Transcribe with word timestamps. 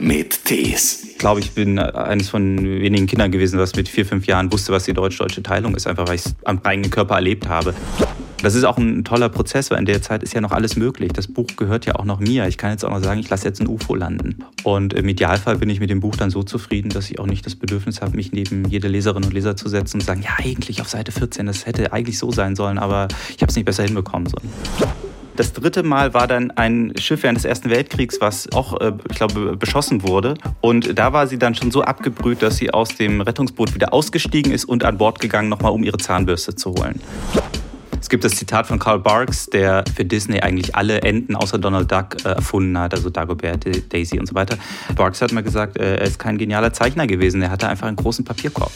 mit 0.00 0.44
Tees. 0.44 1.04
Ich 1.10 1.18
glaube, 1.18 1.40
ich 1.40 1.52
bin 1.52 1.78
eines 1.78 2.30
von 2.30 2.64
wenigen 2.64 3.06
Kindern 3.06 3.30
gewesen, 3.30 3.58
was 3.58 3.74
mit 3.76 3.88
vier, 3.88 4.06
fünf 4.06 4.26
Jahren 4.26 4.50
wusste, 4.52 4.72
was 4.72 4.84
die 4.84 4.94
deutsch-deutsche 4.94 5.42
Teilung 5.42 5.74
ist, 5.74 5.86
einfach 5.86 6.08
weil 6.08 6.16
ich 6.16 6.26
es 6.26 6.34
am 6.44 6.60
eigenen 6.62 6.90
Körper 6.90 7.16
erlebt 7.16 7.48
habe. 7.48 7.74
Das 8.42 8.54
ist 8.54 8.64
auch 8.64 8.78
ein 8.78 9.04
toller 9.04 9.28
Prozess, 9.28 9.70
weil 9.70 9.78
in 9.78 9.84
der 9.84 10.00
Zeit 10.00 10.22
ist 10.22 10.32
ja 10.32 10.40
noch 10.40 10.52
alles 10.52 10.76
möglich. 10.76 11.12
Das 11.12 11.26
Buch 11.26 11.46
gehört 11.56 11.84
ja 11.84 11.96
auch 11.96 12.06
noch 12.06 12.20
mir. 12.20 12.46
Ich 12.46 12.56
kann 12.56 12.70
jetzt 12.70 12.84
auch 12.86 12.90
noch 12.90 13.02
sagen, 13.02 13.20
ich 13.20 13.28
lasse 13.28 13.46
jetzt 13.46 13.60
ein 13.60 13.68
UFO 13.68 13.94
landen. 13.94 14.38
Und 14.64 14.94
im 14.94 15.06
Idealfall 15.08 15.58
bin 15.58 15.68
ich 15.68 15.78
mit 15.78 15.90
dem 15.90 16.00
Buch 16.00 16.16
dann 16.16 16.30
so 16.30 16.42
zufrieden, 16.42 16.88
dass 16.88 17.10
ich 17.10 17.18
auch 17.18 17.26
nicht 17.26 17.44
das 17.44 17.54
Bedürfnis 17.54 18.00
habe, 18.00 18.16
mich 18.16 18.32
neben 18.32 18.66
jede 18.66 18.88
Leserin 18.88 19.24
und 19.24 19.34
Leser 19.34 19.56
zu 19.56 19.68
setzen 19.68 19.98
und 19.98 20.06
sagen, 20.06 20.22
ja, 20.22 20.30
eigentlich 20.38 20.80
auf 20.80 20.88
Seite 20.88 21.12
14, 21.12 21.46
das 21.46 21.66
hätte 21.66 21.92
eigentlich 21.92 22.18
so 22.18 22.32
sein 22.32 22.56
sollen, 22.56 22.78
aber 22.78 23.08
ich 23.36 23.42
habe 23.42 23.50
es 23.50 23.56
nicht 23.56 23.66
besser 23.66 23.82
hinbekommen 23.82 24.26
sollen. 24.26 24.48
Das 25.36 25.52
dritte 25.52 25.82
Mal 25.82 26.12
war 26.12 26.26
dann 26.26 26.50
ein 26.52 26.92
Schiff 26.98 27.22
während 27.22 27.38
des 27.38 27.44
Ersten 27.44 27.70
Weltkriegs, 27.70 28.20
was 28.20 28.50
auch, 28.52 28.80
äh, 28.80 28.92
ich 29.10 29.16
glaube, 29.16 29.56
beschossen 29.56 30.02
wurde. 30.02 30.34
Und 30.60 30.98
da 30.98 31.12
war 31.12 31.26
sie 31.26 31.38
dann 31.38 31.54
schon 31.54 31.70
so 31.70 31.82
abgebrüht, 31.82 32.42
dass 32.42 32.56
sie 32.56 32.72
aus 32.72 32.88
dem 32.90 33.20
Rettungsboot 33.20 33.74
wieder 33.74 33.92
ausgestiegen 33.92 34.52
ist 34.52 34.64
und 34.64 34.84
an 34.84 34.98
Bord 34.98 35.20
gegangen, 35.20 35.48
nochmal 35.48 35.72
um 35.72 35.82
ihre 35.82 35.98
Zahnbürste 35.98 36.54
zu 36.54 36.74
holen. 36.74 37.00
Es 38.00 38.08
gibt 38.08 38.24
das 38.24 38.32
Zitat 38.32 38.66
von 38.66 38.78
Karl 38.78 38.98
Barks, 38.98 39.46
der 39.46 39.84
für 39.94 40.04
Disney 40.04 40.40
eigentlich 40.40 40.74
alle 40.74 41.02
Enten 41.02 41.36
außer 41.36 41.58
Donald 41.58 41.92
Duck 41.92 42.16
äh, 42.24 42.30
erfunden 42.30 42.76
hat, 42.78 42.94
also 42.94 43.10
Dagobert, 43.10 43.64
Daisy 43.92 44.18
und 44.18 44.26
so 44.26 44.34
weiter. 44.34 44.56
Barks 44.96 45.20
hat 45.20 45.32
mal 45.32 45.42
gesagt, 45.42 45.78
äh, 45.78 45.96
er 45.96 46.06
ist 46.06 46.18
kein 46.18 46.38
genialer 46.38 46.72
Zeichner 46.72 47.06
gewesen, 47.06 47.42
er 47.42 47.50
hatte 47.50 47.68
einfach 47.68 47.86
einen 47.86 47.96
großen 47.96 48.24
Papierkorb. 48.24 48.72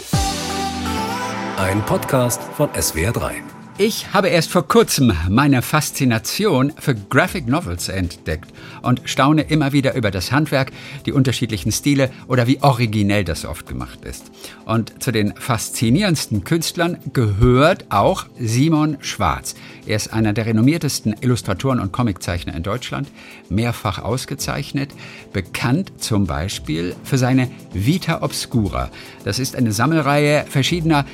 Ein 1.56 1.80
Podcast 1.82 2.42
von 2.56 2.68
SWR3. 2.70 3.53
Ich 3.76 4.12
habe 4.12 4.28
erst 4.28 4.52
vor 4.52 4.68
kurzem 4.68 5.12
meine 5.28 5.60
Faszination 5.60 6.72
für 6.78 6.94
Graphic 6.94 7.48
Novels 7.48 7.88
entdeckt 7.88 8.54
und 8.82 9.00
staune 9.04 9.42
immer 9.42 9.72
wieder 9.72 9.94
über 9.94 10.12
das 10.12 10.30
Handwerk, 10.30 10.70
die 11.06 11.12
unterschiedlichen 11.12 11.72
Stile 11.72 12.12
oder 12.28 12.46
wie 12.46 12.62
originell 12.62 13.24
das 13.24 13.44
oft 13.44 13.66
gemacht 13.66 14.04
ist. 14.04 14.30
Und 14.64 15.02
zu 15.02 15.10
den 15.10 15.34
faszinierendsten 15.34 16.44
Künstlern 16.44 16.98
gehört 17.12 17.86
auch 17.88 18.26
Simon 18.38 18.96
Schwarz. 19.00 19.56
Er 19.86 19.96
ist 19.96 20.12
einer 20.12 20.32
der 20.32 20.46
renommiertesten 20.46 21.16
Illustratoren 21.20 21.80
und 21.80 21.90
Comiczeichner 21.90 22.54
in 22.54 22.62
Deutschland, 22.62 23.10
mehrfach 23.48 23.98
ausgezeichnet, 23.98 24.92
bekannt 25.32 26.00
zum 26.00 26.28
Beispiel 26.28 26.94
für 27.02 27.18
seine 27.18 27.50
Vita 27.72 28.22
Obscura. 28.22 28.90
Das 29.24 29.40
ist 29.40 29.56
eine 29.56 29.72
Sammelreihe 29.72 30.46
verschiedener 30.48 31.04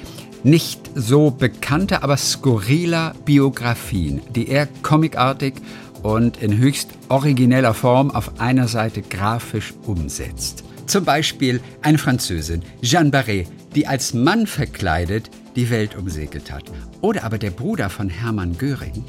nicht 0.43 0.91
so 0.95 1.31
bekannte, 1.31 2.03
aber 2.03 2.17
skurriler 2.17 3.15
Biografien, 3.25 4.21
die 4.35 4.49
er 4.49 4.69
comicartig 4.83 5.55
und 6.03 6.43
in 6.43 6.57
höchst 6.57 6.91
origineller 7.09 7.75
Form 7.75 8.11
auf 8.11 8.41
einer 8.41 8.69
Seite 8.69 9.03
grafisch 9.03 9.75
umsetzt. 9.87 10.65
Zum 10.87 11.05
Beispiel 11.05 11.61
eine 11.83 11.99
Französin, 11.99 12.63
Jeanne 12.81 13.11
Barré, 13.11 13.47
die 13.75 13.87
als 13.87 14.15
Mann 14.15 14.47
verkleidet 14.47 15.31
die 15.57 15.71
Welt 15.71 15.97
umsegelt 15.97 16.51
hat. 16.51 16.65
Oder 17.01 17.25
aber 17.25 17.39
der 17.39 17.51
Bruder 17.51 17.91
von 17.91 18.09
Hermann 18.09 18.57
Göring, 18.59 19.05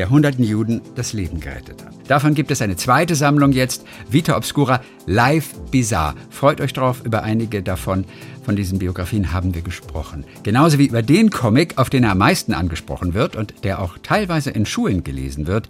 der 0.00 0.08
hunderten 0.08 0.42
Juden 0.42 0.80
das 0.94 1.12
Leben 1.12 1.40
gerettet 1.40 1.84
hat. 1.84 1.92
Davon 2.08 2.32
gibt 2.32 2.50
es 2.50 2.62
eine 2.62 2.74
zweite 2.74 3.14
Sammlung 3.14 3.52
jetzt, 3.52 3.84
Vita 4.08 4.34
Obscura 4.34 4.80
Live 5.04 5.52
Bizarre. 5.70 6.14
Freut 6.30 6.62
euch 6.62 6.72
drauf, 6.72 7.02
über 7.04 7.22
einige 7.22 7.62
davon, 7.62 8.06
von 8.42 8.56
diesen 8.56 8.78
Biografien 8.78 9.30
haben 9.30 9.54
wir 9.54 9.60
gesprochen. 9.60 10.24
Genauso 10.42 10.78
wie 10.78 10.86
über 10.86 11.02
den 11.02 11.28
Comic, 11.28 11.76
auf 11.76 11.90
den 11.90 12.04
er 12.04 12.12
am 12.12 12.18
meisten 12.18 12.54
angesprochen 12.54 13.12
wird 13.12 13.36
und 13.36 13.62
der 13.62 13.82
auch 13.82 13.98
teilweise 14.02 14.48
in 14.48 14.64
Schulen 14.64 15.04
gelesen 15.04 15.46
wird, 15.46 15.68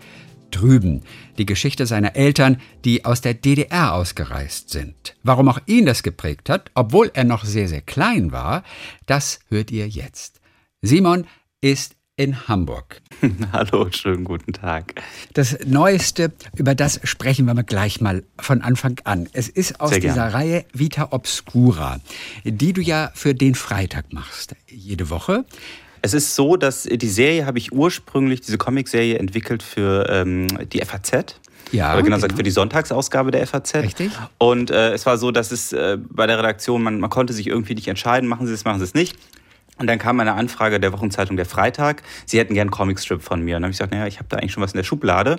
Drüben, 0.52 1.02
die 1.36 1.46
Geschichte 1.46 1.84
seiner 1.86 2.14
Eltern, 2.14 2.60
die 2.84 3.04
aus 3.04 3.22
der 3.22 3.34
DDR 3.34 3.94
ausgereist 3.94 4.70
sind. 4.70 5.16
Warum 5.24 5.48
auch 5.48 5.58
ihn 5.66 5.86
das 5.86 6.04
geprägt 6.04 6.48
hat, 6.48 6.70
obwohl 6.76 7.10
er 7.14 7.24
noch 7.24 7.44
sehr, 7.44 7.66
sehr 7.66 7.82
klein 7.82 8.30
war, 8.30 8.62
das 9.06 9.40
hört 9.48 9.72
ihr 9.72 9.88
jetzt. 9.88 10.40
Simon 10.82 11.26
ist 11.60 11.96
in 12.20 12.48
Hamburg. 12.48 13.00
Hallo, 13.52 13.86
schönen 13.90 14.24
guten 14.24 14.52
Tag. 14.52 14.92
Das 15.32 15.56
Neueste, 15.64 16.32
über 16.54 16.74
das 16.74 17.00
sprechen 17.04 17.46
wir 17.46 17.54
mal 17.54 17.64
gleich 17.64 18.02
mal 18.02 18.24
von 18.38 18.60
Anfang 18.60 19.00
an. 19.04 19.26
Es 19.32 19.48
ist 19.48 19.80
aus 19.80 19.92
dieser. 19.92 20.34
Reihe 20.34 20.66
Vita 20.74 21.08
Obscura, 21.12 21.98
die 22.44 22.74
du 22.74 22.82
ja 22.82 23.10
für 23.14 23.34
den 23.34 23.54
Freitag 23.54 24.12
machst. 24.12 24.54
Jede 24.68 25.08
Woche. 25.08 25.46
Es 26.02 26.12
ist 26.12 26.34
so, 26.34 26.56
dass 26.56 26.82
die 26.82 27.08
Serie 27.08 27.46
habe 27.46 27.56
ich 27.56 27.72
ursprünglich, 27.72 28.42
diese 28.42 28.58
Comicserie 28.58 29.18
entwickelt 29.18 29.62
für 29.62 30.06
ähm, 30.10 30.46
die 30.72 30.80
FAZ. 30.80 31.40
Ja, 31.72 31.92
genau 31.92 32.04
genau. 32.04 32.16
gesagt 32.16 32.36
für 32.36 32.42
die 32.42 32.50
Sonntagsausgabe 32.50 33.30
der 33.30 33.46
FAZ. 33.46 33.76
Richtig. 33.76 34.10
Und 34.36 34.70
äh, 34.70 34.92
es 34.92 35.06
war 35.06 35.16
so, 35.16 35.30
dass 35.30 35.52
es 35.52 35.72
äh, 35.72 35.96
bei 35.98 36.26
der 36.26 36.38
Redaktion, 36.38 36.82
man, 36.82 37.00
man 37.00 37.08
konnte 37.08 37.32
sich 37.32 37.46
irgendwie 37.46 37.74
nicht 37.74 37.88
entscheiden, 37.88 38.28
machen 38.28 38.46
Sie 38.46 38.52
es, 38.52 38.64
machen 38.66 38.78
Sie 38.78 38.84
es 38.84 38.92
nicht. 38.92 39.16
Und 39.80 39.86
dann 39.86 39.98
kam 39.98 40.20
eine 40.20 40.34
Anfrage 40.34 40.78
der 40.78 40.92
Wochenzeitung 40.92 41.38
Der 41.38 41.46
Freitag. 41.46 42.02
Sie 42.26 42.38
hätten 42.38 42.52
gern 42.52 42.68
einen 42.68 42.70
Comicstrip 42.70 43.22
von 43.22 43.40
mir. 43.40 43.56
Und 43.56 43.62
dann 43.62 43.68
habe 43.68 43.72
ich 43.72 43.78
gesagt, 43.78 43.92
naja, 43.92 44.06
ich 44.06 44.18
habe 44.18 44.28
da 44.28 44.36
eigentlich 44.36 44.52
schon 44.52 44.62
was 44.62 44.72
in 44.72 44.76
der 44.76 44.84
Schublade. 44.84 45.38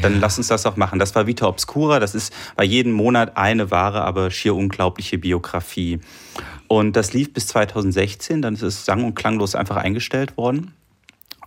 Dann 0.00 0.18
lass 0.18 0.38
uns 0.38 0.48
das 0.48 0.62
doch 0.62 0.78
machen. 0.78 0.98
Das 0.98 1.14
war 1.14 1.26
Vita 1.26 1.46
Obscura. 1.46 2.00
Das 2.00 2.14
ist 2.14 2.32
bei 2.56 2.64
jedem 2.64 2.92
Monat 2.92 3.36
eine 3.36 3.70
wahre, 3.70 4.00
aber 4.00 4.30
schier 4.30 4.54
unglaubliche 4.54 5.18
Biografie. 5.18 6.00
Und 6.68 6.96
das 6.96 7.12
lief 7.12 7.34
bis 7.34 7.48
2016. 7.48 8.40
Dann 8.40 8.54
ist 8.54 8.62
es 8.62 8.86
sang- 8.86 9.04
und 9.04 9.14
klanglos 9.14 9.54
einfach 9.54 9.76
eingestellt 9.76 10.38
worden. 10.38 10.72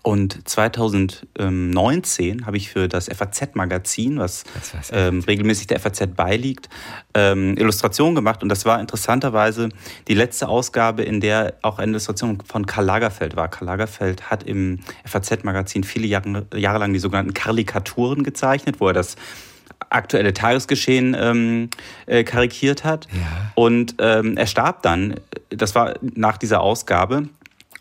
Und 0.05 0.47
2019 0.47 2.45
habe 2.45 2.57
ich 2.57 2.69
für 2.69 2.87
das 2.87 3.07
FAZ-Magazin, 3.07 4.19
was 4.19 4.43
ähm, 4.91 5.21
regelmäßig 5.21 5.65
der 5.65 5.79
FAZ 5.79 6.09
beiliegt, 6.15 6.69
ähm, 7.15 7.57
Illustrationen 7.57 8.13
gemacht. 8.13 8.43
Und 8.43 8.49
das 8.49 8.65
war 8.65 8.79
interessanterweise 8.79 9.69
die 10.07 10.13
letzte 10.13 10.47
Ausgabe, 10.47 11.01
in 11.01 11.21
der 11.21 11.55
auch 11.63 11.79
eine 11.79 11.93
Illustration 11.93 12.37
von 12.45 12.67
Karl 12.67 12.85
Lagerfeld 12.85 13.35
war. 13.35 13.47
Karl 13.47 13.65
Lagerfeld 13.65 14.29
hat 14.29 14.43
im 14.43 14.77
FAZ-Magazin 15.05 15.83
viele 15.83 16.05
Jahre, 16.05 16.45
Jahre 16.53 16.77
lang 16.77 16.93
die 16.93 16.99
sogenannten 16.99 17.33
Karikaturen 17.33 18.23
gezeichnet, 18.23 18.79
wo 18.79 18.89
er 18.89 18.93
das 18.93 19.15
aktuelle 19.89 20.35
Tagesgeschehen 20.35 21.17
ähm, 21.19 21.71
äh, 22.05 22.23
karikiert 22.23 22.83
hat. 22.83 23.07
Ja. 23.11 23.51
Und 23.55 23.95
ähm, 23.97 24.37
er 24.37 24.45
starb 24.45 24.83
dann, 24.83 25.15
das 25.49 25.73
war 25.73 25.95
nach 26.01 26.37
dieser 26.37 26.61
Ausgabe. 26.61 27.27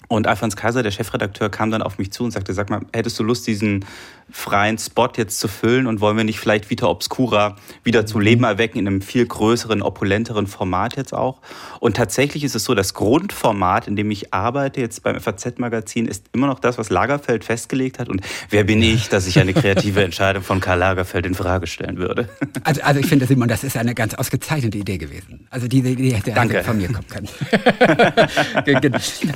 Und 0.09 0.27
Alfons 0.27 0.57
Kaiser, 0.57 0.83
der 0.83 0.91
Chefredakteur, 0.91 1.49
kam 1.51 1.71
dann 1.71 1.83
auf 1.83 1.99
mich 1.99 2.13
zu 2.13 2.25
und 2.25 2.31
sagte, 2.31 2.53
sag 2.53 2.71
mal, 2.71 2.81
hättest 2.93 3.19
du 3.19 3.23
Lust, 3.23 3.47
diesen 3.47 3.85
freien 4.31 4.79
Spot 4.79 5.09
jetzt 5.17 5.39
zu 5.39 5.49
füllen 5.49 5.87
und 5.87 6.01
wollen 6.01 6.17
wir 6.17 6.25
nicht 6.25 6.41
vielleicht 6.41 6.71
Vita 6.71 6.87
Obscura 6.87 7.57
wieder 7.83 8.07
zu 8.07 8.19
Leben 8.19 8.45
erwecken 8.45 8.79
in 8.79 8.87
einem 8.87 9.01
viel 9.01 9.27
größeren, 9.27 9.83
opulenteren 9.83 10.47
Format 10.47 10.97
jetzt 10.97 11.15
auch? 11.15 11.41
Und 11.81 11.97
tatsächlich 11.97 12.45
ist 12.45 12.55
es 12.55 12.65
so, 12.65 12.75
das 12.75 12.95
Grundformat, 12.95 13.89
in 13.89 13.97
dem 13.97 14.11
ich 14.11 14.33
arbeite 14.33 14.81
jetzt 14.81 15.03
beim 15.03 15.21
FAZ-Magazin, 15.21 16.07
ist 16.07 16.27
immer 16.33 16.47
noch 16.47 16.59
das, 16.59 16.79
was 16.79 16.91
Lagerfeld 16.91 17.45
festgelegt 17.45 17.99
hat. 17.99 18.09
Und 18.09 18.23
wer 18.51 18.65
bin 18.65 18.83
ich, 18.83 19.09
dass 19.09 19.27
ich 19.27 19.39
eine 19.39 19.53
kreative 19.53 20.03
Entscheidung 20.05 20.43
von 20.43 20.61
Karl 20.61 20.79
Lagerfeld 20.79 21.27
in 21.27 21.35
Frage 21.35 21.67
stellen 21.67 21.99
würde? 21.99 22.29
Also, 22.65 22.83
also 22.83 23.01
ich 23.01 23.07
finde, 23.07 23.27
Simon, 23.27 23.49
das 23.49 23.65
ist 23.65 23.77
eine 23.77 23.95
ganz 23.95 24.15
ausgezeichnete 24.15 24.79
Idee 24.79 24.99
gewesen. 24.99 25.47
Also 25.51 25.69
diese 25.69 25.89
Idee 25.89 26.15
hätte 26.15 26.33
Danke. 26.33 26.63
von 26.65 26.77
mir 26.77 26.89
kommen 26.89 27.09
können. 27.09 27.29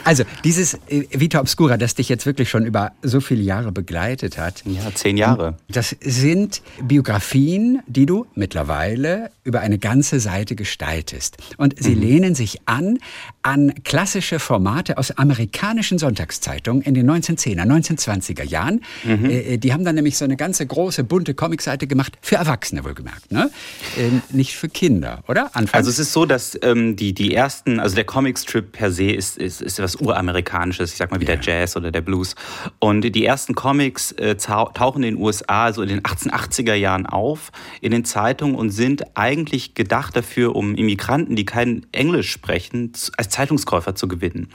Also 0.04 0.24
dieses 0.44 0.74
äh, 0.88 1.04
Vita 1.12 1.40
Obscura, 1.40 1.76
das 1.76 1.94
dich 1.94 2.08
jetzt 2.08 2.26
wirklich 2.26 2.48
schon 2.48 2.64
über 2.64 2.92
so 3.02 3.20
viele 3.20 3.42
Jahre 3.42 3.72
begleitet 3.72 4.38
hat, 4.38 4.62
Ja, 4.64 4.77
zehn 4.94 5.16
Jahre. 5.16 5.56
das 5.68 5.96
sind 6.00 6.62
Biografien, 6.82 7.80
die 7.86 8.06
du 8.06 8.26
mittlerweile 8.34 9.30
über 9.44 9.60
eine 9.60 9.78
ganze 9.78 10.20
Seite 10.20 10.54
gestaltest. 10.54 11.36
Und 11.56 11.82
sie 11.82 11.94
lehnen 11.94 12.34
sich 12.34 12.60
an 12.66 12.98
an 13.42 13.72
klassische 13.82 14.40
Formate 14.40 14.98
aus 14.98 15.10
amerikanischen 15.12 15.98
Sonntagszeitungen 15.98 16.82
in 16.82 16.92
den 16.92 17.10
1910er, 17.10 17.62
1920er 17.62 18.44
Jahren. 18.44 18.82
Äh, 19.06 19.56
die 19.56 19.72
haben 19.72 19.84
dann 19.84 19.94
nämlich 19.94 20.18
so 20.18 20.24
eine 20.26 20.36
ganze 20.36 20.66
große 20.66 21.02
bunte 21.04 21.32
Comicseite 21.32 21.86
gemacht, 21.86 22.18
für 22.20 22.36
Erwachsene 22.36 22.84
wohlgemerkt, 22.84 23.32
ne? 23.32 23.50
Ähm, 23.96 24.20
nicht 24.30 24.54
für 24.54 24.68
Kinder, 24.68 25.22
oder? 25.28 25.44
Anfangs? 25.54 25.72
Also 25.72 25.90
es 25.90 25.98
ist 25.98 26.12
so, 26.12 26.26
dass 26.26 26.58
ähm, 26.62 26.96
die, 26.96 27.14
die 27.14 27.34
ersten, 27.34 27.80
also 27.80 27.94
der 27.94 28.04
Comicstrip 28.04 28.72
per 28.72 28.92
se 28.92 29.10
ist, 29.10 29.38
ist, 29.38 29.62
ist 29.62 29.78
was 29.78 29.96
Uramerikanisches, 29.96 30.92
ich 30.92 30.98
sag 30.98 31.10
mal 31.10 31.20
wie 31.20 31.24
der 31.24 31.40
Jazz 31.40 31.76
oder 31.76 31.90
der 31.90 32.02
Blues. 32.02 32.34
Und 32.80 33.02
die 33.02 33.24
ersten 33.24 33.54
Comics 33.54 34.12
äh, 34.12 34.36
tauchen 34.74 35.02
in 35.02 35.14
den 35.14 35.22
USA 35.22 35.72
so 35.72 35.82
in 35.82 35.88
den 35.88 36.00
1880er 36.00 36.74
Jahren 36.74 37.06
auf, 37.06 37.50
in 37.80 37.90
den 37.90 38.04
Zeitungen 38.04 38.54
und 38.54 38.70
sind 38.70 39.16
eigentlich 39.16 39.74
gedacht 39.74 40.16
dafür, 40.16 40.56
um 40.56 40.74
Immigranten, 40.74 41.36
die 41.36 41.44
kein 41.44 41.86
Englisch 41.92 42.30
sprechen, 42.30 42.92
als 43.16 43.28
Zeitungskäufer 43.28 43.94
zu 43.94 44.08
gewinnen. 44.08 44.48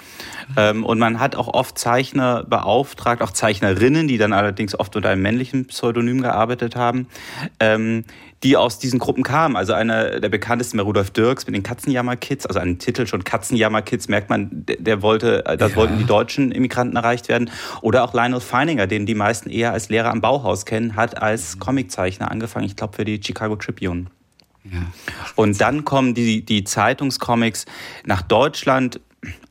Ähm, 0.58 0.86
und 0.86 1.00
man 1.00 1.20
hat 1.20 1.36
auch 1.36 1.48
oft 1.48 1.78
Zeichner 1.78 2.44
beauftragt, 2.44 3.22
auch 3.22 3.32
Zeichnerinnen, 3.32 4.08
die 4.08 4.18
dann 4.18 4.34
allerdings 4.34 4.78
oft 4.78 4.96
unter 4.96 5.10
einem 5.10 5.22
männlichen 5.22 5.66
Pseudonym 5.68 6.22
gearbeitet 6.22 6.76
haben, 6.76 7.08
ähm, 7.60 8.06
die 8.44 8.58
aus 8.58 8.78
diesen 8.78 9.00
Gruppen 9.00 9.24
kamen. 9.24 9.56
Also 9.56 9.74
einer 9.74 10.20
der 10.20 10.30
bekanntesten 10.30 10.78
war 10.78 10.86
Rudolf 10.86 11.12
Dirks 11.12 11.46
mit 11.48 11.56
den 11.56 11.64
Katzenjammer-Kids, 11.64 12.46
also 12.46 12.60
einen 12.60 12.78
Titel 12.78 13.08
schon 13.08 13.24
Katzenjammer-Kids, 13.24 14.10
merkt 14.10 14.30
man, 14.30 14.50
der, 14.52 14.76
der 14.78 15.02
wollte, 15.02 15.46
äh, 15.46 15.58
das 15.58 15.72
Ja. 15.72 15.78
wollten 15.78 15.98
die 15.98 16.06
deutschen 16.06 16.52
Immigranten 16.52 16.98
erreicht 16.98 17.30
werden. 17.30 17.50
Oder 17.82 18.04
auch 18.04 18.14
Lionel 18.14 18.42
Feininger, 18.42 18.86
den 18.88 19.06
die 19.06 19.16
meisten 19.16 19.50
eher 19.50 19.72
als 19.72 19.90
Lehrer 19.90 20.12
am 20.12 20.22
Bauhaus 20.22 20.66
kennen, 20.66 20.96
hat 20.96 21.22
als 21.22 21.60
Comiczeichner 21.60 22.30
angefangen, 22.30 22.66
ich 22.66 22.76
glaube 22.76 22.96
für 22.96 23.06
die 23.06 23.22
Chicago 23.24 23.56
Tribune. 23.56 24.08
Ja. 24.66 24.80
Und 25.36 25.60
dann 25.60 25.84
kommen 25.86 26.14
die, 26.14 26.46
die 26.46 26.64
Zeitungscomics 26.64 27.66
nach 28.06 28.22
Deutschland 28.22 29.00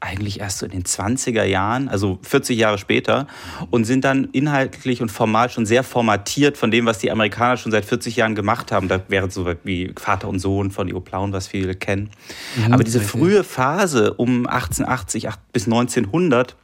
eigentlich 0.01 0.41
erst 0.41 0.59
so 0.59 0.67
in 0.67 0.73
den 0.73 0.85
20er 0.85 1.45
Jahren, 1.45 1.89
also 1.89 2.19
40 2.23 2.59
Jahre 2.59 2.79
später, 2.79 3.27
und 3.71 3.85
sind 3.85 4.05
dann 4.05 4.29
inhaltlich 4.33 5.03
und 5.03 5.11
formal 5.11 5.51
schon 5.51 5.67
sehr 5.67 5.83
formatiert 5.83 6.57
von 6.57 6.71
dem, 6.71 6.87
was 6.87 6.99
die 6.99 7.11
Amerikaner 7.11 7.57
schon 7.57 7.73
seit 7.73 7.85
40 7.85 8.17
Jahren 8.17 8.35
gemacht 8.35 8.73
haben. 8.73 8.89
Da 8.89 9.01
wäre 9.09 9.31
so 9.31 9.47
wie 9.65 9.93
Vater 9.99 10.29
und 10.29 10.39
Sohn 10.39 10.71
von 10.71 10.89
Leo 10.89 11.01
Plauen, 11.01 11.33
was 11.33 11.47
viele 11.47 11.75
kennen. 11.75 12.11
Mhm, 12.57 12.73
Aber 12.73 12.85
diese 12.85 13.01
frühe 13.01 13.45
Phase 13.45 14.15
um 14.15 14.47
1880 14.47 15.29
bis 15.53 15.67
1900, 15.67 16.57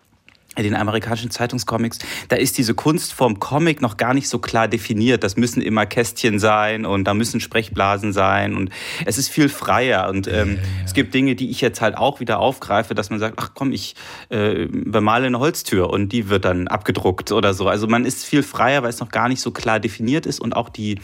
in 0.59 0.65
den 0.65 0.75
amerikanischen 0.75 1.31
Zeitungscomics, 1.31 1.99
da 2.29 2.37
ist 2.37 2.59
diese 2.59 2.75
Kunstform 2.75 3.39
Comic 3.39 3.81
noch 3.81 3.97
gar 3.97 4.13
nicht 4.13 4.29
so 4.29 4.39
klar 4.41 4.67
definiert. 4.67 5.23
Das 5.23 5.37
müssen 5.37 5.63
immer 5.63 5.87
Kästchen 5.87 6.39
sein 6.39 6.85
und 6.85 7.05
da 7.05 7.15
müssen 7.15 7.41
Sprechblasen 7.41 8.13
sein 8.13 8.57
und 8.57 8.71
es 9.07 9.19
ist 9.19 9.29
viel 9.29 9.49
freier. 9.49 10.09
Und 10.09 10.27
ähm, 10.27 10.35
ja, 10.35 10.55
ja. 10.55 10.61
es 10.85 10.95
gibt 10.95 11.15
Dinge, 11.15 11.37
die 11.37 11.51
ich 11.51 11.61
jetzt 11.61 11.81
halt 11.81 11.97
auch 11.97 12.19
wieder 12.19 12.41
aufgreife, 12.41 12.95
dass 12.95 13.09
man 13.11 13.21
sagt, 13.21 13.37
ach 13.39 13.53
komm, 13.55 13.73
ich 13.73 13.95
äh, 14.31 14.67
bemale 14.67 15.27
eine 15.27 15.39
Holztür 15.39 15.91
und 15.91 16.11
die 16.11 16.29
wird 16.29 16.45
dann 16.45 16.67
abgedruckt 16.67 17.31
oder 17.31 17.55
so. 17.55 17.69
Also 17.69 17.87
man 17.87 18.05
ist 18.05 18.27
viel 18.27 18.43
freier, 18.43 18.83
weil 18.83 18.91
es 18.91 19.01
noch 19.01 19.11
gar 19.11 19.29
nicht 19.29 19.41
so 19.41 19.53
klar 19.53 19.79
definiert 19.79 20.27
ist 20.27 20.41
und 20.41 20.57
auch 20.57 20.69
die 20.69 20.99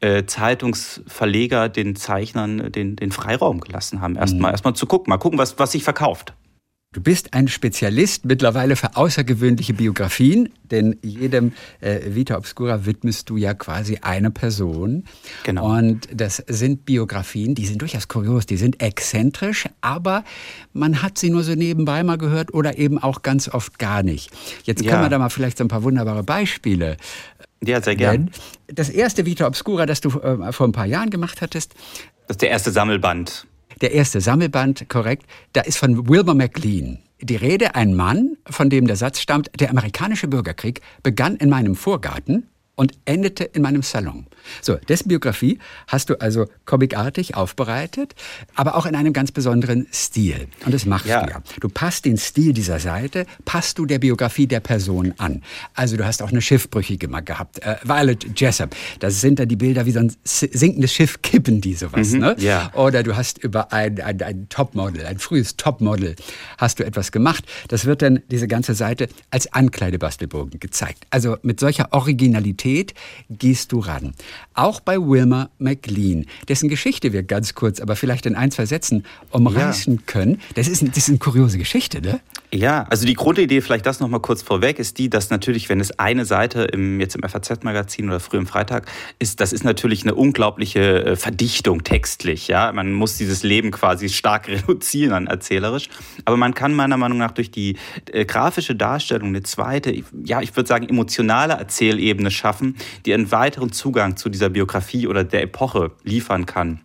äh, 0.00 0.24
Zeitungsverleger 0.26 1.68
den 1.68 1.96
Zeichnern 1.96 2.70
den, 2.70 2.96
den 2.96 3.10
Freiraum 3.10 3.60
gelassen 3.60 4.00
haben. 4.00 4.16
Erstmal 4.16 4.50
mhm. 4.50 4.54
erstmal 4.54 4.74
zu 4.74 4.86
gucken, 4.86 5.10
mal 5.10 5.18
gucken, 5.18 5.38
was, 5.38 5.58
was 5.58 5.72
sich 5.72 5.82
verkauft. 5.82 6.34
Du 6.94 7.02
bist 7.02 7.34
ein 7.34 7.48
Spezialist 7.48 8.24
mittlerweile 8.24 8.74
für 8.74 8.96
außergewöhnliche 8.96 9.74
Biografien, 9.74 10.48
denn 10.70 10.96
jedem 11.02 11.52
äh, 11.80 12.14
Vita 12.14 12.38
Obscura 12.38 12.86
widmest 12.86 13.28
du 13.28 13.36
ja 13.36 13.52
quasi 13.52 13.98
eine 14.00 14.30
Person. 14.30 15.04
Genau. 15.44 15.76
Und 15.76 16.08
das 16.14 16.42
sind 16.46 16.86
Biografien, 16.86 17.54
die 17.54 17.66
sind 17.66 17.82
durchaus 17.82 18.08
kurios, 18.08 18.46
die 18.46 18.56
sind 18.56 18.80
exzentrisch, 18.80 19.68
aber 19.82 20.24
man 20.72 21.02
hat 21.02 21.18
sie 21.18 21.28
nur 21.28 21.42
so 21.42 21.54
nebenbei 21.54 22.02
mal 22.04 22.16
gehört 22.16 22.54
oder 22.54 22.78
eben 22.78 22.96
auch 22.96 23.20
ganz 23.20 23.50
oft 23.50 23.78
gar 23.78 24.02
nicht. 24.02 24.30
Jetzt 24.64 24.82
ja. 24.82 24.90
können 24.90 25.02
wir 25.02 25.10
da 25.10 25.18
mal 25.18 25.28
vielleicht 25.28 25.58
so 25.58 25.64
ein 25.64 25.68
paar 25.68 25.82
wunderbare 25.82 26.22
Beispiele 26.22 26.96
ja, 27.62 27.82
sehr 27.82 27.96
gerne. 27.96 28.26
Das 28.68 28.88
erste 28.88 29.26
Vita 29.26 29.46
Obscura, 29.46 29.84
das 29.84 30.00
du 30.00 30.08
äh, 30.20 30.52
vor 30.52 30.66
ein 30.66 30.72
paar 30.72 30.86
Jahren 30.86 31.10
gemacht 31.10 31.42
hattest. 31.42 31.74
Das 32.28 32.36
ist 32.36 32.42
der 32.42 32.50
erste 32.50 32.70
Sammelband 32.70 33.46
der 33.82 33.92
erste 33.92 34.20
Sammelband, 34.20 34.88
korrekt, 34.88 35.26
da 35.52 35.60
ist 35.62 35.78
von 35.78 36.08
Wilbur 36.08 36.34
McLean 36.34 36.98
die 37.20 37.36
Rede, 37.36 37.74
ein 37.74 37.94
Mann, 37.94 38.36
von 38.48 38.70
dem 38.70 38.86
der 38.86 38.96
Satz 38.96 39.20
stammt, 39.20 39.50
der 39.58 39.70
amerikanische 39.70 40.28
Bürgerkrieg 40.28 40.80
begann 41.02 41.36
in 41.36 41.48
meinem 41.48 41.74
Vorgarten 41.74 42.46
und 42.78 42.92
endete 43.06 43.42
in 43.42 43.62
meinem 43.62 43.82
Salon. 43.82 44.26
So, 44.62 44.76
dessen 44.76 45.08
Biografie 45.08 45.58
hast 45.88 46.10
du 46.10 46.20
also 46.20 46.46
comicartig 46.64 47.34
aufbereitet, 47.34 48.14
aber 48.54 48.76
auch 48.76 48.86
in 48.86 48.94
einem 48.94 49.12
ganz 49.12 49.32
besonderen 49.32 49.88
Stil. 49.92 50.46
Und 50.64 50.72
das 50.72 50.86
machst 50.86 51.06
ja. 51.06 51.26
du 51.26 51.30
ja. 51.30 51.42
Du 51.58 51.68
passt 51.68 52.04
den 52.04 52.16
Stil 52.16 52.52
dieser 52.52 52.78
Seite, 52.78 53.26
passt 53.44 53.80
du 53.80 53.84
der 53.84 53.98
Biografie 53.98 54.46
der 54.46 54.60
Person 54.60 55.12
an. 55.18 55.42
Also 55.74 55.96
du 55.96 56.06
hast 56.06 56.22
auch 56.22 56.30
eine 56.30 56.40
Schiffbrüchige 56.40 57.08
mal 57.08 57.20
gehabt, 57.20 57.58
äh, 57.64 57.74
Violet 57.82 58.40
Jessup. 58.40 58.70
Das 59.00 59.20
sind 59.20 59.40
dann 59.40 59.48
die 59.48 59.56
Bilder, 59.56 59.84
wie 59.84 59.90
so 59.90 59.98
ein 59.98 60.14
sinkendes 60.22 60.92
Schiff 60.92 61.20
kippen 61.20 61.60
die 61.60 61.74
sowas. 61.74 62.12
Mhm, 62.12 62.20
ne? 62.20 62.36
ja. 62.38 62.72
Oder 62.74 63.02
du 63.02 63.16
hast 63.16 63.38
über 63.38 63.72
ein, 63.72 64.00
ein, 64.00 64.22
ein 64.22 64.48
Topmodel, 64.50 65.04
ein 65.04 65.18
frühes 65.18 65.56
Topmodel, 65.56 66.14
hast 66.58 66.78
du 66.78 66.84
etwas 66.84 67.10
gemacht. 67.10 67.44
Das 67.66 67.86
wird 67.86 68.02
dann 68.02 68.22
diese 68.30 68.46
ganze 68.46 68.74
Seite 68.74 69.08
als 69.30 69.52
Ankleidebastelbogen 69.52 70.60
gezeigt. 70.60 71.08
Also 71.10 71.38
mit 71.42 71.58
solcher 71.58 71.92
Originalität 71.92 72.67
Qualität 72.68 72.94
gehst 73.30 73.72
du 73.72 73.80
ran. 73.80 74.12
Auch 74.58 74.80
bei 74.80 74.98
Wilmer 74.98 75.50
McLean, 75.58 76.26
dessen 76.48 76.68
Geschichte 76.68 77.12
wir 77.12 77.22
ganz 77.22 77.54
kurz, 77.54 77.78
aber 77.78 77.94
vielleicht 77.94 78.26
in 78.26 78.34
ein, 78.34 78.50
zwei 78.50 78.66
Sätzen 78.66 79.04
umreißen 79.30 79.94
ja. 79.94 80.02
können. 80.06 80.40
Das 80.56 80.66
ist, 80.66 80.82
das 80.82 80.96
ist 80.96 81.10
eine 81.10 81.18
kuriose 81.18 81.58
Geschichte, 81.58 82.00
ne? 82.02 82.18
Ja, 82.52 82.86
also 82.88 83.04
die 83.04 83.12
Grundidee, 83.12 83.60
vielleicht 83.60 83.84
das 83.84 84.00
nochmal 84.00 84.20
kurz 84.20 84.40
vorweg, 84.40 84.78
ist 84.78 84.96
die, 84.96 85.10
dass 85.10 85.28
natürlich, 85.28 85.68
wenn 85.68 85.80
es 85.80 85.98
eine 85.98 86.24
Seite 86.24 86.62
im, 86.62 86.98
jetzt 86.98 87.14
im 87.14 87.22
FAZ-Magazin 87.22 88.08
oder 88.08 88.20
früh 88.20 88.38
im 88.38 88.46
Freitag 88.46 88.90
ist, 89.18 89.40
das 89.40 89.52
ist 89.52 89.64
natürlich 89.64 90.02
eine 90.02 90.14
unglaubliche 90.14 91.04
äh, 91.04 91.16
Verdichtung 91.16 91.84
textlich. 91.84 92.48
Ja? 92.48 92.72
Man 92.72 92.94
muss 92.94 93.18
dieses 93.18 93.42
Leben 93.42 93.70
quasi 93.70 94.08
stark 94.08 94.48
reduzieren 94.48 95.26
erzählerisch. 95.26 95.90
Aber 96.24 96.38
man 96.38 96.54
kann 96.54 96.74
meiner 96.74 96.96
Meinung 96.96 97.18
nach 97.18 97.32
durch 97.32 97.50
die 97.50 97.76
äh, 98.10 98.24
grafische 98.24 98.74
Darstellung 98.74 99.28
eine 99.28 99.42
zweite, 99.42 99.94
ja, 100.24 100.40
ich 100.40 100.56
würde 100.56 100.68
sagen, 100.68 100.88
emotionale 100.88 101.52
Erzählebene 101.52 102.30
schaffen, 102.30 102.76
die 103.04 103.12
einen 103.12 103.30
weiteren 103.30 103.72
Zugang 103.72 104.16
zu 104.16 104.30
dieser 104.30 104.47
Biografie 104.50 105.06
oder 105.06 105.24
der 105.24 105.42
Epoche 105.42 105.92
liefern 106.04 106.46
kann. 106.46 106.80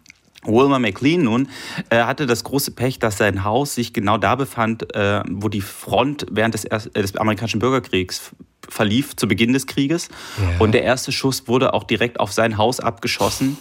Wilmer 0.46 0.80
McLean 0.80 1.24
nun 1.24 1.48
äh, 1.90 2.04
hatte 2.04 2.26
das 2.26 2.44
große 2.44 2.72
Pech, 2.72 3.00
dass 3.00 3.18
sein 3.18 3.44
Haus 3.44 3.76
sich 3.76 3.94
genau 3.94 4.18
da 4.18 4.36
befand, 4.36 4.94
äh, 4.96 5.22
wo 5.30 5.50
die 5.50 5.62
Front 5.62 6.26
während 6.30 6.54
des, 6.54 6.66
äh, 6.66 6.80
des, 6.94 7.16
amerikanischen 7.16 7.60
Bürgerkriegs 7.60 8.32
verlief, 8.68 9.16
zu 9.16 9.28
Beginn 9.28 9.54
des 9.54 9.68
Krieges. 9.68 10.10
Ja. 10.38 10.60
Und 10.60 10.74
der 10.74 10.84
erste 10.84 11.12
Schuss 11.12 11.48
wurde 11.48 11.74
auch 11.74 11.84
direkt 11.84 12.20
auf 12.20 12.32
sein 12.32 12.58
Haus 12.58 12.80
abgeschossen. 12.80 13.58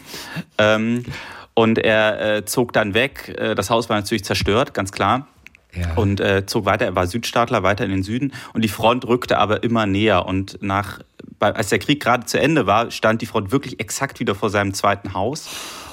Ähm, 0.58 1.05
und 1.55 1.78
er 1.78 2.37
äh, 2.37 2.44
zog 2.44 2.72
dann 2.72 2.94
weg. 2.94 3.34
Äh, 3.37 3.55
das 3.55 3.70
Haus 3.70 3.88
war 3.88 3.96
natürlich 3.96 4.25
zerstört, 4.25 4.75
ganz 4.75 4.93
klar. 4.93 5.26
Ja. 5.75 5.94
Und 5.94 6.20
äh, 6.20 6.44
zog 6.46 6.66
weiter, 6.66 6.84
er 6.84 6.94
war 6.94 7.06
Südstaatler, 7.06 7.62
weiter 7.62 7.84
in 7.84 7.90
den 7.90 8.02
Süden. 8.02 8.32
Und 8.52 8.62
die 8.62 8.69
Front 8.69 9.06
rückte 9.06 9.38
aber 9.38 9.62
immer 9.62 9.87
näher. 9.87 10.26
Und 10.26 10.58
nach, 10.62 11.00
als 11.42 11.68
der 11.68 11.78
Krieg 11.78 12.02
gerade 12.02 12.24
zu 12.26 12.38
Ende 12.40 12.66
war, 12.66 12.90
stand 12.90 13.22
die 13.22 13.26
Front 13.26 13.52
wirklich 13.52 13.80
exakt 13.80 14.20
wieder 14.20 14.34
vor 14.34 14.50
seinem 14.50 14.74
zweiten 14.74 15.14
Haus. 15.14 15.48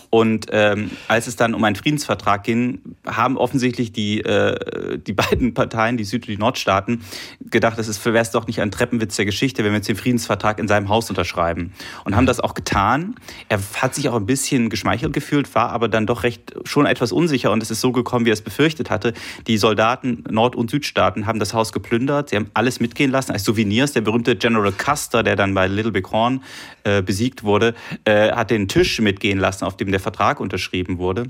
Und 0.10 0.48
ähm, 0.52 0.90
als 1.08 1.28
es 1.28 1.36
dann 1.36 1.54
um 1.54 1.64
einen 1.64 1.76
Friedensvertrag 1.76 2.44
ging, 2.44 2.82
haben 3.06 3.38
offensichtlich 3.38 3.92
die, 3.92 4.22
äh, 4.22 4.98
die 4.98 5.14
beiden 5.20 5.54
Parteien, 5.54 5.98
die 5.98 6.04
Süd- 6.04 6.24
und 6.24 6.30
die 6.30 6.38
Nordstaaten, 6.38 7.04
gedacht, 7.50 7.78
das 7.78 8.06
wäre 8.06 8.18
es 8.18 8.32
doch 8.32 8.48
nicht 8.48 8.62
ein 8.62 8.72
Treppenwitz 8.72 9.16
der 9.18 9.26
Geschichte, 9.26 9.64
wenn 9.64 9.72
wir 9.72 9.78
jetzt 9.78 9.90
den 9.90 9.96
Friedensvertrag 9.96 10.60
in 10.60 10.68
seinem 10.68 10.90
Haus 10.90 11.10
unterschreiben. 11.10 11.74
Und 12.06 12.16
haben 12.16 12.26
das 12.26 12.40
auch 12.40 12.54
getan. 12.54 13.16
Er 13.50 13.60
hat 13.82 13.94
sich 13.94 14.10
auch 14.10 14.16
ein 14.16 14.26
bisschen 14.26 14.70
geschmeichelt 14.70 15.14
gefühlt, 15.14 15.54
war 15.54 15.70
aber 15.70 15.88
dann 15.88 16.08
doch 16.08 16.24
recht 16.24 16.56
schon 16.66 16.86
etwas 16.86 17.12
unsicher 17.12 17.52
und 17.52 17.62
es 17.62 17.72
ist 17.72 17.82
so 17.82 17.92
gekommen, 17.92 18.26
wie 18.26 18.32
er 18.32 18.34
es 18.34 18.42
befürchtet 18.42 18.90
hatte. 18.90 19.14
Die 19.48 19.58
Soldaten 19.58 20.24
Nord- 20.30 20.56
und 20.56 20.72
Südstaaten 20.72 21.28
haben 21.28 21.40
das 21.40 21.54
Haus 21.54 21.72
geplündert, 21.72 22.30
sie 22.30 22.36
haben 22.36 22.50
alles 22.54 22.80
mitgehen 22.80 23.12
lassen 23.12 23.32
als 23.32 23.44
Souvenirs. 23.44 23.94
Der 23.94 24.02
berühmte 24.02 24.36
General 24.36 24.72
Custer, 24.72 25.24
der 25.24 25.36
dann 25.36 25.54
bei 25.54 25.68
Little 25.68 25.92
Big 25.92 26.12
Horn 26.12 26.44
äh, 26.84 27.02
besiegt 27.02 27.44
wurde, 27.44 27.76
äh, 28.06 28.32
hat 28.32 28.52
den 28.52 28.68
Tisch 28.68 29.00
mitgehen 29.00 29.40
lassen, 29.40 29.66
auf 29.66 29.78
dem 29.78 29.92
der 29.92 29.99
Vertrag 30.00 30.40
unterschrieben 30.40 30.98
wurde. 30.98 31.28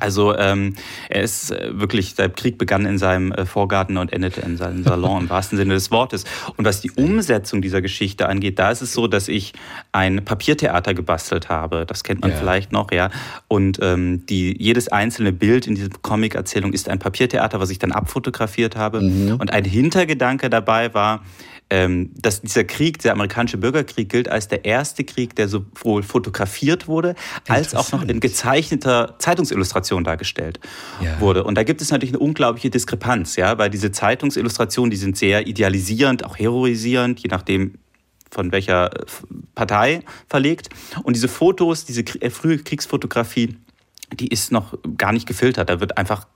Also 0.00 0.36
ähm, 0.36 0.74
er 1.08 1.22
ist 1.22 1.50
äh, 1.50 1.70
wirklich, 1.72 2.14
der 2.14 2.28
Krieg 2.28 2.58
begann 2.58 2.84
in 2.86 2.98
seinem 2.98 3.32
äh, 3.32 3.46
Vorgarten 3.46 3.96
und 3.96 4.12
endete 4.12 4.40
in 4.40 4.56
seinem 4.56 4.84
Salon 4.84 5.22
im 5.22 5.30
wahrsten 5.30 5.56
Sinne 5.56 5.74
des 5.74 5.90
Wortes. 5.90 6.24
Und 6.56 6.64
was 6.64 6.80
die 6.80 6.90
Umsetzung 6.90 7.62
dieser 7.62 7.80
Geschichte 7.80 8.28
angeht, 8.28 8.58
da 8.58 8.70
ist 8.70 8.82
es 8.82 8.92
so, 8.92 9.06
dass 9.06 9.28
ich 9.28 9.52
ein 9.92 10.24
Papiertheater 10.24 10.94
gebastelt 10.94 11.48
habe. 11.48 11.86
Das 11.86 12.04
kennt 12.04 12.20
man 12.20 12.30
ja. 12.30 12.36
vielleicht 12.36 12.72
noch, 12.72 12.92
ja. 12.92 13.10
Und 13.48 13.78
ähm, 13.82 14.26
die, 14.26 14.56
jedes 14.62 14.88
einzelne 14.88 15.32
Bild 15.32 15.66
in 15.66 15.74
dieser 15.74 15.88
Comic-Erzählung 16.02 16.72
ist 16.72 16.88
ein 16.88 16.98
Papiertheater, 16.98 17.60
was 17.60 17.70
ich 17.70 17.78
dann 17.78 17.92
abfotografiert 17.92 18.76
habe. 18.76 19.00
Mhm. 19.00 19.36
Und 19.36 19.52
ein 19.52 19.64
Hintergedanke 19.64 20.50
dabei 20.50 20.92
war, 20.92 21.22
ähm, 21.68 22.10
dass 22.14 22.42
dieser 22.42 22.64
Krieg, 22.64 23.00
der 23.00 23.12
amerikanische 23.12 23.58
Bürgerkrieg, 23.58 24.08
gilt 24.08 24.28
als 24.28 24.48
der 24.48 24.64
erste 24.64 25.04
Krieg, 25.04 25.34
der 25.34 25.48
sowohl 25.48 26.02
fotografiert 26.02 26.86
wurde, 26.86 27.14
als 27.48 27.74
auch 27.74 27.90
noch 27.90 28.02
in 28.02 28.20
gezeichneter 28.20 29.16
Zeitungsillustration 29.18 30.04
dargestellt 30.04 30.60
ja. 31.02 31.18
wurde. 31.20 31.42
Und 31.44 31.56
da 31.56 31.64
gibt 31.64 31.80
es 31.82 31.90
natürlich 31.90 32.14
eine 32.14 32.20
unglaubliche 32.20 32.70
Diskrepanz, 32.70 33.36
ja, 33.36 33.58
weil 33.58 33.70
diese 33.70 33.90
Zeitungsillustrationen, 33.90 34.90
die 34.90 34.96
sind 34.96 35.16
sehr 35.16 35.46
idealisierend, 35.46 36.24
auch 36.24 36.38
heroisierend, 36.38 37.20
je 37.20 37.28
nachdem, 37.30 37.74
von 38.30 38.52
welcher 38.52 38.92
äh, 38.92 39.04
Partei 39.54 40.02
verlegt. 40.28 40.68
Und 41.02 41.16
diese 41.16 41.28
Fotos, 41.28 41.84
diese 41.84 42.02
äh, 42.20 42.30
frühe 42.30 42.58
Kriegsfotografie, 42.58 43.56
die 44.12 44.28
ist 44.28 44.52
noch 44.52 44.78
gar 44.96 45.12
nicht 45.12 45.26
gefiltert. 45.26 45.68
Da 45.68 45.80
wird 45.80 45.98
einfach 45.98 46.26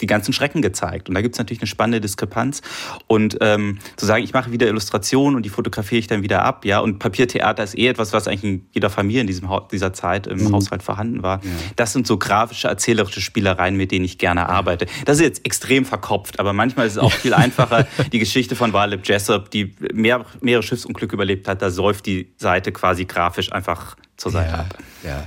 die 0.00 0.06
ganzen 0.06 0.32
Schrecken 0.32 0.62
gezeigt. 0.62 1.08
Und 1.08 1.14
da 1.14 1.20
gibt 1.20 1.34
es 1.34 1.38
natürlich 1.38 1.60
eine 1.60 1.66
spannende 1.66 2.00
Diskrepanz. 2.00 2.62
Und 3.06 3.38
ähm, 3.40 3.78
zu 3.96 4.06
sagen, 4.06 4.22
ich 4.22 4.32
mache 4.32 4.52
wieder 4.52 4.68
Illustrationen 4.68 5.36
und 5.36 5.42
die 5.42 5.48
fotografiere 5.48 5.98
ich 5.98 6.06
dann 6.06 6.22
wieder 6.22 6.44
ab, 6.44 6.64
ja, 6.64 6.80
und 6.80 6.98
Papiertheater 6.98 7.64
ist 7.64 7.76
eh 7.76 7.88
etwas, 7.88 8.12
was 8.12 8.28
eigentlich 8.28 8.44
in 8.44 8.66
jeder 8.72 8.90
Familie 8.90 9.22
in 9.22 9.26
diesem 9.26 9.50
dieser 9.72 9.92
Zeit 9.92 10.26
im 10.26 10.44
mhm. 10.44 10.52
Haushalt 10.52 10.82
vorhanden 10.82 11.22
war. 11.22 11.42
Ja. 11.42 11.50
Das 11.76 11.92
sind 11.92 12.06
so 12.06 12.18
grafische, 12.18 12.68
erzählerische 12.68 13.20
Spielereien, 13.20 13.76
mit 13.76 13.90
denen 13.90 14.04
ich 14.04 14.18
gerne 14.18 14.48
arbeite. 14.48 14.86
Das 15.04 15.16
ist 15.18 15.22
jetzt 15.22 15.46
extrem 15.46 15.84
verkopft, 15.84 16.38
aber 16.38 16.52
manchmal 16.52 16.86
ist 16.86 16.92
es 16.92 16.98
auch 16.98 17.12
viel 17.24 17.34
einfacher. 17.34 17.86
die 18.12 18.18
Geschichte 18.18 18.56
von 18.56 18.72
Valeb 18.72 19.06
Jessup, 19.06 19.50
die 19.50 19.74
mehr, 19.92 20.24
mehrere 20.40 20.62
Schiffsunglücke 20.62 21.14
überlebt 21.14 21.48
hat, 21.48 21.62
da 21.62 21.70
säuft 21.70 22.06
die 22.06 22.32
Seite 22.36 22.72
quasi 22.72 23.04
grafisch 23.04 23.52
einfach 23.52 23.96
zur 24.16 24.30
Seite 24.30 24.50
ja, 24.50 24.58
ab. 24.58 24.78
Ja. 25.02 25.24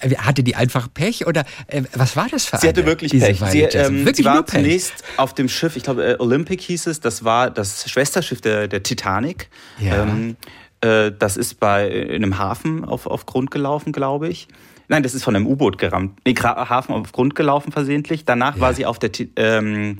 Äh, 0.00 0.16
hatte 0.16 0.42
die 0.42 0.56
einfach 0.56 0.88
Pech 0.92 1.26
oder 1.26 1.44
äh, 1.66 1.82
was 1.94 2.16
war 2.16 2.28
das 2.30 2.46
für 2.46 2.56
Sie 2.56 2.68
eine, 2.68 2.78
hatte 2.78 2.86
wirklich 2.86 3.12
Pech. 3.12 3.40
Sie, 3.50 3.62
ähm, 3.62 3.98
wirklich 4.00 4.16
sie 4.16 4.24
war 4.24 4.42
Pech. 4.42 4.62
zunächst 4.62 5.04
auf 5.16 5.34
dem 5.34 5.48
Schiff, 5.48 5.76
ich 5.76 5.82
glaube 5.82 6.04
äh, 6.04 6.16
Olympic 6.18 6.62
hieß 6.62 6.86
es, 6.86 7.00
das 7.00 7.24
war 7.24 7.50
das 7.50 7.88
Schwesterschiff 7.90 8.40
der, 8.40 8.68
der 8.68 8.82
Titanic. 8.82 9.48
Ja. 9.78 10.02
Ähm, 10.02 10.36
äh, 10.80 11.12
das 11.16 11.36
ist 11.36 11.60
bei 11.60 11.88
in 11.88 12.22
einem 12.22 12.38
Hafen 12.38 12.84
auf, 12.84 13.06
auf 13.06 13.26
Grund 13.26 13.50
gelaufen, 13.50 13.92
glaube 13.92 14.28
ich. 14.28 14.48
Nein, 14.88 15.02
das 15.02 15.14
ist 15.14 15.24
von 15.24 15.34
einem 15.34 15.46
U-Boot 15.46 15.78
gerammt. 15.78 16.20
Nee, 16.24 16.34
Hafen 16.34 16.92
auf 16.92 17.10
Grund 17.12 17.34
gelaufen 17.34 17.72
versehentlich. 17.72 18.24
Danach 18.24 18.54
ja. 18.56 18.60
war 18.60 18.74
sie 18.74 18.86
auf 18.86 18.98
der, 18.98 19.10
ähm, 19.36 19.98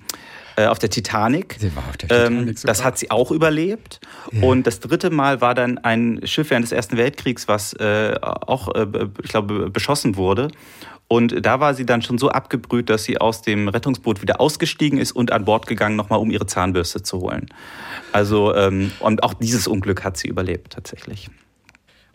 äh, 0.57 0.67
auf 0.67 0.79
der 0.79 0.91
Titanic. 0.91 1.57
Sie 1.59 1.75
war 1.77 1.85
auf 1.89 1.97
der 1.97 2.09
Titanic. 2.09 2.49
Ähm, 2.49 2.55
das 2.65 2.85
hat 2.85 2.99
sie 2.99 3.11
auch 3.11 3.31
überlebt. 3.31 4.01
Ja. 4.33 4.43
Und 4.43 4.67
das 4.67 4.81
dritte 4.81 5.11
Mal 5.11 5.41
war 5.41 5.55
dann 5.55 5.79
ein 5.79 6.21
Schiff 6.25 6.51
während 6.51 6.65
des 6.65 6.73
Ersten 6.73 6.97
Weltkriegs, 6.97 7.47
was 7.47 7.75
äh, 7.75 8.15
auch, 8.23 8.75
äh, 8.75 8.87
ich 9.23 9.31
glaube, 9.31 9.71
beschossen 9.71 10.17
wurde. 10.17 10.49
Und 11.09 11.47
da 11.47 11.61
war 11.61 11.75
sie 11.75 11.87
dann 11.87 12.03
schon 12.03 12.19
so 12.19 12.31
abgebrüht, 12.31 12.91
dass 12.91 13.05
sie 13.05 13.19
aus 13.19 13.43
dem 13.43 13.69
Rettungsboot 13.69 14.23
wieder 14.23 14.41
ausgestiegen 14.41 14.99
ist 14.99 15.13
und 15.13 15.31
an 15.31 15.45
Bord 15.45 15.67
gegangen, 15.67 15.95
nochmal 15.95 16.19
um 16.19 16.31
ihre 16.31 16.47
Zahnbürste 16.47 17.03
zu 17.03 17.21
holen. 17.21 17.47
Also, 18.13 18.55
ähm, 18.55 18.91
und 18.99 19.23
auch 19.23 19.35
dieses 19.35 19.69
Unglück 19.69 20.03
hat 20.03 20.17
sie 20.17 20.27
überlebt 20.27 20.73
tatsächlich. 20.73 21.31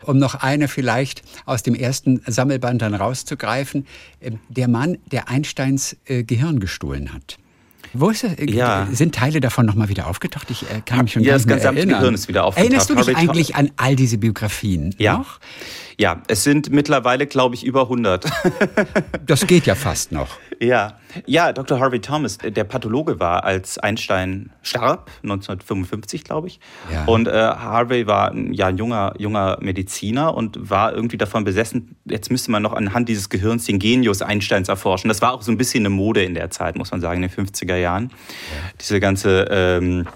Um 0.04 0.18
noch 0.18 0.34
eine 0.34 0.68
vielleicht 0.68 1.22
aus 1.46 1.62
dem 1.62 1.74
ersten 1.74 2.20
Sammelband 2.26 2.82
dann 2.82 2.94
rauszugreifen. 2.94 3.86
Ähm, 4.20 4.40
der 4.48 4.68
Mann, 4.68 4.98
der 5.06 5.28
Einsteins 5.28 5.96
äh, 6.04 6.24
Gehirn 6.24 6.60
gestohlen 6.60 7.14
hat. 7.14 7.38
Wo 7.94 8.10
ist 8.10 8.24
das? 8.24 8.32
Ja. 8.38 8.86
Sind 8.90 9.14
Teile 9.14 9.40
davon 9.40 9.66
nochmal 9.66 9.88
wieder 9.88 10.06
aufgetaucht? 10.06 10.50
Ich 10.50 10.62
äh, 10.62 10.80
kann 10.84 11.02
mich 11.02 11.12
schon 11.12 11.22
ja, 11.22 11.34
das 11.34 11.46
gesamte 11.46 11.86
Gehirn 11.86 12.14
ist 12.14 12.28
wieder 12.28 12.44
aufgetaucht. 12.44 12.66
Erinnerst 12.66 12.90
du 12.90 12.94
dich 12.94 13.16
eigentlich 13.16 13.54
an 13.56 13.70
all 13.76 13.96
diese 13.96 14.18
Biografien 14.18 14.94
ja. 14.98 15.18
noch? 15.18 15.40
Ja, 16.02 16.20
es 16.26 16.42
sind 16.42 16.72
mittlerweile, 16.72 17.28
glaube 17.28 17.54
ich, 17.54 17.64
über 17.64 17.82
100. 17.82 18.28
das 19.24 19.46
geht 19.46 19.66
ja 19.66 19.76
fast 19.76 20.10
noch. 20.10 20.30
Ja, 20.58 20.98
ja, 21.26 21.52
Dr. 21.52 21.78
Harvey 21.78 22.00
Thomas, 22.00 22.38
der 22.38 22.64
Pathologe 22.64 23.20
war, 23.20 23.44
als 23.44 23.78
Einstein 23.78 24.50
starb, 24.62 25.12
1955, 25.22 26.24
glaube 26.24 26.48
ich. 26.48 26.58
Ja. 26.92 27.04
Und 27.04 27.28
äh, 27.28 27.30
Harvey 27.30 28.08
war 28.08 28.34
ja 28.34 28.66
ein 28.66 28.78
junger, 28.78 29.14
junger 29.16 29.58
Mediziner 29.60 30.34
und 30.34 30.70
war 30.70 30.92
irgendwie 30.92 31.18
davon 31.18 31.44
besessen, 31.44 31.94
jetzt 32.04 32.32
müsste 32.32 32.50
man 32.50 32.64
noch 32.64 32.72
anhand 32.72 33.08
dieses 33.08 33.28
Gehirns 33.28 33.66
den 33.66 33.78
Genius 33.78 34.22
Einsteins 34.22 34.68
erforschen. 34.68 35.06
Das 35.06 35.22
war 35.22 35.32
auch 35.32 35.42
so 35.42 35.52
ein 35.52 35.56
bisschen 35.56 35.82
eine 35.82 35.90
Mode 35.90 36.24
in 36.24 36.34
der 36.34 36.50
Zeit, 36.50 36.74
muss 36.74 36.90
man 36.90 37.00
sagen, 37.00 37.22
in 37.22 37.28
den 37.28 37.46
50er 37.46 37.76
Jahren. 37.76 38.10
Ja. 38.10 38.70
Diese 38.80 38.98
ganze 38.98 39.46
ähm, 39.52 40.08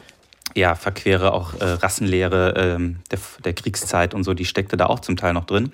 ja, 0.56 0.74
verquere 0.74 1.32
auch 1.32 1.54
äh, 1.60 1.64
Rassenlehre 1.64 2.54
ähm, 2.56 2.96
der, 3.10 3.18
der, 3.44 3.52
Kriegszeit 3.52 4.14
und 4.14 4.24
so, 4.24 4.32
die 4.32 4.46
steckte 4.46 4.78
da 4.78 4.86
auch 4.86 5.00
zum 5.00 5.16
Teil 5.16 5.34
noch 5.34 5.44
drin. 5.44 5.70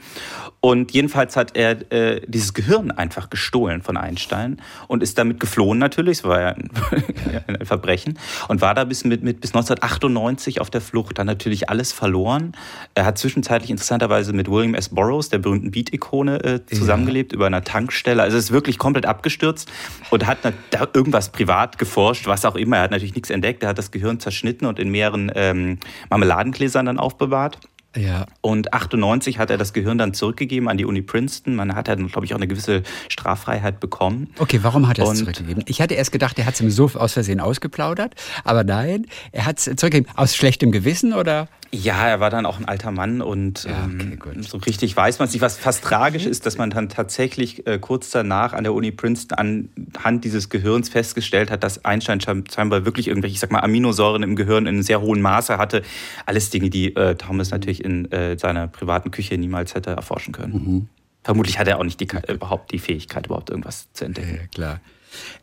Und 0.61 0.93
jedenfalls 0.93 1.37
hat 1.37 1.57
er 1.57 1.93
äh, 1.93 2.21
dieses 2.27 2.53
Gehirn 2.53 2.91
einfach 2.91 3.31
gestohlen 3.31 3.83
von 3.83 3.97
Einstein 3.97 4.61
und 4.89 5.03
ist 5.03 5.19
damit 5.19 5.39
geflohen 5.39 5.79
natürlich, 5.79 6.19
es 6.19 6.25
war 6.25 6.41
ja 6.41 6.49
ein, 6.49 6.71
ein, 7.47 7.65
Verbrechen, 7.65 8.19
und 8.49 8.61
war 8.61 8.75
da 8.75 8.85
bis, 8.85 9.05
mit, 9.05 9.23
mit, 9.23 9.41
bis 9.41 9.51
1998 9.51 10.61
auf 10.61 10.69
der 10.69 10.81
Flucht, 10.81 11.19
dann 11.19 11.29
natürlich 11.29 11.71
alles 11.71 11.93
verloren. 11.93 12.53
Er 12.95 13.05
hat 13.05 13.19
zwischenzeitlich 13.19 13.71
interessanterweise 13.71 14.33
mit 14.33 14.51
William 14.51 14.75
S. 14.75 14.89
Burroughs, 14.89 15.29
der 15.29 15.39
berühmten 15.39 15.71
Beat-Ikone, 15.71 16.43
äh, 16.45 16.67
zusammengelebt 16.67 17.33
ja. 17.33 17.37
über 17.37 17.47
einer 17.47 17.63
Tankstelle. 17.63 18.23
Also 18.23 18.37
ist 18.37 18.51
wirklich 18.51 18.79
komplett 18.79 19.07
abgestürzt 19.07 19.71
und 20.11 20.27
hat 20.27 20.39
da 20.43 20.89
irgendwas 20.93 21.31
privat 21.31 21.79
geforscht, 21.79 22.27
was 22.27 22.45
auch 22.45 22.57
immer. 22.57 22.79
Er 22.79 22.83
hat 22.83 22.91
natürlich 22.91 23.15
nichts 23.15 23.31
entdeckt, 23.31 23.63
er 23.63 23.71
hat 23.71 23.79
das 23.79 23.93
Gehirn 23.93 24.19
zerschnitten 24.19 24.72
und 24.73 24.79
in 24.79 24.91
mehreren 24.91 25.31
ähm, 25.35 25.79
Marmeladengläsern 26.09 26.87
dann 26.87 26.99
aufbewahrt. 26.99 27.59
Ja. 27.95 28.27
Und 28.41 28.73
98 28.73 29.39
hat 29.39 29.51
er 29.51 29.59
das 29.59 29.75
Gehirn 29.75 29.99
dann 29.99 30.15
zurückgegeben 30.15 30.69
an 30.69 30.79
die 30.79 30.87
Uni 30.87 31.03
Princeton. 31.03 31.55
Man 31.55 31.75
hat 31.75 31.89
dann, 31.89 32.09
glaube 32.09 32.25
ich, 32.25 32.33
auch 32.33 32.39
eine 32.39 32.49
gewisse 32.49 32.83
Straffreiheit 33.09 33.81
bekommen. 33.81 34.31
Okay, 34.39 34.61
warum 34.63 34.89
hat 34.89 34.99
er 34.99 35.11
es 35.11 35.19
zurückgegeben? 35.19 35.63
Ich 35.67 35.83
hatte 35.83 35.95
erst 35.95 36.11
gedacht, 36.11 36.39
er 36.39 36.47
hat 36.47 36.55
es 36.55 36.61
im 36.61 36.71
Suff 36.71 36.97
aus 36.97 37.13
Versehen 37.13 37.41
ausgeplaudert, 37.41 38.15
aber 38.45 38.65
nein, 38.65 39.07
er 39.33 39.45
hat 39.45 39.59
es 39.59 39.65
zurückgegeben. 39.65 40.11
Aus 40.17 40.35
schlechtem 40.35 40.73
Gewissen 40.73 41.13
oder? 41.13 41.49
Ja, 41.75 42.07
er 42.07 42.21
war 42.21 42.29
dann 42.29 42.45
auch 42.45 42.59
ein 42.59 42.67
alter 42.67 42.91
Mann 42.91 43.23
und 43.23 43.65
ja, 43.65 43.87
okay, 43.87 44.19
ähm, 44.35 44.43
so 44.43 44.59
richtig 44.59 44.95
weiß 44.95 45.19
man 45.19 45.29
es 45.29 45.33
nicht. 45.33 45.41
Was 45.41 45.57
fast 45.57 45.83
tragisch 45.83 46.27
ist, 46.27 46.45
dass 46.45 46.59
man 46.59 46.69
dann 46.69 46.91
tatsächlich 46.91 47.67
äh, 47.67 47.79
kurz 47.79 48.11
danach 48.11 48.53
an 48.53 48.65
der 48.65 48.75
Uni 48.75 48.93
Princeton 48.93 49.71
anhand 49.95 50.25
dieses 50.25 50.51
Gehirns 50.51 50.91
festgestellt 50.91 51.51
hat, 51.51 51.65
dass 51.65 51.83
Einstein 51.87 52.21
scheinbar 52.21 52.85
wirklich 52.85 53.09
irgendwelche, 53.09 53.35
ich 53.35 53.41
sag 53.41 53.51
mal, 53.51 53.61
Aminosäuren 53.61 54.23
im 54.23 54.37
Gehirn 54.37 54.67
in 54.67 54.83
sehr 54.83 55.01
hohen 55.01 55.23
Maße 55.23 55.57
hatte. 55.57 55.83
Alles 56.27 56.51
Dinge, 56.51 56.69
die 56.69 56.95
äh, 56.95 57.15
Thomas 57.15 57.51
natürlich 57.51 57.83
in 57.83 58.13
äh, 58.13 58.39
seiner 58.39 58.69
privaten 58.69 59.11
Küche 59.11 59.39
niemals 59.39 59.75
hätte 59.75 59.91
erforschen 59.91 60.35
können. 60.35 60.53
Mhm. 60.53 60.89
Vermutlich 61.25 61.59
hat 61.59 61.69
er 61.69 61.79
auch 61.79 61.85
nicht 61.85 62.01
die, 62.01 62.09
überhaupt 62.29 62.73
die 62.73 62.81
Fähigkeit, 62.81 63.27
überhaupt 63.27 63.49
irgendwas 63.49 63.91
zu 63.95 64.05
entdecken. 64.05 64.41
Ja, 64.43 64.47
klar. 64.49 64.81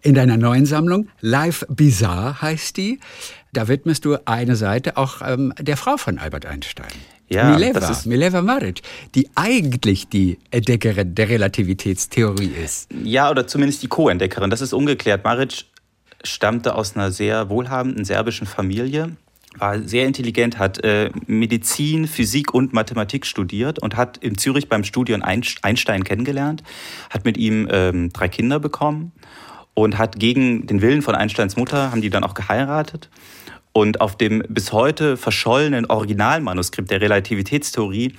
In 0.01 0.15
deiner 0.15 0.37
neuen 0.37 0.65
Sammlung, 0.65 1.09
Life 1.21 1.65
Bizarre 1.69 2.41
heißt 2.41 2.77
die, 2.77 2.99
da 3.53 3.67
widmest 3.67 4.05
du 4.05 4.17
eine 4.25 4.55
Seite 4.55 4.97
auch 4.97 5.21
ähm, 5.25 5.53
der 5.59 5.77
Frau 5.77 5.97
von 5.97 6.19
Albert 6.19 6.45
Einstein. 6.45 6.87
Ja, 7.29 7.51
Mileva, 7.51 7.79
das 7.79 7.89
ist 7.91 8.05
Mileva 8.07 8.41
Maric, 8.41 8.81
die 9.13 9.29
eigentlich 9.35 10.09
die 10.09 10.39
Entdeckerin 10.49 11.13
der 11.13 11.29
Relativitätstheorie 11.29 12.51
ist. 12.63 12.89
Ja, 13.03 13.29
oder 13.29 13.45
zumindest 13.45 13.83
die 13.83 13.87
Co-Entdeckerin. 13.87 14.49
Das 14.49 14.61
ist 14.61 14.73
ungeklärt. 14.73 15.23
Maric 15.23 15.65
stammte 16.23 16.73
aus 16.73 16.95
einer 16.95 17.11
sehr 17.11 17.49
wohlhabenden 17.49 18.03
serbischen 18.03 18.47
Familie, 18.47 19.15
war 19.57 19.79
sehr 19.79 20.05
intelligent, 20.05 20.57
hat 20.57 20.83
äh, 20.83 21.11
Medizin, 21.27 22.07
Physik 22.07 22.53
und 22.53 22.73
Mathematik 22.73 23.25
studiert 23.27 23.79
und 23.79 23.95
hat 23.95 24.17
in 24.17 24.37
Zürich 24.37 24.67
beim 24.67 24.83
Studium 24.83 25.21
Einstein 25.21 26.03
kennengelernt, 26.03 26.63
hat 27.11 27.25
mit 27.25 27.37
ihm 27.37 27.67
ähm, 27.71 28.11
drei 28.11 28.27
Kinder 28.27 28.59
bekommen 28.59 29.11
und 29.83 29.97
hat 29.97 30.19
gegen 30.19 30.67
den 30.67 30.81
Willen 30.81 31.01
von 31.01 31.15
Einsteins 31.15 31.55
Mutter, 31.55 31.91
haben 31.91 32.01
die 32.01 32.09
dann 32.09 32.23
auch 32.23 32.33
geheiratet. 32.33 33.09
Und 33.71 34.01
auf 34.01 34.17
dem 34.17 34.43
bis 34.49 34.73
heute 34.73 35.15
verschollenen 35.15 35.85
Originalmanuskript 35.85 36.89
der 36.89 37.01
Relativitätstheorie 37.01 38.13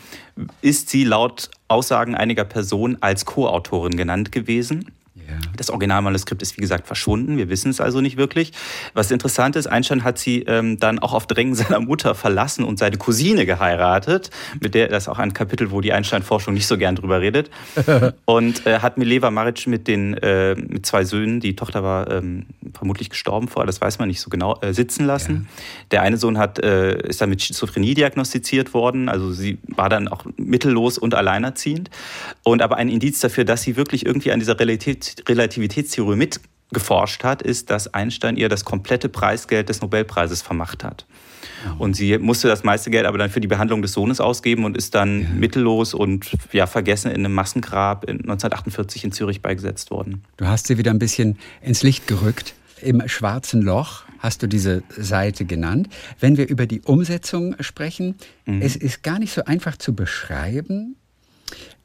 ist 0.63 0.89
sie 0.91 1.05
laut 1.05 1.51
Aussagen 1.69 2.15
einiger 2.15 2.45
Personen 2.45 2.97
als 3.01 3.25
Co-Autorin 3.25 3.97
genannt 3.97 4.33
gewesen. 4.33 4.91
Ja. 5.31 5.37
Das 5.57 5.71
Originalmanuskript 5.71 6.43
ist 6.43 6.57
wie 6.57 6.61
gesagt 6.61 6.87
verschwunden, 6.87 7.37
wir 7.37 7.49
wissen 7.49 7.71
es 7.71 7.81
also 7.81 8.01
nicht 8.01 8.17
wirklich. 8.17 8.53
Was 8.95 9.11
interessant 9.11 9.57
ist, 9.57 9.67
Einstein 9.67 10.05
hat 10.05 10.19
sie 10.19 10.43
ähm, 10.43 10.79
dann 10.79 10.99
auch 10.99 11.15
auf 11.15 11.27
Drängen 11.27 11.55
seiner 11.55 11.81
Mutter 11.81 12.15
verlassen 12.15 12.65
und 12.65 12.79
seine 12.79 12.97
Cousine 12.97 13.47
geheiratet, 13.47 14.31
mit 14.61 14.75
der 14.75 14.89
das 14.89 15.05
ist 15.05 15.09
auch 15.09 15.19
ein 15.19 15.33
Kapitel, 15.33 15.71
wo 15.71 15.81
die 15.81 15.93
Einstein-Forschung 15.93 16.55
nicht 16.55 16.67
so 16.67 16.77
gern 16.77 16.97
drüber 16.97 17.21
redet. 17.21 17.51
und 18.25 18.67
äh, 18.67 18.81
hat 18.81 18.99
Mileva 18.99 19.31
Maric 19.31 19.67
mit 19.67 19.89
den 19.89 20.15
äh, 20.15 20.55
mit 20.55 20.87
zwei 20.87 21.05
Söhnen, 21.05 21.41
die 21.41 21.57
Tochter 21.57 21.83
war 21.83 22.11
ähm, 22.11 22.47
vermutlich 22.75 23.11
gestorben 23.11 23.49
vorher, 23.49 23.67
das 23.67 23.81
weiß 23.81 23.99
man 23.99 24.09
nicht 24.09 24.21
so 24.21 24.31
genau, 24.31 24.59
äh, 24.61 24.73
sitzen 24.73 25.05
lassen. 25.05 25.49
Ja. 25.49 25.63
Der 25.93 26.03
eine 26.03 26.17
Sohn 26.17 26.39
hat, 26.39 26.59
äh, 26.59 27.09
ist 27.09 27.21
dann 27.21 27.31
mit 27.31 27.43
Schizophrenie 27.43 27.95
diagnostiziert 27.95 28.75
worden, 28.75 29.09
also 29.09 29.33
sie 29.33 29.59
war 29.69 29.89
dann 29.89 30.09
auch 30.09 30.25
mittellos 30.37 30.99
und 30.99 31.15
alleinerziehend. 31.15 31.91
Und 32.43 32.63
aber 32.63 32.77
ein 32.77 32.89
Indiz 32.89 33.21
dafür, 33.21 33.45
dass 33.45 33.63
sie 33.63 33.77
wirklich 33.77 34.07
irgendwie 34.07 34.33
an 34.33 34.41
dieser 34.41 34.59
Realität 34.59 35.20
Relativitätstheorie 35.29 36.17
mitgeforscht 36.17 37.25
hat, 37.25 37.43
ist, 37.43 37.71
dass 37.71 37.93
Einstein 37.93 38.37
ihr 38.37 38.49
das 38.49 38.65
komplette 38.65 39.09
Preisgeld 39.09 39.69
des 39.69 39.81
Nobelpreises 39.81 40.43
vermacht 40.43 40.85
hat. 40.85 41.07
Und 41.79 41.95
sie 41.95 42.19
musste 42.19 42.49
das 42.49 42.65
meiste 42.65 42.91
Geld 42.91 43.07
aber 43.07 43.19
dann 43.19 43.31
für 43.31 43.41
die 43.41 43.47
Behandlung 43.47 43.83
des 43.83 43.93
Sohnes 43.93 44.21
ausgeben 44.21 44.65
und 44.65 44.77
ist 44.77 44.95
dann 44.95 45.23
ja. 45.23 45.29
mittellos 45.31 45.95
und 45.95 46.31
ja, 46.53 46.67
vergessen 46.67 47.11
in 47.11 47.25
einem 47.25 47.35
Massengrab 47.35 48.05
in 48.05 48.21
1948 48.21 49.05
in 49.05 49.13
Zürich 49.13 49.43
beigesetzt 49.43 49.91
worden. 49.91 50.23
Du 50.37 50.47
hast 50.47 50.67
sie 50.67 50.79
wieder 50.79 50.91
ein 50.91 50.99
bisschen 50.99 51.39
ins 51.61 51.83
Licht 51.83 52.07
gerückt. 52.07 52.55
Im 52.81 53.07
schwarzen 53.09 53.61
Loch 53.61 54.05
hast 54.19 54.43
du 54.43 54.47
diese 54.47 54.83
Seite 54.97 55.45
genannt. 55.45 55.89
Wenn 56.19 56.37
wir 56.37 56.49
über 56.49 56.67
die 56.67 56.81
Umsetzung 56.81 57.57
sprechen, 57.61 58.17
mhm. 58.47 58.63
es 58.63 58.77
ist 58.77 59.03
gar 59.03 59.19
nicht 59.19 59.33
so 59.33 59.45
einfach 59.45 59.77
zu 59.77 59.95
beschreiben, 59.95 60.97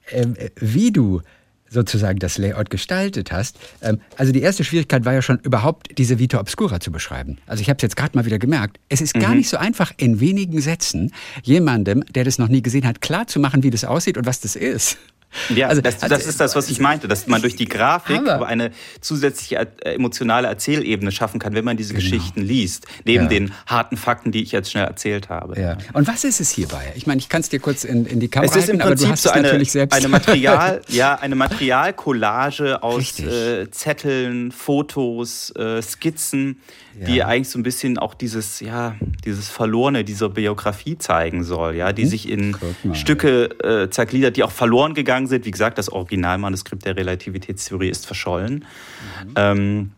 äh, 0.08 0.26
wie 0.56 0.92
du 0.92 1.22
sozusagen 1.70 2.20
das 2.20 2.38
Layout 2.38 2.70
gestaltet 2.70 3.32
hast. 3.32 3.58
Ähm, 3.82 4.00
also 4.18 4.32
die 4.32 4.42
erste 4.42 4.64
Schwierigkeit 4.64 5.06
war 5.06 5.14
ja 5.14 5.22
schon 5.22 5.40
überhaupt 5.40 5.98
diese 5.98 6.20
Vita 6.20 6.40
Obscura 6.40 6.80
zu 6.80 6.92
beschreiben. 6.92 7.38
Also 7.48 7.62
ich 7.62 7.70
habe 7.70 7.78
es 7.78 7.84
jetzt 7.84 7.96
gerade 7.96 8.18
mal 8.18 8.26
wieder 8.26 8.40
gemerkt. 8.40 8.80
Es 8.90 9.02
ist 9.02 9.16
mhm. 9.16 9.22
gar 9.22 9.36
nicht 9.36 9.50
so 9.50 9.58
einfach, 9.58 9.92
in 9.98 10.20
wenigen 10.20 10.62
Sätzen 10.62 11.12
jemandem, 11.44 12.04
der 12.10 12.24
das 12.24 12.38
noch 12.38 12.48
nie 12.48 12.62
gesehen 12.62 12.86
hat, 12.86 13.02
klarzumachen, 13.02 13.64
wie 13.64 13.70
das 13.70 13.84
aussieht 13.84 14.18
und 14.18 14.26
was 14.26 14.40
das 14.40 14.56
ist. 14.56 14.98
Ja, 15.54 15.68
also, 15.68 15.82
das, 15.82 15.98
das 15.98 16.12
also, 16.12 16.30
ist 16.30 16.40
das, 16.40 16.56
was 16.56 16.70
ich 16.70 16.80
meinte, 16.80 17.08
dass 17.08 17.28
man 17.28 17.42
durch 17.42 17.56
die 17.56 17.68
Grafik 17.68 18.28
eine 18.28 18.72
zusätzliche 19.02 19.68
äh, 19.82 19.96
emotionale 19.96 20.48
Erzählebene 20.48 21.12
schaffen 21.12 21.40
kann, 21.40 21.54
wenn 21.54 21.66
man 21.66 21.78
diese 21.78 21.94
genau. 21.94 22.04
Geschichten 22.04 22.42
liest, 22.42 22.86
neben 23.06 23.24
ja. 23.24 23.30
den 23.30 23.54
harten 23.66 23.98
Fakten, 23.98 24.32
die 24.32 24.42
ich 24.42 24.52
jetzt 24.52 24.72
schnell 24.72 24.86
erzählt 24.86 25.30
habe. 25.30 25.60
Ja. 25.60 25.78
Und 25.94 26.08
was 26.08 26.24
ist 26.24 26.40
es 26.40 26.50
hierbei? 26.50 26.94
Ich 26.96 27.08
meine, 27.08 27.20
ich 27.20 27.30
kann 27.30 27.42
es 27.42 27.50
dir 27.50 27.60
kurz 27.60 27.84
in, 27.84 28.06
in 28.06 28.20
die 28.20 28.28
Kamera 28.28 28.52
es 28.52 28.56
ist 28.56 28.68
halten, 28.68 28.82
im 28.82 28.88
Prinzip 28.88 29.08
aber 29.08 29.08
du 29.08 29.12
hast 29.12 29.24
so 29.24 29.30
eine, 29.30 29.40
es 29.40 29.52
natürlich 29.52 29.72
selbst. 29.72 29.96
Eine 29.96 30.08
Material, 30.16 30.82
ja, 30.90 31.16
eine 31.16 31.36
Materialcollage 31.36 32.84
aus 32.84 33.20
äh, 33.20 33.70
Zetteln, 33.72 34.52
Fotos, 34.52 35.52
äh, 35.56 35.82
Skizzen, 35.82 36.62
ja. 37.00 37.06
die 37.06 37.24
eigentlich 37.24 37.50
so 37.50 37.60
ein 37.60 37.64
bisschen 37.64 37.98
auch 37.98 38.14
dieses, 38.14 38.60
ja, 38.60 38.96
dieses 39.24 39.50
Verlorene 39.50 40.04
dieser 40.04 40.30
Biografie 40.30 40.98
zeigen 40.98 41.44
soll, 41.44 41.76
ja, 41.76 41.94
die 41.94 42.04
hm? 42.04 42.10
sich 42.10 42.30
in 42.30 42.56
mal, 42.84 42.96
Stücke 42.96 43.46
äh, 43.64 43.90
zergliedert, 43.90 44.38
die 44.38 44.44
auch 44.44 44.52
verloren 44.52 44.94
gegangen 44.94 45.28
sind. 45.28 45.46
Wie 45.46 45.52
gesagt, 45.52 45.78
das 45.78 45.90
Originalmanuskript 45.90 46.86
der 46.86 46.96
Relativitätstheorie 46.96 47.90
ist 47.90 48.06
verschollen. 48.06 48.66
Mhm. 49.24 49.34
Ähm, 49.36 49.92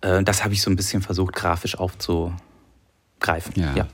äh, 0.00 0.22
das 0.22 0.44
habe 0.44 0.54
ich 0.54 0.62
so 0.62 0.70
ein 0.70 0.76
bisschen 0.76 1.02
versucht, 1.02 1.34
grafisch 1.34 1.76
aufzugreifen. 1.78 3.54
ja. 3.56 3.74
ja. 3.74 3.88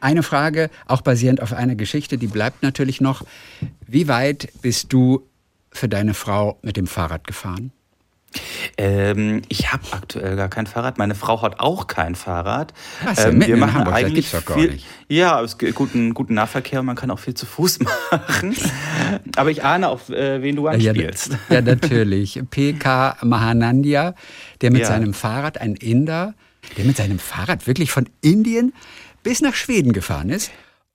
Eine 0.00 0.24
Frage, 0.24 0.68
auch 0.88 1.00
basierend 1.00 1.40
auf 1.40 1.52
einer 1.52 1.76
Geschichte, 1.76 2.18
die 2.18 2.26
bleibt 2.26 2.64
natürlich 2.64 3.00
noch. 3.00 3.24
Wie 3.86 4.08
weit 4.08 4.48
bist 4.60 4.92
du 4.92 5.28
für 5.70 5.88
deine 5.88 6.12
Frau 6.12 6.58
mit 6.62 6.76
dem 6.76 6.88
Fahrrad 6.88 7.24
gefahren? 7.24 7.70
Ähm, 8.76 9.42
ich 9.48 9.72
habe 9.72 9.82
aktuell 9.92 10.36
gar 10.36 10.48
kein 10.48 10.66
Fahrrad. 10.66 10.98
Meine 10.98 11.14
Frau 11.14 11.42
hat 11.42 11.60
auch 11.60 11.86
kein 11.86 12.14
Fahrrad. 12.14 12.72
Was, 13.04 13.24
ähm, 13.24 13.44
wir 13.44 13.56
machen 13.56 13.74
Hamburg, 13.74 13.94
eigentlich 13.94 14.28
viel, 14.28 14.72
nicht. 14.72 14.86
Ja, 15.08 15.40
es 15.42 15.58
gibt 15.58 15.74
guten, 15.74 16.14
guten 16.14 16.34
Nahverkehr. 16.34 16.82
Man 16.82 16.96
kann 16.96 17.10
auch 17.10 17.18
viel 17.18 17.34
zu 17.34 17.46
Fuß 17.46 17.80
machen. 18.10 18.56
Aber 19.36 19.50
ich 19.50 19.64
ahne 19.64 19.88
auch, 19.88 20.08
äh, 20.08 20.42
wen 20.42 20.56
du 20.56 20.66
anspielst. 20.68 21.32
Ja, 21.48 21.56
ja 21.56 21.60
natürlich. 21.62 22.40
PK 22.50 23.16
Mahanandia, 23.22 24.14
der 24.60 24.70
mit 24.70 24.82
ja. 24.82 24.88
seinem 24.88 25.14
Fahrrad, 25.14 25.58
ein 25.58 25.76
Inder, 25.76 26.34
der 26.76 26.84
mit 26.84 26.96
seinem 26.96 27.18
Fahrrad 27.18 27.66
wirklich 27.66 27.90
von 27.90 28.08
Indien 28.20 28.72
bis 29.22 29.40
nach 29.40 29.54
Schweden 29.54 29.92
gefahren 29.92 30.30
ist, 30.30 30.50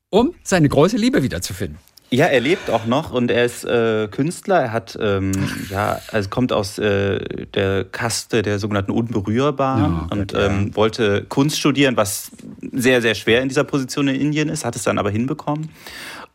um 0.10 0.34
seine 0.44 0.70
große 0.70 0.98
Liebe 0.98 1.24
wiederzufinden. 1.24 1.78
Ja, 2.10 2.26
er 2.26 2.40
lebt 2.40 2.70
auch 2.70 2.86
noch 2.86 3.12
und 3.12 3.30
er 3.32 3.44
ist 3.44 3.66
äh, 3.66 4.08
Künstler. 4.10 4.62
Er 4.62 4.72
hat, 4.72 4.98
ähm, 5.02 5.34
ja, 5.70 6.00
also 6.12 6.30
kommt 6.30 6.54
aus 6.54 6.78
äh, 6.80 7.46
der 7.54 7.84
Kaste 7.84 8.44
der 8.44 8.60
sogenannten 8.60 8.92
Unberührbaren 8.92 9.82
ja, 9.82 10.08
und 10.12 10.34
ähm, 10.34 10.74
wollte 10.74 11.26
Kunst 11.28 11.60
studieren, 11.60 11.98
was 11.98 12.32
sehr, 12.72 13.02
sehr 13.02 13.14
schwer 13.14 13.42
in 13.42 13.50
dieser 13.50 13.66
Position 13.66 14.08
in 14.08 14.16
Indien 14.16 14.48
ist, 14.48 14.64
hat 14.64 14.78
es 14.78 14.84
dann 14.84 14.98
aber 15.00 15.10
hinbekommen 15.10 15.70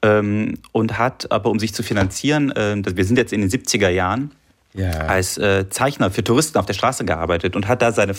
ähm, 0.02 0.58
und 0.72 0.98
hat 0.98 1.30
aber, 1.32 1.48
um 1.48 1.58
sich 1.58 1.72
zu 1.72 1.82
finanzieren, 1.82 2.50
äh, 2.52 2.76
wir 2.94 3.04
sind 3.04 3.16
jetzt 3.16 3.32
in 3.32 3.40
den 3.40 3.50
70er 3.50 3.88
Jahren, 3.88 4.32
ja. 4.74 4.90
als 4.90 5.38
äh, 5.38 5.68
Zeichner 5.70 6.10
für 6.10 6.24
Touristen 6.24 6.58
auf 6.58 6.66
der 6.66 6.74
Straße 6.74 7.04
gearbeitet 7.04 7.56
und 7.56 7.68
hat 7.68 7.80
da 7.80 7.92
seine 7.92 8.14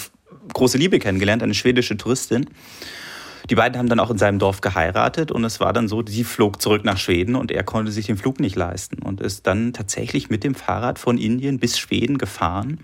große 0.53 0.77
Liebe 0.77 0.99
kennengelernt, 0.99 1.43
eine 1.43 1.53
schwedische 1.53 1.97
Touristin. 1.97 2.49
Die 3.49 3.55
beiden 3.55 3.77
haben 3.77 3.89
dann 3.89 3.99
auch 3.99 4.09
in 4.09 4.17
seinem 4.17 4.39
Dorf 4.39 4.61
geheiratet 4.61 5.31
und 5.31 5.43
es 5.43 5.59
war 5.59 5.73
dann 5.73 5.87
so, 5.87 6.03
sie 6.05 6.23
flog 6.23 6.61
zurück 6.61 6.85
nach 6.85 6.97
Schweden 6.97 7.35
und 7.35 7.51
er 7.51 7.63
konnte 7.63 7.91
sich 7.91 8.05
den 8.05 8.17
Flug 8.17 8.39
nicht 8.39 8.55
leisten 8.55 9.01
und 9.01 9.21
ist 9.21 9.47
dann 9.47 9.73
tatsächlich 9.73 10.29
mit 10.29 10.43
dem 10.43 10.55
Fahrrad 10.55 10.99
von 10.99 11.17
Indien 11.17 11.59
bis 11.59 11.77
Schweden 11.77 12.17
gefahren 12.17 12.79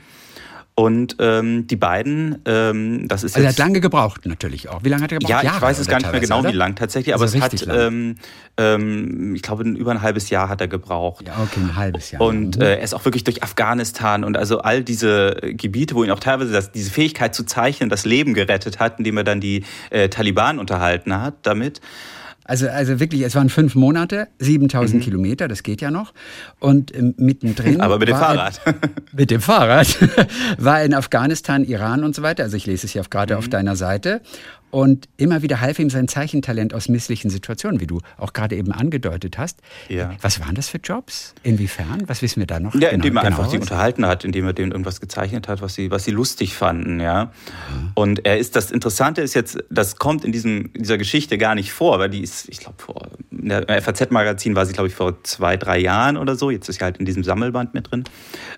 und 0.80 1.18
ähm, 1.20 1.68
die 1.68 1.76
beiden, 1.76 2.42
ähm, 2.46 3.10
das 3.10 3.26
ist 3.26 3.36
also 3.36 3.46
jetzt... 3.46 3.60
er 3.60 3.64
hat 3.66 3.68
lange 3.68 3.82
gebraucht 3.82 4.26
natürlich 4.26 4.70
auch. 4.70 4.82
Wie 4.82 4.88
lange 4.88 5.04
hat 5.04 5.12
er 5.12 5.20
gebraucht? 5.20 5.44
Ja, 5.44 5.56
ich 5.58 5.62
weiß 5.62 5.78
es 5.78 5.88
gar 5.88 5.98
nicht 5.98 6.10
mehr 6.10 6.22
genau, 6.22 6.40
oder? 6.40 6.54
wie 6.54 6.56
lang 6.56 6.76
tatsächlich, 6.76 7.14
aber 7.14 7.24
also 7.24 7.38
es 7.38 7.44
hat, 7.44 7.68
ähm, 7.70 8.16
ähm, 8.56 9.36
ich 9.36 9.42
glaube, 9.42 9.64
über 9.64 9.92
ein 9.92 10.02
halbes 10.02 10.30
Jahr 10.30 10.48
hat 10.48 10.62
er 10.62 10.70
gebraucht. 10.70 11.28
Ja, 11.28 11.34
okay, 11.44 11.60
ein 11.60 11.76
halbes 11.76 12.12
Jahr. 12.12 12.22
Und 12.22 12.56
mhm. 12.56 12.62
äh, 12.62 12.76
er 12.76 12.82
ist 12.82 12.94
auch 12.94 13.04
wirklich 13.04 13.26
durch 13.26 13.44
Afghanistan 13.44 14.24
und 14.24 14.38
also 14.38 14.60
all 14.60 14.82
diese 14.82 15.36
Gebiete, 15.42 15.96
wo 15.96 16.06
ihn 16.06 16.12
auch 16.12 16.22
teilweise 16.22 16.54
das, 16.54 16.72
diese 16.72 16.92
Fähigkeit 16.92 17.36
zu 17.36 17.44
zeichnen, 17.44 17.90
das 17.90 18.06
Leben 18.06 18.34
gerettet 18.34 18.80
hat, 18.80 19.00
indem 19.00 19.18
er 19.18 19.26
dann 19.26 19.42
die 19.42 19.66
äh, 19.90 20.08
Taliban 20.08 20.60
unterhalten 20.60 21.14
hat 21.14 21.34
damit. 21.42 21.82
Also, 22.50 22.68
also 22.68 23.00
wirklich, 23.00 23.22
es 23.22 23.36
waren 23.36 23.50
fünf 23.50 23.76
Monate, 23.76 24.28
7000 24.40 25.00
mhm. 25.00 25.04
Kilometer, 25.04 25.48
das 25.48 25.62
geht 25.62 25.82
ja 25.82 25.92
noch. 25.92 26.14
Und 26.60 26.96
ähm, 26.96 27.14
mittendrin. 27.18 27.80
Aber 27.80 28.00
mit 28.00 28.08
dem 28.08 28.18
Fahrrad. 28.18 28.60
Er, 28.66 28.74
mit 29.12 29.30
dem 29.30 29.40
Fahrrad. 29.40 29.88
war 30.58 30.82
in 30.82 30.96
Afghanistan, 30.96 31.64
Iran 31.64 32.04
und 32.04 32.16
so 32.16 32.24
weiter. 32.24 32.42
Also 32.42 32.58
ich 32.58 32.66
lese 32.66 32.88
es 32.88 32.96
ja 32.96 33.04
gerade 33.08 33.36
mhm. 33.36 33.38
auf 33.38 33.50
deiner 33.50 33.76
Seite. 33.76 34.22
Und 34.72 35.10
immer 35.18 35.42
wieder 35.42 35.62
half 35.62 35.80
ihm 35.80 35.90
sein 35.90 36.08
Zeichentalent 36.08 36.74
aus 36.74 36.90
misslichen 36.90 37.30
Situationen, 37.30 37.80
wie 37.80 37.88
du 37.88 38.00
auch 38.18 38.34
gerade 38.34 38.56
eben 38.56 38.72
angedeutet 38.72 39.38
hast. 39.38 39.62
Ja. 39.88 40.12
Was 40.22 40.40
waren 40.40 40.56
das 40.56 40.70
für 40.70 40.78
Jobs? 40.78 41.34
Inwiefern? 41.44 42.04
Was 42.08 42.22
wissen 42.22 42.40
wir 42.40 42.48
da 42.48 42.60
noch? 42.60 42.76
Ja, 42.76 42.90
indem 42.90 43.12
genau, 43.12 43.22
er 43.22 43.28
einfach 43.28 43.44
genau 43.44 43.52
die 43.52 43.60
unterhalten 43.60 44.06
hat, 44.06 44.24
indem 44.24 44.46
er 44.46 44.54
denen 44.54 44.72
irgendwas 44.72 45.02
gezeichnet 45.02 45.48
hat, 45.48 45.62
was 45.62 45.74
sie, 45.74 45.90
was 45.90 46.04
sie 46.04 46.12
lustig 46.12 46.54
fanden, 46.54 47.00
ja. 47.00 47.26
Mhm. 47.26 47.92
Und 47.96 48.26
er 48.26 48.38
ist, 48.38 48.56
das 48.56 48.70
Interessante 48.70 49.22
ist 49.22 49.34
jetzt, 49.34 49.58
das 49.70 49.96
kommt 49.96 50.24
in 50.24 50.32
diesem, 50.32 50.72
dieser 50.74 50.98
Geschichte 50.98 51.38
gar 51.38 51.56
nicht 51.56 51.72
vor, 51.72 52.00
weil 52.00 52.10
die 52.10 52.22
ist, 52.22 52.48
ich 52.50 52.60
glaube, 52.60 52.76
vor, 52.78 53.08
in 53.32 53.50
der 53.50 53.82
FAZ-Magazin 53.82 54.56
war 54.56 54.66
sie, 54.66 54.74
glaube 54.74 54.90
ich, 54.90 54.96
vor 54.96 55.24
zwei, 55.24 55.58
drei 55.58 55.80
Jahren 55.80 56.18
oder 56.18 56.36
so. 56.36 56.52
Jetzt 56.52 56.70
ist 56.70 56.80
sie 56.80 56.84
halt 56.84 56.98
in 56.98 57.06
diesem 57.06 57.24
Sammelband 57.24 57.74
mit 57.74 57.92
drin. 57.92 58.04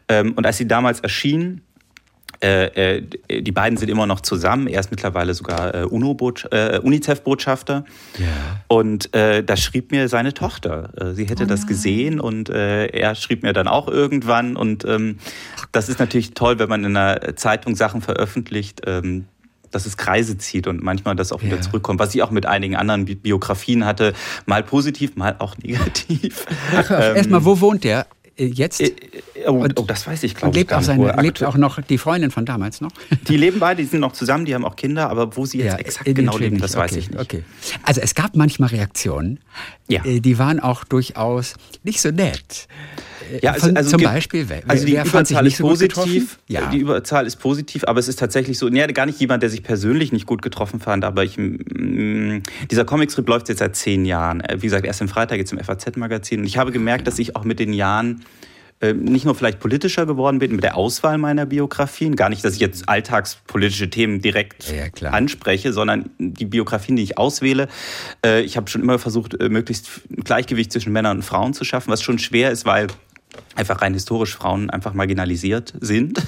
Ähm, 0.07 0.33
und 0.33 0.45
als 0.45 0.57
sie 0.57 0.67
damals 0.67 0.99
erschien, 0.99 1.61
äh, 2.43 2.97
äh, 2.97 3.41
die 3.41 3.51
beiden 3.51 3.77
sind 3.77 3.89
immer 3.89 4.07
noch 4.07 4.21
zusammen. 4.21 4.67
Er 4.67 4.79
ist 4.79 4.89
mittlerweile 4.89 5.33
sogar 5.33 5.75
äh, 5.75 5.81
äh, 5.83 6.79
UNICEF-Botschafter. 6.79 7.85
Ja. 8.17 8.61
Und 8.67 9.09
da 9.13 9.57
schrieb 9.57 9.91
mir 9.91 10.07
seine 10.07 10.33
Tochter. 10.33 11.13
Sie 11.13 11.25
hätte 11.25 11.43
oh 11.43 11.47
das 11.47 11.67
gesehen 11.67 12.19
und 12.19 12.49
er 12.49 13.15
schrieb 13.15 13.43
mir 13.43 13.53
dann 13.53 13.67
auch 13.67 13.87
irgendwann. 13.87 14.55
Und 14.55 14.85
ähm, 14.85 15.17
das 15.71 15.89
ist 15.89 15.99
natürlich 15.99 16.33
toll, 16.33 16.59
wenn 16.59 16.69
man 16.69 16.83
in 16.83 16.95
einer 16.95 17.35
Zeitung 17.35 17.75
Sachen 17.75 18.01
veröffentlicht. 18.01 18.81
Ähm, 18.85 19.25
dass 19.71 19.85
es 19.85 19.95
Kreise 19.95 20.37
zieht 20.37 20.67
und 20.67 20.83
manchmal 20.83 21.15
das 21.15 21.31
auch 21.31 21.41
wieder 21.41 21.55
ja. 21.55 21.61
zurückkommt. 21.61 21.99
Was 21.99 22.13
ich 22.13 22.21
auch 22.21 22.31
mit 22.31 22.45
einigen 22.45 22.75
anderen 22.75 23.05
Biografien 23.05 23.85
hatte, 23.85 24.13
mal 24.45 24.63
positiv, 24.63 25.15
mal 25.15 25.37
auch 25.39 25.57
negativ. 25.63 26.45
Ach, 26.75 26.91
ähm, 26.91 27.15
erstmal, 27.15 27.45
wo 27.45 27.61
wohnt 27.61 27.85
der? 27.85 28.05
Äh, 28.37 28.45
jetzt? 28.45 28.81
Äh, 28.81 28.91
oh, 29.47 29.67
oh, 29.75 29.83
das 29.83 30.07
weiß 30.07 30.23
ich, 30.23 30.35
glaube 30.35 30.51
ich. 30.51 30.61
Lebt, 30.61 30.73
auch, 30.73 30.81
seine, 30.81 31.21
lebt 31.21 31.43
auch 31.43 31.57
noch 31.57 31.81
die 31.81 31.97
Freundin 31.97 32.31
von 32.31 32.45
damals 32.45 32.81
noch? 32.81 32.91
Die 33.27 33.37
leben 33.37 33.59
beide, 33.59 33.81
die 33.81 33.87
sind 33.87 33.99
noch 33.99 34.13
zusammen, 34.13 34.45
die 34.45 34.55
haben 34.55 34.65
auch 34.65 34.75
Kinder, 34.75 35.09
aber 35.09 35.35
wo 35.35 35.45
sie 35.45 35.59
jetzt 35.59 35.73
ja, 35.73 35.79
exakt 35.79 36.15
genau 36.15 36.37
leben, 36.37 36.59
das 36.59 36.75
okay, 36.75 36.83
weiß 36.83 36.95
ich 36.95 37.09
nicht. 37.09 37.19
Okay. 37.19 37.43
Also 37.83 38.01
es 38.01 38.15
gab 38.15 38.35
manchmal 38.35 38.69
Reaktionen, 38.69 39.39
ja. 39.87 40.03
Äh, 40.03 40.19
die 40.19 40.37
waren 40.37 40.59
auch 40.59 40.83
durchaus 40.83 41.55
nicht 41.83 42.01
so 42.01 42.09
nett. 42.09 42.67
Ja, 43.41 43.51
also, 43.51 43.71
also 43.73 43.91
zum 43.91 44.03
Beispiel, 44.03 44.47
wer, 44.47 44.61
also 44.67 44.85
die 44.85 44.95
Überzahl 44.95 45.47
ist 45.47 45.57
so 45.57 45.67
positiv. 45.67 46.39
Ja. 46.47 46.69
Die 46.69 46.79
Überzahl 46.79 47.25
ist 47.25 47.37
positiv, 47.37 47.83
aber 47.85 47.99
es 47.99 48.07
ist 48.07 48.19
tatsächlich 48.19 48.57
so, 48.57 48.69
nee, 48.69 48.85
gar 48.87 49.05
nicht 49.05 49.19
jemand, 49.19 49.43
der 49.43 49.49
sich 49.49 49.63
persönlich 49.63 50.11
nicht 50.11 50.25
gut 50.25 50.41
getroffen 50.41 50.79
fand, 50.79 51.03
aber 51.03 51.23
ich, 51.23 51.37
mh, 51.37 52.41
dieser 52.69 52.85
Comicstrip 52.85 53.27
läuft 53.27 53.49
jetzt 53.49 53.59
seit 53.59 53.75
zehn 53.75 54.05
Jahren. 54.05 54.43
Wie 54.55 54.67
gesagt, 54.67 54.85
erst 54.85 55.01
am 55.01 55.07
Freitag 55.07 55.37
jetzt 55.37 55.51
im 55.51 55.59
FAZ-Magazin 55.59 56.41
und 56.41 56.45
ich 56.45 56.57
habe 56.57 56.71
gemerkt, 56.71 57.07
dass 57.07 57.19
ich 57.19 57.35
auch 57.35 57.43
mit 57.43 57.59
den 57.59 57.73
Jahren 57.73 58.23
äh, 58.81 58.93
nicht 58.93 59.25
nur 59.25 59.35
vielleicht 59.35 59.59
politischer 59.59 60.07
geworden 60.07 60.39
bin 60.39 60.51
mit 60.53 60.63
der 60.63 60.75
Auswahl 60.75 61.19
meiner 61.19 61.45
Biografien, 61.45 62.15
gar 62.15 62.29
nicht, 62.29 62.43
dass 62.43 62.55
ich 62.55 62.59
jetzt 62.59 62.89
alltagspolitische 62.89 63.89
Themen 63.91 64.21
direkt 64.21 64.65
ja, 64.71 65.09
anspreche, 65.11 65.71
sondern 65.71 66.09
die 66.17 66.45
Biografien, 66.45 66.95
die 66.95 67.03
ich 67.03 67.17
auswähle. 67.17 67.67
Äh, 68.25 68.41
ich 68.41 68.57
habe 68.57 68.69
schon 68.71 68.81
immer 68.81 68.97
versucht, 68.97 69.39
äh, 69.39 69.49
möglichst 69.49 70.01
Gleichgewicht 70.09 70.71
zwischen 70.71 70.91
Männern 70.91 71.17
und 71.17 71.23
Frauen 71.23 71.53
zu 71.53 71.63
schaffen, 71.63 71.91
was 71.91 72.01
schon 72.01 72.17
schwer 72.17 72.49
ist, 72.49 72.65
weil 72.65 72.87
einfach 73.55 73.81
rein 73.81 73.93
historisch 73.93 74.35
Frauen 74.35 74.69
einfach 74.69 74.93
marginalisiert 74.93 75.73
sind 75.79 76.19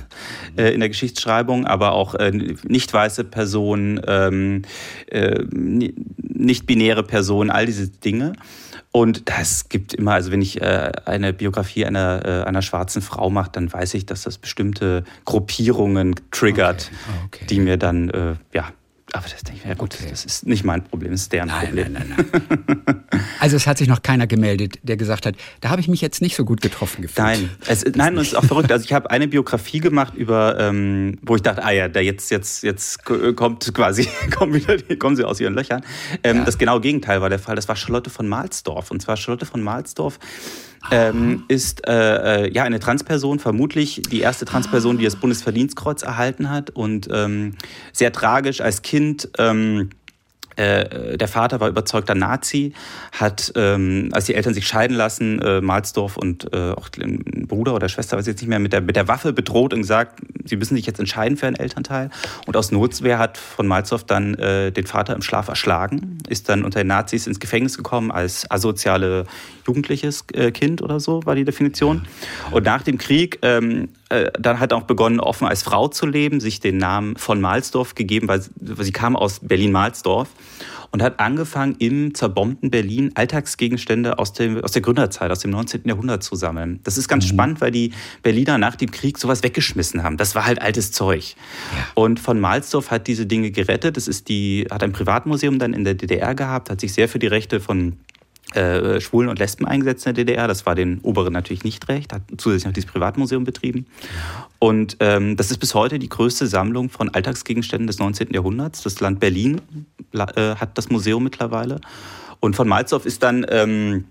äh, 0.58 0.74
in 0.74 0.80
der 0.80 0.90
Geschichtsschreibung, 0.90 1.66
aber 1.66 1.94
auch 1.94 2.16
äh, 2.16 2.32
nicht 2.32 2.94
weiße 2.94 3.24
Personen, 3.24 4.02
ähm, 4.08 4.64
äh, 5.08 5.44
nicht 5.52 6.66
binäre 6.66 7.04
Personen, 7.04 7.50
all 7.50 7.66
diese 7.66 7.88
Dinge. 7.88 8.34
Und 8.92 9.28
das 9.28 9.70
gibt 9.70 9.96
immer, 9.96 10.14
also 10.14 10.32
wenn 10.32 10.42
ich 10.42 10.62
äh, 10.62 10.92
eine 11.06 11.34
Biografie 11.34 11.86
einer, 11.86 12.22
äh, 12.26 12.44
einer 12.44 12.62
schwarzen 12.62 13.02
Frau 13.02 13.32
mache, 13.32 13.50
dann 13.52 13.74
weiß 13.74 13.96
ich, 13.96 14.06
dass 14.06 14.22
das 14.22 14.38
bestimmte 14.38 15.04
Gruppierungen 15.26 16.14
triggert, 16.30 16.92
okay. 16.92 17.26
Okay. 17.26 17.46
die 17.50 17.60
mir 17.60 17.78
dann 17.78 18.10
äh, 18.12 18.36
ja, 18.54 18.72
aber 19.14 19.30
das 19.30 19.44
denke 19.44 19.62
ich 19.62 19.70
ja 19.70 19.76
gut, 19.76 19.94
okay. 19.94 20.08
das 20.10 20.26
ist 20.26 20.46
nicht 20.48 20.64
mein 20.64 20.84
Problem, 20.84 21.12
das 21.12 21.22
ist 21.22 21.34
deren 21.34 21.48
nein, 21.48 21.66
Problem. 21.68 21.94
Nein, 21.94 22.16
nein, 22.18 22.66
nein. 22.88 23.04
also 23.40 23.56
es 23.56 23.68
hat 23.68 23.78
sich 23.78 23.88
noch 23.88 24.02
keiner 24.02 24.26
gemeldet, 24.26 24.80
der 24.82 24.98
gesagt 24.98 25.28
hat, 25.28 25.36
da 25.62 25.70
habe 25.70 25.82
ich 25.82 25.88
mich 25.88 26.02
jetzt 26.02 26.22
nicht 26.22 26.36
so 26.36 26.44
gut 26.44 26.62
getroffen 26.62 27.04
gefühlt. 27.04 27.26
Nein, 27.26 27.50
es, 27.68 27.86
nein, 27.94 28.16
und 28.16 28.22
es 28.22 28.30
ist 28.30 28.36
auch 28.36 28.44
verrückt. 28.44 28.72
Also 28.72 28.84
ich 28.86 28.92
habe 28.92 29.12
eine 29.12 29.28
Biografie 29.28 29.80
gemacht 29.80 30.16
über, 30.16 30.60
ähm, 30.60 31.20
wo 31.22 31.36
ich 31.36 31.44
dachte, 31.44 31.64
ah 31.64 31.70
ja, 31.70 31.88
da 31.88 32.00
jetzt, 32.00 32.32
jetzt, 32.32 32.64
jetzt 32.64 33.06
kommt 33.06 33.72
quasi, 33.74 34.10
kommen, 34.36 34.56
wieder, 34.56 34.78
kommen 34.96 35.16
sie 35.16 35.24
aus 35.24 35.40
ihren 35.40 35.54
Löchern. 35.54 35.84
Ähm, 36.24 36.38
ja. 36.38 36.44
Das 36.46 36.58
genaue 36.58 36.82
Gegenteil 36.82 37.22
war 37.22 37.30
der 37.30 37.40
Fall. 37.40 37.56
Das 37.56 37.68
war 37.68 37.76
Charlotte 37.76 38.10
von 38.10 38.28
Mahlsdorf. 38.28 38.90
Und 38.90 39.02
zwar 39.02 39.16
Charlotte 39.16 39.46
von 39.46 39.62
Mahlsdorf 39.62 40.18
ähm, 40.92 41.44
ist 41.48 41.88
äh, 41.88 42.46
äh, 42.46 42.54
ja 42.54 42.64
eine 42.64 42.80
Transperson, 42.80 43.40
vermutlich 43.40 44.02
die 44.10 44.22
erste 44.22 44.46
Transperson, 44.46 44.98
die 44.98 45.06
das 45.06 45.16
Bundesverdienstkreuz 45.16 46.04
erhalten 46.04 46.50
hat 46.50 46.70
und 46.70 47.08
ähm, 47.12 47.56
sehr 47.92 48.12
tragisch 48.12 48.62
als 48.62 48.82
Kind. 48.82 49.30
Ähm, 49.38 49.90
äh, 50.56 51.18
der 51.18 51.28
Vater 51.28 51.60
war 51.60 51.70
überzeugter 51.70 52.16
Nazi, 52.16 52.74
hat, 53.12 53.52
ähm, 53.56 54.10
als 54.12 54.26
die 54.26 54.36
Eltern 54.36 54.54
sich 54.54 54.68
scheiden 54.68 54.96
lassen, 54.96 55.40
äh, 55.40 55.62
Malsdorf 55.62 56.18
und 56.18 56.54
äh, 56.54 56.72
auch 56.72 56.90
den 56.90 57.48
Bruder 57.48 57.74
oder 57.76 57.90
Schwester, 57.90 58.18
weiß 58.18 58.28
ich 58.28 58.34
jetzt 58.34 58.42
nicht 58.42 58.50
mehr, 58.50 58.60
mit 58.60 58.74
der, 58.74 58.82
mit 58.82 58.96
der 58.96 59.08
Waffe 59.08 59.34
bedroht 59.34 59.74
und 59.74 59.82
gesagt, 59.82 60.22
sie 60.46 60.56
müssen 60.56 60.76
sich 60.76 60.86
jetzt 60.86 61.00
entscheiden 61.00 61.38
für 61.38 61.48
einen 61.48 61.56
Elternteil. 61.56 62.10
Und 62.46 62.58
aus 62.58 62.72
Notwehr 62.72 63.20
hat 63.20 63.38
von 63.38 63.68
Malsdorf 63.68 64.04
dann 64.04 64.36
äh, 64.36 64.72
den 64.72 64.86
Vater 64.86 65.16
im 65.16 65.22
Schlaf 65.22 65.48
erschlagen, 65.48 66.18
ist 66.28 66.50
dann 66.50 66.64
unter 66.64 66.80
den 66.82 66.88
Nazis 66.88 67.28
ins 67.28 67.40
Gefängnis 67.40 67.78
gekommen 67.78 68.12
als 68.12 68.50
asoziale 68.50 69.26
jugendliches 69.66 70.26
äh, 70.34 70.52
Kind 70.52 70.82
oder 70.82 71.00
so, 71.00 71.26
war 71.26 71.36
die 71.36 71.46
Definition. 71.46 72.06
Und 72.52 72.66
nach 72.66 72.84
dem 72.84 72.98
Krieg 72.98 73.40
ähm, 73.42 73.90
äh, 74.14 74.32
dann 74.40 74.60
hat 74.60 74.72
er 74.72 74.78
auch 74.78 74.84
begonnen, 74.84 75.20
offen 75.20 75.48
als 75.48 75.64
Frau 75.64 75.88
zu 75.88 76.06
leben, 76.06 76.40
sich 76.40 76.60
den 76.60 76.78
Namen 76.78 77.16
von 77.18 77.42
Mahlsdorf 77.42 77.96
gegeben, 77.96 78.28
weil, 78.28 78.44
weil 78.60 78.86
sie 78.86 78.92
kam 78.92 79.16
aus 79.16 79.40
Berlin-Mahlsdorf 79.40 80.30
und 80.92 81.02
hat 81.02 81.20
angefangen, 81.20 81.76
im 81.80 82.14
zerbombten 82.14 82.70
Berlin 82.70 83.12
Alltagsgegenstände 83.16 84.20
aus, 84.20 84.34
dem, 84.34 84.64
aus 84.64 84.74
der 84.74 84.84
Gründerzeit, 84.84 85.32
aus 85.32 85.40
dem 85.40 85.50
19. 85.50 85.82
Jahrhundert 85.86 86.22
zu 86.22 86.36
sammeln. 86.36 86.80
Das 86.84 87.00
ist 87.00 87.08
ganz 87.08 87.26
mhm. 87.26 87.30
spannend, 87.30 87.62
weil 87.62 87.72
die 87.72 87.94
Berliner 88.22 88.60
nach 88.60 88.76
dem 88.76 88.92
Krieg 88.92 89.18
sowas 89.18 89.42
weggeschmissen 89.42 90.04
haben. 90.04 90.18
Das 90.18 90.36
war 90.36 90.46
halt 90.46 90.62
altes 90.62 90.92
Zeug. 90.92 91.36
Ja. 91.76 91.88
Und 91.96 92.20
von 92.20 92.40
Mahlsdorf 92.40 92.92
hat 92.92 93.08
diese 93.08 93.26
Dinge 93.26 93.50
gerettet. 93.50 93.98
Das 93.98 94.08
ist 94.08 94.30
die, 94.30 94.68
hat 94.70 94.84
ein 94.84 94.92
Privatmuseum 94.92 95.58
dann 95.58 95.74
in 95.74 95.84
der 95.84 95.96
DDR 95.96 96.36
gehabt, 96.36 96.70
hat 96.70 96.80
sich 96.80 96.94
sehr 96.94 97.10
für 97.10 97.18
die 97.18 97.28
Rechte 97.28 97.60
von 97.60 97.98
äh, 98.56 99.02
Schwulen 99.02 99.30
und 99.30 99.40
Lesben 99.40 99.66
eingesetzt 99.66 100.06
in 100.06 100.14
der 100.14 100.26
DDR. 100.26 100.48
Das 100.48 100.66
war 100.66 100.76
den 100.76 101.00
Oberen 101.00 101.34
natürlich 101.34 101.64
nicht 101.64 101.88
recht, 101.90 102.14
hat 102.14 102.22
zusätzlich 102.38 102.66
noch 102.66 102.74
dieses 102.74 102.90
Privatmuseum 102.90 103.44
betrieben. 103.44 103.86
Und 104.60 104.98
ähm, 105.00 105.36
das 105.38 105.52
ist 105.52 105.58
bis 105.58 105.74
heute 105.76 106.00
die 106.00 106.10
größte 106.10 106.48
Sammlung 106.48 106.90
von 106.90 107.10
Alltagsgegenständen 107.10 107.88
des 107.88 108.00
19. 108.00 108.34
Jahrhunderts. 108.34 108.84
Das 108.84 109.00
Land 109.00 109.20
Berlin 109.20 109.62
äh, 110.14 110.56
hat 110.56 110.78
das 110.78 110.90
Museum 110.90 111.24
mittlerweile. 111.24 111.82
Und 112.40 112.56
von 112.56 112.68
Malzow 112.68 113.06
ist 113.06 113.24
dann 113.24 113.46
ähm, 113.50 114.06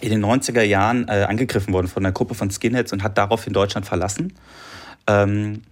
in 0.00 0.10
den 0.10 0.24
90er 0.24 0.62
Jahren 0.62 1.08
äh, 1.08 1.26
angegriffen 1.28 1.72
worden 1.72 1.88
von 1.88 2.04
einer 2.04 2.12
Gruppe 2.12 2.34
von 2.34 2.50
Skinheads 2.50 2.92
und 2.92 3.02
hat 3.02 3.18
daraufhin 3.18 3.52
Deutschland 3.52 3.86
verlassen. 3.86 4.32
Ähm, 5.06 5.62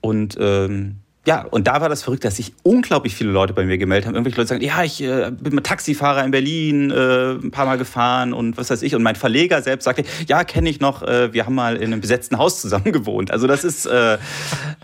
und 0.00 0.36
ähm, 0.38 0.96
ja, 1.26 1.42
und 1.42 1.66
da 1.66 1.80
war 1.80 1.88
das 1.88 2.02
verrückt, 2.02 2.24
dass 2.24 2.36
sich 2.36 2.52
unglaublich 2.62 3.14
viele 3.14 3.30
Leute 3.30 3.52
bei 3.54 3.64
mir 3.64 3.78
gemeldet 3.78 4.06
haben. 4.06 4.14
Irgendwelche 4.14 4.36
Leute 4.38 4.48
sagen, 4.48 4.62
ja, 4.62 4.82
ich 4.84 5.02
äh, 5.02 5.30
bin 5.30 5.62
Taxifahrer 5.62 6.24
in 6.24 6.30
Berlin 6.30 6.90
äh, 6.90 7.32
ein 7.32 7.50
paar 7.50 7.64
Mal 7.66 7.78
gefahren 7.78 8.32
und 8.34 8.56
was 8.58 8.70
weiß 8.70 8.82
ich. 8.82 8.94
Und 8.94 9.02
mein 9.02 9.16
Verleger 9.16 9.62
selbst 9.62 9.84
sagte, 9.84 10.04
ja, 10.28 10.44
kenne 10.44 10.68
ich 10.68 10.80
noch, 10.80 11.02
äh, 11.02 11.32
wir 11.32 11.46
haben 11.46 11.54
mal 11.54 11.76
in 11.76 11.92
einem 11.92 12.00
besetzten 12.00 12.36
Haus 12.38 12.60
zusammen 12.60 12.92
gewohnt. 12.92 13.30
Also 13.30 13.46
das 13.46 13.64
ist, 13.64 13.86
äh, 13.86 14.18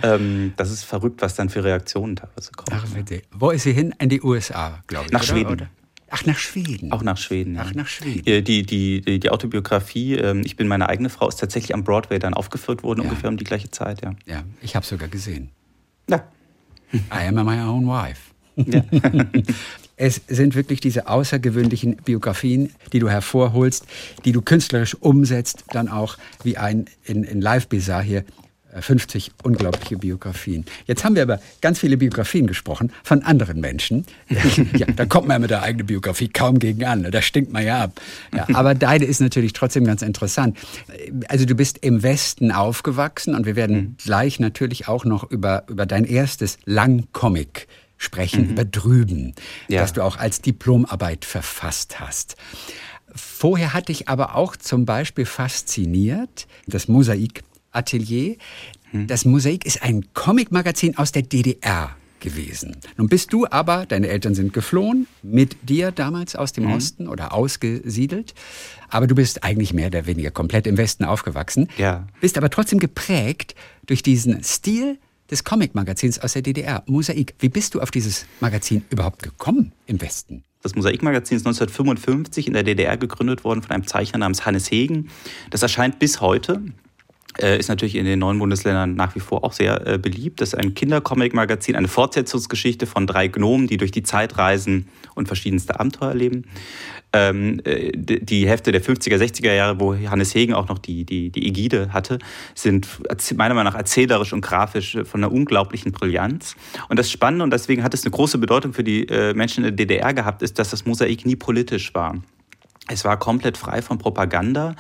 ähm, 0.03 0.55
das 0.57 0.71
ist 0.71 0.85
verrückt, 0.85 1.21
was 1.23 1.35
dann 1.35 1.49
für 1.51 1.63
Reaktionen 1.63 2.17
teilweise 2.17 2.53
kommen. 2.53 2.81
Ach, 2.83 2.89
bitte. 2.95 3.23
Wo 3.33 3.51
ist 3.51 3.65
sie 3.65 3.73
hin? 3.73 3.95
In 3.99 4.09
die 4.09 4.23
USA, 4.23 4.83
glaube 4.87 5.07
ich. 5.07 5.13
Nach 5.13 5.21
oder? 5.21 5.27
Schweden. 5.29 5.53
Oder? 5.53 5.67
Ach, 6.13 6.25
nach 6.27 6.39
Schweden. 6.39 6.91
Auch 6.91 7.03
nach 7.03 7.17
Schweden. 7.17 7.55
Ja. 7.55 7.65
Ach, 7.67 7.75
nach 7.75 7.87
Schweden. 7.87 8.25
Die, 8.25 8.43
die, 8.43 9.03
die, 9.03 9.21
die 9.21 9.31
Autobiografie, 9.31 10.15
ähm, 10.15 10.43
ich 10.45 10.57
bin 10.57 10.67
meine 10.67 10.89
eigene 10.89 11.09
Frau, 11.09 11.29
ist 11.29 11.37
tatsächlich 11.37 11.73
am 11.75 11.85
Broadway 11.85 12.19
dann 12.19 12.35
aufgeführt 12.35 12.83
worden, 12.83 13.03
Ja. 13.03 13.09
ungefähr 13.09 13.31
um 13.31 13.37
die 13.37 13.45
gleiche 13.45 13.71
Zeit, 13.71 14.03
ja. 14.03 14.15
Ja, 14.27 14.43
ich 14.61 14.75
habe 14.75 14.85
sogar 14.85 15.09
gesehen. 15.09 15.51
Ja. 16.11 16.25
I 16.93 17.29
am 17.29 17.35
my 17.35 17.61
own 17.63 17.87
wife. 17.87 18.33
ja. 18.57 18.83
Es 20.03 20.23
sind 20.29 20.55
wirklich 20.55 20.81
diese 20.81 21.09
außergewöhnlichen 21.09 21.97
Biografien, 21.97 22.73
die 22.95 23.01
du 23.01 23.11
hervorholst, 23.11 23.85
die 24.25 24.33
du 24.33 24.41
künstlerisch 24.41 24.95
umsetzt, 24.95 25.65
dann 25.73 25.89
auch 25.89 26.17
wie 26.43 26.57
ein 26.57 26.87
in, 27.05 27.23
in 27.23 27.43
Live 27.43 27.69
Bizarre 27.69 28.03
hier 28.03 28.25
50 28.79 29.33
unglaubliche 29.43 29.97
Biografien. 29.97 30.65
Jetzt 30.87 31.05
haben 31.05 31.15
wir 31.17 31.23
aber 31.23 31.41
ganz 31.61 31.79
viele 31.81 31.97
Biografien 31.97 32.47
gesprochen 32.47 32.93
von 33.03 33.23
anderen 33.23 33.61
Menschen. 33.61 34.07
ja, 34.77 34.87
da 34.95 35.07
kommt 35.07 35.27
man 35.29 35.37
ja 35.37 35.39
mit 35.41 35.51
der 35.51 35.63
eigenen 35.63 35.87
Biografie 35.87 36.29
kaum 36.29 36.59
gegen 36.59 36.85
an. 36.85 37.03
ne? 37.03 37.11
Da 37.11 37.23
stinkt 37.23 37.53
man 37.53 37.65
ja 37.65 37.85
ab. 37.85 38.01
Ja, 38.35 38.47
aber 38.53 38.75
deine 38.75 39.05
ist 39.07 39.21
natürlich 39.21 39.53
trotzdem 39.53 39.85
ganz 39.85 40.03
interessant. 40.03 40.57
Also 41.29 41.45
du 41.47 41.55
bist 41.55 41.79
im 41.79 42.03
Westen 42.03 42.53
aufgewachsen 42.53 43.35
und 43.35 43.47
wir 43.47 43.57
werden 43.57 43.97
gleich 44.03 44.39
natürlich 44.41 44.87
auch 44.89 45.05
noch 45.05 45.29
über, 45.31 45.65
über 45.69 45.87
dein 45.87 46.05
erstes 46.05 46.59
Langcomic 46.65 47.67
sprechen, 47.99 48.51
über 48.51 48.65
Drüben, 48.65 49.35
Ja. 49.69 49.81
das 49.83 49.93
du 49.93 50.03
auch 50.03 50.17
als 50.17 50.41
Diplomarbeit 50.41 51.25
verfasst 51.25 52.01
hast. 52.01 52.37
Vorher 53.15 53.75
hat 53.75 53.89
dich 53.89 54.09
aber 54.09 54.37
auch 54.37 54.57
zum 54.57 54.85
Beispiel 54.87 55.27
fasziniert 55.27 56.47
das 56.67 56.89
Mosaik-Atelier. 57.73 58.37
Das 58.93 59.25
Mosaik 59.25 59.67
ist 59.67 59.83
ein 59.83 60.05
Comicmagazin 60.15 60.97
aus 60.97 61.13
der 61.13 61.23
DDR 61.23 61.97
gewesen. 62.19 62.77
Nun 62.97 63.09
bist 63.09 63.33
du 63.33 63.47
aber, 63.49 63.87
deine 63.87 64.09
Eltern 64.09 64.35
sind 64.35 64.53
geflohen, 64.53 65.07
mit 65.23 65.57
dir 65.63 65.91
damals 65.91 66.37
aus 66.37 66.53
dem 66.53 66.71
Osten 66.71 67.09
oder 67.09 67.33
ausgesiedelt. 67.33 68.35
Aber 68.89 69.07
du 69.07 69.15
bist 69.15 69.45
eigentlich 69.45 69.73
mehr 69.73 69.87
oder 69.87 70.07
weniger 70.07 70.31
komplett 70.31 70.67
im 70.67 70.77
Westen 70.77 71.05
aufgewachsen. 71.05 71.69
Ja. 71.79 72.07
Bist 72.21 72.37
aber 72.37 72.51
trotzdem 72.51 72.79
geprägt 72.79 73.55
durch 73.87 74.03
diesen 74.03 74.43
Stil 74.43 74.99
des 75.31 75.45
Comicmagazins 75.45 76.19
aus 76.19 76.33
der 76.33 76.43
DDR, 76.43 76.83
Mosaik. 76.87 77.35
Wie 77.39 77.49
bist 77.49 77.75
du 77.75 77.81
auf 77.81 77.91
dieses 77.91 78.27
Magazin 78.41 78.85
überhaupt 78.91 79.23
gekommen 79.23 79.73
im 79.87 80.01
Westen? 80.01 80.43
Das 80.63 80.75
Mosaikmagazin 80.75 81.37
ist 81.37 81.47
1955 81.47 82.49
in 82.49 82.53
der 82.53 82.65
DDR 82.65 82.99
gegründet 82.99 83.45
worden 83.45 83.63
von 83.63 83.71
einem 83.71 83.87
Zeichner 83.87 84.19
namens 84.19 84.45
Hannes 84.45 84.71
Hegen. 84.71 85.09
Das 85.49 85.63
erscheint 85.63 85.99
bis 85.99 86.21
heute. 86.21 86.61
Äh, 87.39 87.59
ist 87.59 87.69
natürlich 87.69 87.95
in 87.95 88.05
den 88.05 88.19
neuen 88.19 88.39
Bundesländern 88.39 88.95
nach 88.95 89.15
wie 89.15 89.21
vor 89.21 89.45
auch 89.45 89.53
sehr 89.53 89.87
äh, 89.87 89.99
beliebt. 89.99 90.41
Das 90.41 90.53
ist 90.53 90.59
ein 90.59 90.75
Kindercomic-Magazin, 90.75 91.77
eine 91.77 91.87
Fortsetzungsgeschichte 91.87 92.87
von 92.87 93.07
drei 93.07 93.29
Gnomen, 93.29 93.69
die 93.69 93.77
durch 93.77 93.93
die 93.93 94.03
Zeit 94.03 94.37
reisen 94.37 94.89
und 95.15 95.29
verschiedenste 95.29 95.79
Abenteuer 95.79 96.09
erleben. 96.09 96.45
Ähm, 97.13 97.61
äh, 97.65 97.93
die 97.95 98.49
Hefte 98.49 98.73
der 98.73 98.83
50er, 98.83 99.17
60er 99.17 99.53
Jahre, 99.53 99.81
wo 99.81 99.95
Hannes 99.95 100.35
Hegen 100.35 100.55
auch 100.55 100.69
noch 100.69 100.79
die, 100.79 101.05
die, 101.05 101.31
die 101.31 101.47
Ägide 101.47 101.93
hatte, 101.93 102.19
sind 102.55 102.89
meiner 103.37 103.55
Meinung 103.55 103.73
nach 103.73 103.79
erzählerisch 103.79 104.33
und 104.33 104.41
grafisch 104.41 104.97
äh, 104.97 105.05
von 105.05 105.23
einer 105.23 105.33
unglaublichen 105.33 105.93
Brillanz. 105.93 106.57
Und 106.89 106.99
das 106.99 107.11
Spannende, 107.11 107.45
und 107.45 107.53
deswegen 107.53 107.85
hat 107.85 107.95
es 107.95 108.05
eine 108.05 108.11
große 108.11 108.39
Bedeutung 108.39 108.73
für 108.73 108.85
die 108.85 109.09
äh, 109.09 109.35
Menschen 109.35 109.65
in 109.65 109.77
der 109.77 109.87
DDR 109.87 110.15
gehabt, 110.15 110.43
ist, 110.43 110.59
dass 110.59 110.71
das 110.71 110.85
Mosaik 110.85 111.27
nie 111.27 111.37
politisch 111.37 111.95
war. 111.95 112.17
Es 112.89 113.05
war 113.05 113.19
komplett 113.19 113.57
frei 113.57 113.83
von 113.83 113.99
Propaganda. 113.99 114.75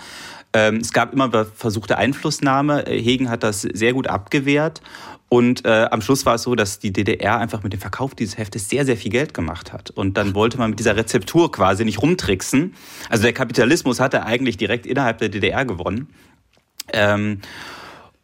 Ähm, 0.52 0.76
es 0.76 0.92
gab 0.92 1.12
immer 1.12 1.44
versuchte 1.44 1.96
Einflussnahme. 1.98 2.86
Äh, 2.86 3.00
Hegen 3.00 3.30
hat 3.30 3.42
das 3.42 3.62
sehr 3.62 3.92
gut 3.92 4.08
abgewehrt. 4.08 4.80
Und 5.28 5.64
äh, 5.64 5.86
am 5.90 6.02
Schluss 6.02 6.26
war 6.26 6.34
es 6.34 6.42
so, 6.42 6.56
dass 6.56 6.80
die 6.80 6.92
DDR 6.92 7.38
einfach 7.38 7.62
mit 7.62 7.72
dem 7.72 7.78
Verkauf 7.78 8.16
dieses 8.16 8.36
Heftes 8.36 8.68
sehr, 8.68 8.84
sehr 8.84 8.96
viel 8.96 9.12
Geld 9.12 9.32
gemacht 9.32 9.72
hat. 9.72 9.90
Und 9.90 10.16
dann 10.16 10.34
wollte 10.34 10.58
man 10.58 10.70
mit 10.70 10.80
dieser 10.80 10.96
Rezeptur 10.96 11.52
quasi 11.52 11.84
nicht 11.84 12.02
rumtricksen. 12.02 12.74
Also 13.08 13.22
der 13.22 13.32
Kapitalismus 13.32 14.00
hatte 14.00 14.24
eigentlich 14.26 14.56
direkt 14.56 14.86
innerhalb 14.86 15.18
der 15.18 15.28
DDR 15.28 15.64
gewonnen. 15.64 16.08
Ähm, 16.92 17.40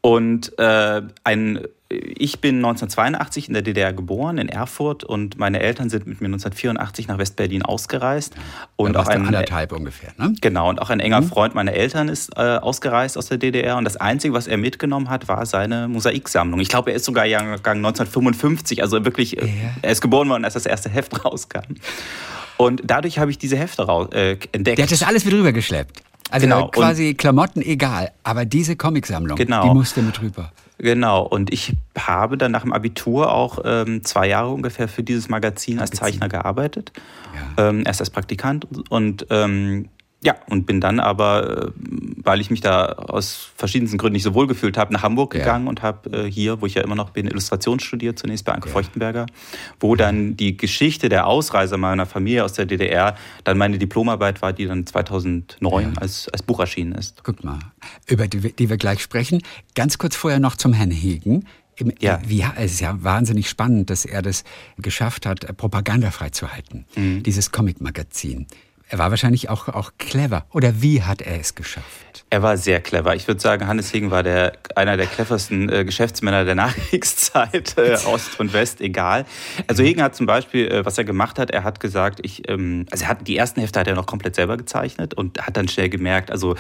und 0.01 0.59
äh, 0.59 1.03
ein, 1.23 1.61
ich 1.88 2.40
bin 2.40 2.57
1982 2.57 3.46
in 3.46 3.55
der 3.55 3.62
DDR 3.62 3.92
geboren, 3.92 4.38
in 4.38 4.49
Erfurt, 4.49 5.05
und 5.05 5.38
meine 5.38 5.61
Eltern 5.61 5.88
sind 5.88 6.07
mit 6.07 6.20
mir 6.20 6.27
1984 6.27 7.07
nach 7.07 7.18
Westberlin 7.18 7.62
ausgereist. 7.62 8.35
Und 8.75 8.94
da 8.94 9.03
auch 9.03 9.07
ein, 9.07 9.25
anderthalb 9.25 9.70
ungefähr, 9.72 10.11
ne? 10.18 10.35
Genau, 10.40 10.68
und 10.68 10.81
auch 10.83 10.90
ein 10.90 10.99
enger 10.99 11.22
Freund 11.22 11.55
meiner 11.55 11.72
Eltern 11.75 12.09
ist 12.09 12.37
äh, 12.37 12.40
ausgereist 12.40 13.16
aus 13.16 13.27
der 13.27 13.38
DDR. 13.38 13.77
Und 13.77 13.85
das 13.85 13.96
Einzige, 13.96 14.35
was 14.35 14.49
er 14.49 14.57
mitgenommen 14.57 15.09
hat, 15.11 15.29
war 15.29 15.46
seine 15.46 15.87
Mosaiksammlung. 15.87 16.59
Ich 16.59 16.68
glaube, 16.68 16.90
er 16.90 16.96
ist 16.96 17.05
sogar 17.05 17.25
Jahrgang 17.25 17.77
1955, 17.77 18.83
also 18.83 19.05
wirklich, 19.05 19.40
äh, 19.40 19.49
er 19.83 19.92
ist 19.92 20.01
geboren 20.01 20.29
worden, 20.29 20.44
als 20.44 20.55
das 20.55 20.66
erste 20.66 20.88
Heft 20.90 21.25
rauskam. 21.25 21.61
Und 22.57 22.83
dadurch 22.85 23.18
habe 23.20 23.31
ich 23.31 23.38
diese 23.38 23.57
Hefte 23.57 23.83
rau- 23.85 24.11
äh, 24.11 24.38
entdeckt. 24.53 24.79
Der 24.79 24.85
hat 24.87 24.90
das 24.92 25.03
alles 25.03 25.25
mit 25.25 25.35
rübergeschleppt. 25.35 26.03
Also 26.31 26.44
Genau, 26.46 26.66
quasi 26.68 27.14
Klamotten 27.14 27.62
egal, 27.62 28.11
aber 28.25 28.44
diese 28.44 28.75
Comicsammlung, 28.75 29.37
Genau. 29.37 29.68
die 29.68 29.75
musste 29.75 30.03
mit 30.03 30.20
rüber. 30.20 30.51
Genau, 30.79 31.23
und 31.23 31.53
ich 31.53 31.75
habe 31.99 32.37
dann 32.37 32.53
nach 32.53 32.62
dem 32.62 32.73
Abitur 32.73 33.33
auch 33.33 33.61
ähm, 33.65 34.05
zwei 34.05 34.29
Jahre 34.29 34.51
ungefähr 34.51 34.89
für 34.89 35.03
dieses 35.03 35.29
Magazin 35.29 35.79
als 35.79 35.91
Zeichner 35.93 36.29
gearbeitet. 36.29 36.93
Ja. 37.57 37.69
Ähm, 37.69 37.85
erst 37.87 38.01
als 38.01 38.11
Praktikant 38.11 38.67
und 38.91 39.27
ähm, 39.31 39.89
ja, 40.27 40.35
und 40.51 40.67
bin 40.67 40.81
dann 40.81 40.99
aber, 41.01 41.69
äh, 41.69 41.71
weil 42.23 42.41
ich 42.41 42.51
mich 42.51 42.61
da 42.61 42.85
aus 42.87 43.49
verschiedensten 43.57 43.97
Gründen 43.97 44.15
nicht 44.15 44.25
so 44.25 44.35
wohl 44.35 44.47
gefühlt 44.47 44.77
habe, 44.77 44.93
nach 44.93 45.03
Hamburg 45.03 45.35
Ja. 45.35 45.41
gegangen 45.41 45.69
und 45.69 45.81
habe 45.83 46.11
äh, 46.27 46.31
hier, 46.31 46.61
wo 46.61 46.67
ich 46.67 46.75
ja 46.75 46.83
immer 46.83 46.97
noch 46.97 47.11
bin, 47.11 47.27
Illustration 47.27 47.79
studiert, 47.81 48.19
zunächst 48.19 48.45
bei 48.45 48.53
Anke 48.53 48.69
Feuchtenberger, 48.69 49.27
wo 49.81 49.95
dann 49.97 50.37
die 50.37 50.57
Geschichte 50.57 51.09
der 51.09 51.27
Ausreise 51.27 51.77
meiner 51.79 52.05
Familie 52.07 52.45
aus 52.45 52.53
der 52.55 52.67
DDR 52.67 53.15
dann 53.45 53.57
meine 53.57 53.79
Diplomarbeit 53.79 54.43
war, 54.43 54.53
die 54.53 54.67
dann 54.67 54.85
2009 54.85 55.93
Ja. 55.95 56.01
als, 56.01 56.29
als 56.29 56.43
Buch 56.43 56.59
erschienen 56.61 56.93
ist. 56.93 57.23
Guck 57.23 57.45
mal, 57.45 57.59
über 58.09 58.27
die, 58.27 58.43
wir- 58.43 58.53
die 58.53 58.69
wir 58.69 58.77
gleich 58.77 59.01
sprechen. 59.01 59.43
Ganz 59.75 59.97
kurz 59.99 60.17
vorher 60.17 60.41
noch 60.41 60.57
zum 60.57 60.73
Herrn 60.73 60.91
Hegen. 60.91 61.47
Im- 61.77 61.93
Ja. 62.01 62.21
Wie, 62.27 62.43
es 62.57 62.73
ist 62.73 62.81
ja 62.81 62.97
wahnsinnig 63.05 63.49
spannend, 63.49 63.91
dass 63.91 64.05
er 64.07 64.23
das 64.23 64.45
geschafft 64.79 65.27
hat, 65.27 65.57
propagandafrei 65.57 66.31
zu 66.31 66.51
halten, 66.53 66.87
Mhm. 66.97 67.23
dieses 67.23 67.53
Comic-Magazin. 67.53 68.47
Er 68.88 68.99
war 68.99 69.11
wahrscheinlich 69.11 69.49
auch, 69.49 69.68
auch 69.68 69.92
clever. 69.99 70.46
Oder 70.53 70.81
wie 70.81 71.03
hat 71.03 71.20
er 71.20 71.40
es 71.40 71.57
geschafft? 71.57 72.25
Er 72.31 72.42
war 72.42 72.57
sehr 72.57 72.81
clever. 72.81 73.16
Ich 73.16 73.27
würde 73.27 73.40
sagen, 73.40 73.66
Hannes 73.66 73.92
Hegen 73.92 74.12
war 74.12 74.22
der, 74.22 74.53
einer 74.77 74.96
der 74.96 75.07
cleversten 75.07 75.68
äh, 75.68 75.85
Geschäftsmänner 75.85 76.44
der 76.44 76.55
Nachkriegszeit, 76.57 77.77
äh, 77.79 77.96
Ost 78.07 78.38
und 78.38 78.53
West, 78.53 78.81
egal. 78.81 79.27
Also 79.66 79.83
Hegen 79.83 80.03
hat 80.03 80.14
zum 80.14 80.27
Beispiel, 80.27 80.68
äh, 80.68 80.85
was 80.85 80.99
er 80.99 81.05
gemacht 81.05 81.38
hat, 81.38 81.51
er 81.51 81.64
hat 81.64 81.81
gesagt, 81.81 82.20
ich, 82.22 82.49
ähm, 82.49 82.87
also 82.92 83.05
er 83.05 83.11
hat 83.11 83.27
die 83.27 83.37
ersten 83.37 83.61
Hefte 83.61 83.81
hat 83.81 83.88
er 83.88 83.94
noch 83.96 84.07
komplett 84.07 84.37
selber 84.37 84.57
gezeichnet 84.57 85.14
und 85.14 85.44
hat 85.44 85.57
dann 85.57 85.66
schnell 85.66 85.88
gemerkt, 85.88 86.31
also 86.31 86.55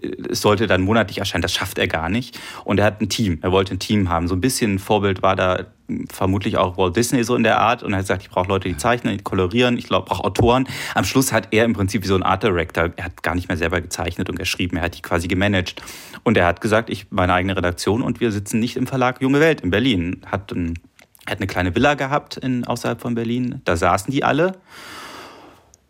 äh, 0.00 0.08
es 0.30 0.40
sollte 0.40 0.68
dann 0.68 0.82
monatlich 0.82 1.18
erscheinen, 1.18 1.42
das 1.42 1.52
schafft 1.52 1.78
er 1.78 1.88
gar 1.88 2.08
nicht. 2.08 2.38
Und 2.64 2.78
er 2.78 2.86
hat 2.86 3.00
ein 3.00 3.08
Team, 3.08 3.38
er 3.42 3.50
wollte 3.50 3.74
ein 3.74 3.80
Team 3.80 4.08
haben. 4.08 4.28
So 4.28 4.36
ein 4.36 4.40
bisschen 4.40 4.78
Vorbild 4.78 5.22
war 5.22 5.34
da 5.34 5.66
vermutlich 6.12 6.56
auch 6.56 6.76
Walt 6.76 6.96
Disney 6.96 7.24
so 7.24 7.34
in 7.36 7.42
der 7.42 7.60
Art 7.60 7.82
und 7.82 7.92
er 7.92 7.98
hat 7.98 8.04
gesagt, 8.04 8.22
ich 8.22 8.30
brauche 8.30 8.48
Leute, 8.48 8.68
die 8.68 8.76
zeichnen, 8.76 9.16
die 9.16 9.22
kolorieren, 9.22 9.78
ich 9.78 9.88
brauche 9.88 10.24
Autoren. 10.24 10.66
Am 10.94 11.04
Schluss 11.04 11.32
hat 11.32 11.48
er 11.50 11.64
im 11.64 11.72
Prinzip 11.72 12.02
wie 12.02 12.08
so 12.08 12.14
ein 12.14 12.22
Art 12.22 12.42
Director, 12.42 12.90
er 12.96 13.04
hat 13.04 13.22
gar 13.22 13.34
nicht 13.34 13.48
mehr 13.48 13.56
selber 13.56 13.80
gezeichnet 13.80 14.28
und 14.28 14.38
geschrieben, 14.38 14.76
er 14.76 14.84
hat 14.84 14.96
die 14.96 15.02
quasi 15.02 15.28
gemanagt. 15.28 15.82
Und 16.24 16.36
er 16.36 16.46
hat 16.46 16.60
gesagt, 16.60 16.90
ich 16.90 17.06
meine 17.10 17.32
eigene 17.32 17.56
Redaktion 17.56 18.02
und 18.02 18.20
wir 18.20 18.32
sitzen 18.32 18.60
nicht 18.60 18.76
im 18.76 18.86
Verlag 18.86 19.20
Junge 19.20 19.40
Welt 19.40 19.60
in 19.60 19.70
Berlin. 19.70 20.20
Hat, 20.26 20.52
ein, 20.52 20.78
hat 21.26 21.38
eine 21.38 21.46
kleine 21.46 21.74
Villa 21.74 21.94
gehabt 21.94 22.36
in, 22.36 22.64
außerhalb 22.64 23.00
von 23.00 23.14
Berlin, 23.14 23.60
da 23.64 23.76
saßen 23.76 24.12
die 24.12 24.24
alle. 24.24 24.56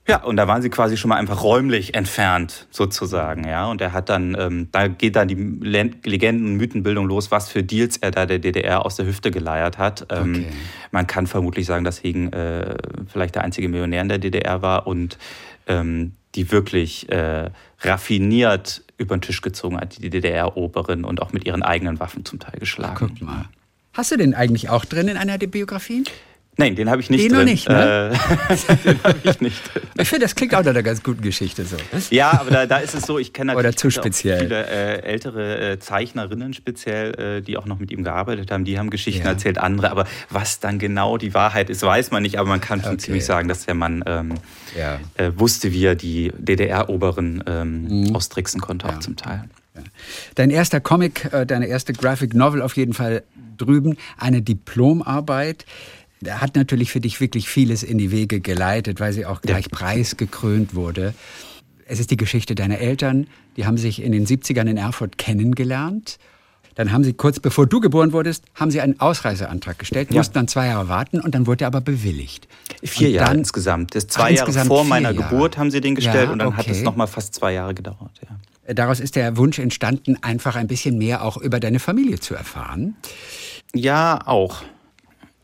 Ja, 0.09 0.25
und 0.25 0.37
da 0.37 0.49
waren 0.49 0.63
sie 0.63 0.69
quasi 0.71 0.97
schon 0.97 1.11
mal 1.11 1.17
einfach 1.17 1.45
räumlich 1.45 1.95
entfernt, 1.95 2.67
sozusagen, 2.73 3.47
ja. 3.47 3.67
Und 3.67 3.81
er 3.81 3.93
hat 3.93 4.09
dann, 4.09 4.37
ähm, 4.39 4.69
da 4.73 4.89
geht 4.89 5.15
dann 5.15 5.29
die 5.29 5.37
Legenden- 5.37 6.47
und 6.47 6.57
Mythenbildung 6.57 7.07
los, 7.07 7.31
was 7.31 7.49
für 7.49 7.63
Deals 7.63 7.99
er 7.99 8.11
da 8.11 8.27
der 8.27 8.41
DDR 8.41 8.85
aus 8.85 8.97
der 8.97 9.07
Hüfte 9.07 9.31
geleiert 9.31 9.79
hat. 9.79 10.07
Ähm, 10.11 10.33
Okay. 10.33 10.47
Man 10.91 11.07
kann 11.07 11.27
vermutlich 11.27 11.67
sagen, 11.67 11.85
dass 11.85 12.03
Hegen 12.03 12.33
äh, 12.33 12.77
vielleicht 13.07 13.35
der 13.35 13.45
einzige 13.45 13.69
Millionär 13.69 14.03
in 14.03 14.09
der 14.09 14.19
DDR 14.19 14.61
war 14.63 14.87
und 14.87 15.19
ähm, 15.67 16.13
die 16.35 16.51
wirklich 16.51 17.09
äh, 17.11 17.51
raffiniert 17.81 18.83
über 18.99 19.17
den 19.17 19.21
Tisch 19.23 19.41
gezogen 19.41 19.79
hat, 19.79 20.03
die 20.03 20.11
DDR-Oberin 20.11 21.05
und 21.05 21.21
auch 21.23 21.33
mit 21.33 21.47
ihren 21.47 21.63
eigenen 21.63 22.01
Waffen 22.01 22.25
zum 22.25 22.41
Teil 22.41 22.59
geschlagen. 22.59 22.97
Guck 22.99 23.23
mal. 23.23 23.47
Hast 23.93 24.11
du 24.11 24.17
den 24.17 24.35
eigentlich 24.35 24.71
auch 24.71 24.85
drin 24.85 25.09
in 25.09 25.17
einer 25.17 25.39
der 25.39 25.49
Biografien? 25.49 26.05
Nein, 26.59 26.77
den 26.77 26.91
habe 26.91 27.01
ich 27.01 27.09
nicht 27.09 27.25
den 27.25 27.31
drin. 27.33 27.39
Noch 27.39 27.51
nicht, 27.51 27.67
ne? 27.67 28.11
äh, 28.13 28.77
den 28.85 29.03
habe 29.03 29.19
ich 29.25 29.41
nicht. 29.41 29.59
Ich 29.99 30.07
finde, 30.09 30.27
das 30.27 30.35
klingt 30.35 30.55
auch 30.55 30.61
nach 30.63 30.69
einer 30.71 30.83
ganz 30.83 31.03
guten 31.03 31.23
Geschichte 31.23 31.65
so. 31.65 31.77
Ja, 32.11 32.33
aber 32.39 32.51
da, 32.51 32.67
da 32.67 32.77
ist 32.77 32.95
es 32.95 33.05
so, 33.07 33.19
ich 33.19 33.33
kenne 33.33 33.55
Oder 33.55 33.71
natürlich 33.71 33.95
zu 33.95 34.01
auch 34.01 34.05
speziell. 34.05 34.41
viele 34.41 34.67
äh, 34.67 35.01
ältere 35.03 35.73
äh, 35.73 35.79
Zeichnerinnen 35.79 36.53
speziell, 36.53 37.39
äh, 37.39 37.41
die 37.41 37.57
auch 37.57 37.65
noch 37.65 37.79
mit 37.79 37.91
ihm 37.91 38.05
gearbeitet 38.05 38.51
haben, 38.51 38.67
die 38.67 38.79
haben 38.79 38.91
Geschichten 38.91 39.23
Ja. 39.25 39.31
erzählt, 39.31 39.57
andere. 39.57 39.91
Aber 39.91 40.05
was 40.29 40.61
dann 40.61 40.79
genau 40.79 41.17
die 41.17 41.33
Wahrheit 41.33 41.71
ist, 41.71 41.83
weiß 41.83 42.11
man 42.11 42.23
nicht. 42.23 42.39
Aber 42.39 42.51
man 42.51 42.61
kann 42.61 42.81
schon 42.83 42.93
Okay. 42.93 42.99
ziemlich 43.05 43.25
sagen, 43.25 43.49
dass 43.49 43.65
der 43.65 43.75
Mann 43.75 44.05
ähm, 44.07 44.35
Ja. 44.79 45.01
äh, 45.17 45.33
wusste, 45.35 45.73
wie 45.73 45.87
er 45.87 45.95
die 45.95 46.33
DDR-Oberen 46.37 47.45
ähm, 47.47 48.11
austricksen 48.15 48.61
konnte, 48.61 48.89
auch 48.89 48.99
zum 49.01 49.17
Teil. 49.17 49.45
Dein 50.35 50.51
erster 50.51 50.81
Comic, 50.83 51.31
deine 51.47 51.67
erste 51.67 51.95
Graphic 51.95 52.35
Novel 52.35 52.61
auf 52.61 52.77
jeden 52.77 52.93
Fall 52.93 53.23
drüben, 53.57 53.97
eine 54.19 54.43
Diplomarbeit. 54.43 55.65
Der 56.23 56.41
hat 56.41 56.55
natürlich 56.55 56.91
für 56.93 57.01
dich 57.01 57.21
wirklich 57.21 57.49
vieles 57.49 57.83
in 57.83 57.99
die 57.99 58.11
Wege 58.13 58.41
geleitet, 58.41 59.01
weil 59.01 59.13
sie 59.13 59.27
auch 59.27 59.43
gleich 59.43 59.71
preisgekrönt 59.71 60.75
wurde. 60.75 61.15
Es 61.85 61.99
ist 61.99 62.11
die 62.13 62.17
Geschichte 62.17 62.55
deiner 62.55 62.79
Eltern. 62.79 63.27
Die 63.57 63.67
haben 63.67 63.77
sich 63.77 64.01
in 64.03 64.13
den 64.13 64.25
70ern 64.27 64.69
in 64.71 64.77
Erfurt 64.77 65.19
kennengelernt. 65.19 66.19
Dann 66.77 66.91
haben 66.93 67.05
sie 67.05 67.13
kurz 67.13 67.39
bevor 67.41 67.67
du 67.67 67.81
geboren 67.81 68.13
wurdest, 68.13 68.45
haben 68.55 68.71
sie 68.71 68.81
einen 68.81 68.99
Ausreiseantrag 68.99 69.79
gestellt, 69.79 70.11
Ja. 70.11 70.17
mussten 70.19 70.33
dann 70.35 70.49
zwei 70.49 70.69
Jahre 70.69 70.89
warten 70.89 71.21
und 71.21 71.35
dann 71.35 71.47
wurde 71.47 71.65
er 71.65 71.67
aber 71.67 71.83
bewilligt. 71.83 72.49
Vier 72.83 73.09
Und 73.09 73.15
Jahre 73.15 73.29
dann- 73.31 73.39
insgesamt. 73.41 73.95
Das 73.95 74.05
Ach, 74.07 74.11
zwei 74.13 74.31
Jahre 74.31 74.47
insgesamt 74.47 74.69
vor 74.69 74.85
meiner 74.85 75.11
Jahre. 75.11 75.29
Geburt 75.29 75.59
haben 75.59 75.71
sie 75.71 75.81
den 75.83 75.97
gestellt 75.97 76.27
Ja, 76.29 76.33
und 76.33 76.39
dann 76.39 76.57
hat 76.57 76.67
es 76.69 76.77
okay. 76.79 76.85
noch 76.85 76.97
mal 76.97 77.09
fast 77.09 77.35
zwei 77.35 77.53
Jahre 77.53 77.75
gedauert. 77.75 78.13
Ja. 78.23 78.75
Daraus 78.75 79.01
ist 79.01 79.17
der 79.17 79.37
Wunsch 79.37 79.59
entstanden, 79.59 80.17
einfach 80.23 80.55
ein 80.57 80.67
bisschen 80.69 80.97
mehr 80.97 81.25
auch 81.25 81.37
über 81.37 81.59
deine 81.61 81.81
Familie 81.81 82.21
zu 82.21 82.35
erfahren. 82.35 82.95
Ja, 83.75 84.21
auch. 84.25 84.63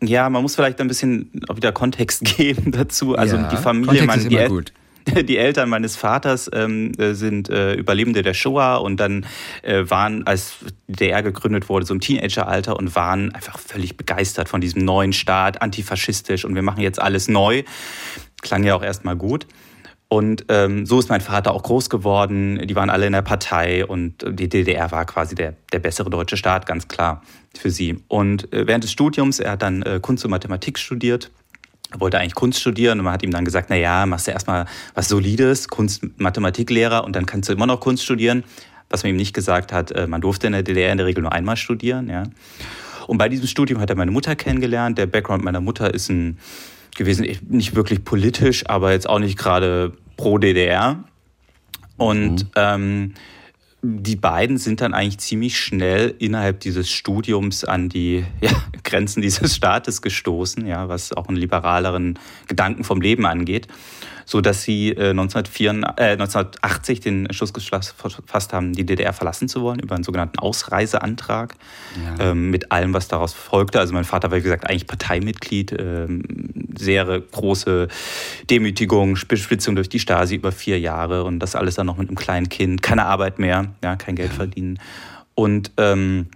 Ja, 0.03 0.29
man 0.31 0.43
muss 0.43 0.55
vielleicht 0.55 0.81
ein 0.81 0.89
bisschen 0.89 1.31
auch 1.49 1.57
wieder 1.57 1.73
Kontext 1.73 2.25
geben 2.37 2.73
dazu. 2.73 3.17
Also 3.17 3.37
Ja, 3.37 3.49
die 3.49 3.57
Familie, 3.57 4.05
ist 4.05 4.31
die, 4.31 4.37
El- 4.37 4.49
gut. 4.49 4.73
die 5.25 5.37
Eltern 5.39 5.69
meines 5.69 5.97
Vaters 5.97 6.51
ähm, 6.53 6.93
äh, 6.99 7.15
sind 7.15 7.49
äh, 7.49 7.75
Überlebende 7.75 8.23
der 8.23 8.35
Shoah 8.35 8.77
und 8.77 8.99
dann 8.99 9.27
äh, 9.63 9.89
waren, 9.89 10.27
als 10.27 10.57
der 10.87 11.23
gegründet 11.23 11.69
wurde, 11.69 11.87
so 11.87 11.95
im 11.95 12.01
Teenageralter 12.01 12.77
und 12.77 12.95
waren 12.95 13.35
einfach 13.35 13.59
völlig 13.59 13.97
begeistert 13.97 14.49
von 14.49 14.61
diesem 14.61 14.85
neuen 14.85 15.13
Staat, 15.13 15.63
antifaschistisch 15.63 16.45
und 16.45 16.55
wir 16.55 16.63
machen 16.63 16.81
jetzt 16.83 17.01
alles 17.01 17.29
neu. 17.29 17.63
Klang 18.43 18.63
ja 18.65 18.75
auch 18.75 18.83
erstmal 18.83 19.17
gut. 19.17 19.47
Und 20.09 20.47
ähm, 20.49 20.87
so 20.87 20.99
ist 20.99 21.11
mein 21.11 21.21
Vater 21.21 21.53
auch 21.53 21.63
groß 21.63 21.91
geworden. 21.91 22.67
Die 22.67 22.75
waren 22.75 22.89
alle 22.89 23.07
in 23.07 23.13
der 23.13 23.23
Partei 23.23 23.85
und 23.85 24.25
die 24.27 24.49
DDR 24.49 24.91
war 24.91 25.05
quasi 25.05 25.35
der, 25.35 25.55
der 25.73 25.81
bessere 25.81 26.09
deutsche 26.09 26.39
Staat, 26.39 26.65
ganz 26.65 26.89
klar 26.89 27.23
für 27.55 27.71
sie. 27.71 28.03
Und 28.09 28.51
äh, 28.53 28.67
während 28.67 28.85
des 28.85 28.93
Studiums, 28.93 29.39
er 29.39 29.53
hat 29.53 29.63
dann 29.63 29.83
äh, 29.83 29.99
Kunst 30.01 30.25
und 30.25 30.31
Mathematik 30.31 30.79
studiert. 30.79 31.31
Er 31.91 32.01
wollte 32.01 32.19
eigentlich 32.19 32.35
Kunst 32.35 32.61
studieren 32.61 32.99
und 32.99 33.05
man 33.05 33.15
hat 33.15 33.23
ihm 33.23 33.31
dann 33.31 33.45
gesagt, 33.45 33.69
na 33.69 33.77
ja, 33.77 34.07
machst 34.07 34.27
du 34.27 34.31
erstmal 34.31 34.65
was 34.95 35.09
Solides, 35.09 35.69
Kunst, 35.69 36.03
Mathematiklehrer 36.19 37.05
und 37.05 37.15
dann 37.15 37.27
kannst 37.27 37.51
du 37.51 37.53
immer 37.53 37.67
noch 37.67 37.81
Kunst 37.81 38.03
studieren. 38.03 38.45
Was 38.91 39.03
man 39.03 39.11
ihm 39.11 39.17
nicht 39.17 39.35
gesagt 39.35 39.75
hat, 39.75 39.91
äh, 39.91 40.07
man 40.07 40.23
durfte 40.23 40.47
in 40.47 40.55
der 40.55 40.63
DDR 40.63 40.91
in 40.91 40.97
der 40.97 41.07
Regel 41.07 41.23
nur 41.23 41.33
einmal 41.33 41.59
studieren, 41.59 42.09
ja. 42.09 42.25
Und 43.07 43.17
bei 43.17 43.31
diesem 43.31 43.47
Studium 43.47 43.81
hat 43.81 43.89
er 43.89 43.97
meine 43.97 44.11
Mutter 44.11 44.37
kennengelernt. 44.37 44.99
Der 44.99 45.07
Background 45.07 45.43
meiner 45.43 45.63
Mutter 45.63 45.93
ist 45.95 46.11
ein 46.11 46.39
gewesen, 46.97 47.27
nicht 47.49 47.75
wirklich 47.75 48.05
politisch, 48.05 48.69
aber 48.69 48.93
jetzt 48.93 49.09
auch 49.09 49.19
nicht 49.19 49.39
gerade 49.39 49.93
pro 50.17 50.39
DDR. 50.39 51.05
Und 51.97 52.47
ähm, 52.57 53.15
die 53.83 54.17
beiden 54.17 54.59
sind 54.59 54.81
dann 54.81 54.93
eigentlich 54.93 55.19
ziemlich 55.19 55.59
schnell 55.59 56.15
innerhalb 56.19 56.61
dieses 56.61 56.91
Studiums 56.91 57.65
an 57.65 57.89
die 57.89 58.25
ja, 58.41 58.51
Grenzen 58.83 59.23
dieses 59.23 59.55
Staates 59.55 60.03
gestoßen, 60.03 60.67
ja, 60.67 60.89
was 60.89 61.13
auch 61.13 61.29
einen 61.29 61.37
liberaleren 61.37 62.19
Gedanken 62.49 62.85
vom 62.85 63.01
Leben 63.01 63.27
angeht, 63.27 63.69
so 64.29 64.43
dass 64.43 64.63
sie 64.63 64.91
äh, 64.91 65.09
1984, 65.09 65.97
äh, 65.97 66.13
1980 66.13 67.01
den 67.01 67.25
Entschluss 67.25 67.55
gefasst 67.55 68.53
haben, 68.53 68.75
die 68.75 68.85
DDR 68.85 69.15
verlassen 69.15 69.49
zu 69.49 69.63
wollen 69.63 69.79
über 69.79 69.95
einen 69.95 70.05
sogenannten 70.05 70.39
Ausreiseantrag 70.39 71.55
Ja. 71.97 72.33
ähm, 72.33 72.51
mit 72.51 72.71
allem, 72.71 72.93
was 72.93 73.09
daraus 73.09 73.33
folgte. 73.33 73.81
Also 73.81 73.95
mein 73.95 74.05
Vater 74.05 74.31
war 74.31 74.37
wie 74.37 74.43
gesagt 74.43 74.69
eigentlich 74.69 74.87
Parteimitglied, 74.87 75.75
ähm, 75.79 76.23
sehr 76.77 77.07
große 77.07 77.89
Demütigung, 78.51 79.19
Bespitzung 79.29 79.77
durch 79.77 79.89
die 79.89 79.99
Stasi 79.99 80.35
über 80.35 80.53
vier 80.53 80.79
Jahre 80.79 81.25
und 81.25 81.39
das 81.39 81.55
alles 81.55 81.77
dann 81.77 81.87
noch 81.87 81.97
mit 81.97 82.09
einem 82.09 82.19
kleinen 82.19 82.51
Kind, 82.51 82.83
keine 82.83 83.07
Arbeit 83.07 83.39
mehr, 83.39 83.73
ja, 83.83 83.97
kein 83.97 84.15
Geld 84.15 84.35
verdienen. 84.35 84.79
Und 85.35 85.71
ähm, 85.79 86.27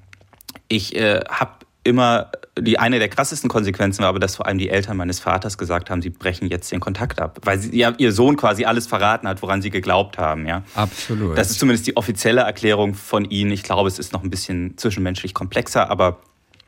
ich 0.68 0.96
äh, 0.96 1.20
habe 1.28 1.61
immer, 1.84 2.30
die 2.58 2.78
eine 2.78 2.98
der 2.98 3.08
krassesten 3.08 3.48
Konsequenzen 3.48 4.02
war 4.02 4.08
aber, 4.08 4.20
dass 4.20 4.36
vor 4.36 4.46
allem 4.46 4.58
die 4.58 4.68
Eltern 4.68 4.96
meines 4.96 5.20
Vaters 5.20 5.58
gesagt 5.58 5.90
haben, 5.90 6.02
sie 6.02 6.10
brechen 6.10 6.48
jetzt 6.48 6.70
den 6.70 6.80
Kontakt 6.80 7.20
ab, 7.20 7.40
weil 7.44 7.58
sie, 7.58 7.76
ja, 7.76 7.92
ihr 7.98 8.12
Sohn 8.12 8.36
quasi 8.36 8.64
alles 8.64 8.86
verraten 8.86 9.26
hat, 9.26 9.42
woran 9.42 9.62
sie 9.62 9.70
geglaubt 9.70 10.18
haben. 10.18 10.46
Ja. 10.46 10.62
Absolut. 10.74 11.36
Das 11.36 11.50
ist 11.50 11.58
zumindest 11.58 11.86
die 11.86 11.96
offizielle 11.96 12.42
Erklärung 12.42 12.94
von 12.94 13.24
ihnen. 13.24 13.50
Ich 13.50 13.62
glaube, 13.62 13.88
es 13.88 13.98
ist 13.98 14.12
noch 14.12 14.22
ein 14.22 14.30
bisschen 14.30 14.76
zwischenmenschlich 14.76 15.34
komplexer, 15.34 15.90
aber 15.90 16.20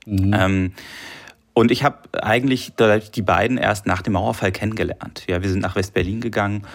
ähm, 0.06 0.72
und 1.54 1.70
ich 1.70 1.84
habe 1.84 1.98
eigentlich 2.20 2.72
die 2.76 3.22
beiden 3.22 3.58
erst 3.58 3.86
nach 3.86 4.02
dem 4.02 4.14
Mauerfall 4.14 4.50
kennengelernt. 4.50 5.24
Ja, 5.28 5.40
wir 5.40 5.48
sind 5.48 5.60
nach 5.60 5.76
West-Berlin 5.76 6.20
gegangen. 6.20 6.66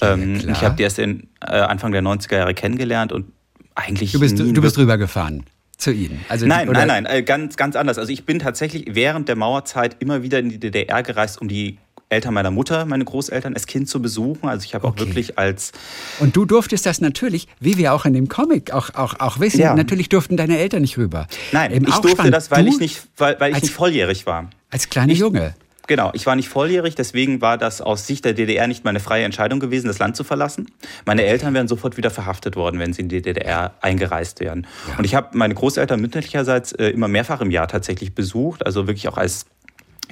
Ja, 0.00 0.12
ähm, 0.12 0.38
klar. 0.38 0.52
ich 0.52 0.62
habe 0.62 0.76
die 0.76 0.82
erst 0.82 0.98
in, 0.98 1.28
äh, 1.40 1.56
Anfang 1.56 1.92
der 1.92 2.02
90er 2.02 2.36
Jahre 2.36 2.54
kennengelernt 2.54 3.12
und 3.12 3.32
eigentlich 3.74 4.12
du 4.12 4.20
bist, 4.20 4.38
nie 4.38 4.52
du 4.52 4.60
bist 4.60 4.76
rübergefahren 4.78 5.44
zu 5.76 5.90
ihnen. 5.92 6.24
Also 6.28 6.46
Nein, 6.46 6.68
oder- 6.68 6.86
nein, 6.86 7.04
nein, 7.04 7.18
äh, 7.18 7.22
ganz, 7.22 7.56
ganz 7.56 7.76
anders. 7.76 7.98
Also 7.98 8.10
ich 8.12 8.24
bin 8.24 8.38
tatsächlich 8.38 8.86
während 8.94 9.28
der 9.28 9.36
Mauerzeit 9.36 9.96
immer 10.00 10.22
wieder 10.22 10.38
in 10.38 10.48
die 10.48 10.58
DDR 10.58 11.02
gereist, 11.02 11.40
um 11.40 11.48
die 11.48 11.78
Eltern 12.08 12.34
meiner 12.34 12.52
Mutter, 12.52 12.84
meine 12.86 13.04
Großeltern, 13.04 13.54
als 13.54 13.66
Kind 13.66 13.88
zu 13.88 14.00
besuchen. 14.00 14.48
Also 14.48 14.64
ich 14.64 14.74
habe 14.76 14.86
auch 14.86 14.92
Okay. 14.92 15.00
wirklich 15.06 15.38
als 15.38 15.72
Und 16.20 16.36
du 16.36 16.44
durftest 16.44 16.86
das 16.86 17.00
natürlich, 17.00 17.48
wie 17.58 17.76
wir 17.78 17.92
auch 17.94 18.04
in 18.04 18.14
dem 18.14 18.28
Comic 18.28 18.70
auch, 18.72 18.94
auch, 18.94 19.18
auch 19.18 19.40
wissen, 19.40 19.60
Ja. 19.60 19.74
natürlich 19.74 20.08
durften 20.08 20.36
deine 20.36 20.56
Eltern 20.58 20.82
nicht 20.82 20.96
rüber. 20.98 21.26
Nein, 21.52 21.72
Eben 21.72 21.86
ich 21.88 21.92
auch 21.92 21.98
durfte 22.00 22.16
spannend. 22.18 22.34
das, 22.34 22.50
weil 22.52 22.62
du 22.64 22.70
ich 22.70 22.78
nicht, 22.78 23.02
weil, 23.16 23.38
weil 23.40 23.52
ich 23.56 23.62
nicht 23.62 23.74
volljährig 23.74 24.24
war. 24.24 24.48
Als 24.70 24.88
kleiner 24.88 25.12
Junge. 25.14 25.54
Genau, 25.86 26.10
ich 26.14 26.26
war 26.26 26.34
nicht 26.34 26.48
volljährig, 26.48 26.94
deswegen 26.94 27.40
war 27.40 27.58
das 27.58 27.80
aus 27.80 28.06
Sicht 28.06 28.24
der 28.24 28.32
DDR 28.32 28.66
nicht 28.66 28.84
meine 28.84 29.00
freie 29.00 29.24
Entscheidung 29.24 29.60
gewesen, 29.60 29.86
das 29.86 29.98
Land 29.98 30.16
zu 30.16 30.24
verlassen. 30.24 30.66
Meine 31.04 31.24
Eltern 31.24 31.54
wären 31.54 31.68
sofort 31.68 31.96
wieder 31.96 32.10
verhaftet 32.10 32.56
worden, 32.56 32.80
wenn 32.80 32.92
sie 32.92 33.02
in 33.02 33.08
die 33.08 33.22
DDR 33.22 33.74
eingereist 33.80 34.40
wären. 34.40 34.66
Und 34.98 35.04
ich 35.04 35.14
habe 35.14 35.36
meine 35.36 35.54
Großeltern 35.54 36.00
mütterlicherseits 36.00 36.72
äh, 36.72 36.88
immer 36.88 37.08
mehrfach 37.08 37.40
im 37.40 37.50
Jahr 37.50 37.68
tatsächlich 37.68 38.14
besucht, 38.14 38.66
also 38.66 38.86
wirklich 38.86 39.08
auch 39.08 39.16
als 39.16 39.46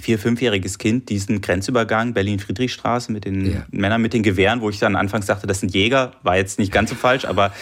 vier-, 0.01 0.19
fünfjähriges 0.19 0.79
Kind 0.79 1.09
diesen 1.09 1.41
Grenzübergang 1.41 2.15
Berlin-Friedrichstraße 2.15 3.13
mit 3.13 3.25
den 3.25 3.53
Ja. 3.53 3.65
Männern 3.71 4.03
mit 4.03 4.13
den 4.13 4.23
Gewehren, 4.23 4.61
wo 4.61 4.71
ich 4.71 4.79
dann 4.79 4.97
anfangs 4.97 5.27
dachte, 5.27 5.47
das 5.47 5.61
sind 5.61 5.75
Jäger, 5.75 6.13
war 6.23 6.37
jetzt 6.37 6.59
nicht 6.59 6.73
ganz 6.73 6.91
so 6.91 6.97
falsch, 6.97 7.25
aber 7.25 7.53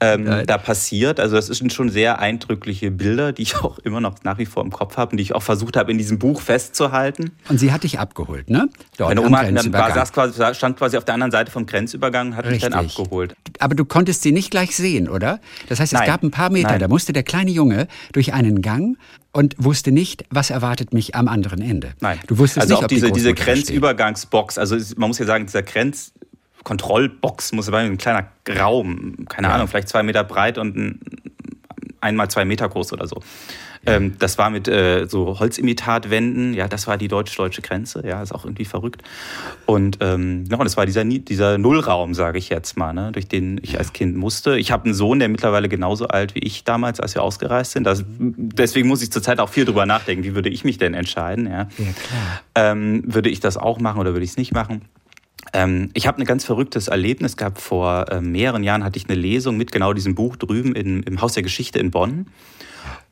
ähm, 0.00 0.42
da 0.46 0.58
passiert. 0.58 1.20
Also 1.20 1.36
das 1.36 1.46
sind 1.46 1.72
schon 1.72 1.88
sehr 1.90 2.18
eindrückliche 2.18 2.90
Bilder, 2.90 3.32
die 3.32 3.42
ich 3.42 3.56
auch 3.62 3.78
immer 3.80 4.00
noch 4.00 4.22
nach 4.24 4.38
wie 4.38 4.46
vor 4.46 4.64
im 4.64 4.70
Kopf 4.70 4.96
habe 4.96 5.12
und 5.12 5.16
die 5.18 5.22
ich 5.22 5.34
auch 5.34 5.42
versucht 5.42 5.76
habe, 5.76 5.90
in 5.90 5.98
diesem 5.98 6.18
Buch 6.18 6.40
festzuhalten. 6.40 7.32
Und 7.48 7.58
sie 7.58 7.72
hat 7.72 7.82
dich 7.84 7.98
abgeholt, 7.98 8.50
ne? 8.50 8.68
Dort 8.96 9.10
Meine 9.14 9.22
Oma 9.26 9.44
dann, 9.44 9.72
war, 9.72 9.92
saß 9.92 10.12
quasi, 10.12 10.54
stand 10.54 10.76
quasi 10.76 10.96
auf 10.96 11.04
der 11.04 11.14
anderen 11.14 11.32
Seite 11.32 11.50
vom 11.50 11.66
Grenzübergang 11.66 12.28
und 12.28 12.36
hat 12.36 12.46
mich 12.48 12.62
dann 12.62 12.72
Richtig. 12.74 12.98
abgeholt. 12.98 13.34
Aber 13.58 13.74
du 13.74 13.84
konntest 13.84 14.22
sie 14.22 14.32
nicht 14.32 14.50
gleich 14.50 14.76
sehen, 14.76 15.08
oder? 15.08 15.40
Das 15.68 15.80
heißt, 15.80 15.92
es 15.92 15.98
Nein. 15.98 16.08
gab 16.08 16.22
ein 16.22 16.30
paar 16.30 16.50
Meter, 16.50 16.70
Nein. 16.70 16.80
da 16.80 16.88
musste 16.88 17.12
der 17.12 17.22
kleine 17.22 17.50
Junge 17.50 17.88
durch 18.12 18.32
einen 18.32 18.62
Gang 18.62 18.96
und 19.36 19.54
wusste 19.58 19.92
nicht, 19.92 20.24
was 20.30 20.48
erwartet 20.48 20.94
mich 20.94 21.14
am 21.14 21.28
anderen 21.28 21.60
Ende. 21.60 21.92
Nein. 22.00 22.18
Du 22.26 22.38
wusstest 22.38 22.62
also 22.62 22.72
nicht, 22.72 22.78
auch 22.78 22.84
ob 22.84 22.88
diese, 22.88 23.08
die 23.08 23.12
diese. 23.12 23.34
Grenzübergangsbox, 23.34 24.56
also 24.56 24.76
man 24.96 25.08
muss 25.10 25.18
ja 25.18 25.26
sagen, 25.26 25.44
dieser 25.44 25.62
Grenzkontrollbox 25.62 27.52
muss 27.52 27.70
war 27.70 27.80
ein 27.80 27.98
kleiner 27.98 28.28
Raum, 28.58 29.26
keine 29.28 29.48
Ja. 29.48 29.54
Ahnung, 29.54 29.68
vielleicht 29.68 29.90
zwei 29.90 30.02
Meter 30.02 30.24
breit 30.24 30.56
und 30.56 30.74
ein, 30.76 31.00
einmal 32.00 32.30
zwei 32.30 32.46
Meter 32.46 32.66
groß 32.66 32.94
oder 32.94 33.06
so. 33.06 33.20
Ähm, 33.86 34.16
das 34.18 34.38
war 34.38 34.50
mit 34.50 34.68
äh, 34.68 35.06
so 35.08 35.38
Holzimitatwänden, 35.38 36.54
ja, 36.54 36.68
das 36.68 36.86
war 36.86 36.96
die 36.96 37.08
deutsch-deutsche 37.08 37.62
Grenze, 37.62 38.02
ja, 38.06 38.22
ist 38.22 38.32
auch 38.32 38.44
irgendwie 38.44 38.64
verrückt. 38.64 39.02
Und 39.64 39.98
ähm, 40.00 40.44
ja, 40.50 40.56
und 40.58 40.64
das 40.64 40.76
war 40.76 40.86
dieser, 40.86 41.04
dieser 41.04 41.58
Nullraum, 41.58 42.14
sage 42.14 42.38
ich 42.38 42.48
jetzt 42.48 42.76
mal, 42.76 42.92
ne, 42.92 43.12
durch 43.12 43.28
den 43.28 43.58
ich 43.62 43.78
als 43.78 43.92
Kind 43.92 44.16
musste. 44.16 44.58
Ich 44.58 44.72
habe 44.72 44.84
einen 44.84 44.94
Sohn, 44.94 45.18
der 45.18 45.28
mittlerweile 45.28 45.68
genauso 45.68 46.08
alt 46.08 46.34
wie 46.34 46.40
ich 46.40 46.64
damals, 46.64 47.00
als 47.00 47.14
wir 47.14 47.22
ausgereist 47.22 47.72
sind. 47.72 47.84
Das, 47.84 48.04
deswegen 48.08 48.88
muss 48.88 49.02
ich 49.02 49.12
zurzeit 49.12 49.40
auch 49.40 49.48
viel 49.48 49.64
drüber 49.64 49.86
nachdenken, 49.86 50.24
wie 50.24 50.34
würde 50.34 50.48
ich 50.48 50.64
mich 50.64 50.78
denn 50.78 50.94
entscheiden, 50.94 51.46
ja. 51.46 51.52
Ja, 51.52 51.68
klar. 51.78 52.40
Ähm, 52.54 53.02
würde 53.06 53.28
ich 53.28 53.40
das 53.40 53.56
auch 53.56 53.78
machen 53.78 54.00
oder 54.00 54.12
würde 54.12 54.24
ich 54.24 54.30
es 54.30 54.36
nicht 54.36 54.52
machen? 54.52 54.82
Ähm, 55.52 55.90
ich 55.94 56.06
habe 56.06 56.20
ein 56.20 56.24
ganz 56.24 56.44
verrücktes 56.44 56.88
Erlebnis 56.88 57.36
gehabt. 57.36 57.60
Vor 57.60 58.10
äh, 58.10 58.20
mehreren 58.20 58.62
Jahren 58.62 58.84
hatte 58.84 58.98
ich 58.98 59.08
eine 59.08 59.18
Lesung 59.18 59.56
mit 59.56 59.72
genau 59.72 59.92
diesem 59.92 60.14
Buch 60.14 60.36
drüben 60.36 60.74
in, 60.74 61.02
im 61.02 61.20
Haus 61.20 61.34
der 61.34 61.42
Geschichte 61.42 61.78
in 61.78 61.90
Bonn. 61.90 62.26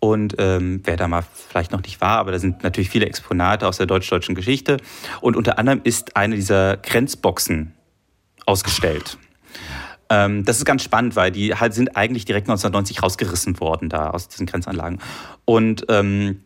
Und 0.04 0.34
ähm, 0.36 0.82
wer 0.84 0.98
da 0.98 1.08
mal 1.08 1.24
vielleicht 1.48 1.72
noch 1.72 1.80
nicht 1.80 2.02
war, 2.02 2.18
aber 2.18 2.30
da 2.30 2.38
sind 2.38 2.62
natürlich 2.62 2.90
viele 2.90 3.06
Exponate 3.06 3.66
aus 3.66 3.78
der 3.78 3.86
deutsch-deutschen 3.86 4.34
Geschichte. 4.34 4.76
Und 5.22 5.34
unter 5.34 5.58
anderem 5.58 5.80
ist 5.82 6.14
eine 6.14 6.36
dieser 6.36 6.76
Grenzboxen 6.76 7.72
ausgestellt. 8.44 9.16
Ähm, 10.10 10.44
das 10.44 10.58
ist 10.58 10.66
ganz 10.66 10.82
spannend, 10.82 11.16
weil 11.16 11.30
die 11.30 11.54
halt 11.54 11.72
sind 11.72 11.96
eigentlich 11.96 12.26
direkt 12.26 12.50
1990 12.50 13.02
rausgerissen 13.02 13.58
worden 13.60 13.88
da 13.88 14.10
aus 14.10 14.28
diesen 14.28 14.44
Grenzanlagen. 14.44 15.00
Und 15.46 15.86
ähm, 15.88 16.42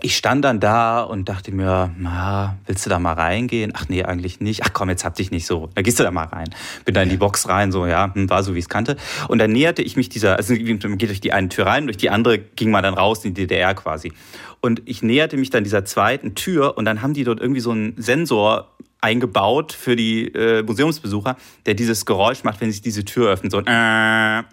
ich 0.00 0.16
stand 0.16 0.44
dann 0.44 0.60
da 0.60 1.02
und 1.02 1.28
dachte 1.28 1.50
mir, 1.50 1.92
na, 1.98 2.56
willst 2.66 2.86
du 2.86 2.90
da 2.90 3.00
mal 3.00 3.14
reingehen? 3.14 3.72
Ach 3.74 3.88
nee, 3.88 4.04
eigentlich 4.04 4.40
nicht. 4.40 4.62
Ach 4.62 4.72
komm, 4.72 4.90
jetzt 4.90 5.04
hab 5.04 5.16
dich 5.16 5.32
nicht 5.32 5.46
so. 5.46 5.70
Da 5.74 5.82
gehst 5.82 5.98
du 5.98 6.04
da 6.04 6.12
mal 6.12 6.24
rein. 6.24 6.48
Bin 6.84 6.94
da 6.94 7.02
in 7.02 7.08
die 7.08 7.16
Box 7.16 7.48
rein, 7.48 7.72
so 7.72 7.84
ja, 7.84 8.14
hm, 8.14 8.30
war 8.30 8.44
so 8.44 8.54
wie 8.54 8.58
ich 8.58 8.66
es 8.66 8.68
kannte. 8.68 8.96
Und 9.26 9.38
dann 9.38 9.50
näherte 9.50 9.82
ich 9.82 9.96
mich 9.96 10.08
dieser, 10.08 10.36
also 10.36 10.54
man 10.54 10.98
geht 10.98 11.08
durch 11.08 11.20
die 11.20 11.32
eine 11.32 11.48
Tür 11.48 11.66
rein, 11.66 11.86
durch 11.86 11.96
die 11.96 12.10
andere 12.10 12.38
ging 12.38 12.70
man 12.70 12.84
dann 12.84 12.94
raus 12.94 13.24
in 13.24 13.34
die 13.34 13.42
DDR 13.42 13.74
quasi. 13.74 14.12
Und 14.60 14.82
ich 14.84 15.02
näherte 15.02 15.36
mich 15.36 15.50
dann 15.50 15.64
dieser 15.64 15.84
zweiten 15.84 16.36
Tür 16.36 16.76
und 16.76 16.84
dann 16.84 17.02
haben 17.02 17.14
die 17.14 17.24
dort 17.24 17.40
irgendwie 17.40 17.60
so 17.60 17.72
einen 17.72 17.94
Sensor 17.96 18.68
eingebaut 19.00 19.72
für 19.72 19.96
die 19.96 20.26
äh, 20.28 20.62
Museumsbesucher, 20.62 21.36
der 21.66 21.74
dieses 21.74 22.06
Geräusch 22.06 22.44
macht, 22.44 22.60
wenn 22.60 22.70
sich 22.70 22.82
diese 22.82 23.04
Tür 23.04 23.30
öffnet. 23.30 23.52
So 23.52 23.62
ein 23.64 24.42
äh. 24.42 24.44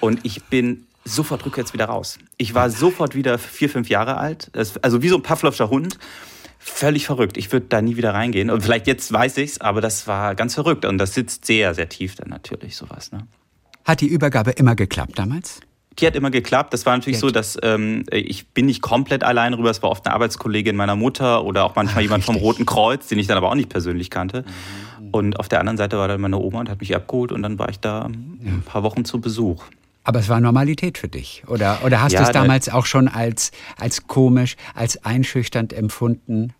Und 0.00 0.20
ich 0.22 0.44
bin 0.44 0.86
sofort 1.14 1.44
rückwärts 1.44 1.72
wieder 1.72 1.86
raus. 1.86 2.18
Ich 2.36 2.54
war 2.54 2.70
sofort 2.70 3.14
wieder 3.14 3.38
vier, 3.38 3.68
fünf 3.68 3.88
Jahre 3.88 4.16
alt. 4.16 4.50
Also 4.82 5.02
wie 5.02 5.08
so 5.08 5.16
ein 5.16 5.22
Pavlovscher 5.22 5.70
Hund. 5.70 5.98
Völlig 6.62 7.06
verrückt. 7.06 7.38
Ich 7.38 7.50
würde 7.52 7.66
da 7.68 7.80
nie 7.80 7.96
wieder 7.96 8.12
reingehen. 8.12 8.50
Und 8.50 8.60
vielleicht 8.62 8.86
jetzt 8.86 9.10
weiß 9.10 9.38
ich's, 9.38 9.60
aber 9.62 9.80
das 9.80 10.06
war 10.06 10.34
ganz 10.34 10.54
verrückt. 10.54 10.84
Und 10.84 10.98
das 10.98 11.14
sitzt 11.14 11.46
sehr, 11.46 11.74
sehr 11.74 11.88
tief 11.88 12.16
dann 12.16 12.28
natürlich, 12.28 12.76
sowas. 12.76 13.12
Ne? 13.12 13.26
Hat 13.84 14.02
die 14.02 14.06
Übergabe 14.06 14.50
immer 14.50 14.74
geklappt 14.74 15.18
damals? 15.18 15.60
Die 15.98 16.06
hat 16.06 16.14
immer 16.16 16.30
geklappt. 16.30 16.72
Das 16.74 16.84
war 16.84 16.96
natürlich 16.96 17.16
Jetzt. 17.16 17.22
so, 17.22 17.30
dass 17.30 17.58
ähm, 17.62 18.04
ich 18.12 18.48
bin 18.48 18.66
nicht 18.66 18.82
komplett 18.82 19.24
allein 19.24 19.54
rüber. 19.54 19.70
Es 19.70 19.82
war 19.82 19.90
oft 19.90 20.06
eine 20.06 20.14
Arbeitskollegin 20.14 20.76
meiner 20.76 20.96
Mutter 20.96 21.44
oder 21.44 21.64
auch 21.64 21.74
manchmal 21.76 21.98
Ach, 21.98 22.02
jemand 22.02 22.22
richtig. 22.22 22.34
vom 22.36 22.44
Roten 22.44 22.66
Kreuz, 22.66 23.08
den 23.08 23.18
ich 23.18 23.26
dann 23.26 23.38
aber 23.38 23.48
auch 23.48 23.54
nicht 23.54 23.70
persönlich 23.70 24.10
kannte. 24.10 24.42
Mhm. 24.42 25.08
Und 25.12 25.40
auf 25.40 25.48
der 25.48 25.60
anderen 25.60 25.78
Seite 25.78 25.98
war 25.98 26.08
dann 26.08 26.20
meine 26.20 26.38
Oma 26.38 26.60
und 26.60 26.68
hat 26.68 26.80
mich 26.80 26.94
abgeholt 26.94 27.32
und 27.32 27.42
dann 27.42 27.58
war 27.58 27.68
ich 27.70 27.80
da 27.80 28.04
ein 28.04 28.62
paar 28.64 28.82
Wochen 28.82 29.04
zu 29.04 29.20
Besuch. 29.20 29.64
Aber 30.02 30.20
es 30.20 30.28
war 30.28 30.40
Normalität 30.40 30.98
für 30.98 31.08
dich, 31.08 31.44
oder? 31.46 31.80
Oder 31.84 32.02
hast 32.02 32.12
ja, 32.12 32.20
du 32.20 32.26
es 32.26 32.32
damals 32.32 32.68
auch 32.68 32.86
schon 32.86 33.08
als, 33.08 33.50
als 33.76 34.06
komisch, 34.06 34.56
als 34.74 35.04
einschüchternd 35.04 35.72
empfunden? 35.72 36.54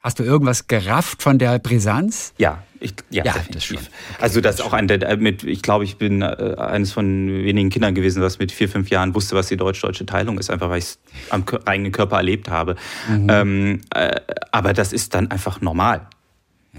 Hast 0.00 0.18
du 0.18 0.24
irgendwas 0.24 0.66
gerafft 0.66 1.22
von 1.22 1.38
der 1.38 1.60
Brisanz? 1.60 2.34
Ja, 2.36 2.64
ich, 2.80 2.92
ja, 3.10 3.24
ja 3.24 3.34
das 3.52 3.64
schon. 3.64 3.76
Okay, 3.76 3.86
also 4.20 4.40
das 4.40 4.56
ist 4.56 4.60
auch 4.62 4.72
ein 4.72 4.88
der 4.88 5.16
mit, 5.16 5.44
ich 5.44 5.62
glaube, 5.62 5.84
ich 5.84 5.96
bin 5.96 6.22
äh, 6.22 6.56
eines 6.58 6.92
von 6.92 7.28
wenigen 7.28 7.70
Kindern 7.70 7.94
gewesen, 7.94 8.20
was 8.20 8.40
mit 8.40 8.50
vier, 8.50 8.68
fünf 8.68 8.90
Jahren 8.90 9.14
wusste, 9.14 9.36
was 9.36 9.46
die 9.46 9.56
deutsch-deutsche 9.56 10.04
Teilung 10.04 10.38
ist, 10.38 10.50
einfach 10.50 10.70
weil 10.70 10.78
ich 10.78 10.84
es 10.86 10.98
am 11.30 11.44
eigenen 11.66 11.92
Körper 11.92 12.16
erlebt 12.16 12.50
habe. 12.50 12.74
Mhm. 13.08 13.26
Ähm, 13.30 13.80
äh, 13.94 14.20
aber 14.50 14.72
das 14.72 14.92
ist 14.92 15.14
dann 15.14 15.30
einfach 15.30 15.60
normal. 15.60 16.08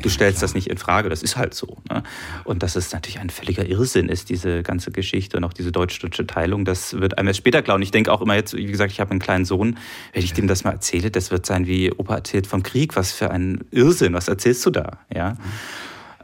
Du 0.01 0.10
stellst 0.10 0.41
das 0.41 0.56
nicht 0.56 0.67
in 0.67 0.79
Frage, 0.79 1.08
das 1.10 1.21
ist 1.21 1.38
halt 1.38 1.53
so. 1.53 1.77
Ne? 1.89 2.01
Und 2.45 2.63
dass 2.63 2.75
es 2.75 2.91
natürlich 2.91 3.19
ein 3.19 3.29
völliger 3.29 3.63
Irrsinn 3.65 4.10
ist, 4.10 4.29
diese 4.29 4.63
ganze 4.63 4.89
Geschichte 4.89 5.38
und 5.38 5.43
auch 5.43 5.53
diese 5.53 5.71
deutsch-deutsche 5.71 6.25
Teilung, 6.25 6.65
das 6.65 6.99
wird 6.99 7.19
einem 7.19 7.27
erst 7.27 7.38
später 7.38 7.62
klar. 7.62 7.75
Und 7.75 7.84
ich 7.84 7.91
denke 7.91 8.12
auch 8.12 8.21
immer 8.21 8.34
jetzt, 8.34 8.56
wie 8.56 8.65
gesagt, 8.65 8.91
ich 8.91 8.99
habe 8.99 9.12
einen 9.12 9.19
kleinen 9.19 9.45
Sohn, 9.45 9.77
wenn 10.12 10.23
ich 10.23 10.34
dem 10.34 10.47
das 10.47 10.63
mal 10.63 10.71
erzähle, 10.71 11.12
das 11.12 11.29
wird 11.29 11.45
sein 11.45 11.67
wie 11.67 11.91
Opa 11.91 12.15
erzählt 12.15 12.47
vom 12.47 12.63
Krieg, 12.63 12.95
was 12.95 13.12
für 13.12 13.29
ein 13.29 13.65
Irrsinn, 13.69 14.13
was 14.13 14.27
erzählst 14.27 14.65
du 14.65 14.71
da? 14.71 14.97
Ja. 15.13 15.38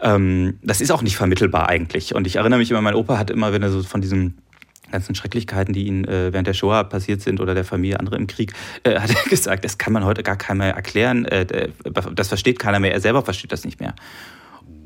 Mhm. 0.03 0.57
Das 0.63 0.81
ist 0.81 0.91
auch 0.91 1.01
nicht 1.01 1.17
vermittelbar 1.17 1.69
eigentlich. 1.69 2.15
Und 2.15 2.25
ich 2.25 2.37
erinnere 2.37 2.57
mich 2.59 2.71
immer, 2.71 2.81
mein 2.81 2.95
Opa 2.95 3.17
hat 3.17 3.29
immer, 3.29 3.53
wenn 3.53 3.61
er 3.61 3.69
so 3.69 3.83
von 3.83 4.01
diesem 4.01 4.35
ganzen 4.91 5.15
Schrecklichkeiten, 5.15 5.73
die 5.73 5.85
ihnen 5.87 6.05
äh, 6.05 6.31
während 6.31 6.47
der 6.47 6.53
Shoah 6.53 6.83
passiert 6.83 7.21
sind 7.21 7.39
oder 7.39 7.55
der 7.55 7.65
Familie 7.65 7.99
andere 7.99 8.17
im 8.17 8.27
Krieg, 8.27 8.53
äh, 8.83 8.99
hat 8.99 9.09
er 9.09 9.15
gesagt, 9.29 9.65
das 9.65 9.77
kann 9.77 9.93
man 9.93 10.05
heute 10.05 10.23
gar 10.23 10.35
keinem 10.35 10.59
mehr 10.59 10.75
erklären, 10.75 11.25
äh, 11.25 11.69
das 11.83 12.27
versteht 12.27 12.59
keiner 12.59 12.79
mehr, 12.79 12.93
er 12.93 13.01
selber 13.01 13.23
versteht 13.23 13.51
das 13.51 13.65
nicht 13.65 13.79
mehr. 13.79 13.95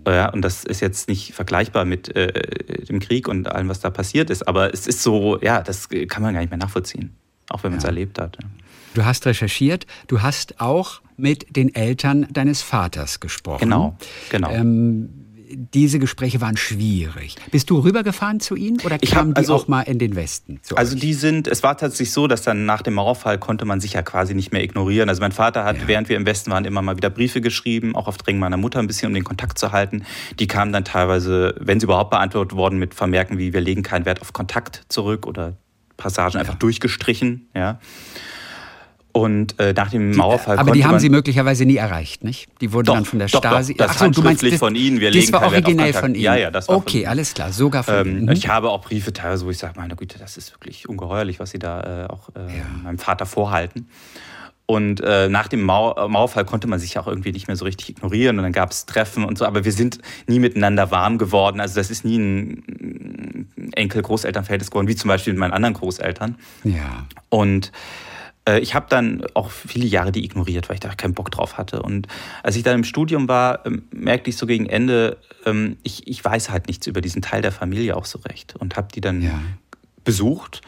Ja, 0.07 0.29
und 0.29 0.41
das 0.41 0.65
ist 0.65 0.81
jetzt 0.81 1.07
nicht 1.07 1.33
vergleichbar 1.33 1.85
mit 1.85 2.13
äh, 2.15 2.85
dem 2.85 2.99
Krieg 2.99 3.27
und 3.27 3.49
allem, 3.49 3.69
was 3.69 3.79
da 3.79 3.89
passiert 3.89 4.29
ist, 4.29 4.47
aber 4.47 4.73
es 4.73 4.87
ist 4.87 5.01
so, 5.01 5.39
ja, 5.41 5.61
das 5.61 5.89
kann 5.89 6.21
man 6.21 6.33
gar 6.33 6.41
nicht 6.41 6.49
mehr 6.49 6.59
nachvollziehen, 6.59 7.15
auch 7.49 7.63
wenn 7.63 7.71
man 7.71 7.77
es 7.77 7.83
ja. 7.83 7.89
erlebt 7.89 8.19
hat. 8.19 8.37
Ja. 8.41 8.49
Du 8.93 9.05
hast 9.05 9.25
recherchiert, 9.25 9.87
du 10.07 10.21
hast 10.21 10.59
auch 10.59 11.01
mit 11.17 11.55
den 11.55 11.73
Eltern 11.73 12.27
deines 12.31 12.61
Vaters 12.61 13.19
gesprochen. 13.19 13.61
Genau, 13.61 13.97
genau. 14.29 14.51
Ähm, 14.51 15.22
diese 15.55 15.99
Gespräche 15.99 16.41
waren 16.41 16.57
schwierig. 16.57 17.35
Bist 17.51 17.69
du 17.69 17.79
rübergefahren 17.79 18.39
zu 18.39 18.55
ihnen 18.55 18.79
oder 18.81 18.97
kamen 18.99 19.31
hab, 19.31 19.37
also, 19.37 19.55
die 19.55 19.61
auch 19.61 19.67
mal 19.67 19.81
in 19.81 19.99
den 19.99 20.15
Westen? 20.15 20.59
also 20.75 20.95
euch? 20.95 21.01
die 21.01 21.13
sind, 21.13 21.47
es 21.47 21.63
war 21.63 21.77
tatsächlich 21.77 22.11
so, 22.11 22.27
dass 22.27 22.41
dann 22.43 22.65
nach 22.65 22.81
dem 22.81 22.95
Mauerfall 22.95 23.37
konnte 23.37 23.65
man 23.65 23.79
sich 23.79 23.93
ja 23.93 24.01
quasi 24.01 24.33
nicht 24.33 24.51
mehr 24.51 24.63
ignorieren. 24.63 25.09
Also 25.09 25.21
mein 25.21 25.31
Vater 25.31 25.63
hat, 25.63 25.77
ja. 25.77 25.87
während 25.87 26.09
wir 26.09 26.17
im 26.17 26.25
Westen 26.25 26.51
waren, 26.51 26.65
immer 26.65 26.81
mal 26.81 26.97
wieder 26.97 27.09
Briefe 27.09 27.41
geschrieben, 27.41 27.95
auch 27.95 28.07
auf 28.07 28.17
Drängen 28.17 28.39
meiner 28.39 28.57
Mutter 28.57 28.79
ein 28.79 28.87
bisschen, 28.87 29.07
um 29.07 29.13
den 29.13 29.23
Kontakt 29.23 29.57
zu 29.57 29.71
halten. 29.71 30.03
Die 30.39 30.47
kamen 30.47 30.73
dann 30.73 30.85
teilweise, 30.85 31.55
wenn 31.59 31.79
sie 31.79 31.85
überhaupt 31.85 32.11
beantwortet 32.11 32.57
worden, 32.57 32.79
mit 32.79 32.93
Vermerken 32.93 33.37
wie 33.37 33.53
wir 33.53 33.61
legen 33.61 33.83
keinen 33.83 34.05
Wert 34.05 34.21
auf 34.21 34.33
Kontakt 34.33 34.83
zurück 34.89 35.25
oder 35.25 35.57
Passagen 35.97 36.33
ja. 36.33 36.39
einfach 36.39 36.55
durchgestrichen. 36.55 37.49
Ja. 37.55 37.79
Und 39.15 39.59
äh, 39.59 39.73
nach 39.73 39.91
dem 39.91 40.15
Mauerfall. 40.15 40.55
Die, 40.55 40.59
aber 40.59 40.71
die 40.71 40.85
haben 40.85 40.97
Sie 40.97 41.09
möglicherweise 41.09 41.65
nie 41.65 41.75
erreicht, 41.75 42.23
nicht? 42.23 42.47
Die 42.61 42.73
wurden 42.73 42.87
doch, 42.87 42.95
dann 42.95 43.05
von 43.05 43.19
der 43.19 43.27
doch, 43.27 43.39
Stasi. 43.39 43.75
Doch, 43.75 43.85
das 43.85 43.99
so, 43.99 44.09
du 44.09 44.23
meinst 44.23 44.41
das, 44.41 44.55
von 44.55 44.73
Ihnen. 44.73 44.99
Wir 44.99 45.11
das 45.11 45.31
war 45.31 45.43
originell 45.43 45.93
von 45.93 46.15
Ihnen. 46.15 46.23
Ja, 46.23 46.35
ja, 46.35 46.49
das 46.49 46.67
war 46.67 46.77
Okay, 46.77 47.05
alles 47.05 47.35
klar, 47.35 47.53
sogar 47.53 47.83
von 47.83 47.93
ähm, 47.93 48.07
Ihnen. 48.07 48.25
Mhm. 48.25 48.31
Ich 48.31 48.47
habe 48.47 48.71
auch 48.71 48.81
Briefe 48.81 49.13
teilweise, 49.13 49.45
wo 49.45 49.51
ich 49.51 49.59
sage, 49.59 49.75
meine 49.77 49.95
Güte, 49.95 50.17
das 50.17 50.35
ist 50.35 50.53
wirklich 50.53 50.89
ungeheuerlich, 50.89 51.39
was 51.39 51.51
Sie 51.51 51.59
da 51.59 52.05
äh, 52.05 52.07
auch 52.07 52.29
äh, 52.29 52.57
ja. 52.57 52.63
meinem 52.83 52.97
Vater 52.97 53.27
vorhalten. 53.27 53.87
Und 54.65 55.01
äh, 55.01 55.29
nach 55.29 55.47
dem 55.47 55.61
Mauer, 55.61 55.97
äh, 55.97 56.07
Mauerfall 56.07 56.45
konnte 56.45 56.67
man 56.67 56.79
sich 56.79 56.97
auch 56.97 57.05
irgendwie 57.05 57.33
nicht 57.33 57.47
mehr 57.47 57.55
so 57.55 57.65
richtig 57.65 57.89
ignorieren 57.89 58.37
und 58.37 58.43
dann 58.43 58.53
gab 58.53 58.71
es 58.71 58.87
Treffen 58.87 59.25
und 59.25 59.37
so, 59.37 59.45
aber 59.45 59.65
wir 59.65 59.73
sind 59.73 59.99
nie 60.25 60.39
miteinander 60.39 60.89
warm 60.89 61.19
geworden. 61.19 61.59
Also 61.59 61.75
das 61.75 61.91
ist 61.91 62.03
nie 62.03 62.17
ein 62.17 63.47
Enkel-Großelternverhältnis 63.73 64.71
geworden, 64.71 64.87
wie 64.87 64.95
zum 64.95 65.09
Beispiel 65.09 65.33
mit 65.33 65.41
meinen 65.41 65.53
anderen 65.53 65.75
Großeltern. 65.75 66.37
Ja. 66.63 67.05
Und 67.29 67.71
ich 68.61 68.75
habe 68.75 68.87
dann 68.89 69.25
auch 69.33 69.49
viele 69.51 69.85
Jahre 69.85 70.11
die 70.11 70.25
ignoriert, 70.25 70.67
weil 70.67 70.75
ich 70.75 70.79
da 70.81 70.93
keinen 70.95 71.13
Bock 71.13 71.31
drauf 71.31 71.57
hatte. 71.57 71.81
Und 71.81 72.07
als 72.43 72.55
ich 72.55 72.63
dann 72.63 72.75
im 72.75 72.83
Studium 72.83 73.27
war, 73.27 73.65
ähm, 73.65 73.83
merkte 73.91 74.29
ich 74.29 74.37
so 74.37 74.45
gegen 74.45 74.65
Ende, 74.65 75.17
ähm, 75.45 75.77
ich, 75.83 76.07
ich 76.07 76.23
weiß 76.23 76.49
halt 76.49 76.67
nichts 76.67 76.87
über 76.87 77.01
diesen 77.01 77.21
Teil 77.21 77.41
der 77.41 77.51
Familie 77.51 77.95
auch 77.95 78.05
so 78.05 78.19
recht. 78.19 78.55
Und 78.57 78.75
habe 78.75 78.89
die 78.93 79.01
dann 79.01 79.21
ja. 79.21 79.39
besucht. 80.03 80.61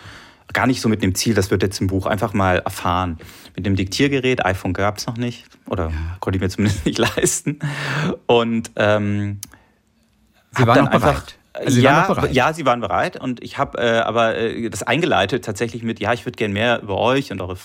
Gar 0.54 0.68
nicht 0.68 0.80
so 0.80 0.88
mit 0.88 1.02
dem 1.04 1.16
Ziel, 1.16 1.34
das 1.34 1.52
wird 1.52 1.64
jetzt 1.64 1.82
im 1.82 1.88
Buch, 1.88 2.06
einfach 2.06 2.32
mal 2.34 2.60
erfahren. 2.60 3.18
Mit 3.58 3.66
dem 3.66 3.76
Diktiergerät, 3.76 4.46
iPhone 4.46 4.74
gab 4.74 5.00
es 5.00 5.08
noch 5.08 5.18
nicht. 5.18 5.46
Oder 5.68 5.90
ja. 5.90 6.18
konnte 6.22 6.38
ich 6.38 6.42
mir 6.42 6.50
zumindest 6.50 6.86
nicht 6.86 6.98
leisten. 6.98 7.60
Und 8.26 8.72
ähm, 8.78 9.42
Sie 10.56 10.66
waren 10.66 10.76
dann 10.76 10.88
einfach, 10.88 11.22
bereit. 11.22 11.36
Also 11.58 11.72
sie 11.72 11.82
ja, 11.82 12.26
ja, 12.32 12.54
sie 12.54 12.66
waren 12.66 12.82
bereit 12.82 13.20
und 13.20 13.44
ich 13.44 13.58
habe 13.58 13.78
äh, 13.78 14.00
aber 14.00 14.36
äh, 14.36 14.70
das 14.70 14.84
eingeleitet 14.84 15.46
tatsächlich 15.46 15.84
mit, 15.84 16.00
ja, 16.00 16.14
ich 16.14 16.26
würde 16.26 16.36
gerne 16.36 16.54
mehr 16.54 16.82
über 16.82 16.98
euch 16.98 17.32
und 17.32 17.42
eure 17.42 17.58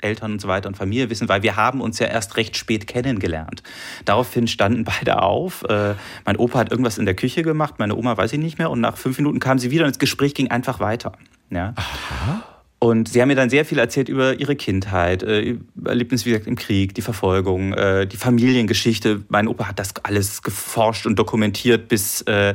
Eltern 0.00 0.32
und 0.32 0.40
so 0.40 0.48
weiter 0.48 0.68
und 0.68 0.76
Familie 0.76 1.10
wissen, 1.10 1.28
weil 1.28 1.42
wir 1.42 1.56
haben 1.56 1.80
uns 1.80 1.98
ja 1.98 2.06
erst 2.06 2.36
recht 2.36 2.56
spät 2.56 2.86
kennengelernt. 2.86 3.62
Daraufhin 4.04 4.46
standen 4.46 4.84
beide 4.98 5.22
auf. 5.22 5.64
Äh, 5.64 5.94
mein 6.24 6.36
Opa 6.36 6.58
hat 6.58 6.70
irgendwas 6.70 6.98
in 6.98 7.06
der 7.06 7.14
Küche 7.14 7.42
gemacht, 7.42 7.74
meine 7.78 7.96
Oma 7.96 8.16
weiß 8.16 8.32
ich 8.32 8.38
nicht 8.38 8.58
mehr 8.58 8.70
und 8.70 8.80
nach 8.80 8.96
fünf 8.96 9.18
Minuten 9.18 9.40
kam 9.40 9.58
sie 9.58 9.70
wieder 9.70 9.84
und 9.84 9.90
das 9.90 9.98
Gespräch 9.98 10.34
ging 10.34 10.50
einfach 10.50 10.80
weiter. 10.80 11.12
Ja. 11.50 11.74
Aha. 11.76 12.57
Und 12.80 13.08
sie 13.08 13.20
haben 13.20 13.28
mir 13.28 13.34
dann 13.34 13.50
sehr 13.50 13.64
viel 13.64 13.78
erzählt 13.78 14.08
über 14.08 14.38
ihre 14.38 14.54
Kindheit, 14.54 15.24
äh, 15.24 15.56
Erlebnisse 15.84 16.26
wie 16.26 16.30
gesagt 16.30 16.46
im 16.46 16.54
Krieg, 16.54 16.94
die 16.94 17.02
Verfolgung, 17.02 17.72
äh, 17.72 18.06
die 18.06 18.16
Familiengeschichte. 18.16 19.24
Mein 19.28 19.48
Opa 19.48 19.66
hat 19.66 19.80
das 19.80 19.94
alles 20.04 20.42
geforscht 20.42 21.04
und 21.04 21.18
dokumentiert 21.18 21.88
bis 21.88 22.22
äh, 22.22 22.54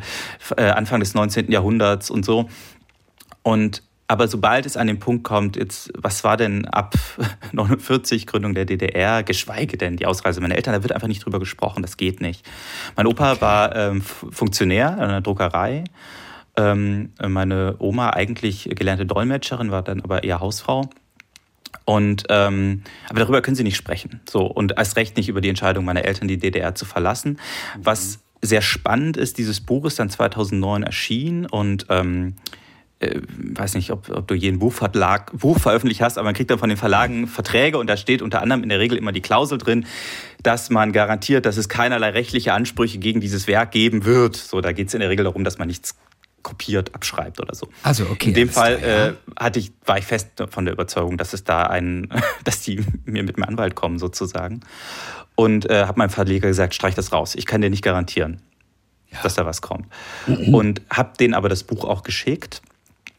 äh 0.55 0.63
Anfang 0.63 1.01
des 1.01 1.13
19. 1.13 1.51
Jahrhunderts 1.51 2.09
und 2.09 2.23
so. 2.23 2.47
Und 3.41 3.83
aber 4.07 4.27
sobald 4.27 4.65
es 4.65 4.77
an 4.77 4.88
den 4.88 4.99
Punkt 4.99 5.23
kommt, 5.23 5.55
jetzt, 5.55 5.91
was 5.97 6.23
war 6.23 6.38
denn 6.38 6.65
ab 6.67 6.93
49 7.51 8.27
Gründung 8.27 8.53
der 8.53 8.65
DDR, 8.65 9.23
geschweige 9.23 9.77
denn 9.77 9.97
die 9.97 10.05
Ausreise 10.05 10.39
meiner 10.39 10.55
Eltern, 10.55 10.73
da 10.73 10.83
wird 10.83 10.93
einfach 10.93 11.07
nicht 11.07 11.25
drüber 11.25 11.39
gesprochen, 11.39 11.81
das 11.81 11.97
geht 11.97 12.21
nicht. 12.21 12.45
Mein 12.95 13.07
Opa 13.07 13.33
okay. 13.33 13.41
war 13.41 13.75
ähm, 13.75 14.01
Funktionär 14.01 14.93
in 14.93 15.03
einer 15.03 15.21
Druckerei 15.21 15.84
ähm, 16.56 17.12
meine 17.26 17.76
Oma 17.80 18.12
eigentlich 18.12 18.70
gelernte 18.76 19.06
Dolmetscherin, 19.06 19.72
war 19.72 19.82
dann 19.82 20.01
aber 20.01 20.24
eher 20.24 20.39
Hausfrau. 20.39 20.89
Und 21.86 22.26
ähm, 22.30 22.84
aber 23.10 23.20
darüber 23.20 23.41
können 23.41 23.56
sie 23.56 23.64
nicht 23.64 23.76
sprechen. 23.76 24.22
So 24.30 24.45
und 24.45 24.74
erst 24.78 24.95
recht 24.95 25.18
nicht 25.18 25.30
über 25.30 25.41
die 25.41 25.49
Entscheidung 25.49 25.86
meiner 25.86 26.06
Eltern, 26.06 26.28
die 26.28 26.38
DDR 26.38 26.76
zu 26.76 26.86
verlassen. 26.86 27.39
Was 27.82 28.20
sehr 28.41 28.62
spannend 28.62 29.18
ist, 29.18 29.38
dieses 29.38 29.62
Buch 29.62 29.86
ist 29.86 29.99
dann 29.99 30.10
2009 30.10 30.84
erschienen 30.84 31.45
und 31.45 31.88
ähm, 31.89 32.36
äh, 32.99 33.22
weiß 33.38 33.76
nicht, 33.76 33.91
ob, 33.91 34.10
ob 34.10 34.28
du 34.28 34.36
jeden 34.36 34.60
Buchverlag, 34.60 35.32
Buch 35.38 35.60
veröffentlicht 35.60 36.01
hast, 36.01 36.18
aber 36.18 36.26
man 36.26 36.36
kriegt 36.36 36.51
dann 36.51 36.60
von 36.60 36.70
den 36.70 36.78
Verlagen 36.78 37.28
Verträge 37.28 37.78
und 37.78 37.88
da 37.88 37.97
steht 37.97 38.22
unter 38.22 38.41
anderem 38.41 38.64
in 38.64 38.70
der 38.70 38.80
Regel 38.80 38.97
immer 38.97 39.12
die 39.12 39.22
Klausel 39.22 39.58
drin, 39.58 39.86
dass 40.41 40.70
man 40.70 40.91
garantiert, 40.91 41.45
dass 41.45 41.58
es 41.58 41.70
keinerlei 41.70 42.10
rechtliche 42.10 42.54
Ansprüche 42.54 42.99
gegen 42.99 43.22
dieses 43.22 43.47
Werk 43.47 43.72
geben 43.72 44.06
wird. 44.06 44.36
So, 44.36 44.62
da 44.62 44.72
geht 44.72 44.89
es 44.89 44.93
in 44.93 44.99
der 44.99 45.10
Regel 45.10 45.24
darum, 45.26 45.43
dass 45.43 45.58
man 45.58 45.68
nichts 45.68 45.97
kopiert 46.44 46.94
abschreibt 46.94 47.39
oder 47.39 47.56
so. 47.56 47.68
Also 47.82 48.06
okay. 48.06 48.30
In 48.30 48.34
dem 48.36 48.50
Fall 48.50 48.78
klar, 48.78 48.89
ja. 48.89 49.08
äh, 49.08 49.14
hatte 49.39 49.60
ich, 49.60 49.72
war 49.86 49.98
ich 49.98 50.06
fest 50.06 50.44
von 50.50 50.66
der 50.66 50.74
Überzeugung, 50.74 51.18
dass 51.18 51.34
es 51.34 51.44
da 51.44 51.64
einen, 51.64 52.10
dass 52.44 52.62
die 52.62 52.86
mir 53.06 53.24
mit 53.24 53.38
dem 53.38 53.44
Anwalt 53.44 53.76
kommen 53.76 53.98
sozusagen. 53.98 54.62
Und 55.36 55.70
äh, 55.70 55.86
habe 55.86 55.98
meinem 55.98 56.12
Verleger 56.12 56.48
gesagt, 56.48 56.76
streich 56.76 56.94
das 56.94 57.12
raus. 57.12 57.34
Ich 57.36 57.48
kann 57.48 57.62
dir 57.62 57.70
nicht 57.72 57.84
garantieren. 57.84 58.41
ja. 59.14 59.20
dass 59.24 59.36
da 59.36 59.46
was 59.46 59.62
kommt. 59.62 59.88
Mhm. 60.28 60.54
Und 60.54 60.82
habe 60.89 61.18
denen 61.18 61.34
aber 61.34 61.50
das 61.50 61.64
Buch 61.64 61.86
auch 61.86 62.04
geschickt. 62.04 62.62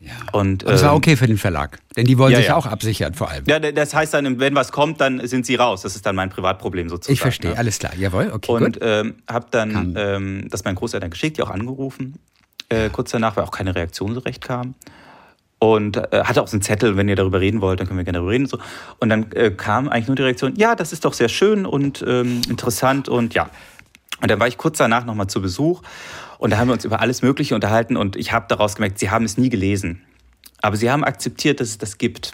Ja. 0.01 0.13
Und, 0.33 0.65
das 0.65 0.83
war 0.83 0.91
ähm, 0.91 0.97
okay 0.97 1.17
für 1.17 1.27
den 1.27 1.39
Verlag, 1.39 1.79
denn 1.97 2.05
die 2.05 2.19
wollen 2.19 2.33
ja, 2.33 2.39
sich 2.39 2.49
ja. 2.49 2.57
auch 2.57 2.67
absichern 2.67 3.15
vor 3.15 3.31
allem. 3.31 3.45
Ja, 3.47 3.59
das 3.59 3.95
heißt 3.95 4.13
dann, 4.13 4.39
wenn 4.39 4.55
was 4.55 4.71
kommt, 4.71 5.01
dann 5.01 5.27
sind 5.27 5.47
sie 5.47 5.55
raus. 5.55 5.81
Das 5.81 5.97
ist 5.97 6.05
dann 6.05 6.15
mein 6.15 6.29
Privatproblem 6.29 6.91
sozusagen. 6.91 7.15
Ich 7.15 7.21
verstehe, 7.21 7.53
ne? 7.53 7.59
alles 7.59 7.79
klar, 7.79 7.95
jawohl, 7.97 8.31
okay. 8.31 8.53
Und 8.53 8.79
ähm, 8.83 9.15
habe 9.27 9.47
dann 9.51 9.95
ähm, 9.97 10.47
das 10.51 10.65
meinen 10.65 10.75
Großeltern 10.75 11.09
geschickt, 11.09 11.39
die 11.39 11.43
auch 11.43 11.49
angerufen, 11.49 12.19
äh, 12.75 12.91
kurz 12.91 13.11
danach, 13.11 13.37
weil 13.37 13.45
auch 13.45 13.51
keine 13.51 13.75
Reaktion 13.75 14.15
so 14.15 14.21
recht 14.21 14.43
kam. 14.43 14.75
Und 15.59 15.97
äh, 15.97 16.25
hatte 16.25 16.43
auch 16.43 16.49
so 16.49 16.57
einen 16.57 16.63
Zettel, 16.63 16.97
wenn 16.97 17.09
ihr 17.09 17.17
darüber 17.17 17.41
reden 17.41 17.61
wollt, 17.61 17.81
dann 17.81 17.87
können 17.87 17.99
wir 17.99 18.05
gerne 18.05 18.19
darüber 18.19 18.33
reden. 18.33 18.45
Und, 18.45 18.51
so. 18.51 18.59
und 18.99 19.09
dann 19.09 19.33
äh, 19.33 19.51
kam 19.51 19.89
eigentlich 19.89 20.09
nur 20.09 20.17
die 20.17 20.23
Reaktion, 20.23 20.57
ja, 20.57 20.75
das 20.75 20.93
ist 20.93 21.05
doch 21.05 21.15
sehr 21.15 21.29
schön 21.29 21.65
und 21.65 22.05
ähm, 22.07 22.43
interessant 22.49 23.09
und 23.09 23.35
ja. 23.35 23.49
Und 24.21 24.31
dann 24.31 24.41
war 24.41 24.47
ich 24.47 24.59
kurz 24.59 24.79
danach 24.79 25.05
nochmal 25.05 25.27
zu 25.27 25.41
Besuch 25.41 25.83
und 26.39 26.51
da 26.51 26.59
haben 26.59 26.69
wir 26.69 26.75
uns 26.75 26.85
über 26.85 27.01
alles 27.01 27.23
Mögliche 27.23 27.55
unterhalten 27.55 27.97
und 27.97 28.17
ich 28.17 28.33
habe 28.33 28.47
daraus 28.49 28.77
gemerkt, 28.77 28.99
sie 28.99 29.11
haben 29.11 29.25
es 29.25 29.39
nie 29.39 29.49
gelesen. 29.49 30.03
Aber 30.61 30.77
sie 30.77 30.91
haben 30.91 31.05
akzeptiert, 31.05 31.61
dass 31.61 31.69
es 31.69 31.79
das 31.79 31.99
gibt. 31.99 32.33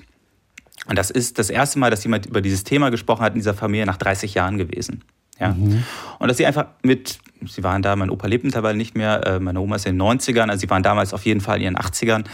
Und 0.87 0.99
das 0.99 1.11
ist 1.11 1.39
das 1.39 1.51
erste 1.51 1.79
Mal, 1.79 1.91
dass 1.91 2.03
jemand 2.05 2.27
über 2.27 2.41
dieses 2.41 2.65
Thema 2.65 2.91
gesprochen 2.91 3.23
hat 3.23 3.35
in 3.35 3.39
dieser 3.39 3.55
Familie 3.55 3.87
nach 3.87 3.97
30 3.97 4.35
Jahren 4.35 4.59
gewesen. 4.59 5.03
Ja. 5.39 5.53
Mhm. 5.53 5.85
Und 6.19 6.29
dass 6.29 6.37
sie 6.37 6.47
einfach 6.47 6.67
mit, 6.83 7.19
sie 7.47 7.63
waren 7.63 7.83
da, 7.83 7.97
mein 7.97 8.11
Opa 8.11 8.27
lebt 8.27 8.45
mittlerweile 8.45 8.77
nicht 8.77 8.97
mehr, 8.97 9.27
äh, 9.27 9.41
meine 9.41 9.61
Oma 9.61 9.77
ist 9.77 9.87
in 9.87 9.99
den 9.99 10.03
90ern, 10.03 10.49
also 10.49 10.61
sie 10.61 10.71
waren 10.71 10.83
damals 10.83 11.15
auf 11.15 11.25
jeden 11.25 11.41
Fall 11.41 11.59
in 11.59 11.65
ihren 11.65 11.77
80ern, 11.77 12.25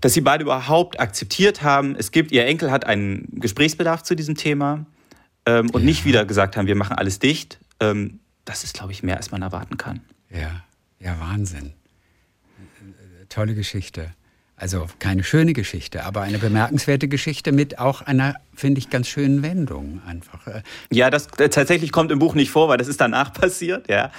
dass 0.00 0.14
sie 0.14 0.20
beide 0.20 0.44
überhaupt 0.44 1.00
akzeptiert 1.00 1.62
haben, 1.62 1.96
es 1.96 2.10
gibt, 2.10 2.32
ihr 2.32 2.46
Enkel 2.46 2.70
hat 2.70 2.86
einen 2.86 3.26
Gesprächsbedarf 3.32 4.02
zu 4.02 4.14
diesem 4.14 4.34
Thema 4.34 4.86
ähm, 5.46 5.70
und 5.70 5.80
ja. 5.80 5.86
nicht 5.86 6.04
wieder 6.04 6.24
gesagt 6.24 6.56
haben, 6.56 6.66
wir 6.66 6.76
machen 6.76 6.96
alles 6.96 7.18
dicht. 7.18 7.58
Ähm, 7.80 8.20
das 8.44 8.64
ist, 8.64 8.74
glaube 8.74 8.92
ich, 8.92 9.02
mehr, 9.02 9.16
als 9.16 9.30
man 9.30 9.42
erwarten 9.42 9.76
kann. 9.76 10.00
Ja. 10.30 10.62
Ja, 10.98 11.18
Wahnsinn. 11.20 11.72
Tolle 13.28 13.54
Geschichte. 13.54 14.14
Also 14.58 14.86
keine 15.00 15.22
schöne 15.22 15.52
Geschichte, 15.52 16.04
aber 16.04 16.22
eine 16.22 16.38
bemerkenswerte 16.38 17.08
Geschichte 17.08 17.52
mit 17.52 17.78
auch 17.78 18.00
einer, 18.00 18.36
finde 18.54 18.78
ich, 18.78 18.88
ganz 18.88 19.06
schönen 19.06 19.42
Wendung 19.42 20.00
einfach. 20.06 20.40
Ja, 20.90 21.10
das 21.10 21.26
äh, 21.38 21.50
tatsächlich 21.50 21.92
kommt 21.92 22.10
im 22.10 22.18
Buch 22.18 22.34
nicht 22.34 22.50
vor, 22.50 22.70
weil 22.70 22.78
das 22.78 22.88
ist 22.88 23.00
danach 23.00 23.32
passiert, 23.34 23.88
ja. 23.90 24.10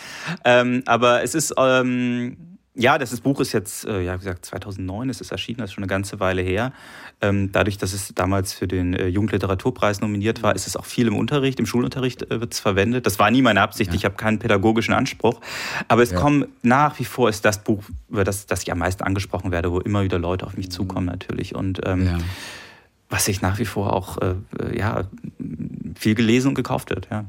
Ähm, 0.46 0.84
aber 0.86 1.24
es 1.24 1.34
ist, 1.34 1.56
ähm, 1.58 2.57
ja, 2.80 2.98
das 3.00 3.20
Buch 3.22 3.40
ist 3.40 3.54
jetzt, 3.54 3.86
äh, 3.86 4.02
ja, 4.02 4.14
wie 4.14 4.20
gesagt, 4.20 4.46
2009 4.46 5.10
ist 5.10 5.20
es 5.20 5.32
erschienen, 5.32 5.58
das 5.58 5.72
ist 5.72 5.74
schon 5.74 5.84
eine 5.84 5.90
ganze 5.90 6.20
Weile 6.20 6.44
her. 6.44 6.72
Ähm, 7.22 7.52
dadurch, 7.52 7.80
dass 7.80 7.94
es 7.94 8.14
damals 8.14 8.54
für 8.54 8.68
den 8.68 8.94
äh, 8.94 9.08
Jugendliteraturpreis 9.08 10.00
nominiert 10.00 10.44
war, 10.44 10.56
ist 10.56 10.68
es 10.68 10.76
auch 10.76 10.86
viel 10.86 11.08
im 11.08 11.16
Unterricht, 11.16 11.60
im 11.60 11.66
Schulunterricht 11.66 12.30
äh, 12.30 12.40
wird 12.40 12.54
es 12.54 12.60
verwendet. 12.60 13.08
Das 13.08 13.18
war 13.18 13.32
nie 13.32 13.42
meine 13.42 13.62
Absicht, 13.62 13.92
ja. 13.92 13.96
ich 13.96 14.06
habe 14.06 14.16
keinen 14.16 14.38
pädagogischen 14.38 14.94
Anspruch. 14.94 15.42
Aber 15.88 16.04
es 16.04 16.12
ja. 16.12 16.20
kommen 16.20 16.46
nach 16.62 17.00
wie 17.00 17.06
vor 17.06 17.30
ist 17.30 17.46
das 17.46 17.64
Buch, 17.64 17.84
über 18.10 18.24
das, 18.24 18.46
das 18.46 18.62
ich 18.62 18.72
am 18.72 18.78
meisten 18.78 19.04
angesprochen 19.04 19.52
werde, 19.52 19.72
wo 19.72 19.80
immer 19.80 20.04
wieder 20.04 20.20
Leute 20.20 20.46
auf 20.46 20.56
mich 20.56 20.70
zukommen 20.70 21.08
natürlich. 21.08 21.56
Und 21.56 21.82
ähm, 21.84 22.06
ja. 22.06 22.18
was 23.10 23.28
ich 23.28 23.42
nach 23.42 23.58
wie 23.58 23.66
vor 23.66 23.94
auch 23.94 24.20
äh, 24.20 24.36
ja, 24.78 25.06
viel 25.96 26.14
gelesen 26.14 26.50
und 26.50 26.56
gekauft 26.56 26.92
wird. 26.92 27.08
Ja. 27.10 27.26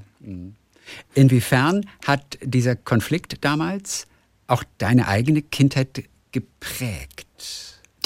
Inwiefern 1.14 1.86
hat 2.06 2.38
dieser 2.42 2.76
Konflikt 2.76 3.42
damals 3.42 4.06
auch 4.48 4.64
deine 4.78 5.06
eigene 5.06 5.42
Kindheit 5.42 6.04
geprägt? 6.32 7.26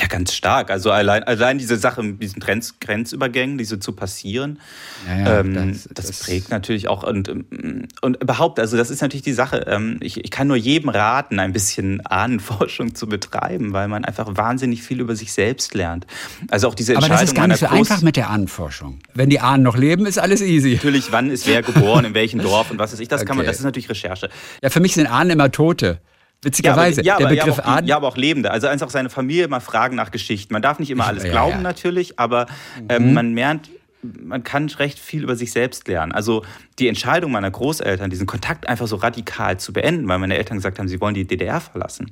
Ja, 0.00 0.08
ganz 0.08 0.32
stark. 0.32 0.70
Also 0.70 0.90
allein, 0.90 1.22
allein 1.22 1.58
diese 1.58 1.76
Sache 1.76 2.02
mit 2.02 2.20
diesen 2.22 2.40
Grenz, 2.40 2.80
Grenzübergängen, 2.80 3.58
diese 3.58 3.78
zu 3.78 3.92
passieren, 3.92 4.58
ja, 5.06 5.18
ja, 5.18 5.40
ähm, 5.40 5.54
das, 5.54 5.88
das, 5.92 6.06
das, 6.06 6.20
prägt 6.20 6.50
natürlich 6.50 6.88
auch 6.88 7.02
und, 7.02 7.28
und 7.28 8.22
überhaupt, 8.22 8.58
also 8.58 8.76
das 8.78 8.90
ist 8.90 9.02
natürlich 9.02 9.22
die 9.22 9.34
Sache. 9.34 9.66
Ähm, 9.68 9.98
ich, 10.00 10.24
ich 10.24 10.30
kann 10.30 10.48
nur 10.48 10.56
jedem 10.56 10.88
raten, 10.88 11.38
ein 11.38 11.52
bisschen 11.52 12.04
Ahnenforschung 12.06 12.94
zu 12.94 13.06
betreiben, 13.06 13.74
weil 13.74 13.86
man 13.86 14.04
einfach 14.04 14.28
wahnsinnig 14.34 14.82
viel 14.82 14.98
über 14.98 15.14
sich 15.14 15.32
selbst 15.32 15.74
lernt. 15.74 16.06
Also 16.50 16.68
auch 16.68 16.74
diese 16.74 16.94
Entscheidung. 16.94 17.16
Aber 17.16 17.22
das 17.22 17.30
ist 17.30 17.36
gar 17.36 17.46
nicht 17.46 17.60
so 17.60 17.66
einfach 17.66 18.00
mit 18.00 18.16
der 18.16 18.30
Ahnenforschung. 18.30 18.98
Wenn 19.12 19.28
die 19.28 19.40
Ahnen 19.40 19.62
noch 19.62 19.76
leben, 19.76 20.06
ist 20.06 20.18
alles 20.18 20.40
easy. 20.40 20.74
Natürlich, 20.74 21.12
wann 21.12 21.30
ist 21.30 21.46
wer 21.46 21.62
geboren, 21.62 22.06
in 22.06 22.14
welchem 22.14 22.40
Dorf 22.42 22.70
und 22.70 22.78
was 22.78 22.92
weiß 22.92 22.98
ich, 23.00 23.08
das 23.08 23.20
okay. 23.20 23.28
kann 23.28 23.36
man, 23.36 23.46
das 23.46 23.58
ist 23.58 23.64
natürlich 23.64 23.90
Recherche. 23.90 24.30
Ja, 24.62 24.70
für 24.70 24.80
mich 24.80 24.94
sind 24.94 25.06
Ahnen 25.06 25.30
immer 25.30 25.52
Tote. 25.52 26.00
Witzigerweise, 26.42 27.02
ja, 27.04 27.14
aber, 27.16 27.28
der 27.28 27.36
Begriff 27.36 27.58
ja, 27.58 27.76
auch, 27.76 27.80
ja, 27.84 27.96
aber 27.96 28.08
auch 28.08 28.16
Lebende. 28.16 28.50
Also 28.50 28.66
einfach 28.66 28.90
seine 28.90 29.10
Familie 29.10 29.46
mal 29.46 29.60
fragen 29.60 29.94
nach 29.94 30.10
Geschichten. 30.10 30.52
Man 30.52 30.62
darf 30.62 30.80
nicht 30.80 30.90
immer 30.90 31.06
alles 31.06 31.22
ja, 31.22 31.30
glauben 31.30 31.56
ja. 31.56 31.60
natürlich, 31.60 32.18
aber 32.18 32.46
ähm, 32.88 33.08
mhm. 33.08 33.14
man 33.14 33.34
lernt, 33.34 33.70
man 34.02 34.42
kann 34.42 34.68
recht 34.68 34.98
viel 34.98 35.22
über 35.22 35.36
sich 35.36 35.52
selbst 35.52 35.86
lernen. 35.86 36.10
Also 36.10 36.44
die 36.80 36.88
Entscheidung 36.88 37.30
meiner 37.30 37.50
Großeltern, 37.50 38.10
diesen 38.10 38.26
Kontakt 38.26 38.68
einfach 38.68 38.88
so 38.88 38.96
radikal 38.96 39.60
zu 39.60 39.72
beenden, 39.72 40.08
weil 40.08 40.18
meine 40.18 40.36
Eltern 40.36 40.56
gesagt 40.56 40.80
haben, 40.80 40.88
sie 40.88 41.00
wollen 41.00 41.14
die 41.14 41.26
DDR 41.26 41.60
verlassen 41.60 42.10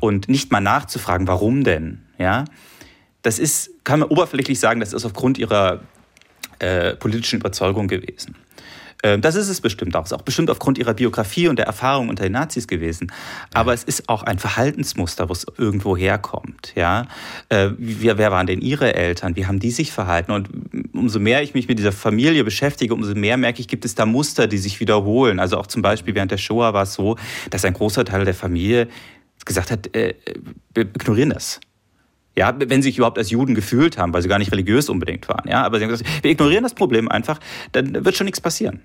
und 0.00 0.28
nicht 0.28 0.52
mal 0.52 0.60
nachzufragen, 0.60 1.26
warum 1.26 1.64
denn, 1.64 2.02
ja, 2.18 2.44
das 3.22 3.38
ist, 3.38 3.70
kann 3.84 4.00
man 4.00 4.10
oberflächlich 4.10 4.60
sagen, 4.60 4.80
das 4.80 4.92
ist 4.92 5.06
aufgrund 5.06 5.38
ihrer 5.38 5.80
äh, 6.58 6.94
politischen 6.96 7.40
Überzeugung 7.40 7.88
gewesen. 7.88 8.36
Ähm, 9.04 9.20
das 9.20 9.34
ist 9.34 9.48
es 9.48 9.60
bestimmt 9.60 9.94
auch. 9.94 10.04
Es 10.04 10.12
ist 10.12 10.18
auch 10.18 10.22
bestimmt 10.22 10.50
aufgrund 10.50 10.78
ihrer 10.78 10.94
Biografie 10.94 11.46
und 11.46 11.58
der 11.58 11.66
Erfahrung 11.66 12.08
unter 12.08 12.22
den 12.22 12.32
Nazis 12.32 12.66
gewesen. 12.66 13.12
Aber 13.52 13.72
ja. 13.72 13.74
es 13.74 13.84
ist 13.84 14.08
auch 14.08 14.22
ein 14.22 14.38
Verhaltensmuster, 14.38 15.28
wo 15.28 15.32
es 15.34 15.46
irgendwo 15.58 15.94
herkommt. 15.94 16.72
Ja? 16.74 17.06
Äh, 17.50 17.70
wer, 17.76 18.16
wer 18.16 18.32
waren 18.32 18.46
denn 18.46 18.62
ihre 18.62 18.94
Eltern? 18.94 19.36
Wie 19.36 19.46
haben 19.46 19.60
die 19.60 19.70
sich 19.70 19.92
verhalten? 19.92 20.32
Und 20.32 20.48
umso 20.94 21.20
mehr 21.20 21.42
ich 21.42 21.52
mich 21.52 21.68
mit 21.68 21.78
dieser 21.78 21.92
Familie 21.92 22.44
beschäftige, 22.44 22.94
umso 22.94 23.14
mehr 23.14 23.36
merke 23.36 23.60
ich, 23.60 23.68
gibt 23.68 23.84
es 23.84 23.94
da 23.94 24.06
Muster, 24.06 24.46
die 24.46 24.58
sich 24.58 24.80
wiederholen. 24.80 25.38
Also 25.38 25.58
auch 25.58 25.66
zum 25.66 25.82
Beispiel 25.82 26.14
während 26.14 26.30
der 26.30 26.38
Shoah 26.38 26.72
war 26.72 26.84
es 26.84 26.94
so, 26.94 27.16
dass 27.50 27.64
ein 27.66 27.74
großer 27.74 28.06
Teil 28.06 28.24
der 28.24 28.34
Familie 28.34 28.88
gesagt 29.44 29.70
hat, 29.70 29.94
äh, 29.94 30.14
wir 30.72 30.84
ignorieren 30.84 31.30
das. 31.30 31.60
Ja, 32.36 32.52
wenn 32.58 32.82
sie 32.82 32.88
sich 32.88 32.96
überhaupt 32.96 33.18
als 33.18 33.30
Juden 33.30 33.54
gefühlt 33.54 33.98
haben, 33.98 34.12
weil 34.12 34.22
sie 34.22 34.28
gar 34.28 34.38
nicht 34.38 34.50
religiös 34.50 34.88
unbedingt 34.88 35.28
waren. 35.28 35.48
Ja, 35.48 35.62
aber 35.62 35.78
sie 35.78 35.84
haben 35.84 35.90
gesagt, 35.90 36.10
wir 36.24 36.30
ignorieren 36.30 36.64
das 36.64 36.74
Problem 36.74 37.08
einfach, 37.08 37.38
dann 37.72 38.04
wird 38.04 38.16
schon 38.16 38.24
nichts 38.24 38.40
passieren. 38.40 38.80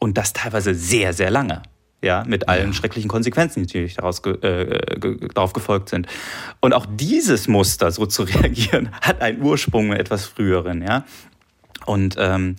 Und 0.00 0.18
das 0.18 0.32
teilweise 0.32 0.74
sehr, 0.74 1.12
sehr 1.12 1.30
lange. 1.30 1.62
Ja, 2.02 2.24
mit 2.26 2.48
allen 2.48 2.68
ja. 2.68 2.72
schrecklichen 2.72 3.08
Konsequenzen, 3.08 3.60
die 3.60 3.66
natürlich 3.66 3.94
daraus 3.94 4.20
äh, 4.24 4.98
darauf 5.34 5.52
gefolgt 5.52 5.90
sind. 5.90 6.06
Und 6.60 6.72
auch 6.72 6.86
dieses 6.88 7.46
Muster, 7.46 7.90
so 7.90 8.06
zu 8.06 8.22
reagieren, 8.24 8.90
hat 9.02 9.20
einen 9.20 9.42
Ursprung 9.42 9.92
etwas 9.92 10.24
früheren, 10.24 10.80
ja. 10.80 11.04
Und 11.84 12.16
ähm, 12.18 12.56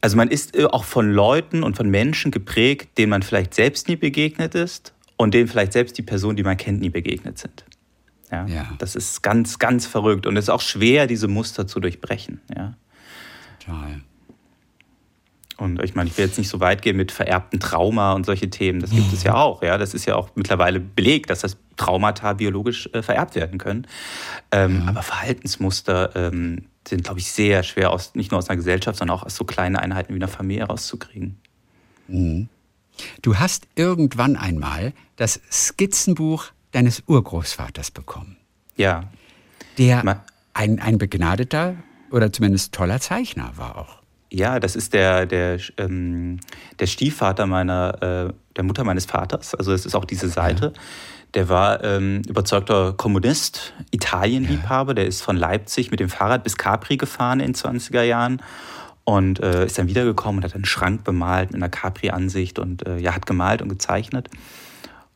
also 0.00 0.16
man 0.16 0.28
ist 0.28 0.56
äh, 0.56 0.64
auch 0.64 0.84
von 0.84 1.12
Leuten 1.12 1.62
und 1.62 1.76
von 1.76 1.88
Menschen 1.88 2.32
geprägt, 2.32 2.98
denen 2.98 3.10
man 3.10 3.22
vielleicht 3.22 3.54
selbst 3.54 3.88
nie 3.88 3.96
begegnet 3.96 4.56
ist 4.56 4.92
und 5.16 5.34
denen 5.34 5.48
vielleicht 5.48 5.72
selbst 5.72 5.96
die 5.96 6.02
Personen, 6.02 6.36
die 6.36 6.42
man 6.42 6.56
kennt, 6.56 6.80
nie 6.80 6.90
begegnet 6.90 7.38
sind. 7.38 7.64
Ja, 8.30 8.46
ja. 8.46 8.72
Das 8.78 8.96
ist 8.96 9.22
ganz, 9.22 9.58
ganz 9.58 9.86
verrückt 9.86 10.26
und 10.26 10.36
es 10.36 10.46
ist 10.46 10.50
auch 10.50 10.60
schwer, 10.60 11.06
diese 11.06 11.28
Muster 11.28 11.66
zu 11.66 11.80
durchbrechen. 11.80 12.40
Ja. 12.56 12.74
Total. 13.60 14.00
Und 15.56 15.82
ich 15.82 15.94
meine, 15.94 16.10
ich 16.10 16.18
will 16.18 16.26
jetzt 16.26 16.36
nicht 16.36 16.50
so 16.50 16.60
weit 16.60 16.82
gehen 16.82 16.96
mit 16.96 17.12
vererbten 17.12 17.60
Trauma 17.60 18.12
und 18.12 18.26
solche 18.26 18.50
Themen. 18.50 18.80
Das 18.80 18.90
gibt 18.90 19.12
es 19.12 19.22
ja 19.22 19.34
auch. 19.34 19.62
Ja, 19.62 19.78
das 19.78 19.94
ist 19.94 20.04
ja 20.04 20.14
auch 20.14 20.30
mittlerweile 20.34 20.80
belegt, 20.80 21.30
dass 21.30 21.40
das 21.40 21.56
Traumata 21.76 22.34
biologisch 22.34 22.90
äh, 22.92 23.02
vererbt 23.02 23.34
werden 23.36 23.58
können. 23.58 23.86
Ähm, 24.52 24.82
ja. 24.82 24.88
Aber 24.88 25.02
Verhaltensmuster 25.02 26.14
ähm, 26.14 26.66
sind, 26.86 27.04
glaube 27.04 27.20
ich, 27.20 27.32
sehr 27.32 27.62
schwer 27.62 27.90
aus, 27.90 28.14
nicht 28.14 28.32
nur 28.32 28.38
aus 28.38 28.48
einer 28.48 28.56
Gesellschaft, 28.56 28.98
sondern 28.98 29.16
auch 29.16 29.22
aus 29.22 29.34
so 29.34 29.44
kleinen 29.44 29.76
Einheiten 29.76 30.12
wie 30.12 30.18
einer 30.18 30.28
Familie 30.28 30.64
rauszukriegen. 30.64 31.38
Mhm. 32.08 32.48
Du 33.22 33.36
hast 33.36 33.66
irgendwann 33.74 34.36
einmal 34.36 34.92
das 35.16 35.40
Skizzenbuch 35.50 36.46
deines 36.72 37.02
Urgroßvaters 37.06 37.90
bekommen. 37.90 38.36
Ja. 38.76 39.04
Der 39.78 40.22
ein, 40.54 40.80
ein 40.80 40.98
begnadeter 40.98 41.76
oder 42.10 42.32
zumindest 42.32 42.74
toller 42.74 43.00
Zeichner 43.00 43.52
war 43.56 43.76
auch. 43.76 44.05
Ja, 44.30 44.58
das 44.58 44.74
ist 44.76 44.92
der, 44.92 45.26
der, 45.26 45.58
ähm, 45.78 46.40
der 46.78 46.86
Stiefvater 46.86 47.46
meiner, 47.46 48.28
äh, 48.28 48.32
der 48.56 48.64
Mutter 48.64 48.84
meines 48.84 49.06
Vaters. 49.06 49.54
Also 49.54 49.72
es 49.72 49.86
ist 49.86 49.94
auch 49.94 50.04
diese 50.04 50.28
Seite. 50.28 50.72
Ja. 50.74 50.82
Der 51.34 51.48
war 51.48 51.84
ähm, 51.84 52.22
überzeugter 52.26 52.92
Kommunist, 52.94 53.74
Italienliebhaber. 53.90 54.92
Ja. 54.92 54.94
Der 54.94 55.06
ist 55.06 55.22
von 55.22 55.36
Leipzig 55.36 55.90
mit 55.90 56.00
dem 56.00 56.08
Fahrrad 56.08 56.42
bis 56.44 56.56
Capri 56.56 56.96
gefahren 56.96 57.40
in 57.40 57.52
den 57.52 57.54
20er 57.54 58.02
Jahren 58.02 58.42
und 59.04 59.40
äh, 59.40 59.66
ist 59.66 59.78
dann 59.78 59.86
wiedergekommen 59.86 60.38
und 60.38 60.44
hat 60.44 60.54
einen 60.54 60.64
Schrank 60.64 61.04
bemalt 61.04 61.52
mit 61.52 61.62
einer 61.62 61.68
Capri-Ansicht 61.68 62.58
und 62.58 62.86
äh, 62.86 62.98
ja, 62.98 63.14
hat 63.14 63.26
gemalt 63.26 63.62
und 63.62 63.68
gezeichnet. 63.68 64.28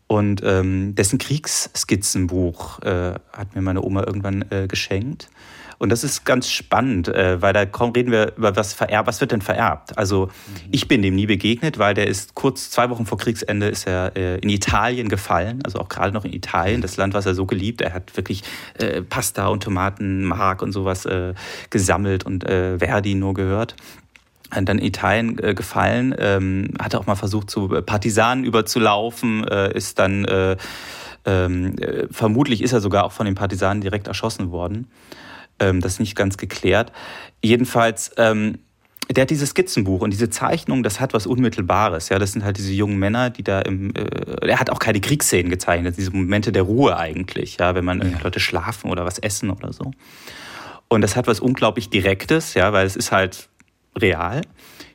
Und 0.06 0.42
ähm, 0.44 0.94
dessen 0.94 1.18
Kriegsskizzenbuch 1.18 2.80
äh, 2.82 3.14
hat 3.32 3.54
mir 3.54 3.62
meine 3.62 3.82
Oma 3.82 4.04
irgendwann 4.04 4.44
äh, 4.50 4.66
geschenkt. 4.68 5.28
Und 5.81 5.89
das 5.89 6.05
ist 6.05 6.26
ganz 6.26 6.51
spannend, 6.51 7.09
äh, 7.09 7.41
weil 7.41 7.55
da 7.55 7.64
kaum 7.64 7.93
reden 7.93 8.12
wir 8.12 8.37
über 8.37 8.55
was 8.55 8.74
vererbt. 8.74 9.09
Was 9.09 9.22
wird 9.22 9.33
denn 9.33 9.41
vererbt? 9.41 9.97
Also 9.97 10.26
mhm. 10.26 10.68
ich 10.72 10.89
bin 10.89 11.01
dem 11.01 11.14
nie 11.14 11.24
begegnet, 11.24 11.78
weil 11.78 11.95
der 11.95 12.07
ist 12.07 12.35
kurz 12.35 12.70
zwei 12.70 12.91
Wochen 12.91 13.07
vor 13.07 13.16
Kriegsende 13.16 13.66
ist 13.66 13.87
er 13.87 14.14
äh, 14.14 14.37
in 14.41 14.51
Italien 14.51 15.09
gefallen, 15.09 15.61
also 15.64 15.78
auch 15.78 15.89
gerade 15.89 16.12
noch 16.12 16.26
in 16.26 16.35
Italien, 16.35 16.83
das 16.83 16.99
Land, 16.99 17.14
was 17.14 17.24
er 17.24 17.35
so 17.35 17.47
geliebt. 17.47 17.81
Er 17.81 17.95
hat 17.95 18.14
wirklich 18.14 18.43
äh, 18.74 19.01
Pasta 19.01 19.47
und 19.47 19.62
Tomaten, 19.62 20.22
Mark 20.24 20.61
und 20.61 20.72
sowas 20.72 21.07
äh, 21.07 21.33
gesammelt 21.70 22.26
und 22.26 22.45
äh, 22.45 22.78
Verdi 22.78 23.14
nur 23.14 23.33
gehört. 23.33 23.74
dann 24.51 24.66
in 24.66 24.85
Italien 24.85 25.39
äh, 25.43 25.55
gefallen, 25.55 26.14
ähm, 26.18 26.74
hatte 26.78 27.01
auch 27.01 27.07
mal 27.07 27.14
versucht, 27.14 27.49
zu 27.49 27.68
Partisanen 27.68 28.45
überzulaufen, 28.45 29.49
äh, 29.49 29.72
ist 29.72 29.99
dann 29.99 30.26
äh, 30.26 30.59
ähm, 31.24 31.78
äh, 31.78 32.07
vermutlich 32.11 32.62
ist 32.62 32.74
er 32.74 32.81
sogar 32.83 33.05
auch 33.05 33.12
von 33.12 33.24
den 33.24 33.35
Partisanen 33.35 33.81
direkt 33.81 34.09
erschossen 34.09 34.51
worden. 34.51 34.87
Ähm, 35.61 35.80
das 35.80 35.94
ist 35.94 36.00
nicht 36.00 36.16
ganz 36.16 36.36
geklärt. 36.36 36.92
Jedenfalls, 37.42 38.11
ähm, 38.16 38.58
der 39.08 39.22
hat 39.22 39.30
dieses 39.30 39.50
Skizzenbuch 39.50 40.02
und 40.02 40.11
diese 40.11 40.30
Zeichnung, 40.30 40.82
das 40.82 41.00
hat 41.00 41.14
was 41.14 41.26
Unmittelbares. 41.26 42.08
Ja, 42.08 42.18
das 42.18 42.32
sind 42.32 42.44
halt 42.44 42.58
diese 42.58 42.72
jungen 42.72 42.98
Männer, 42.98 43.30
die 43.30 43.42
da 43.42 43.61
im. 43.61 43.94
Äh, 43.94 44.46
er 44.48 44.61
hat 44.61 44.70
auch 44.70 44.78
keine 44.78 45.00
Kriegsszenen 45.00 45.50
gezeichnet, 45.50 45.96
diese 45.96 46.11
Momente 46.11 46.52
der 46.52 46.62
Ruhe 46.62 46.96
eigentlich, 46.96 47.58
ja, 47.58 47.74
wenn 47.74 47.84
man 47.84 48.00
ja. 48.00 48.18
Leute 48.22 48.40
schlafen 48.40 48.90
oder 48.90 49.04
was 49.04 49.18
essen 49.18 49.50
oder 49.50 49.72
so. 49.72 49.90
Und 50.88 51.02
das 51.02 51.16
hat 51.16 51.26
was 51.26 51.40
unglaublich 51.40 51.90
Direktes, 51.90 52.54
ja, 52.54 52.72
weil 52.72 52.86
es 52.86 52.96
ist 52.96 53.12
halt 53.12 53.48
real. 53.96 54.42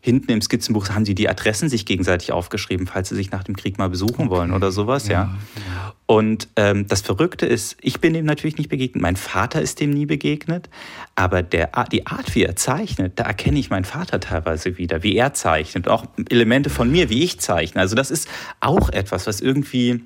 Hinten 0.06 0.32
im 0.34 0.40
Skizzenbuch 0.40 0.90
haben 0.90 1.04
sie 1.04 1.16
die 1.16 1.28
Adressen 1.28 1.68
sich 1.68 1.84
gegenseitig 1.84 2.32
aufgeschrieben, 2.32 2.86
falls 2.86 3.10
sie 3.10 3.16
sich 3.16 3.32
nach 3.32 3.44
dem 3.44 3.56
Krieg 3.56 3.80
mal 3.80 3.90
besuchen 3.90 4.30
wollen 4.30 4.52
oder 4.52 4.72
sowas, 4.72 5.08
ja. 5.08 5.36
ja. 5.56 5.94
Und 6.06 6.48
ähm, 6.58 6.88
das 6.88 7.02
Verrückte 7.02 7.48
ist, 7.48 7.76
ich 7.82 8.00
bin 8.02 8.14
dem 8.14 8.24
natürlich 8.24 8.60
nicht 8.60 8.70
begegnet, 8.70 9.02
mein 9.02 9.16
Vater 9.16 9.64
ist 9.64 9.80
dem 9.80 9.90
nie 9.90 10.06
begegnet, 10.06 10.70
aber 11.16 11.42
der, 11.42 11.72
die 11.92 12.06
Art, 12.06 12.36
wie 12.36 12.44
er 12.44 12.56
zeichnet, 12.56 13.14
da 13.16 13.24
erkenne 13.24 13.58
ich 13.58 13.72
meinen 13.72 13.84
Vater 13.84 14.20
teilweise 14.20 14.78
wieder, 14.78 15.02
wie 15.02 15.16
er 15.16 15.34
zeichnet, 15.34 15.88
auch 15.88 16.06
Elemente 16.30 16.70
von 16.70 16.92
mir, 16.92 17.10
wie 17.10 17.24
ich 17.24 17.40
zeichne. 17.40 17.82
Also 17.82 17.96
das 17.96 18.12
ist 18.12 18.30
auch 18.60 18.90
etwas, 18.90 19.26
was 19.26 19.42
irgendwie 19.42 20.02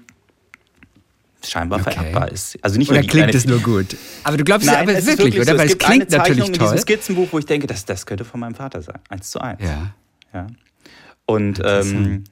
scheinbar 1.47 1.79
okay. 1.79 1.91
vererbbar 1.91 2.31
ist. 2.31 2.57
Also 2.61 2.77
nicht 2.77 2.91
oder 2.91 3.01
klingt 3.01 3.33
es 3.33 3.45
nur 3.45 3.59
gut? 3.59 3.95
Aber 4.23 4.37
du 4.37 4.43
glaubst 4.43 4.67
Nein, 4.67 4.89
es 4.89 4.95
aber 4.97 5.07
wirklich, 5.07 5.17
wirklich, 5.17 5.41
oder? 5.41 5.51
So. 5.53 5.57
Weil 5.57 5.65
es, 5.67 5.73
es 5.73 5.77
klingt 5.77 6.11
natürlich 6.11 6.45
toll. 6.45 6.53
in 6.53 6.59
diesem 6.59 6.77
Skizzenbuch, 6.77 7.27
wo 7.31 7.39
ich 7.39 7.45
denke, 7.45 7.67
das, 7.67 7.85
das 7.85 8.05
könnte 8.05 8.25
von 8.25 8.39
meinem 8.39 8.55
Vater 8.55 8.81
sein. 8.81 8.99
Eins 9.09 9.31
zu 9.31 9.39
eins. 9.39 9.61
Ja. 9.61 9.93
ja. 10.33 10.47
Und 11.25 11.61
ähm, 11.63 12.23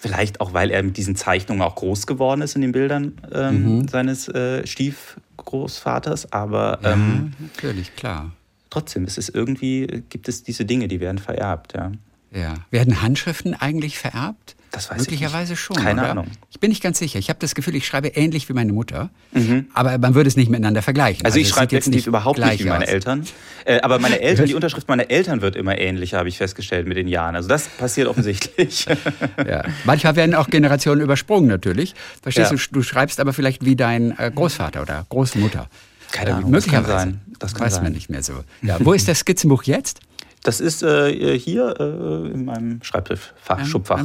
vielleicht 0.00 0.40
auch, 0.40 0.52
weil 0.54 0.70
er 0.70 0.82
mit 0.82 0.96
diesen 0.96 1.16
Zeichnungen 1.16 1.62
auch 1.62 1.76
groß 1.76 2.06
geworden 2.06 2.42
ist 2.42 2.56
in 2.56 2.62
den 2.62 2.72
Bildern 2.72 3.12
ähm, 3.32 3.78
mhm. 3.78 3.88
seines 3.88 4.28
äh, 4.28 4.66
Stiefgroßvaters. 4.66 6.32
Aber 6.32 6.80
ja, 6.82 6.92
ähm, 6.94 7.34
natürlich, 7.38 7.94
klar. 7.94 8.32
Trotzdem, 8.70 9.04
es 9.04 9.16
ist 9.16 9.30
irgendwie, 9.30 10.02
gibt 10.10 10.28
es 10.28 10.42
diese 10.42 10.64
Dinge, 10.64 10.88
die 10.88 11.00
werden 11.00 11.18
vererbt, 11.18 11.74
ja. 11.74 11.92
Ja. 12.30 12.54
Werden 12.70 13.00
Handschriften 13.00 13.54
eigentlich 13.54 13.98
vererbt? 13.98 14.54
Das 14.70 14.90
weiß 14.90 14.98
Möglicherweise 14.98 15.54
ich 15.54 15.60
schon. 15.60 15.76
Keine 15.76 16.02
oder? 16.02 16.10
Ahnung. 16.10 16.26
Ich 16.50 16.60
bin 16.60 16.68
nicht 16.68 16.82
ganz 16.82 16.98
sicher. 16.98 17.18
Ich 17.18 17.30
habe 17.30 17.38
das 17.38 17.54
Gefühl, 17.54 17.74
ich 17.74 17.86
schreibe 17.86 18.08
ähnlich 18.08 18.48
wie 18.48 18.52
meine 18.52 18.72
Mutter, 18.72 19.10
mhm. 19.32 19.66
aber 19.72 19.96
man 19.98 20.14
würde 20.14 20.28
es 20.28 20.36
nicht 20.36 20.50
miteinander 20.50 20.82
vergleichen. 20.82 21.24
Also, 21.24 21.36
also 21.36 21.40
ich 21.40 21.48
schreibe 21.48 21.68
definitiv 21.68 22.06
überhaupt 22.06 22.38
nicht 22.38 22.64
wie 22.64 22.68
meine 22.68 22.84
aus. 22.84 22.90
Eltern. 22.90 23.26
Äh, 23.64 23.80
aber 23.80 23.98
meine 23.98 24.20
Eltern, 24.20 24.46
die 24.46 24.54
Unterschrift 24.56 24.88
meiner 24.88 25.10
Eltern 25.10 25.40
wird 25.40 25.56
immer 25.56 25.78
ähnlicher, 25.78 26.18
habe 26.18 26.28
ich 26.28 26.36
festgestellt 26.36 26.86
mit 26.86 26.96
den 26.96 27.08
Jahren. 27.08 27.34
Also 27.34 27.48
das 27.48 27.68
passiert 27.68 28.08
offensichtlich. 28.08 28.86
ja. 29.46 29.64
Manchmal 29.84 30.16
werden 30.16 30.34
auch 30.34 30.48
Generationen 30.48 31.00
übersprungen 31.00 31.48
natürlich. 31.48 31.94
Verstehst 32.22 32.50
ja. 32.50 32.56
du? 32.56 32.72
Du 32.72 32.82
schreibst 32.82 33.20
aber 33.20 33.32
vielleicht 33.32 33.64
wie 33.64 33.76
dein 33.76 34.18
äh, 34.18 34.30
Großvater 34.34 34.82
oder 34.82 35.06
Großmutter. 35.08 35.68
Keine 36.12 36.34
Ahnung. 36.34 36.50
Äh, 36.50 36.52
möglicherweise. 36.52 36.88
Das 36.88 37.02
kann 37.02 37.10
sein. 37.10 37.36
Das 37.38 37.54
kann 37.54 37.66
weiß 37.66 37.74
sein. 37.74 37.82
man 37.84 37.92
nicht 37.92 38.10
mehr 38.10 38.22
so. 38.22 38.44
Ja. 38.62 38.76
Wo 38.80 38.92
ist 38.92 39.08
das 39.08 39.20
Skizzenbuch 39.20 39.62
jetzt? 39.64 40.00
Das 40.42 40.60
ist 40.60 40.82
äh, 40.82 41.38
hier 41.38 41.74
äh, 41.78 42.32
in 42.32 42.44
meinem 42.44 42.82
Schreibtischfach, 42.82 43.64
Schubfach. 43.64 44.04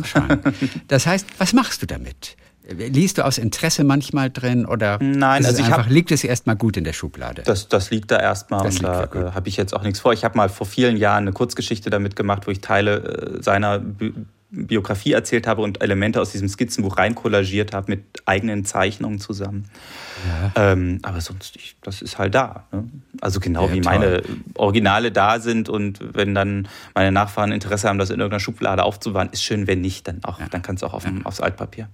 Das 0.87 1.05
heißt, 1.05 1.27
was 1.37 1.53
machst 1.53 1.81
du 1.81 1.85
damit? 1.85 2.35
Liest 2.65 3.17
du 3.17 3.25
aus 3.25 3.37
Interesse 3.37 3.83
manchmal 3.83 4.29
drin 4.29 4.65
oder 4.65 4.97
Nein, 5.01 5.45
also 5.45 5.61
einfach, 5.61 5.85
hab, 5.85 5.89
liegt 5.89 6.11
es 6.11 6.23
erstmal 6.23 6.55
gut 6.55 6.77
in 6.77 6.85
der 6.85 6.93
Schublade? 6.93 7.43
Das, 7.43 7.67
das 7.67 7.91
liegt 7.91 8.09
da 8.09 8.19
erstmal 8.19 8.65
und 8.65 8.81
da 8.81 9.03
äh, 9.03 9.31
habe 9.31 9.49
ich 9.49 9.57
jetzt 9.57 9.75
auch 9.75 9.83
nichts 9.83 9.99
vor. 9.99 10.13
Ich 10.13 10.23
habe 10.23 10.37
mal 10.37 10.47
vor 10.47 10.65
vielen 10.65 10.95
Jahren 10.95 11.23
eine 11.23 11.33
Kurzgeschichte 11.33 11.89
damit 11.89 12.15
gemacht, 12.15 12.47
wo 12.47 12.51
ich 12.51 12.61
Teile 12.61 13.37
äh, 13.39 13.43
seiner 13.43 13.79
Bi 13.79 14.13
Biografie 14.55 15.13
erzählt 15.13 15.47
habe 15.47 15.63
und 15.63 15.81
Elemente 15.81 16.21
aus 16.21 16.31
diesem 16.31 16.47
Skizzenbuch 16.47 16.97
reinkollagiert 16.97 17.73
habe 17.73 17.91
mit 17.91 18.03
eigenen 18.25 18.65
Zeichnungen 18.65 19.19
zusammen. 19.19 19.65
Ja. 20.55 20.71
Ähm, 20.71 20.99
aber 21.01 21.21
sonst, 21.21 21.55
ich, 21.55 21.75
das 21.81 22.03
ist 22.03 22.19
halt 22.19 22.35
da. 22.35 22.67
Ne? 22.71 22.87
Also 23.19 23.39
genau 23.39 23.67
ja, 23.67 23.73
wie 23.73 23.81
toll. 23.81 23.93
meine 23.93 24.23
Originale 24.53 25.11
da 25.11 25.39
sind 25.39 25.69
und 25.69 25.99
wenn 26.13 26.35
dann 26.35 26.67
meine 26.93 27.11
Nachfahren 27.11 27.51
Interesse 27.51 27.89
haben, 27.89 27.97
das 27.97 28.11
in 28.11 28.19
irgendeiner 28.19 28.39
Schublade 28.39 28.83
aufzubewahren, 28.83 29.29
ist 29.31 29.43
schön, 29.43 29.65
wenn 29.65 29.81
nicht, 29.81 30.07
dann 30.07 30.23
auch, 30.23 30.39
ja. 30.39 30.47
dann 30.49 30.61
kann 30.61 30.75
es 30.75 30.83
auch 30.83 30.93
auf 30.93 31.03
dem, 31.03 31.25
aufs 31.25 31.41
Altpapier. 31.41 31.89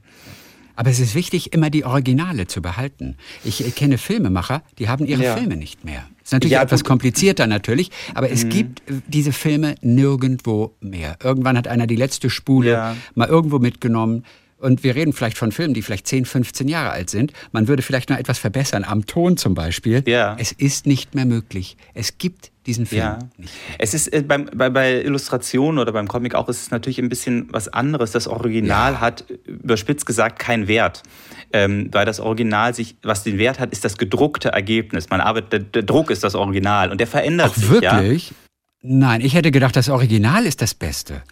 Aber 0.80 0.89
es 0.89 1.01
ist 1.01 1.13
wichtig, 1.13 1.51
immer 1.51 1.69
die 1.69 1.84
Originale 1.84 2.47
zu 2.47 2.61
behalten. 2.61 3.17
Ich, 3.43 3.75
kenne 3.75 3.97
Filmemacher, 3.97 4.63
die 4.77 4.88
haben 4.88 5.05
ihre 5.05 5.21
ja. 5.21 5.36
Filme 5.36 5.57
nicht 5.57 5.84
mehr. 5.84 6.07
Ist 6.23 6.32
natürlich 6.32 6.53
ja, 6.53 6.61
etwas 6.61 6.86
komplizierter 6.86 7.47
natürlich, 7.47 7.91
aber 8.13 8.32
es 8.32 8.45
mhm. 8.45 8.49
gibt 8.49 8.84
diese 9.09 9.34
Filme 9.34 9.75
nirgendwo 9.82 10.73
mehr. 10.80 11.17
Irgendwann 11.21 11.57
hat 11.57 11.67
einer 11.67 11.86
die 11.86 11.97
letzte 11.97 12.30
Spule 12.30 12.71
ja. 12.71 12.95
mal 13.13 13.27
irgendwo 13.27 13.59
mitgenommen. 13.59 14.23
Und 14.60 14.84
wir 14.84 14.95
reden 14.95 15.14
vielleicht 15.14 15.38
von 15.38 15.51
Filmen, 15.51 15.74
die 15.74 15.82
vielleicht 15.82 16.05
10, 16.05 16.26
15 16.26 16.68
Jahre 16.68 16.91
alt 16.91 17.10
sind. 17.10 17.32
Man 17.51 17.68
würde 17.68 17.82
vielleicht 17.82 18.10
noch 18.10 18.18
etwas 18.18 18.39
verbessern, 18.39 18.84
am 18.84 19.05
Ton 19.05 19.38
zum 19.38 19.53
Beispiel. 19.53 20.03
Ja. 20.05 20.36
Es 20.38 20.51
ist 20.51 20.86
nicht 20.86 21.16
mehr 21.16 21.26
möglich. 21.26 21.78
Es 21.93 22.18
gibt 22.18 22.51
diesen 22.66 22.86
Film 22.86 23.01
ja. 23.01 23.20
nicht. 23.38 23.53
Es 23.78 23.93
ist 23.93 24.12
äh, 24.14 24.22
beim, 24.22 24.49
bei, 24.53 24.70
bei 24.70 25.01
Illustrationen 25.01 25.80
oder 25.80 25.93
beim 25.93 26.10
Comic 26.10 26.36
auch, 26.36 26.49
ist 26.49 26.62
es 26.62 26.72
natürlich 26.72 26.99
ein 26.99 27.07
bisschen 27.07 27.47
was 27.51 27.70
anderes. 27.70 28.12
Das 28.12 28.28
Original 28.28 28.93
ja. 28.93 28.99
hat, 28.99 29.24
überspitzt 29.45 30.05
gesagt, 30.05 30.39
keinen 30.39 30.68
Wert. 30.68 31.03
Ähm, 31.51 31.88
weil 31.91 32.05
das 32.05 32.20
Original 32.20 32.76
sich, 32.76 32.97
was 33.01 33.24
den 33.24 33.38
Wert 33.38 33.60
hat, 33.60 33.72
ist 33.72 33.86
das 33.86 33.97
gedruckte 33.97 34.49
Ergebnis. 34.49 35.10
Man 35.10 35.22
arbeitet, 35.22 35.53
der, 35.53 35.60
der 35.62 35.84
Druck 35.84 36.12
ist 36.12 36.24
das 36.24 36.36
Original 36.36 36.91
und 36.91 36.99
der 36.99 37.07
verändert 37.07 37.51
Ach, 37.53 37.57
sich. 37.57 37.70
Wirklich? 37.70 38.30
Ja? 38.30 38.36
Nein, 38.82 39.22
ich 39.22 39.34
hätte 39.34 39.51
gedacht, 39.51 39.76
das 39.76 39.89
Original 39.89 40.45
ist 40.45 40.62
das 40.62 40.74
Beste. 40.74 41.24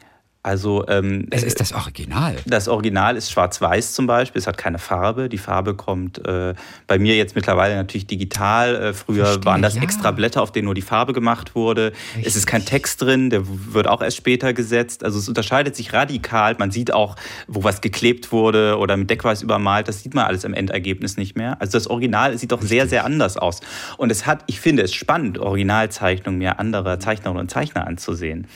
Also 0.44 0.88
ähm, 0.88 1.28
es 1.32 1.44
ist 1.44 1.60
das 1.60 1.74
Original. 1.74 2.36
Das 2.46 2.68
Original 2.68 3.18
ist 3.18 3.32
schwarz-weiß 3.32 3.94
zum 3.94 4.08
Beispiel. 4.08 4.40
Es 4.40 4.48
hat 4.48 4.58
keine 4.58 4.80
Farbe. 4.80 5.28
Die 5.28 5.38
Farbe 5.38 5.76
kommt 5.76 6.26
äh, 6.26 6.54
bei 6.88 7.00
mir 7.00 7.18
jetzt 7.18 7.36
mittlerweile 7.36 7.76
natürlich 7.76 8.08
digital. 8.08 8.76
Äh, 8.76 8.94
früher 8.94 9.26
Verstehe, 9.26 9.46
waren 9.46 9.62
das 9.62 9.76
ja. 9.76 9.82
extra 9.82 10.12
Blätter, 10.12 10.42
auf 10.42 10.52
denen 10.52 10.66
nur 10.66 10.76
die 10.76 10.82
Farbe 10.82 11.12
gemacht 11.12 11.56
wurde. 11.56 11.92
Richtig. 12.16 12.28
Es 12.28 12.36
ist 12.38 12.48
kein 12.48 12.64
Text 12.64 13.02
drin. 13.02 13.30
Der 13.30 13.42
wird 13.46 13.88
auch 13.88 14.02
erst 14.02 14.18
später 14.18 14.54
gesetzt. 14.54 15.04
Also 15.04 15.20
es 15.20 15.28
unterscheidet 15.28 15.76
sich 15.76 15.92
radikal. 15.92 16.56
Man 16.58 16.72
sieht 16.72 16.94
auch, 16.94 17.16
wo 17.48 17.64
was 17.64 17.82
geklebt 17.82 18.32
wurde 18.32 18.78
oder 18.78 18.96
mit 18.96 19.10
Deckweiß 19.10 19.42
übermalt. 19.42 19.88
Das 19.88 20.02
sieht 20.02 20.14
man 20.14 20.26
alles 20.26 20.46
im 20.46 20.54
Endergebnis 20.54 21.18
nicht 21.18 21.36
mehr. 21.36 21.60
Also 21.60 21.74
das 21.74 21.88
Original 21.88 22.38
sieht 22.38 22.52
doch 22.52 22.62
sehr 22.62 22.88
sehr 22.88 23.06
anders 23.06 23.38
aus. 23.38 23.60
Und 23.98 24.12
es 24.12 24.26
hat, 24.26 24.44
ich 24.48 24.62
finde 24.62 24.84
es 24.84 24.94
spannend, 24.94 25.40
Originalzeichnungen 25.40 26.40
mir 26.40 26.60
anderer 26.60 27.00
Zeichnerinnen 27.00 27.42
und 27.42 27.52
Zeichner 27.52 27.86
anzusehen. 27.86 28.48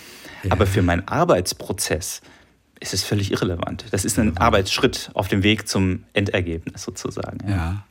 Aber 0.49 0.65
für 0.65 0.81
meinen 0.81 1.07
Arbeitsprozess 1.07 2.21
ist 2.79 2.93
es 2.93 3.03
völlig 3.03 3.31
irrelevant. 3.31 3.85
Das 3.91 4.05
ist 4.05 4.17
ein 4.17 4.37
Arbeitsschritt 4.37 5.11
auf 5.13 5.27
dem 5.27 5.43
Weg 5.43 5.67
zum 5.67 6.03
Endergebnis 6.13 6.83
sozusagen. 6.83 7.47
Ja. 7.47 7.55
ja. 7.55 7.83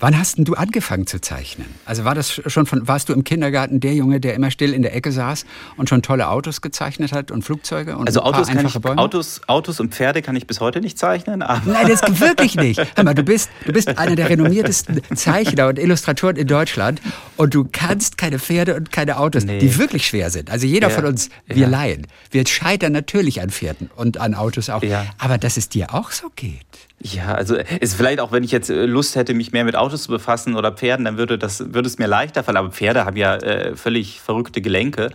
Wann 0.00 0.18
hast 0.18 0.38
denn 0.38 0.44
du 0.44 0.54
angefangen 0.54 1.06
zu 1.06 1.20
zeichnen? 1.20 1.66
Also 1.84 2.04
war 2.04 2.14
das 2.14 2.32
schon 2.46 2.66
von, 2.66 2.86
warst 2.88 3.08
du 3.08 3.12
im 3.12 3.24
Kindergarten 3.24 3.80
der 3.80 3.94
Junge, 3.94 4.20
der 4.20 4.34
immer 4.34 4.50
still 4.50 4.72
in 4.72 4.82
der 4.82 4.94
Ecke 4.94 5.12
saß 5.12 5.46
und 5.76 5.88
schon 5.88 6.02
tolle 6.02 6.28
Autos 6.28 6.60
gezeichnet 6.60 7.12
hat 7.12 7.30
und 7.30 7.42
Flugzeuge 7.42 7.96
und 7.96 8.06
also 8.06 8.22
Autos 8.22 8.48
kann 8.48 8.66
ich, 8.66 8.78
Bäume? 8.80 9.00
Autos, 9.00 9.40
Autos 9.46 9.80
und 9.80 9.94
Pferde 9.94 10.22
kann 10.22 10.36
ich 10.36 10.46
bis 10.46 10.60
heute 10.60 10.80
nicht 10.80 10.98
zeichnen. 10.98 11.40
Nein, 11.40 11.88
das 11.88 12.02
wirklich 12.20 12.56
nicht. 12.56 12.80
Hör 12.96 13.04
mal, 13.04 13.14
du 13.14 13.22
bist, 13.22 13.50
du 13.66 13.72
bist 13.72 13.96
einer 13.98 14.16
der 14.16 14.28
renommiertesten 14.28 15.02
Zeichner 15.14 15.68
und 15.68 15.78
Illustratoren 15.78 16.36
in 16.36 16.46
Deutschland 16.46 17.00
und 17.36 17.54
du 17.54 17.68
kannst 17.70 18.18
keine 18.18 18.38
Pferde 18.38 18.74
und 18.76 18.90
keine 18.92 19.18
Autos, 19.18 19.44
nee. 19.44 19.58
die 19.58 19.78
wirklich 19.78 20.06
schwer 20.06 20.30
sind. 20.30 20.50
Also 20.50 20.66
jeder 20.66 20.88
ja. 20.88 20.94
von 20.94 21.04
uns, 21.06 21.30
wir 21.46 21.56
ja. 21.56 21.68
Laien, 21.68 22.06
wir 22.30 22.46
scheitern 22.46 22.92
natürlich 22.92 23.40
an 23.40 23.50
Pferden 23.50 23.90
und 23.96 24.18
an 24.18 24.34
Autos 24.34 24.70
auch. 24.70 24.82
Ja. 24.82 25.06
Aber 25.18 25.38
dass 25.38 25.56
es 25.56 25.68
dir 25.68 25.94
auch 25.94 26.10
so 26.10 26.30
geht. 26.34 26.64
Ja, 27.06 27.34
also 27.34 27.56
ist 27.56 27.96
vielleicht 27.96 28.18
auch, 28.18 28.32
wenn 28.32 28.44
ich 28.44 28.50
jetzt 28.50 28.70
äh, 28.70 28.86
Lust 28.86 29.14
hätte, 29.14 29.34
mich 29.34 29.52
mehr 29.52 29.64
mit 29.64 29.76
Autos 29.76 30.04
zu 30.04 30.10
befassen 30.10 30.56
oder 30.56 30.72
Pferden, 30.72 31.04
dann 31.04 31.18
würde 31.18 31.36
das 31.36 31.74
würde 31.74 31.86
es 31.86 31.98
mir 31.98 32.06
leichter 32.06 32.42
fallen. 32.42 32.56
Aber 32.56 32.70
Pferde 32.70 33.04
haben 33.04 33.18
ja 33.18 33.36
äh, 33.36 33.76
völlig 33.76 34.22
verrückte 34.22 34.62
Gelenke. 34.62 35.10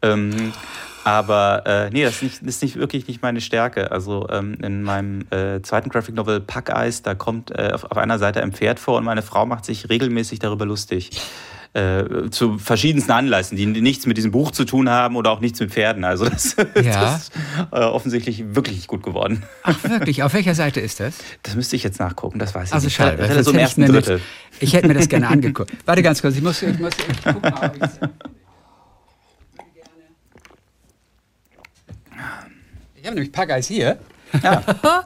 Ähm, 0.00 0.52
aber 1.02 1.66
äh, 1.66 1.90
nee, 1.90 2.04
das 2.04 2.14
ist, 2.14 2.22
nicht, 2.22 2.42
ist 2.42 2.62
nicht 2.62 2.76
wirklich 2.76 3.08
nicht 3.08 3.20
meine 3.20 3.40
Stärke. 3.40 3.90
Also 3.90 4.28
ähm, 4.30 4.54
in 4.62 4.84
meinem 4.84 5.26
äh, 5.30 5.60
zweiten 5.62 5.88
Graphic 5.88 6.14
Novel 6.14 6.40
Packeis, 6.40 7.02
da 7.02 7.16
kommt 7.16 7.50
äh, 7.50 7.72
auf, 7.74 7.82
auf 7.82 7.96
einer 7.96 8.20
Seite 8.20 8.40
ein 8.40 8.52
Pferd 8.52 8.78
vor 8.78 8.96
und 8.98 9.04
meine 9.04 9.22
Frau 9.22 9.44
macht 9.44 9.64
sich 9.64 9.90
regelmäßig 9.90 10.38
darüber 10.38 10.66
lustig 10.66 11.10
äh, 11.74 12.30
zu 12.30 12.58
verschiedensten 12.58 13.10
Anlässen, 13.10 13.56
die 13.56 13.66
nichts 13.66 14.06
mit 14.06 14.16
diesem 14.16 14.30
Buch 14.30 14.52
zu 14.52 14.64
tun 14.64 14.88
haben 14.88 15.16
oder 15.16 15.32
auch 15.32 15.40
nichts 15.40 15.58
mit 15.58 15.72
Pferden. 15.72 16.04
Also 16.04 16.28
das, 16.28 16.54
ja. 16.76 16.82
das 16.82 17.22
ist 17.22 17.32
äh, 17.72 17.80
offensichtlich 17.80 18.54
wirklich 18.54 18.86
gut 18.86 19.02
geworden. 19.02 19.42
Ach 19.64 19.76
wirklich? 19.82 20.22
Auf 20.22 20.34
welcher 20.34 20.54
Seite 20.54 20.80
ist 20.80 21.00
das? 21.00 21.16
Das 21.42 21.56
müsste 21.56 21.74
ich 21.74 21.82
jetzt 21.82 21.98
nachgucken, 21.98 22.38
das 22.38 22.54
weiß 22.54 22.68
ich 22.68 22.74
also 22.74 22.86
nicht. 22.86 22.94
Schade, 22.94 23.16
das 23.16 23.36
ist 23.36 23.46
so 23.46 23.50
im 23.50 23.58
ersten 23.58 23.86
Drittel. 23.86 24.20
Ich 24.60 24.72
hätte 24.72 24.86
mir 24.86 24.94
das 24.94 25.08
gerne 25.08 25.28
angeguckt. 25.28 25.72
Warte 25.84 26.02
ganz 26.02 26.22
kurz, 26.22 26.36
ich 26.36 26.42
muss, 26.42 26.62
ich 26.62 26.78
muss 26.78 26.92
ich 26.96 27.24
gucken, 27.24 27.52
ob 27.52 27.76
ich 27.76 27.90
Ich 32.94 33.06
habe 33.06 33.16
nämlich 33.16 33.32
Packeis 33.32 33.66
hier. 33.66 33.98
Ja. 34.42 34.62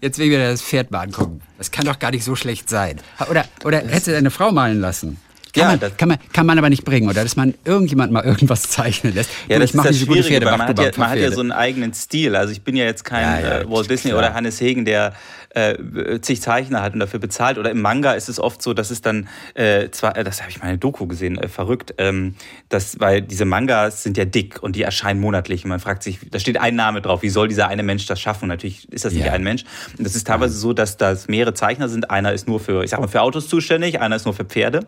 Jetzt 0.00 0.18
will 0.18 0.26
ich 0.26 0.32
mir 0.32 0.50
das 0.50 0.62
Pferd 0.62 0.90
mal 0.90 1.00
angucken. 1.00 1.42
Das 1.58 1.70
kann 1.70 1.84
doch 1.84 1.98
gar 1.98 2.10
nicht 2.10 2.24
so 2.24 2.34
schlecht 2.34 2.70
sein. 2.70 2.96
Oder, 3.28 3.44
oder 3.64 3.78
hättest 3.78 4.06
du 4.06 4.12
deine 4.12 4.30
Frau 4.30 4.50
malen 4.50 4.80
lassen? 4.80 5.18
Kann, 5.52 5.62
Ja, 5.62 5.68
man, 5.70 5.80
das- 5.80 5.96
kann, 5.96 6.08
man, 6.08 6.18
kann 6.32 6.46
man 6.46 6.58
aber 6.58 6.70
nicht 6.70 6.84
bringen, 6.84 7.08
oder? 7.08 7.22
Dass 7.22 7.36
man 7.36 7.54
irgendjemand 7.64 8.12
mal 8.12 8.24
irgendwas 8.24 8.62
zeichnen 8.70 9.14
lässt. 9.14 9.30
Ja, 9.48 9.56
Du, 9.56 9.60
das 9.62 9.70
ich 9.70 9.76
mach 9.76 9.84
ist 9.84 9.88
das 9.90 9.96
diese 9.96 10.06
gute 10.06 10.22
Pferde, 10.24 10.46
man 10.46 10.60
hat, 10.62 10.78
ja, 10.78 10.90
man 10.96 11.10
hat 11.10 11.18
ja 11.18 11.30
so 11.32 11.40
einen 11.40 11.52
eigenen 11.52 11.92
Stil. 11.94 12.36
Also 12.36 12.52
ich 12.52 12.62
bin 12.62 12.76
ja 12.76 12.84
jetzt 12.84 13.04
kein 13.04 13.22
Ja, 13.22 13.40
ja, 13.40 13.58
äh, 13.60 13.70
Walt 13.70 13.90
Disney 13.90 14.10
klar. 14.10 14.18
oder 14.24 14.34
Hannes 14.34 14.60
Hegen, 14.60 14.84
der 14.84 15.12
äh, 15.52 16.20
zig 16.20 16.40
Zeichner 16.40 16.80
hat 16.80 16.94
und 16.94 17.00
dafür 17.00 17.18
bezahlt. 17.18 17.58
Oder 17.58 17.70
im 17.72 17.80
Manga 17.82 18.12
ist 18.12 18.28
es 18.28 18.38
oft 18.38 18.62
so, 18.62 18.72
dass 18.72 18.90
es 18.92 19.02
dann, 19.02 19.28
äh, 19.54 19.90
zwar, 19.90 20.16
äh, 20.16 20.22
das 20.22 20.40
habe 20.42 20.50
ich 20.50 20.62
mal 20.62 20.72
in 20.72 20.78
Doku 20.78 21.06
gesehen, 21.08 21.38
äh, 21.38 21.48
verrückt, 21.48 21.94
ähm, 21.98 22.36
dass, 22.68 23.00
weil 23.00 23.20
diese 23.22 23.44
Mangas 23.44 24.04
sind 24.04 24.16
ja 24.16 24.24
dick 24.24 24.62
und 24.62 24.76
die 24.76 24.82
erscheinen 24.82 25.20
monatlich 25.20 25.64
und 25.64 25.70
man 25.70 25.80
fragt 25.80 26.04
sich, 26.04 26.20
da 26.30 26.38
steht 26.38 26.58
ein 26.60 26.76
Name 26.76 27.00
drauf, 27.02 27.22
wie 27.22 27.28
soll 27.30 27.48
dieser 27.48 27.66
eine 27.66 27.82
Mensch 27.82 28.06
das 28.06 28.20
schaffen? 28.20 28.44
Und 28.44 28.48
natürlich 28.50 28.90
ist 28.92 29.04
das 29.04 29.12
nicht 29.12 29.28
ein 29.28 29.42
Mensch. 29.42 29.64
Und 29.98 30.06
das 30.06 30.14
ist 30.14 30.26
teilweise 30.28 30.54
so, 30.56 30.72
dass 30.72 30.96
das 30.96 31.26
mehrere 31.26 31.52
Zeichner 31.54 31.88
sind. 31.88 32.10
Einer 32.10 32.32
ist 32.32 32.46
nur 32.46 32.60
für, 32.60 32.84
ich 32.84 32.90
sag 32.90 33.00
mal, 33.00 33.08
für 33.08 33.22
Autos 33.22 33.48
zuständig, 33.48 34.00
einer 34.00 34.14
ist 34.14 34.26
nur 34.26 34.34
für 34.34 34.44
Pferde. 34.44 34.86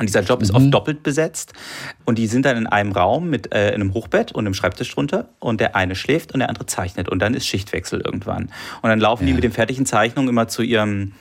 Und 0.00 0.06
dieser 0.06 0.22
Job 0.22 0.40
ist 0.40 0.54
oft 0.54 0.72
doppelt 0.72 1.02
besetzt. 1.02 1.52
Und 2.06 2.16
die 2.16 2.26
sind 2.26 2.46
dann 2.46 2.56
in 2.56 2.66
einem 2.66 2.92
Raum 2.92 3.28
mit 3.28 3.54
äh, 3.54 3.72
einem 3.74 3.92
Hochbett 3.92 4.32
und 4.32 4.46
einem 4.46 4.54
Schreibtisch 4.54 4.94
drunter. 4.94 5.28
Und 5.40 5.60
der 5.60 5.76
eine 5.76 5.94
schläft 5.94 6.32
und 6.32 6.40
der 6.40 6.48
andere 6.48 6.64
zeichnet. 6.64 7.10
Und 7.10 7.18
dann 7.20 7.34
ist 7.34 7.46
Schichtwechsel 7.46 8.00
irgendwann. 8.00 8.44
Und 8.80 8.88
dann 8.88 8.98
laufen 8.98 9.26
die 9.26 9.34
mit 9.34 9.44
den 9.44 9.52
fertigen 9.52 9.84
Zeichnungen 9.84 10.30
immer 10.30 10.48
zu 10.48 10.62
ihrem 10.62 11.12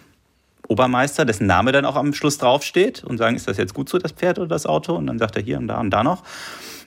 Obermeister, 0.70 1.26
dessen 1.26 1.46
Name 1.46 1.74
dann 1.74 1.84
auch 1.84 1.98
am 1.98 2.14
Schluss 2.14 2.38
draufsteht 2.38 3.04
und 3.04 3.18
sagen, 3.18 3.36
ist 3.36 3.50
das 3.50 3.58
jetzt 3.58 3.74
gut 3.74 3.90
so, 3.90 3.98
das 3.98 4.14
Pferd 4.14 4.40
oder 4.40 4.48
das 4.48 4.66
Auto? 4.66 4.96
Und 4.96 5.08
dann 5.08 5.20
sagt 5.20 5.36
er 5.36 5.42
hier 5.42 5.58
und 5.58 5.68
da 5.68 5.82
und 5.82 5.90
da 5.90 6.02
noch. 6.02 6.24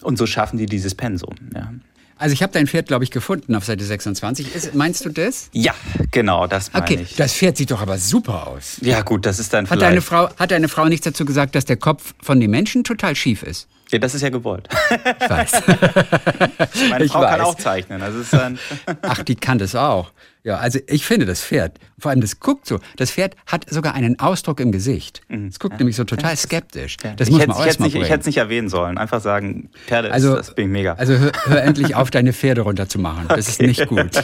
Und 0.01 0.16
so 0.16 0.24
schaffen 0.24 0.57
die 0.57 0.66
dieses 0.66 0.95
Pensum. 0.95 1.34
Ja, 1.55 1.74
Also 2.23 2.35
ich 2.35 2.43
habe 2.43 2.53
dein 2.53 2.68
Pferd, 2.68 2.87
glaube 2.87 3.03
ich, 3.03 3.11
gefunden 3.11 3.55
auf 3.57 3.64
Seite 3.64 3.85
26. 3.85 4.55
Ist, 4.55 4.75
meinst 4.77 5.05
du 5.05 5.09
das? 5.11 5.49
ja 5.53 5.75
genau, 6.12 6.47
das 6.47 6.73
meine 6.73 6.85
Okay, 6.85 7.01
ich. 7.03 7.16
das 7.16 7.33
Pferd 7.35 7.57
sieht 7.57 7.73
doch 7.73 7.83
aber 7.83 7.99
super 7.99 8.47
aus. 8.47 8.77
ja 8.81 9.01
gut, 9.03 9.27
das 9.27 9.41
ist 9.41 9.53
dann 9.53 9.64
Hat 9.64 9.70
vielleicht... 9.70 9.83
deine, 9.91 10.01
Frau, 10.03 10.29
hat 10.39 10.53
deine 10.53 10.68
Frau 10.68 10.87
nichts 10.87 11.05
dazu 11.05 11.25
gesagt, 11.25 11.55
dass 11.57 11.64
der 11.64 11.77
Kopf 11.77 12.14
von 12.23 12.39
dem 12.39 12.53
Menschen 12.53 12.85
total 12.85 13.16
schief 13.16 13.43
ist? 13.43 13.66
ja, 13.91 13.99
das 13.99 14.14
ist 14.14 14.23
ja 14.23 14.29
gewollt. 14.31 14.68
Ich 15.20 15.29
weiß. 15.29 15.51
Meine 16.91 17.05
Ich 17.05 17.12
Frau 17.12 17.20
kann 17.23 17.41
weiß. 17.41 17.47
auch 17.47 17.57
zeichnen. 17.57 18.01
Also 18.03 18.20
es 18.20 18.25
ist 18.27 18.33
dann... 18.35 18.59
Ach, 19.03 19.23
die 19.23 19.35
kann 19.35 19.59
das 19.59 19.75
auch. 19.75 20.12
Ja, 20.45 20.57
also 20.57 20.80
ich 20.88 21.07
finde 21.07 21.24
das 21.24 21.40
Pferd, 21.45 21.78
vor 22.01 22.11
allem 22.11 22.20
das 22.20 22.40
guckt 22.40 22.66
so, 22.66 22.80
das 22.97 23.12
Pferd 23.12 23.36
hat 23.47 23.70
sogar 23.70 23.95
einen 23.95 24.18
Ausdruck 24.18 24.59
im 24.59 24.72
Gesicht. 24.72 25.20
Es 25.28 25.61
guckt 25.61 25.78
nämlich 25.78 25.95
so 25.95 26.03
total 26.03 26.36
skeptisch. 26.36 26.97
Das 26.97 27.28
ich 27.28 27.32
muss 27.34 27.40
hätte 27.43 27.49
man 27.53 27.61
ich 27.61 27.66
hätte 27.66 27.82
nicht, 27.84 27.95
ich 27.95 28.03
hätte 28.11 28.20
es 28.20 28.26
nicht 28.26 28.38
erwähnen 28.38 28.68
sollen. 28.68 28.99
Einfach 28.99 29.20
sagen, 29.20 29.70
Pferde, 29.86 30.09
ist, 30.09 30.14
Also, 30.14 30.34
das 30.34 30.53
bin 30.55 30.66
ich 30.66 30.72
mega. 30.72 30.95
also 30.95 31.16
hör, 31.16 31.30
hör 31.45 31.62
endlich 31.62 31.95
auf, 31.95 32.11
deine 32.11 32.32
Pferde 32.32 32.62
runterzumachen. 32.62 33.28
Das 33.28 33.49
ist 33.49 33.62
nicht 33.62 33.86
gut. 33.86 34.11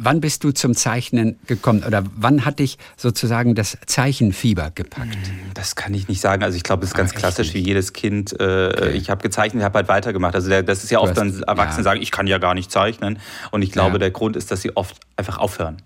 wann 0.00 0.20
bist 0.20 0.44
du 0.44 0.52
zum 0.52 0.74
Zeichnen 0.76 1.38
gekommen 1.46 1.82
oder 1.84 2.04
wann 2.16 2.44
hat 2.44 2.60
dich 2.60 2.78
sozusagen 2.96 3.54
das 3.56 3.76
Zeichenfieber 3.86 4.70
gepackt? 4.74 5.16
Das 5.54 5.74
kann 5.74 5.92
ich 5.94 6.06
nicht 6.08 6.20
sagen. 6.20 6.44
Also 6.44 6.56
ich 6.56 6.62
glaube, 6.62 6.84
es 6.84 6.90
ist 6.90 6.94
ganz 6.96 7.10
Ah, 7.10 7.14
echt 7.14 7.18
klassisch, 7.18 7.54
wie 7.54 7.58
jedes 7.58 7.92
Kind. 7.92 8.38
Äh, 8.40 8.90
Ich 8.92 9.10
habe 9.10 9.22
gezeichnet, 9.22 9.64
habe 9.64 9.78
halt 9.78 9.88
weitergemacht. 9.88 10.34
Also 10.36 10.48
der, 10.48 10.62
das 10.62 10.84
ist 10.84 10.90
ja 10.90 11.00
oft 11.00 11.10
hast- 11.10 11.18
dann 11.18 11.42
Erwachsene 11.42 11.78
ja. 11.80 11.84
sagen, 11.84 12.00
ich 12.02 12.12
kann 12.12 12.26
ja 12.28 12.38
gar 12.38 12.54
nicht 12.54 12.70
zeichnen. 12.70 13.18
Und 13.50 13.62
ich 13.62 13.72
glaube, 13.72 13.94
Ja. 13.94 13.98
der 13.98 14.10
Grund 14.12 14.27
ist, 14.36 14.50
dass 14.50 14.62
sie 14.62 14.76
oft 14.76 14.98
einfach 15.16 15.38
aufhören. 15.38 15.82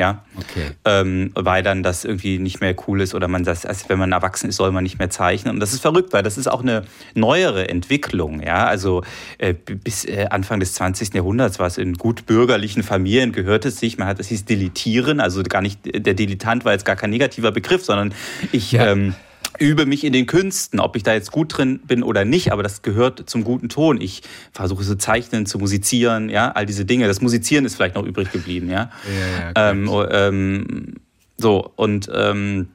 Ja. 0.00 0.24
Okay. 0.34 0.70
Ähm, 0.86 1.30
weil 1.34 1.62
dann 1.62 1.82
das 1.82 2.06
irgendwie 2.06 2.38
nicht 2.38 2.62
mehr 2.62 2.74
cool 2.86 3.02
ist 3.02 3.14
oder 3.14 3.28
man 3.28 3.44
das, 3.44 3.66
also 3.66 3.84
wenn 3.88 3.98
man 3.98 4.12
erwachsen 4.12 4.48
ist, 4.48 4.56
soll 4.56 4.72
man 4.72 4.82
nicht 4.82 4.98
mehr 4.98 5.10
zeichnen. 5.10 5.52
Und 5.52 5.60
das 5.60 5.74
ist 5.74 5.82
verrückt, 5.82 6.14
weil 6.14 6.22
das 6.22 6.38
ist 6.38 6.46
auch 6.46 6.62
eine 6.62 6.84
neuere 7.14 7.68
Entwicklung. 7.68 8.40
Ja, 8.42 8.64
also 8.64 9.02
äh, 9.36 9.52
bis 9.52 10.06
äh, 10.06 10.28
Anfang 10.30 10.58
des 10.58 10.72
20. 10.72 11.12
Jahrhunderts 11.12 11.58
war 11.58 11.66
es 11.66 11.76
in 11.76 11.94
gut 11.94 12.24
bürgerlichen 12.24 12.82
Familien 12.82 13.32
gehört 13.32 13.66
es 13.66 13.78
sich. 13.78 13.98
Man 13.98 14.08
hat, 14.08 14.20
es 14.20 14.28
hieß 14.28 14.46
Dilitieren, 14.46 15.20
also 15.20 15.42
gar 15.42 15.60
nicht, 15.60 15.80
der 15.84 16.14
Dilettant 16.14 16.64
war 16.64 16.72
jetzt 16.72 16.86
gar 16.86 16.96
kein 16.96 17.10
negativer 17.10 17.52
Begriff, 17.52 17.84
sondern 17.84 18.14
ich 18.52 18.72
Ja. 18.72 18.92
ähm, 18.92 19.14
übe 19.60 19.86
mich 19.86 20.04
in 20.04 20.12
den 20.12 20.26
Künsten, 20.26 20.80
ob 20.80 20.96
ich 20.96 21.02
da 21.02 21.12
jetzt 21.12 21.30
gut 21.30 21.56
drin 21.56 21.80
bin 21.84 22.02
oder 22.02 22.24
nicht, 22.24 22.50
aber 22.50 22.62
das 22.62 22.82
gehört 22.82 23.28
zum 23.28 23.44
guten 23.44 23.68
Ton. 23.68 24.00
Ich 24.00 24.22
versuche 24.52 24.82
zu 24.82 24.96
zeichnen, 24.96 25.46
zu 25.46 25.58
musizieren, 25.58 26.30
ja, 26.30 26.50
all 26.50 26.66
diese 26.66 26.84
Dinge. 26.84 27.06
Das 27.06 27.20
Musizieren 27.20 27.64
ist 27.64 27.76
vielleicht 27.76 27.94
noch 27.94 28.04
übrig 28.04 28.32
geblieben, 28.32 28.70
ja. 28.70 28.90
Ja, 29.04 29.52
ja, 29.54 29.70
ähm, 29.70 29.88
oh, 29.88 30.04
ähm, 30.04 30.94
so, 31.36 31.70
und 31.76 32.10
ähm, 32.12 32.68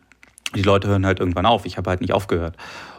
die 0.56 0.62
Leute 0.62 0.88
hören 0.88 1.06
halt 1.06 1.20
irgendwann 1.20 1.46
auf. 1.46 1.66
Ich 1.66 1.78
habe 1.78 1.90
halt 1.90 2.02
nicht 2.02 2.14
aufgehört. 2.14 2.56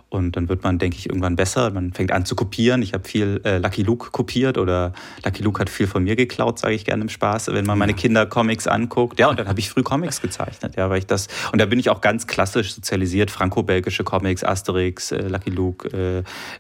Und 0.09 0.37
dann 0.37 0.49
wird 0.49 0.63
man, 0.63 0.79
denke 0.79 0.97
ich, 0.97 1.09
irgendwann 1.09 1.35
besser. 1.35 1.71
Man 1.73 1.93
fängt 1.93 2.13
an 2.13 2.25
zu 2.25 2.37
kopieren. 2.37 2.81
Ich 2.81 2.95
habe 2.95 3.07
viel 3.09 3.41
äh, 3.45 3.59
Lucky 3.59 3.83
Luke 3.83 4.11
kopiert 4.13 4.57
oder 4.57 4.93
Lucky 5.25 5.43
Luke 5.43 5.61
hat 5.61 5.69
viel 5.69 5.89
von 5.89 6.05
mir 6.05 6.15
geklaut, 6.15 6.61
sage 6.61 6.75
ich 6.75 6.85
gerne 6.85 7.03
im 7.03 7.09
Spaß, 7.09 7.49
wenn 7.49 7.67
man 7.67 7.77
meine 7.77 7.93
Kinder 7.93 8.25
Comics 8.25 8.69
anguckt. 8.69 9.19
Ja, 9.19 9.29
und 9.29 9.39
dann 9.39 9.49
habe 9.49 9.59
ich 9.59 9.69
früh 9.69 9.83
Comics 9.83 10.23
gezeichnet, 10.23 10.77
ja, 10.77 10.89
weil 10.91 10.99
ich 10.99 11.07
das 11.07 11.27
und 11.51 11.61
da 11.61 11.67
bin 11.67 11.81
ich 11.81 11.91
auch 11.91 12.01
ganz 12.01 12.29
klassisch 12.29 12.73
sozialisiert, 12.75 13.33
franco-belgische 13.33 14.05
Comics, 14.05 14.45
Asterix, 14.45 15.11
äh, 15.11 15.27
Lucky 15.27 15.51
Luke, 15.51 15.89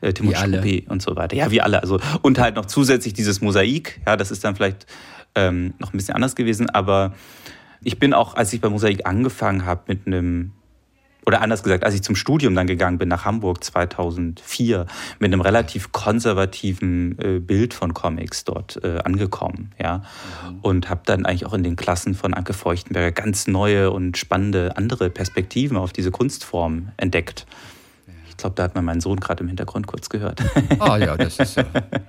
äh, 0.02 0.06
äh, 0.06 0.12
Timon. 0.12 0.34
Struppi 0.34 0.84
und 0.88 1.00
so 1.00 1.14
weiter. 1.14 1.36
Ja, 1.36 1.50
wie 1.52 1.60
alle. 1.60 1.80
Also 1.80 2.00
und 2.22 2.40
halt 2.40 2.56
noch 2.56 2.66
zusätzlich 2.66 3.14
dieses 3.14 3.40
Mosaik. 3.40 4.00
Ja, 4.06 4.16
das 4.16 4.32
ist 4.32 4.42
dann 4.42 4.56
vielleicht 4.56 4.86
ähm, 5.36 5.74
noch 5.78 5.92
ein 5.92 5.96
bisschen 5.96 6.14
anders 6.14 6.34
gewesen, 6.34 6.68
aber 6.68 7.14
ich 7.82 8.00
bin 8.00 8.12
auch, 8.12 8.34
als 8.34 8.52
ich 8.52 8.60
bei 8.60 8.68
Mosaik 8.68 9.06
angefangen 9.06 9.64
habe 9.64 9.82
mit 9.86 10.06
einem 10.06 10.50
oder 11.26 11.42
anders 11.42 11.64
gesagt, 11.64 11.84
als 11.84 11.94
ich 11.94 12.02
zum 12.02 12.14
Studium 12.14 12.54
dann 12.54 12.68
gegangen 12.68 12.98
bin 12.98 13.08
nach 13.08 13.24
Hamburg 13.24 13.62
2004 13.62 14.86
mit 15.18 15.32
einem 15.32 15.40
relativ 15.40 15.90
konservativen 15.90 17.18
äh, 17.18 17.40
Bild 17.40 17.74
von 17.74 17.92
Comics 17.94 18.44
dort 18.44 18.82
äh, 18.84 18.98
angekommen, 19.04 19.72
ja, 19.82 20.02
und 20.62 20.88
habe 20.88 21.00
dann 21.04 21.26
eigentlich 21.26 21.44
auch 21.44 21.52
in 21.52 21.64
den 21.64 21.74
Klassen 21.74 22.14
von 22.14 22.32
Anke 22.32 22.52
Feuchtenberger 22.52 23.10
ganz 23.10 23.48
neue 23.48 23.90
und 23.90 24.16
spannende 24.16 24.76
andere 24.76 25.10
Perspektiven 25.10 25.76
auf 25.76 25.92
diese 25.92 26.12
Kunstform 26.12 26.92
entdeckt. 26.96 27.46
Ich 28.28 28.36
glaube, 28.36 28.54
da 28.54 28.62
hat 28.62 28.74
man 28.74 28.84
meinen 28.84 29.00
Sohn 29.00 29.18
gerade 29.18 29.42
im 29.42 29.48
Hintergrund 29.48 29.86
kurz 29.86 30.08
gehört. 30.08 30.42
Oh 30.78 30.96
ja, 30.96 31.16
das 31.16 31.38
ist 31.38 31.54
so. 31.54 31.62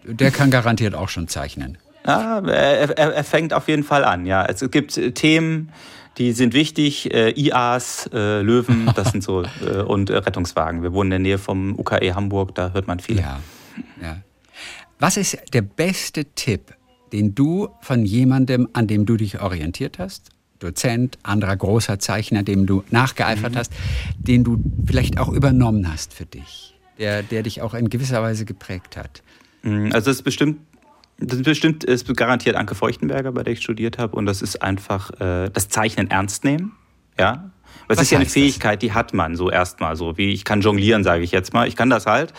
Der 0.05 0.30
kann 0.30 0.51
garantiert 0.51 0.93
auch 0.93 1.09
schon 1.09 1.28
zeichnen. 1.28 1.78
Ja, 2.05 2.39
er, 2.39 2.97
er, 2.97 3.13
er 3.15 3.24
fängt 3.24 3.53
auf 3.53 3.68
jeden 3.68 3.84
Fall 3.84 4.03
an, 4.03 4.26
ja. 4.26 4.45
Es 4.45 4.59
gibt 4.70 4.97
äh, 4.97 5.11
Themen, 5.11 5.72
die 6.18 6.32
sind 6.34 6.53
wichtig. 6.53 7.13
Äh, 7.13 7.32
IAs, 7.39 8.09
äh, 8.13 8.41
Löwen, 8.41 8.91
das 8.95 9.11
sind 9.11 9.24
so, 9.24 9.43
äh, 9.65 9.82
und 9.84 10.09
äh, 10.09 10.18
Rettungswagen. 10.18 10.82
Wir 10.84 10.93
wohnen 10.93 11.07
in 11.07 11.11
der 11.11 11.20
Nähe 11.20 11.38
vom 11.38 11.78
UKE 11.78 12.15
Hamburg, 12.15 12.55
da 12.55 12.72
hört 12.74 12.88
man 12.88 12.99
viel. 12.99 13.18
Ja, 13.20 13.39
ja. 14.01 14.18
Was 14.99 15.18
ist 15.18 15.38
der 15.53 15.61
beste 15.61 16.26
Tipp, 16.26 16.74
den 17.13 17.36
du 17.36 17.70
von 17.82 18.03
jemandem, 18.05 18.68
an 18.74 18.88
dem 18.88 19.05
du 19.05 19.15
dich 19.15 19.39
orientiert 19.41 19.99
hast, 19.99 20.30
Dozent, 20.59 21.20
anderer 21.22 21.55
großer 21.55 21.99
Zeichner, 21.99 22.41
dem 22.41 22.65
du 22.65 22.84
nachgeeifert 22.89 23.53
Mhm. 23.53 23.57
hast, 23.57 23.72
den 24.18 24.43
du 24.43 24.57
vielleicht 24.88 25.20
auch 25.20 25.30
übernommen 25.30 25.91
hast 25.91 26.15
für 26.15 26.26
dich, 26.26 26.74
der, 26.97 27.22
der 27.22 27.43
dich 27.43 27.61
auch 27.61 27.76
in 27.76 27.89
gewisser 27.89 28.24
Weise 28.24 28.43
geprägt 28.43 28.97
hat? 28.97 29.22
Mm, 29.61 29.91
Also 29.93 30.09
es 30.09 30.18
ist 30.18 30.24
bestimmt, 30.24 30.57
das 31.20 31.39
ist 31.39 31.45
bestimmt, 31.45 31.84
ist 31.84 32.15
garantiert 32.15 32.55
Anke 32.55 32.76
Feuchtenberger, 32.76 33.32
bei 33.32 33.43
der 33.43 33.53
ich 33.53 33.61
studiert 33.61 33.97
habe. 33.97 34.15
Und 34.15 34.26
das 34.26 34.41
ist 34.41 34.61
einfach 34.61 35.11
äh, 35.20 35.49
das 35.51 35.70
Zeichnen 35.70 36.09
ernst 36.11 36.43
nehmen. 36.43 36.74
Ja. 37.20 37.51
Es 37.89 37.97
Was 37.97 38.03
ist 38.03 38.11
ja 38.11 38.18
eine 38.18 38.26
heißt 38.26 38.36
das? 38.36 38.41
Fähigkeit, 38.41 38.82
die 38.82 38.93
hat 38.93 39.13
man 39.13 39.36
so 39.36 39.49
erstmal 39.49 39.95
so, 39.95 40.18
wie 40.18 40.32
ich 40.32 40.43
kann 40.45 40.61
jonglieren, 40.61 41.03
sage 41.03 41.24
ich 41.24 41.32
jetzt 41.32 41.53
mal. 41.53 41.68
Ich 41.68 41.76
kann 41.76 41.89
das 41.89 42.05
halt. 42.05 42.34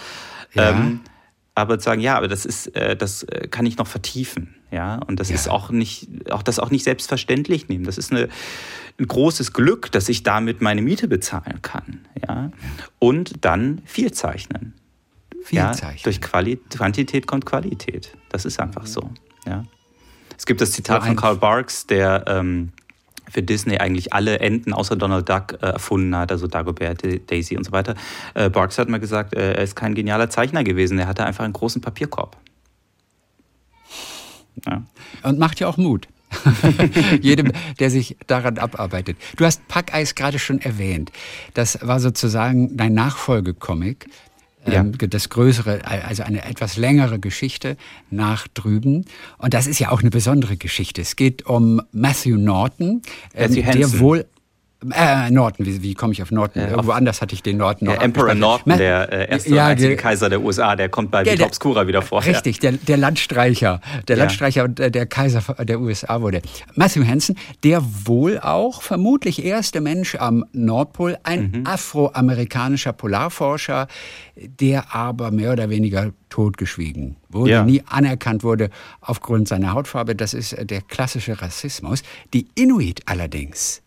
Ja. 0.54 0.70
Ähm, 0.70 1.00
aber 1.54 1.78
zu 1.80 1.86
sagen, 1.86 2.00
ja, 2.00 2.16
aber 2.16 2.28
das 2.28 2.46
ist, 2.46 2.68
äh, 2.76 2.94
das 2.96 3.24
äh, 3.24 3.48
kann 3.48 3.66
ich 3.66 3.78
noch 3.78 3.88
vertiefen, 3.88 4.54
ja. 4.70 4.96
Und 5.06 5.18
das 5.18 5.28
Ja. 5.28 5.34
ist 5.34 5.48
auch 5.48 5.70
nicht, 5.70 6.30
auch 6.30 6.42
das 6.44 6.60
auch 6.60 6.70
nicht 6.70 6.84
selbstverständlich 6.84 7.68
nehmen. 7.68 7.84
Das 7.84 7.98
ist 7.98 8.12
eine, 8.12 8.28
ein 9.00 9.06
großes 9.08 9.52
Glück, 9.52 9.90
dass 9.90 10.08
ich 10.08 10.22
damit 10.22 10.60
meine 10.62 10.82
Miete 10.82 11.08
bezahlen 11.08 11.60
kann, 11.62 12.06
ja. 12.28 12.52
Und 13.00 13.44
dann 13.44 13.80
viel 13.86 14.12
zeichnen. 14.12 14.74
Viel 15.48 15.56
ja. 15.56 15.72
Durch 16.02 16.20
Quali 16.20 16.56
Quantität 16.68 17.26
kommt 17.26 17.46
Qualität. 17.46 18.14
Das 18.28 18.44
ist 18.44 18.60
einfach 18.60 18.84
so. 18.84 19.10
Ja. 19.46 19.64
Es 20.36 20.44
gibt 20.44 20.60
das 20.60 20.72
Zitat 20.72 21.06
von 21.06 21.16
Karl 21.16 21.36
Barks, 21.36 21.86
der 21.86 22.24
ähm, 22.26 22.70
für 23.30 23.42
Disney 23.42 23.78
eigentlich 23.78 24.12
alle 24.12 24.40
Enten 24.40 24.74
außer 24.74 24.94
Donald 24.94 25.26
Duck 25.26 25.54
äh, 25.62 25.66
erfunden 25.68 26.14
hat, 26.14 26.30
also 26.32 26.48
Dagobert, 26.48 27.02
Da- 27.02 27.16
Daisy 27.28 27.56
und 27.56 27.64
so 27.64 27.72
weiter. 27.72 27.94
Äh, 28.34 28.50
Barks 28.50 28.76
hat 28.76 28.90
mal 28.90 29.00
gesagt, 29.00 29.34
äh, 29.34 29.54
er 29.54 29.62
ist 29.62 29.74
kein 29.74 29.94
genialer 29.94 30.28
Zeichner 30.28 30.64
gewesen, 30.64 30.98
er 30.98 31.06
hatte 31.06 31.24
einfach 31.24 31.44
einen 31.44 31.54
großen 31.54 31.80
Papierkorb. 31.80 32.36
Ja. 34.66 34.82
Und 35.22 35.38
macht 35.38 35.60
ja 35.60 35.66
auch 35.68 35.78
Mut. 35.78 36.08
Jedem, 37.22 37.52
der 37.78 37.88
sich 37.88 38.18
daran 38.26 38.58
abarbeitet. 38.58 39.16
Du 39.36 39.46
hast 39.46 39.66
Packeis 39.66 40.14
gerade 40.14 40.38
schon 40.38 40.60
erwähnt. 40.60 41.10
Das 41.54 41.78
war 41.80 42.00
sozusagen 42.00 42.76
dein 42.76 42.92
Nachfolgecomic. 42.92 44.10
Ja. 44.66 44.80
Ähm, 44.80 44.92
das 44.98 45.28
größere, 45.28 45.84
also 45.84 46.22
eine 46.22 46.44
etwas 46.44 46.76
längere 46.76 47.18
Geschichte 47.18 47.76
nach 48.10 48.48
drüben. 48.48 49.04
Und 49.38 49.54
das 49.54 49.66
ist 49.66 49.78
ja 49.78 49.90
auch 49.90 50.00
eine 50.00 50.10
besondere 50.10 50.56
Geschichte. 50.56 51.00
Es 51.00 51.16
geht 51.16 51.46
um 51.46 51.80
Matthew 51.92 52.36
Norton, 52.36 53.02
ähm, 53.34 53.50
Matthew 53.50 53.62
der 53.62 53.74
Hansen. 53.74 54.00
wohl 54.00 54.26
Äh, 54.94 55.32
Norton, 55.32 55.66
wie, 55.66 55.82
wie 55.82 55.94
komme 55.94 56.12
ich 56.12 56.22
auf 56.22 56.30
Norton? 56.30 56.62
Ja, 56.62 56.68
Irgendwo 56.68 56.92
anders 56.92 57.20
hatte 57.20 57.34
ich 57.34 57.42
den 57.42 57.56
Norton 57.56 57.88
noch. 57.88 57.94
Der 57.94 58.02
Emperor 58.02 58.34
Norton, 58.34 58.78
der 58.78 59.12
äh, 59.12 59.28
erste 59.32 59.52
ja, 59.52 59.66
einzige 59.66 59.96
Kaiser 59.96 60.28
der 60.28 60.40
USA, 60.40 60.76
der 60.76 60.88
kommt 60.88 61.10
bei 61.10 61.26
Vita 61.26 61.46
Obscura 61.46 61.88
wieder 61.88 62.00
vor. 62.00 62.24
Richtig, 62.24 62.60
der, 62.60 62.72
der 62.72 62.96
Landstreicher, 62.96 63.80
der 64.06 64.16
ja. 64.16 64.22
Landstreicher 64.22 64.62
und 64.62 64.78
äh, 64.78 64.92
der 64.92 65.06
Kaiser 65.06 65.42
der 65.64 65.80
USA 65.80 66.20
wurde. 66.20 66.42
Matthew 66.76 67.04
Hansen, 67.04 67.36
der 67.64 67.82
wohl 68.04 68.38
auch 68.38 68.82
vermutlich 68.82 69.44
erste 69.44 69.80
Mensch 69.80 70.14
am 70.14 70.44
Nordpol, 70.52 71.18
ein 71.24 71.50
mhm. 71.50 71.66
afroamerikanischer 71.66 72.92
Polarforscher, 72.92 73.88
der 74.36 74.94
aber 74.94 75.32
mehr 75.32 75.52
oder 75.52 75.70
weniger 75.70 76.12
totgeschwiegen 76.30 77.16
wurde, 77.28 77.50
ja. 77.50 77.64
nie 77.64 77.82
anerkannt 77.84 78.44
wurde 78.44 78.70
aufgrund 79.00 79.48
seiner 79.48 79.72
Hautfarbe. 79.72 80.14
Das 80.14 80.34
ist 80.34 80.52
äh, 80.52 80.64
der 80.64 80.82
klassische 80.82 81.42
Rassismus. 81.42 82.04
Die 82.32 82.46
Inuit 82.54 83.02
allerdings 83.06 83.82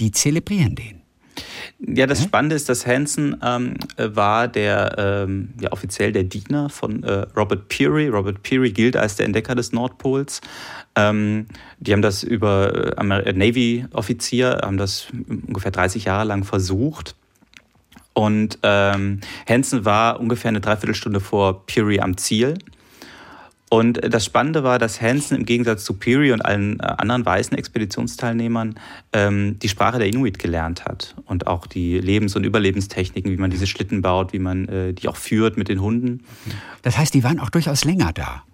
die 0.00 0.12
zelebrieren 0.12 0.74
den. 0.74 1.02
Ja, 1.78 2.06
das 2.06 2.22
Spannende 2.22 2.56
ist, 2.56 2.68
dass 2.70 2.86
Hansen 2.86 3.36
ähm, 3.42 3.74
war 3.98 4.48
der 4.48 4.94
ähm, 4.96 5.50
ja, 5.60 5.72
offiziell 5.72 6.10
der 6.10 6.24
Diener 6.24 6.70
von 6.70 7.02
äh, 7.02 7.26
Robert 7.36 7.68
Peary. 7.68 8.08
Robert 8.08 8.42
Peary 8.42 8.70
gilt 8.70 8.96
als 8.96 9.16
der 9.16 9.26
Entdecker 9.26 9.54
des 9.54 9.72
Nordpols. 9.72 10.40
Ähm, 10.94 11.46
die 11.78 11.92
haben 11.92 12.00
das 12.00 12.22
über 12.22 12.96
äh, 12.98 13.32
Navy-Offizier, 13.32 14.60
haben 14.62 14.78
das 14.78 15.08
ungefähr 15.28 15.70
30 15.70 16.06
Jahre 16.06 16.24
lang 16.24 16.44
versucht. 16.44 17.14
Und 18.14 18.58
ähm, 18.62 19.20
Hansen 19.46 19.84
war 19.84 20.18
ungefähr 20.18 20.48
eine 20.48 20.62
Dreiviertelstunde 20.62 21.20
vor 21.20 21.66
Peary 21.66 22.00
am 22.00 22.16
Ziel. 22.16 22.54
Und 23.68 24.00
das 24.02 24.24
Spannende 24.24 24.62
war, 24.62 24.78
dass 24.78 25.00
Hansen 25.00 25.36
im 25.36 25.44
Gegensatz 25.44 25.84
zu 25.84 25.94
Peary 25.94 26.30
und 26.30 26.44
allen 26.44 26.78
äh, 26.78 26.84
anderen 26.84 27.26
weißen 27.26 27.58
Expeditionsteilnehmern 27.58 28.76
ähm, 29.12 29.58
die 29.58 29.68
Sprache 29.68 29.98
der 29.98 30.06
Inuit 30.06 30.38
gelernt 30.38 30.84
hat 30.84 31.16
und 31.26 31.48
auch 31.48 31.66
die 31.66 31.98
Lebens- 31.98 32.36
und 32.36 32.44
Überlebenstechniken, 32.44 33.32
wie 33.32 33.36
man 33.36 33.50
diese 33.50 33.66
Schlitten 33.66 34.02
baut, 34.02 34.32
wie 34.32 34.38
man 34.38 34.68
äh, 34.68 34.92
die 34.92 35.08
auch 35.08 35.16
führt 35.16 35.56
mit 35.56 35.68
den 35.68 35.80
Hunden. 35.80 36.22
Das 36.82 36.96
heißt, 36.96 37.12
die 37.12 37.24
waren 37.24 37.40
auch 37.40 37.50
durchaus 37.50 37.84
länger 37.84 38.12
da. 38.12 38.44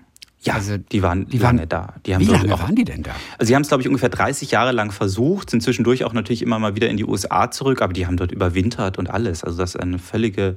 Ja, 0.44 0.54
also, 0.54 0.76
die 0.76 1.02
waren 1.02 1.28
die 1.28 1.38
lange 1.38 1.60
waren, 1.60 1.68
da. 1.68 1.94
Die 2.04 2.14
haben, 2.14 2.22
wie 2.22 2.30
lange 2.30 2.52
auch, 2.54 2.60
waren 2.60 2.74
die 2.74 2.84
denn 2.84 3.04
da? 3.04 3.12
Also 3.38 3.48
sie 3.48 3.54
haben 3.54 3.62
es, 3.62 3.68
glaube 3.68 3.82
ich, 3.82 3.88
ungefähr 3.88 4.08
30 4.08 4.50
Jahre 4.50 4.72
lang 4.72 4.90
versucht, 4.90 5.50
sind 5.50 5.62
zwischendurch 5.62 6.04
auch 6.04 6.14
natürlich 6.14 6.42
immer 6.42 6.58
mal 6.58 6.74
wieder 6.74 6.88
in 6.88 6.96
die 6.96 7.04
USA 7.04 7.50
zurück, 7.52 7.80
aber 7.80 7.92
die 7.92 8.06
haben 8.06 8.16
dort 8.16 8.32
überwintert 8.32 8.98
und 8.98 9.08
alles. 9.08 9.44
Also 9.44 9.58
das 9.58 9.76
ist 9.76 9.80
eine 9.80 10.00
völlige 10.00 10.56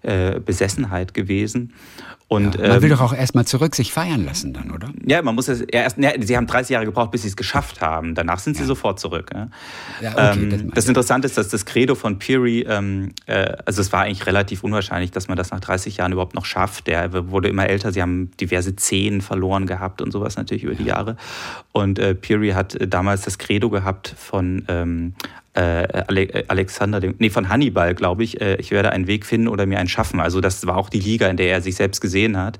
äh, 0.00 0.40
Besessenheit 0.40 1.12
gewesen. 1.12 1.74
Und, 2.28 2.56
ja, 2.56 2.68
man 2.68 2.82
will 2.82 2.90
ähm, 2.90 2.96
doch 2.96 3.04
auch 3.04 3.12
erstmal 3.14 3.44
zurück 3.44 3.76
sich 3.76 3.92
feiern 3.92 4.24
lassen 4.24 4.52
dann, 4.52 4.72
oder? 4.72 4.88
Ja, 5.06 5.22
man 5.22 5.36
muss 5.36 5.46
es 5.46 5.60
erst, 5.60 5.96
ja, 5.98 6.10
sie 6.20 6.36
haben 6.36 6.48
30 6.48 6.70
Jahre 6.70 6.84
gebraucht, 6.84 7.12
bis 7.12 7.22
sie 7.22 7.28
es 7.28 7.36
geschafft 7.36 7.80
haben. 7.80 8.16
Danach 8.16 8.40
sind 8.40 8.56
sie 8.56 8.62
ja. 8.62 8.66
sofort 8.66 8.98
zurück. 8.98 9.30
Ja? 9.32 9.48
Ja, 10.00 10.10
okay, 10.10 10.42
ähm, 10.42 10.50
das, 10.50 10.74
das 10.74 10.88
Interessante 10.88 11.26
ist, 11.26 11.38
dass 11.38 11.48
das 11.48 11.64
Credo 11.66 11.94
von 11.94 12.18
Peary, 12.18 12.66
ähm, 12.68 13.12
äh, 13.26 13.52
also 13.64 13.80
es 13.80 13.92
war 13.92 14.02
eigentlich 14.02 14.26
relativ 14.26 14.64
unwahrscheinlich, 14.64 15.12
dass 15.12 15.28
man 15.28 15.36
das 15.36 15.52
nach 15.52 15.60
30 15.60 15.98
Jahren 15.98 16.10
überhaupt 16.10 16.34
noch 16.34 16.46
schafft. 16.46 16.88
Der 16.88 17.30
wurde 17.30 17.48
immer 17.48 17.68
älter, 17.68 17.92
sie 17.92 18.02
haben 18.02 18.32
diverse 18.40 18.74
Zehen 18.74 19.20
verloren 19.20 19.66
gehabt 19.66 20.02
und 20.02 20.10
sowas 20.10 20.36
natürlich 20.36 20.64
über 20.64 20.74
die 20.74 20.84
Jahre. 20.84 21.16
Und 21.70 22.00
äh, 22.00 22.16
Peary 22.16 22.50
hat 22.50 22.74
äh, 22.74 22.88
damals 22.88 23.22
das 23.22 23.38
Credo 23.38 23.70
gehabt 23.70 24.12
von 24.18 24.64
ähm, 24.66 25.14
äh, 25.56 25.84
äh, 25.84 26.44
Alexander, 26.48 27.00
nee, 27.18 27.30
von 27.30 27.48
Hannibal, 27.48 27.94
glaube 27.94 28.24
ich, 28.24 28.40
äh, 28.40 28.56
ich 28.56 28.70
werde 28.70 28.92
einen 28.92 29.06
Weg 29.06 29.24
finden 29.24 29.48
oder 29.48 29.66
mir 29.66 29.78
einen 29.78 29.88
schaffen. 29.88 30.20
Also 30.20 30.40
das 30.40 30.66
war 30.66 30.76
auch 30.76 30.90
die 30.90 31.00
Liga, 31.00 31.28
in 31.28 31.36
der 31.36 31.48
er 31.48 31.62
sich 31.62 31.76
selbst 31.76 32.00
gesehen 32.00 32.36
hat. 32.36 32.58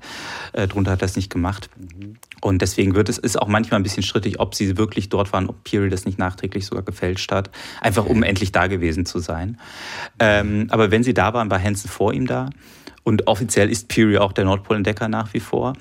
Äh, 0.53 0.67
drunter 0.67 0.91
hat 0.91 0.99
er 0.99 1.07
das 1.07 1.15
nicht 1.15 1.31
gemacht. 1.31 1.69
Mhm. 1.77 2.15
Und 2.41 2.61
deswegen 2.61 2.95
wird 2.95 3.09
es 3.09 3.17
ist 3.17 3.39
auch 3.41 3.47
manchmal 3.47 3.79
ein 3.79 3.83
bisschen 3.83 4.03
strittig, 4.03 4.39
ob 4.39 4.55
sie 4.55 4.77
wirklich 4.77 5.09
dort 5.09 5.33
waren, 5.33 5.47
ob 5.47 5.63
Peary 5.63 5.89
das 5.89 6.05
nicht 6.05 6.17
nachträglich 6.17 6.65
sogar 6.65 6.83
gefälscht 6.83 7.31
hat, 7.31 7.49
einfach 7.81 8.05
um 8.05 8.23
endlich 8.23 8.51
da 8.51 8.67
gewesen 8.67 9.05
zu 9.05 9.19
sein. 9.19 9.59
Ähm, 10.19 10.67
aber 10.69 10.91
wenn 10.91 11.03
sie 11.03 11.13
da 11.13 11.33
waren, 11.33 11.49
war 11.51 11.61
Hansen 11.61 11.89
vor 11.89 12.13
ihm 12.13 12.27
da. 12.27 12.49
Und 13.07 13.25
offiziell 13.25 13.71
ist 13.71 13.87
Peary 13.87 14.17
auch 14.17 14.33
der 14.33 14.43
Nordpolentdecker 14.43 15.07
nach 15.07 15.33
wie 15.33 15.39
vor. 15.39 15.75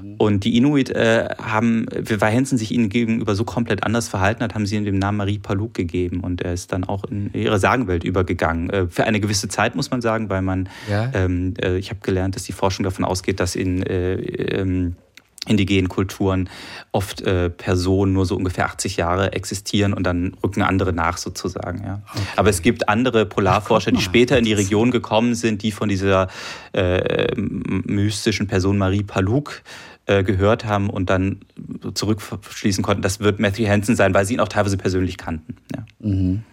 Mhm. 0.00 0.14
Und 0.16 0.44
die 0.44 0.56
Inuit 0.56 0.90
äh, 0.90 1.28
haben, 1.42 1.86
weil 1.90 2.32
Hansen 2.32 2.56
sich 2.56 2.70
ihnen 2.70 2.88
gegenüber 2.88 3.34
so 3.34 3.42
komplett 3.42 3.82
anders 3.82 4.06
verhalten 4.06 4.44
hat, 4.44 4.54
haben 4.54 4.64
sie 4.64 4.76
ihm 4.76 4.84
den 4.84 5.00
Namen 5.00 5.18
Marie 5.18 5.40
Paluk 5.40 5.74
gegeben. 5.74 6.20
Und 6.20 6.40
er 6.40 6.52
ist 6.52 6.72
dann 6.72 6.84
auch 6.84 7.02
in 7.02 7.32
ihre 7.32 7.58
Sagenwelt 7.58 8.04
übergegangen. 8.04 8.70
Äh, 8.70 8.86
für 8.86 9.02
eine 9.02 9.18
gewisse 9.18 9.48
Zeit, 9.48 9.74
muss 9.74 9.90
man 9.90 10.00
sagen, 10.00 10.30
weil 10.30 10.40
man, 10.40 10.68
ja. 10.88 11.10
ähm, 11.14 11.54
äh, 11.60 11.78
ich 11.78 11.90
habe 11.90 11.98
gelernt, 12.00 12.36
dass 12.36 12.44
die 12.44 12.52
Forschung 12.52 12.84
davon 12.84 13.04
ausgeht, 13.04 13.40
dass 13.40 13.56
in 13.56 13.82
äh, 13.82 14.14
ähm, 14.14 14.94
indigenen 15.48 15.88
Kulturen 15.88 16.48
oft 16.92 17.20
äh, 17.22 17.50
Personen 17.50 18.12
nur 18.12 18.26
so 18.26 18.36
ungefähr 18.36 18.66
80 18.66 18.96
Jahre 18.96 19.32
existieren 19.32 19.92
und 19.92 20.04
dann 20.04 20.34
rücken 20.42 20.62
andere 20.62 20.92
nach 20.92 21.16
sozusagen. 21.16 21.82
Ja. 21.84 22.02
Okay. 22.10 22.22
Aber 22.36 22.50
es 22.50 22.62
gibt 22.62 22.88
andere 22.88 23.26
Polarforscher, 23.26 23.92
die 23.92 24.00
später 24.00 24.38
in 24.38 24.44
die 24.44 24.52
Region 24.52 24.90
gekommen 24.90 25.34
sind, 25.34 25.62
die 25.62 25.72
von 25.72 25.88
dieser 25.88 26.28
äh, 26.72 27.34
mystischen 27.36 28.46
Person 28.46 28.78
Marie 28.78 29.02
Paluk 29.02 29.62
äh, 30.06 30.22
gehört 30.22 30.64
haben 30.64 30.88
und 30.88 31.10
dann 31.10 31.40
zurückschließen 31.92 32.82
konnten, 32.82 33.02
das 33.02 33.20
wird 33.20 33.40
Matthew 33.40 33.68
Hansen 33.68 33.94
sein, 33.94 34.14
weil 34.14 34.24
sie 34.24 34.34
ihn 34.34 34.40
auch 34.40 34.48
teilweise 34.48 34.78
persönlich 34.78 35.18
kannten. 35.18 35.56
Ja. 35.74 35.84
Mhm. 35.98 36.44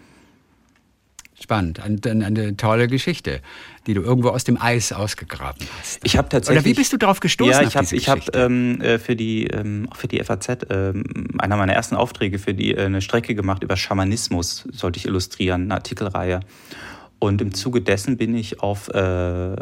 Spannend, 1.40 1.80
eine, 1.80 2.26
eine, 2.26 2.58
tolle 2.58 2.88
Geschichte, 2.88 3.40
die 3.88 3.94
du 3.94 4.02
irgendwo 4.02 4.30
aus 4.30 4.44
dem 4.44 4.60
Eis 4.62 4.92
ausgegraben 4.92 5.68
hast. 5.80 6.00
Ich 6.04 6.18
habe 6.18 6.30
tatsächlich. 6.30 6.62
Oder 6.62 6.70
wie 6.70 6.74
bist 6.74 6.94
du 6.94 6.98
darauf 6.98 7.20
gestoßen? 7.20 7.52
Ja, 7.52 7.62
ich 7.62 7.76
habe 7.76 7.88
ich 7.96 8.10
hab, 8.10 8.36
ähm, 8.36 8.82
äh, 8.82 9.00
für 9.00 9.16
die 9.16 9.48
ähm, 9.48 9.88
für 9.94 10.08
die 10.08 10.24
FAZ 10.24 10.66
ähm, 10.70 11.04
einer 11.38 11.58
meiner 11.58 11.74
ersten 11.74 11.96
Aufträge 11.96 12.40
für 12.40 12.54
die 12.54 12.74
äh, 12.74 12.86
eine 12.86 13.02
Strecke 13.02 13.36
gemacht 13.36 13.64
über 13.64 13.78
Schamanismus 13.78 14.68
sollte 14.72 14.98
ich 14.98 15.06
illustrieren, 15.06 15.64
eine 15.64 15.76
Artikelreihe. 15.76 16.42
Und 17.20 17.42
im 17.42 17.54
Zuge 17.54 17.82
dessen 17.82 18.18
bin 18.18 18.36
ich 18.36 18.62
auf 18.62 18.90
äh, 18.90 19.56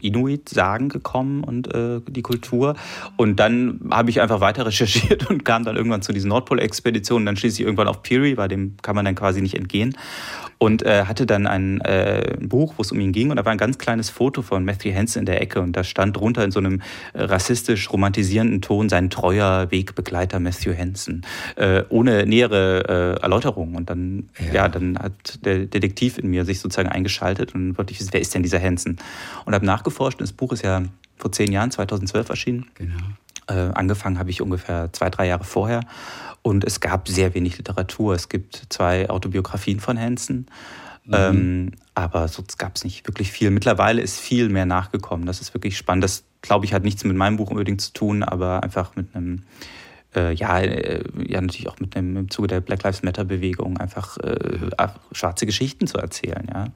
Inuit-Sagen 0.00 0.88
gekommen 0.88 1.42
und 1.42 1.74
äh, 1.74 2.00
die 2.06 2.22
Kultur. 2.22 2.74
Und 3.16 3.36
dann 3.40 3.80
habe 3.90 4.10
ich 4.10 4.20
einfach 4.20 4.40
weiter 4.40 4.66
recherchiert 4.66 5.30
und 5.30 5.44
kam 5.44 5.64
dann 5.64 5.76
irgendwann 5.76 6.02
zu 6.02 6.12
diesen 6.12 6.28
Nordpol-Expeditionen. 6.28 7.26
Dann 7.26 7.36
schließlich 7.36 7.64
irgendwann 7.64 7.88
auf 7.88 8.02
Peary, 8.02 8.34
bei 8.34 8.48
dem 8.48 8.76
kann 8.82 8.94
man 8.94 9.04
dann 9.04 9.14
quasi 9.14 9.40
nicht 9.40 9.54
entgehen 9.54 9.96
und 10.58 10.82
äh, 10.82 11.04
hatte 11.04 11.26
dann 11.26 11.46
ein 11.46 11.80
äh, 11.82 12.36
Buch, 12.40 12.74
wo 12.76 12.82
es 12.82 12.92
um 12.92 13.00
ihn 13.00 13.12
ging 13.12 13.30
und 13.30 13.36
da 13.36 13.44
war 13.44 13.52
ein 13.52 13.58
ganz 13.58 13.78
kleines 13.78 14.10
Foto 14.10 14.42
von 14.42 14.64
Matthew 14.64 14.94
Hansen 14.94 15.20
in 15.20 15.26
der 15.26 15.40
Ecke 15.42 15.60
und 15.60 15.72
da 15.76 15.84
stand 15.84 16.16
drunter 16.16 16.44
in 16.44 16.50
so 16.50 16.60
einem 16.60 16.80
rassistisch 17.14 17.92
romantisierenden 17.92 18.62
Ton 18.62 18.88
sein 18.88 19.10
treuer 19.10 19.70
Wegbegleiter 19.70 20.40
Matthew 20.40 20.76
Hansen, 20.76 21.22
äh, 21.56 21.82
ohne 21.88 22.26
nähere 22.26 23.16
äh, 23.18 23.22
Erläuterung 23.22 23.74
und 23.74 23.90
dann 23.90 24.28
ja. 24.38 24.54
ja. 24.54 24.68
dann 24.68 24.98
hat 24.98 25.44
der 25.44 25.66
Detektiv 25.66 26.18
in 26.18 26.30
mir 26.30 26.33
sich 26.42 26.60
sozusagen 26.60 26.88
eingeschaltet 26.88 27.54
und 27.54 27.78
wollte 27.78 27.92
ich 27.92 28.00
wissen, 28.00 28.12
wer 28.12 28.20
ist 28.20 28.34
denn 28.34 28.42
dieser 28.42 28.60
Hansen 28.60 28.98
und 29.44 29.54
habe 29.54 29.64
nachgeforscht 29.64 30.18
und 30.18 30.22
das 30.28 30.32
Buch 30.32 30.52
ist 30.52 30.64
ja 30.64 30.82
vor 31.16 31.30
zehn 31.30 31.52
Jahren, 31.52 31.70
2012 31.70 32.28
erschienen. 32.28 32.66
Genau. 32.74 32.96
Äh, 33.46 33.72
angefangen 33.74 34.18
habe 34.18 34.30
ich 34.30 34.42
ungefähr 34.42 34.92
zwei, 34.92 35.10
drei 35.10 35.28
Jahre 35.28 35.44
vorher 35.44 35.80
und 36.42 36.64
es 36.64 36.80
gab 36.80 37.08
sehr 37.08 37.34
wenig 37.34 37.56
Literatur. 37.56 38.14
Es 38.14 38.28
gibt 38.28 38.66
zwei 38.68 39.08
Autobiografien 39.08 39.80
von 39.80 39.98
Hansen. 39.98 40.46
Mhm. 41.04 41.14
Ähm, 41.14 41.72
aber 41.94 42.28
sonst 42.28 42.58
gab 42.58 42.76
es 42.76 42.84
nicht 42.84 43.06
wirklich 43.06 43.30
viel. 43.30 43.50
Mittlerweile 43.50 44.02
ist 44.02 44.18
viel 44.18 44.48
mehr 44.48 44.66
nachgekommen. 44.66 45.26
Das 45.26 45.40
ist 45.40 45.54
wirklich 45.54 45.76
spannend. 45.76 46.04
Das, 46.04 46.24
glaube 46.42 46.64
ich, 46.64 46.74
hat 46.74 46.82
nichts 46.82 47.04
mit 47.04 47.16
meinem 47.16 47.36
Buch 47.36 47.50
unbedingt 47.50 47.80
zu 47.80 47.92
tun, 47.92 48.22
aber 48.22 48.62
einfach 48.62 48.96
mit 48.96 49.14
einem, 49.14 49.42
äh, 50.16 50.32
ja, 50.32 50.60
äh, 50.60 51.02
ja, 51.26 51.40
natürlich 51.40 51.68
auch 51.68 51.78
mit 51.80 51.96
einem 51.96 52.16
im 52.16 52.30
Zuge 52.30 52.48
der 52.48 52.60
Black 52.60 52.82
Lives 52.82 53.02
Matter-Bewegung 53.02 53.78
einfach 53.78 54.18
äh, 54.18 54.70
schwarze 55.12 55.46
Geschichten 55.46 55.86
zu 55.86 55.98
erzählen, 55.98 56.46
ja. 56.52 56.66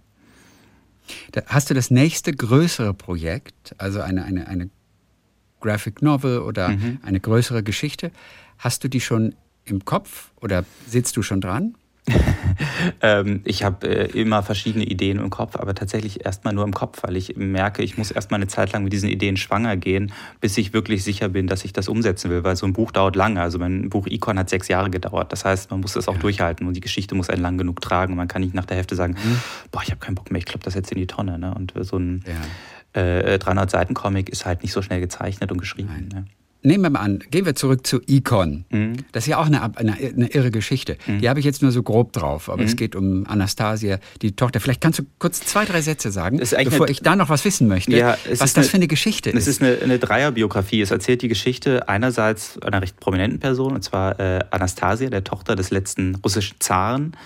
hast 1.47 1.71
du 1.71 1.75
das 1.75 1.91
nächste 1.91 2.33
größere 2.33 2.95
Projekt, 2.95 3.75
also 3.79 4.01
eine, 4.01 4.25
eine, 4.25 4.47
eine 4.47 4.71
Graphic 5.61 6.03
Novel 6.03 6.39
oder 6.41 6.71
mhm. 6.71 6.99
eine 7.03 7.21
größere 7.21 7.63
Geschichte, 7.63 8.13
hast 8.59 8.85
du 8.85 8.89
die 8.89 9.01
schon 9.01 9.35
im 9.65 9.85
Kopf 9.85 10.31
oder 10.41 10.65
sitzt 10.87 11.17
du 11.17 11.23
schon 11.23 11.41
dran? 11.41 11.77
ähm, 13.03 13.41
ich 13.45 13.65
habe 13.65 13.87
äh, 13.87 14.21
immer 14.21 14.43
verschiedene 14.43 14.85
Ideen 14.85 15.19
im 15.19 15.31
Kopf, 15.31 15.57
aber 15.57 15.75
tatsächlich 15.75 16.25
erstmal 16.25 16.55
nur 16.55 16.65
im 16.65 16.73
Kopf, 16.73 17.03
weil 17.03 17.17
ich 17.17 17.37
merke, 17.37 17.83
ich 17.83 17.99
muss 17.99 18.11
erstmal 18.11 18.39
eine 18.39 18.49
Zeit 18.49 18.73
lang 18.73 18.85
mit 18.85 18.93
diesen 18.93 19.09
Ideen 19.09 19.37
schwanger 19.37 19.77
gehen, 19.77 20.13
bis 20.41 20.57
ich 20.59 20.73
wirklich 20.73 21.05
sicher 21.05 21.29
bin, 21.29 21.47
dass 21.47 21.65
ich 21.65 21.73
das 21.73 21.89
umsetzen 21.89 22.31
will, 22.31 22.45
weil 22.45 22.57
so 22.57 22.67
ein 22.67 22.73
Buch 22.73 22.93
dauert 22.93 23.17
lange. 23.17 23.41
Also 23.41 23.59
mein 23.59 23.91
Buch 23.91 24.07
Icon 24.07 24.39
hat 24.39 24.51
sechs 24.51 24.69
Jahre 24.69 24.91
gedauert. 24.91 25.33
Das 25.33 25.45
heißt, 25.45 25.71
man 25.71 25.81
muss 25.81 25.93
das 25.93 26.09
auch 26.09 26.15
ja. 26.15 26.21
durchhalten 26.21 26.67
und 26.67 26.75
die 26.75 26.81
Geschichte 26.81 27.15
muss 27.15 27.31
einen 27.31 27.43
lang 27.43 27.59
genug 27.59 27.81
tragen. 27.81 28.17
Man 28.17 28.29
kann 28.29 28.43
nicht 28.43 28.55
nach 28.55 28.67
der 28.67 28.77
Hälfte 28.77 28.97
sagen, 28.97 29.15
mhm. 29.15 29.39
boah, 29.71 29.83
ich 29.83 29.91
habe 29.91 30.01
keinen 30.01 30.15
Bock 30.15 30.31
mehr, 30.31 30.39
ich 30.39 30.47
klopp 30.47 30.63
das 30.65 30.75
jetzt 30.75 30.93
in 30.93 30.99
die 30.99 31.07
Tonne. 31.07 31.39
Ne? 31.39 31.55
Und 31.55 31.73
so 31.81 31.97
ein 31.97 32.25
ja. 32.95 33.01
äh, 33.01 33.39
300 33.39 33.71
Seiten 33.71 33.95
Comic 33.95 34.29
ist 34.29 34.47
halt 34.47 34.63
nicht 34.63 34.73
so 34.73 34.83
schnell 34.83 35.01
gezeichnet 35.01 35.53
und 35.53 35.59
geschrieben. 35.59 36.09
Ne? 36.13 36.27
Nehmen 36.63 36.83
wir 36.85 36.91
mal 36.91 37.01
an, 37.01 37.21
gehen 37.31 37.47
wir 37.47 37.55
zurück 37.55 37.87
zu 37.87 38.01
Icon. 38.07 38.65
Mhm. 38.71 38.97
Das 39.13 39.25
ist 39.25 39.29
ja 39.29 39.39
auch 39.39 39.47
eine, 39.47 39.63
eine, 39.77 39.95
eine 39.95 40.29
irre 40.29 40.51
Geschichte. 40.51 40.97
Mhm. 41.07 41.21
Die 41.21 41.29
habe 41.29 41.39
ich 41.39 41.47
jetzt 41.47 41.63
nur 41.63 41.71
so 41.71 41.83
grob 41.83 42.13
drauf, 42.13 42.49
aber 42.49 42.63
mhm. 42.63 42.69
es 42.69 42.77
geht 42.77 42.97
um 42.97 43.27
Anastasia, 43.27 43.99
die 44.23 44.33
Tochter. 44.33 44.61
Vielleicht 44.61 44.81
kannst 44.81 44.99
du 44.99 45.05
kurz 45.19 45.41
zwei, 45.41 45.65
drei 45.65 45.81
Sätze 45.81 46.11
sagen, 46.11 46.39
bevor 46.39 46.87
eine, 46.87 46.91
ich 46.91 47.01
da 47.01 47.17
noch 47.17 47.29
was 47.29 47.45
wissen 47.45 47.69
möchte, 47.69 47.97
ja, 47.97 48.17
was 48.39 48.53
das 48.53 48.69
für 48.69 48.77
eine 48.77 48.89
Geschichte 48.89 49.31
ist. 49.31 49.43
Es 49.43 49.49
ist 49.49 49.63
eine, 49.63 49.79
eine 49.83 49.99
Dreierbiografie. 49.99 50.81
Es 50.81 50.91
erzählt 50.91 51.23
die 51.23 51.29
Geschichte 51.29 51.89
einerseits 51.89 52.61
einer 52.63 52.83
recht 52.83 52.99
prominenten 52.99 53.39
Person, 53.39 53.75
und 53.75 53.83
zwar 53.83 54.19
äh, 54.19 54.41
Anastasia, 54.51 55.11
der 55.11 55.25
Tochter 55.25 55.55
des 55.55 55.71
letzten 55.71 56.17
russischen 56.17 56.57
Zaren. 56.61 57.17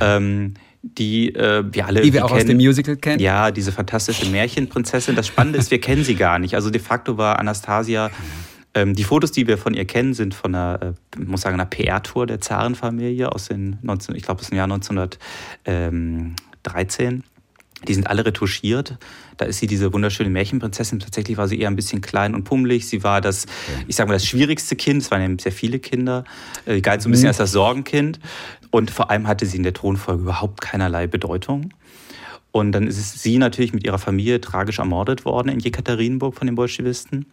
Ja. 0.00 0.16
Ähm, 0.16 0.54
die 0.82 1.34
äh, 1.34 1.64
wir 1.72 1.86
alle 1.86 2.00
die 2.00 2.12
wir 2.12 2.24
auch 2.24 2.28
kennen. 2.28 2.40
aus 2.40 2.46
dem 2.46 2.56
Musical 2.58 2.96
kennen. 2.96 3.18
Ja, 3.18 3.50
diese 3.50 3.72
fantastische 3.72 4.26
Märchenprinzessin. 4.26 5.16
Das 5.16 5.26
Spannende 5.26 5.58
ist, 5.58 5.72
wir 5.72 5.80
kennen 5.80 6.04
sie 6.04 6.14
gar 6.14 6.38
nicht. 6.38 6.54
Also 6.54 6.70
de 6.70 6.80
facto 6.80 7.18
war 7.18 7.40
Anastasia 7.40 8.10
die 8.84 9.04
Fotos, 9.04 9.32
die 9.32 9.46
wir 9.46 9.56
von 9.58 9.74
ihr 9.74 9.84
kennen, 9.86 10.14
sind 10.14 10.34
von 10.34 10.54
einer, 10.54 10.94
äh, 11.16 11.18
muss 11.18 11.42
sagen, 11.42 11.54
einer 11.54 11.66
PR-Tour 11.66 12.26
der 12.26 12.40
Zarenfamilie 12.40 13.30
aus 13.32 13.48
den 13.48 13.78
19, 13.82 14.14
ich 14.14 14.22
glaube, 14.22 14.40
aus 14.40 14.48
dem 14.48 14.56
Jahr 14.58 14.64
1913. 14.64 17.22
Die 17.86 17.94
sind 17.94 18.06
alle 18.06 18.24
retuschiert. 18.24 18.96
Da 19.36 19.44
ist 19.44 19.58
sie 19.58 19.66
diese 19.66 19.92
wunderschöne 19.92 20.30
Märchenprinzessin. 20.30 20.98
Tatsächlich 20.98 21.36
war 21.36 21.46
sie 21.46 21.60
eher 21.60 21.68
ein 21.68 21.76
bisschen 21.76 22.00
klein 22.00 22.34
und 22.34 22.44
pummelig. 22.44 22.88
Sie 22.88 23.04
war 23.04 23.20
das, 23.20 23.44
ich 23.86 23.96
sage 23.96 24.08
mal, 24.08 24.14
das 24.14 24.24
schwierigste 24.24 24.76
Kind. 24.76 25.02
Es 25.02 25.10
waren 25.10 25.20
ja 25.20 25.28
sehr 25.38 25.52
viele 25.52 25.78
Kinder. 25.78 26.24
Sie 26.64 26.80
galt 26.80 27.02
so 27.02 27.08
ein 27.08 27.12
bisschen 27.12 27.26
mhm. 27.26 27.30
als 27.30 27.36
das 27.36 27.52
Sorgenkind. 27.52 28.18
Und 28.70 28.90
vor 28.90 29.10
allem 29.10 29.28
hatte 29.28 29.44
sie 29.44 29.58
in 29.58 29.62
der 29.62 29.74
Thronfolge 29.74 30.22
überhaupt 30.22 30.62
keinerlei 30.62 31.06
Bedeutung. 31.06 31.74
Und 32.50 32.72
dann 32.72 32.86
ist 32.86 33.22
sie 33.22 33.36
natürlich 33.36 33.74
mit 33.74 33.84
ihrer 33.84 33.98
Familie 33.98 34.40
tragisch 34.40 34.78
ermordet 34.78 35.26
worden 35.26 35.50
in 35.50 35.60
Jekaterinburg 35.60 36.34
von 36.34 36.46
den 36.46 36.54
Bolschewisten. 36.54 37.26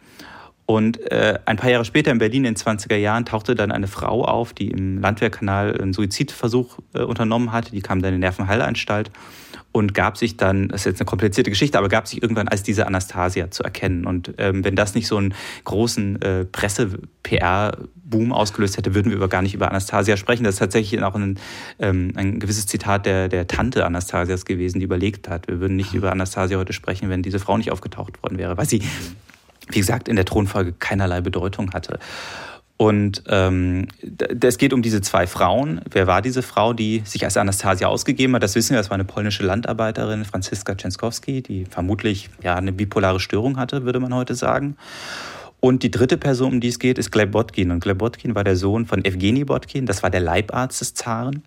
Und 0.66 1.00
äh, 1.12 1.40
ein 1.46 1.58
paar 1.58 1.70
Jahre 1.70 1.84
später 1.84 2.12
in 2.12 2.20
Berlin 2.20 2.46
in 2.46 2.54
den 2.54 2.56
20er 2.56 2.96
Jahren 2.96 3.26
tauchte 3.26 3.54
dann 3.54 3.72
eine 3.72 3.88
Frau 3.88 4.24
auf, 4.24 4.54
die 4.54 4.70
im 4.70 5.02
Landwehrkanal 5.02 5.80
einen 5.80 5.94
Suizidversuch 5.94 6.80
äh, 6.94 7.02
unternommen 7.02 7.52
hatte. 7.52 7.72
Die 7.72 7.82
kam 7.82 8.02
dann 8.02 8.14
in 8.14 8.22
die 8.22 8.26
Nervenheilanstalt 8.26 9.12
und 9.74 9.94
gab 9.94 10.18
sich 10.18 10.38
dann, 10.38 10.70
das 10.70 10.82
ist 10.82 10.86
jetzt 10.86 11.02
eine 11.02 11.06
komplizierte 11.06 11.50
Geschichte, 11.50 11.78
aber 11.78 11.90
gab 11.90 12.08
sich 12.08 12.22
irgendwann 12.22 12.48
als 12.48 12.64
diese 12.64 12.88
Anastasia 12.88 13.52
zu 13.52 13.64
erkennen. 13.64 14.06
Und 14.06 14.36
ähm, 14.38 14.64
wenn 14.64 14.76
das 14.76 14.96
nicht 14.96 15.08
so 15.08 15.18
einen 15.18 15.34
großen 15.66 16.22
äh, 16.22 16.46
Presse-PR-Boom 16.46 18.32
ausgelöst 18.32 18.78
hätte, 18.78 18.94
würden 18.94 19.10
wir 19.10 19.18
über, 19.18 19.28
gar 19.28 19.42
nicht 19.42 19.56
über 19.56 19.70
Anastasia 19.70 20.16
sprechen. 20.16 20.44
Das 20.44 20.56
ist 20.56 20.60
tatsächlich 20.60 21.02
auch 21.02 21.16
ein, 21.16 21.40
ähm, 21.80 22.14
ein 22.16 22.40
gewisses 22.40 22.68
Zitat 22.68 23.06
der, 23.06 23.28
der 23.28 23.48
Tante 23.48 23.86
Anastasias 23.86 24.46
gewesen, 24.46 24.80
die 24.80 24.86
überlegt 24.86 25.28
hat. 25.28 25.48
Wir 25.48 25.60
würden 25.60 25.76
nicht 25.76 25.94
über 25.94 26.12
Anastasia 26.12 26.58
heute 26.58 26.72
sprechen, 26.72 27.10
wenn 27.10 27.24
diese 27.24 27.40
Frau 27.40 27.58
nicht 27.58 27.72
aufgetaucht 27.72 28.22
worden 28.22 28.38
wäre, 28.38 28.56
weil 28.56 28.68
sie 28.68 28.84
wie 29.70 29.80
gesagt, 29.80 30.08
in 30.08 30.16
der 30.16 30.26
Thronfolge 30.26 30.74
keinerlei 30.74 31.22
Bedeutung 31.22 31.72
hatte. 31.74 32.00
Und 32.76 33.24
ähm, 33.28 33.88
es 34.42 34.58
geht 34.58 34.74
um 34.74 34.82
diese 34.82 35.02
zwei 35.02 35.28
Frauen. 35.28 35.82
Wer 35.90 36.08
war 36.08 36.22
diese 36.22 36.42
Frau, 36.42 36.74
die 36.74 37.02
sich 37.06 37.24
als 37.24 37.38
Anastasia 37.38 37.88
ausgegeben 37.88 38.36
hat? 38.36 38.44
Das 38.44 38.56
wissen 38.56 38.72
wir, 38.72 38.78
das 38.78 38.90
war 38.90 38.96
eine 38.96 39.06
polnische 39.06 39.46
Landarbeiterin, 39.46 40.26
Franziska 40.26 40.76
Częskowski, 40.76 41.44
die 41.44 41.66
vermutlich 41.66 42.30
ja, 42.42 42.56
eine 42.56 42.74
bipolare 42.74 43.20
Störung 43.20 43.58
hatte, 43.58 43.86
würde 43.86 44.00
man 44.00 44.14
heute 44.14 44.36
sagen. 44.36 44.76
Und 45.60 45.84
die 45.84 45.92
dritte 45.92 46.18
Person, 46.18 46.54
um 46.54 46.60
die 46.60 46.68
es 46.68 46.80
geht, 46.80 46.98
ist 46.98 47.12
Gleb 47.12 47.32
Botkin. 47.32 47.72
Und 47.72 47.82
Gleb 47.82 48.00
Botkin 48.00 48.36
war 48.36 48.44
der 48.44 48.58
Sohn 48.58 48.86
von 48.86 49.06
Evgeny 49.06 49.46
Botkin, 49.46 49.86
das 49.86 50.04
war 50.04 50.10
der 50.10 50.20
Leibarzt 50.20 50.82
des 50.82 50.94
Zaren. 50.94 51.44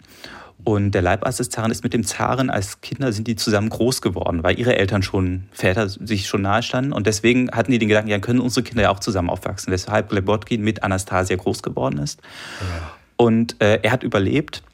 Und 0.67 0.91
der 0.91 1.03
Leibarzt 1.03 1.39
des 1.39 1.49
Zaren 1.49 1.71
ist 1.71 1.85
mit 1.85 1.95
dem 1.95 2.03
Zaren 2.03 2.51
als 2.51 2.81
Kinder 2.81 3.13
sind 3.13 3.29
die 3.29 3.37
zusammen 3.37 3.69
groß 3.69 4.03
geworden, 4.03 4.43
weil 4.43 4.59
ihre 4.59 4.75
Eltern 4.77 5.01
schon, 5.05 5.45
Väter 5.53 5.89
sich 5.89 6.27
schon 6.27 6.43
nahe 6.43 6.61
standen. 6.61 6.93
Und 6.93 7.07
deswegen 7.07 7.53
hatten 7.53 7.71
die 7.71 7.79
den 7.79 7.87
Gedanken, 7.87 8.11
ja, 8.11 8.19
können 8.19 8.41
unsere 8.41 8.65
Kinder 8.65 8.83
ja 8.83 8.91
auch 8.91 8.99
zusammen 8.99 9.31
aufwachsen. 9.31 9.73
Weshalb 9.73 10.09
Glebotkin 10.09 10.63
mit 10.63 10.83
Anastasia 10.83 11.37
groß 11.37 11.63
geworden 11.63 11.99
ist. 11.99 12.21
Ja. 12.61 12.91
Und 13.17 13.63
äh, 13.63 13.79
er 13.81 13.93
hat 13.93 14.03
überlebt 14.03 14.65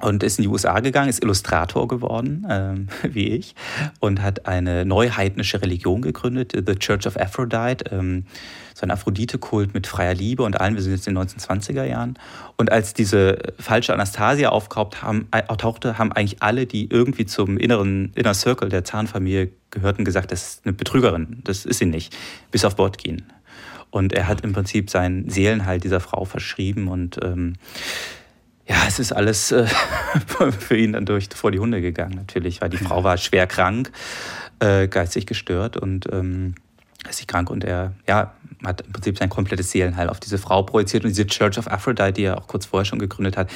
und 0.00 0.22
ist 0.22 0.38
in 0.38 0.42
die 0.42 0.48
USA 0.48 0.80
gegangen, 0.80 1.08
ist 1.08 1.22
Illustrator 1.22 1.88
geworden, 1.88 2.46
ähm, 2.48 2.88
wie 3.02 3.28
ich, 3.28 3.54
und 4.00 4.22
hat 4.22 4.46
eine 4.46 4.84
neuheidnische 4.84 5.62
Religion 5.62 6.02
gegründet, 6.02 6.52
The 6.54 6.74
Church 6.74 7.06
of 7.06 7.16
Aphrodite, 7.16 7.84
ähm, 7.90 8.24
so 8.74 8.84
ein 8.84 8.90
Aphrodite-Kult 8.90 9.72
mit 9.72 9.86
freier 9.86 10.12
Liebe 10.12 10.42
und 10.42 10.60
allen. 10.60 10.74
Wir 10.74 10.82
sind 10.82 10.92
jetzt 10.92 11.08
in 11.08 11.14
den 11.14 11.24
1920er 11.24 11.84
Jahren. 11.84 12.18
Und 12.58 12.70
als 12.70 12.92
diese 12.92 13.38
falsche 13.58 13.94
Anastasia 13.94 14.50
aufkauft 14.50 15.02
haben, 15.02 15.28
äh, 15.30 15.42
tauchte, 15.56 15.96
haben 15.96 16.12
eigentlich 16.12 16.42
alle, 16.42 16.66
die 16.66 16.90
irgendwie 16.90 17.24
zum 17.24 17.56
inneren 17.56 18.12
Inner 18.14 18.34
Circle 18.34 18.68
der 18.68 18.84
Zahnfamilie 18.84 19.50
gehörten, 19.70 20.04
gesagt, 20.04 20.30
das 20.30 20.46
ist 20.46 20.66
eine 20.66 20.74
Betrügerin, 20.74 21.40
das 21.44 21.64
ist 21.64 21.78
sie 21.78 21.86
nicht, 21.86 22.14
bis 22.50 22.66
auf 22.66 22.76
Bord 22.76 22.98
gehen. 22.98 23.32
Und 23.90 24.12
er 24.12 24.28
hat 24.28 24.42
im 24.42 24.52
Prinzip 24.52 24.90
seinen 24.90 25.30
Seelenheil 25.30 25.80
dieser 25.80 26.00
Frau 26.00 26.26
verschrieben 26.26 26.88
und 26.88 27.18
ähm, 27.22 27.54
ja, 28.68 28.76
es 28.86 28.98
ist 28.98 29.12
alles 29.12 29.52
äh, 29.52 29.66
für 30.58 30.76
ihn 30.76 30.92
dann 30.92 31.06
durch 31.06 31.28
vor 31.34 31.52
die 31.52 31.58
Hunde 31.58 31.80
gegangen, 31.80 32.14
natürlich, 32.14 32.60
weil 32.60 32.68
die 32.68 32.78
Frau 32.78 33.04
war 33.04 33.16
schwer 33.16 33.46
krank, 33.46 33.92
äh, 34.60 34.88
geistig 34.88 35.26
gestört 35.26 35.76
und 35.76 36.06
ähm, 36.12 36.54
geistig 37.04 37.28
krank 37.28 37.50
und 37.50 37.62
er 37.64 37.92
ja, 38.08 38.34
hat 38.64 38.80
im 38.80 38.92
Prinzip 38.92 39.18
sein 39.18 39.28
komplettes 39.28 39.70
Seelenheil 39.70 40.08
auf 40.08 40.18
diese 40.18 40.38
Frau 40.38 40.62
projiziert 40.62 41.04
und 41.04 41.10
diese 41.10 41.26
Church 41.26 41.58
of 41.58 41.68
Aphrodite, 41.68 42.12
die 42.12 42.24
er 42.24 42.38
auch 42.38 42.48
kurz 42.48 42.66
vorher 42.66 42.84
schon 42.84 42.98
gegründet 42.98 43.36
hat, 43.36 43.50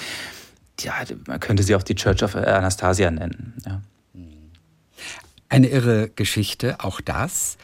ja, 0.80 0.94
man 1.26 1.40
könnte 1.40 1.62
sie 1.62 1.74
auch 1.74 1.82
die 1.82 1.94
Church 1.94 2.22
of 2.22 2.34
Anastasia 2.36 3.10
nennen. 3.10 3.54
Ja. 3.66 3.82
Eine 5.48 5.66
irre 5.66 6.10
Geschichte, 6.10 6.76
auch 6.78 7.00
das, 7.00 7.58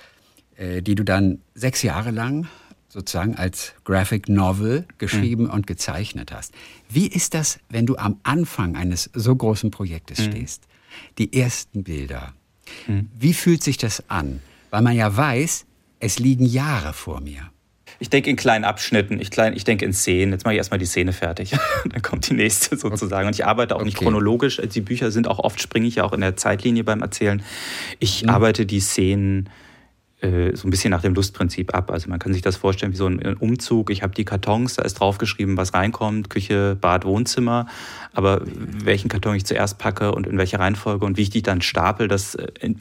äh, 0.57 0.83
die 0.83 0.97
du 0.97 1.05
dann 1.05 1.41
sechs 1.55 1.83
Jahre 1.83 2.11
lang 2.11 2.49
sozusagen 2.89 3.37
als 3.37 3.75
Graphic 3.85 4.29
Novel 4.29 4.87
geschrieben 4.99 5.45
mhm. 5.45 5.51
und 5.51 5.67
gezeichnet 5.67 6.33
hast. 6.33 6.53
Wie 6.89 7.07
ist 7.07 7.35
das, 7.35 7.59
wenn 7.69 7.87
du 7.87 7.97
am 7.97 8.19
Anfang 8.23 8.77
eines 8.77 9.11
so 9.13 9.35
großen 9.35 9.71
Projektes 9.71 10.21
mhm. 10.21 10.31
stehst? 10.31 10.65
Die 11.19 11.33
ersten 11.33 11.85
Bilder. 11.85 12.35
Mhm. 12.87 13.09
Wie 13.19 13.35
fühlt 13.35 13.63
sich 13.63 13.77
das 13.77 14.09
an? 14.09 14.41
Weil 14.71 14.83
man 14.83 14.97
ja 14.97 15.15
weiß, 15.15 15.67
es 16.01 16.19
liegen 16.19 16.45
Jahre 16.45 16.93
vor 16.93 17.21
mir. 17.21 17.51
Ich 17.99 18.11
denke 18.11 18.29
in 18.29 18.37
kleinen 18.37 18.65
Abschnitten, 18.65 19.21
ich, 19.21 19.31
klein, 19.31 19.55
ich 19.57 19.65
denke 19.65 19.85
in 19.85 19.95
Szenen. 19.95 20.33
Jetzt 20.33 20.45
mache 20.45 20.55
ich 20.55 20.59
erstmal 20.59 20.79
die 20.79 20.87
Szene 20.87 21.13
fertig. 21.13 21.53
Dann 21.85 22.03
kommt 22.03 22.29
die 22.29 22.35
nächste 22.35 22.77
sozusagen. 22.77 23.27
Und 23.27 23.35
ich 23.35 23.47
arbeite 23.47 23.75
auch 23.75 23.81
okay. 23.81 23.87
nicht 23.87 23.99
chronologisch. 23.99 24.61
Die 24.61 24.81
Bücher 24.81 25.11
sind 25.11 25.29
auch 25.29 25.39
oft, 25.39 25.63
springe 25.63 25.87
ich 25.87 25.97
ja 25.97 26.05
auch 26.05 26.13
in 26.13 26.21
der 26.21 26.37
Zeitlinie 26.37 26.85
beim 26.85 27.01
Erzählen. 27.01 27.43
Ich 27.99 28.25
mhm. 28.25 28.29
arbeite 28.29 28.67
die 28.67 28.81
Szenen 28.81 29.49
äh, 30.27 30.57
so 30.57 30.67
ein 30.67 30.71
bisschen 30.71 30.91
nach 30.91 31.03
dem 31.03 31.15
Lustprinzip 31.15 31.75
ab. 31.75 31.91
Also 31.91 32.09
man 32.09 32.19
kann 32.19 32.33
sich 32.33 32.43
das 32.43 32.57
vorstellen 32.57 32.93
wie 32.93 32.97
so 32.97 33.07
ein 33.07 33.37
Umzug. 33.37 33.91
Ich 33.91 34.03
habe 34.03 34.15
die 34.15 34.25
Kartons, 34.25 34.75
da 34.75 34.83
ist 34.83 34.95
draufgeschrieben, 34.95 35.57
was 35.57 35.75
reinkommt, 35.75 36.31
Küche, 36.31 36.77
Bad, 36.81 37.05
Wohnzimmer. 37.05 37.67
Aber 38.13 38.43
welchen 38.45 39.09
Karton 39.09 39.37
ich 39.37 39.45
zuerst 39.45 39.79
packe 39.79 40.13
und 40.13 40.27
in 40.27 40.39
welcher 40.39 40.59
Reihenfolge 40.59 41.05
und 41.05 41.17
wie 41.17 41.23
ich 41.23 41.31
die 41.31 41.43
dann 41.43 41.63
stapel, 41.63 42.09
das 42.09 42.35
äh, 42.35 42.75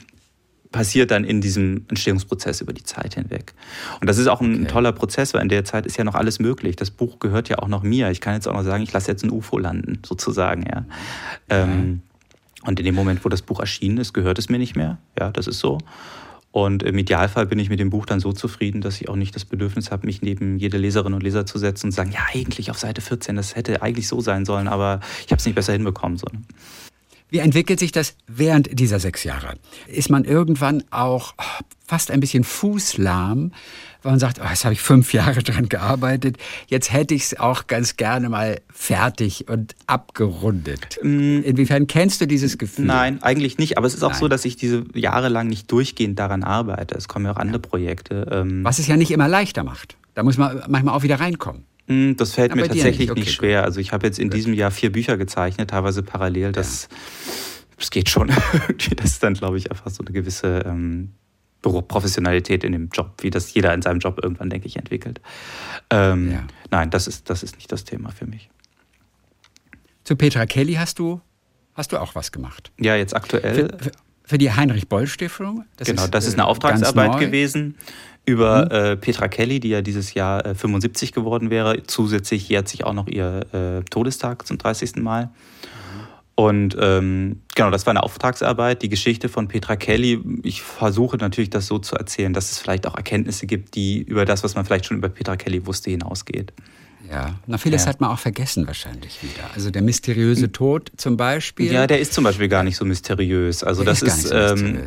passiert 0.72 1.10
dann 1.10 1.24
in 1.24 1.40
diesem 1.40 1.86
Entstehungsprozess 1.88 2.60
über 2.60 2.72
die 2.72 2.82
Zeit 2.82 3.14
hinweg. 3.14 3.54
Und 4.00 4.08
das 4.08 4.18
ist 4.18 4.26
auch 4.26 4.40
ein 4.40 4.62
okay. 4.62 4.66
toller 4.66 4.92
Prozess, 4.92 5.32
weil 5.32 5.42
in 5.42 5.48
der 5.48 5.64
Zeit 5.64 5.86
ist 5.86 5.96
ja 5.96 6.04
noch 6.04 6.14
alles 6.14 6.38
möglich. 6.38 6.76
Das 6.76 6.90
Buch 6.90 7.18
gehört 7.18 7.48
ja 7.48 7.58
auch 7.60 7.68
noch 7.68 7.82
mir. 7.82 8.10
Ich 8.10 8.20
kann 8.20 8.34
jetzt 8.34 8.48
auch 8.48 8.54
noch 8.54 8.64
sagen, 8.64 8.82
ich 8.82 8.92
lasse 8.92 9.10
jetzt 9.10 9.24
ein 9.24 9.30
UFO 9.30 9.58
landen, 9.58 10.00
sozusagen. 10.04 10.64
Ja. 10.64 10.84
ja. 11.50 11.62
Ähm, 11.62 12.02
und 12.64 12.80
in 12.80 12.84
dem 12.84 12.94
Moment, 12.94 13.24
wo 13.24 13.28
das 13.28 13.42
Buch 13.42 13.60
erschienen 13.60 13.98
ist, 13.98 14.12
gehört 14.12 14.38
es 14.38 14.48
mir 14.48 14.58
nicht 14.58 14.76
mehr. 14.76 14.98
Ja, 15.18 15.30
das 15.30 15.46
ist 15.46 15.60
so. 15.60 15.78
Und 16.56 16.82
im 16.82 16.96
Idealfall 16.96 17.44
bin 17.44 17.58
ich 17.58 17.68
mit 17.68 17.80
dem 17.80 17.90
Buch 17.90 18.06
dann 18.06 18.18
so 18.18 18.32
zufrieden, 18.32 18.80
dass 18.80 18.98
ich 18.98 19.10
auch 19.10 19.14
nicht 19.14 19.34
das 19.34 19.44
Bedürfnis 19.44 19.90
habe, 19.90 20.06
mich 20.06 20.22
neben 20.22 20.56
jede 20.56 20.78
Leserin 20.78 21.12
und 21.12 21.22
Leser 21.22 21.44
zu 21.44 21.58
setzen 21.58 21.88
und 21.88 21.92
zu 21.92 21.96
sagen, 21.96 22.12
ja, 22.12 22.20
eigentlich 22.32 22.70
auf 22.70 22.78
Seite 22.78 23.02
14, 23.02 23.36
das 23.36 23.56
hätte 23.56 23.82
eigentlich 23.82 24.08
so 24.08 24.22
sein 24.22 24.46
sollen, 24.46 24.66
aber 24.66 25.00
ich 25.26 25.32
habe 25.32 25.38
es 25.38 25.44
nicht 25.44 25.54
besser 25.54 25.74
hinbekommen. 25.74 26.16
So. 26.16 26.26
Wie 27.28 27.40
entwickelt 27.40 27.78
sich 27.78 27.92
das 27.92 28.16
während 28.26 28.80
dieser 28.80 29.00
sechs 29.00 29.22
Jahre? 29.22 29.58
Ist 29.86 30.08
man 30.08 30.24
irgendwann 30.24 30.82
auch 30.90 31.34
fast 31.86 32.10
ein 32.10 32.20
bisschen 32.20 32.42
fußlahm, 32.42 33.52
weil 34.02 34.12
man 34.12 34.20
sagt, 34.20 34.40
oh, 34.40 34.48
jetzt 34.48 34.64
habe 34.64 34.74
ich 34.74 34.80
fünf 34.80 35.12
Jahre 35.12 35.42
dran 35.42 35.68
gearbeitet, 35.68 36.36
jetzt 36.68 36.92
hätte 36.92 37.14
ich 37.14 37.24
es 37.24 37.40
auch 37.40 37.66
ganz 37.66 37.96
gerne 37.96 38.28
mal 38.28 38.60
fertig 38.72 39.48
und 39.48 39.74
abgerundet. 39.86 40.98
Mm. 41.02 41.42
Inwiefern 41.42 41.86
kennst 41.86 42.20
du 42.20 42.26
dieses 42.26 42.58
Gefühl? 42.58 42.86
Nein, 42.86 43.22
eigentlich 43.22 43.58
nicht. 43.58 43.78
Aber 43.78 43.86
es 43.86 43.94
ist 43.94 44.02
auch 44.02 44.10
Nein. 44.10 44.20
so, 44.20 44.28
dass 44.28 44.44
ich 44.44 44.56
diese 44.56 44.84
Jahre 44.94 45.28
lang 45.28 45.48
nicht 45.48 45.70
durchgehend 45.70 46.18
daran 46.18 46.42
arbeite. 46.42 46.94
Es 46.96 47.08
kommen 47.08 47.26
ja 47.26 47.32
auch 47.32 47.36
andere 47.36 47.58
Projekte. 47.58 48.26
Ähm 48.30 48.64
Was 48.64 48.78
es 48.78 48.86
ja 48.86 48.96
nicht 48.96 49.10
immer 49.10 49.28
leichter 49.28 49.64
macht. 49.64 49.96
Da 50.14 50.22
muss 50.22 50.38
man 50.38 50.62
manchmal 50.68 50.94
auch 50.94 51.02
wieder 51.02 51.20
reinkommen. 51.20 51.64
Mm, 51.86 52.14
das 52.16 52.32
fällt 52.32 52.52
Aber 52.52 52.62
mir 52.62 52.68
tatsächlich 52.68 52.98
nicht, 52.98 53.10
okay, 53.10 53.20
nicht 53.20 53.32
schwer. 53.32 53.64
Also 53.64 53.80
ich 53.80 53.92
habe 53.92 54.06
jetzt 54.06 54.18
in 54.18 54.30
diesem 54.30 54.54
Jahr 54.54 54.70
vier 54.70 54.90
Bücher 54.90 55.16
gezeichnet, 55.16 55.70
teilweise 55.70 56.02
parallel. 56.02 56.52
Das, 56.52 56.88
ja. 56.90 56.96
das 57.78 57.90
geht 57.90 58.08
schon. 58.08 58.28
das 58.96 59.12
ist 59.12 59.22
dann, 59.22 59.34
glaube 59.34 59.58
ich, 59.58 59.70
einfach 59.70 59.90
so 59.90 60.02
eine 60.02 60.12
gewisse 60.12 60.64
ähm, 60.66 61.12
Professionalität 61.82 62.64
in 62.64 62.72
dem 62.72 62.88
Job, 62.92 63.12
wie 63.20 63.30
das 63.30 63.52
jeder 63.54 63.74
in 63.74 63.82
seinem 63.82 63.98
Job 63.98 64.20
irgendwann, 64.22 64.50
denke 64.50 64.66
ich, 64.66 64.76
entwickelt. 64.76 65.20
Ähm, 65.90 66.32
ja. 66.32 66.44
Nein, 66.70 66.90
das 66.90 67.06
ist, 67.06 67.30
das 67.30 67.42
ist 67.42 67.56
nicht 67.56 67.70
das 67.70 67.84
Thema 67.84 68.10
für 68.10 68.26
mich. 68.26 68.50
Zu 70.04 70.16
Petra 70.16 70.46
Kelly 70.46 70.74
hast 70.74 70.98
du, 70.98 71.20
hast 71.74 71.92
du 71.92 72.00
auch 72.00 72.14
was 72.14 72.32
gemacht. 72.32 72.70
Ja, 72.78 72.96
jetzt 72.96 73.14
aktuell. 73.14 73.54
Für, 73.54 73.78
für, 73.78 73.92
für 74.24 74.38
die 74.38 74.52
Heinrich-Boll-Stiftung? 74.52 75.64
Genau, 75.78 76.04
ist, 76.04 76.14
das 76.14 76.26
ist 76.26 76.34
eine 76.34 76.42
äh, 76.42 76.46
Auftragsarbeit 76.46 77.18
gewesen. 77.18 77.76
über 78.24 78.66
mhm. 78.66 78.70
äh, 78.70 78.96
Petra 78.96 79.28
Kelly, 79.28 79.60
die 79.60 79.68
ja 79.68 79.82
dieses 79.82 80.14
Jahr 80.14 80.44
äh, 80.44 80.54
75 80.54 81.12
geworden 81.12 81.48
wäre. 81.50 81.84
Zusätzlich 81.84 82.48
jährt 82.48 82.68
sich 82.68 82.84
auch 82.84 82.92
noch 82.92 83.06
ihr 83.06 83.46
äh, 83.52 83.82
Todestag 83.88 84.46
zum 84.46 84.58
30. 84.58 84.96
Mal. 84.96 85.30
Und 86.38 86.76
ähm, 86.78 87.40
genau, 87.54 87.70
das 87.70 87.86
war 87.86 87.92
eine 87.92 88.02
Auftragsarbeit, 88.02 88.82
die 88.82 88.90
Geschichte 88.90 89.30
von 89.30 89.48
Petra 89.48 89.74
Kelly. 89.76 90.20
Ich 90.42 90.60
versuche 90.60 91.16
natürlich, 91.16 91.48
das 91.48 91.66
so 91.66 91.78
zu 91.78 91.96
erzählen, 91.96 92.34
dass 92.34 92.50
es 92.50 92.58
vielleicht 92.58 92.86
auch 92.86 92.94
Erkenntnisse 92.94 93.46
gibt, 93.46 93.74
die 93.74 94.02
über 94.02 94.26
das, 94.26 94.44
was 94.44 94.54
man 94.54 94.66
vielleicht 94.66 94.84
schon 94.84 94.98
über 94.98 95.08
Petra 95.08 95.36
Kelly 95.36 95.66
wusste, 95.66 95.90
hinausgeht. 95.90 96.52
Ja, 97.10 97.34
na 97.46 97.58
vieles 97.58 97.84
ja. 97.84 97.90
hat 97.90 98.00
man 98.00 98.10
auch 98.10 98.18
vergessen 98.18 98.66
wahrscheinlich 98.66 99.22
wieder. 99.22 99.50
Also 99.54 99.70
der 99.70 99.82
mysteriöse 99.82 100.50
Tod 100.52 100.90
zum 100.96 101.16
Beispiel. 101.16 101.72
Ja, 101.72 101.86
der 101.86 102.00
ist 102.00 102.12
zum 102.12 102.24
Beispiel 102.24 102.48
gar 102.48 102.62
nicht 102.62 102.76
so 102.76 102.84
mysteriös. 102.84 103.62
Also 103.62 103.84
der 103.84 103.92
das 103.92 104.02
ist, 104.02 104.24
ist 104.24 104.28
so 104.28 104.34
ähm, 104.34 104.80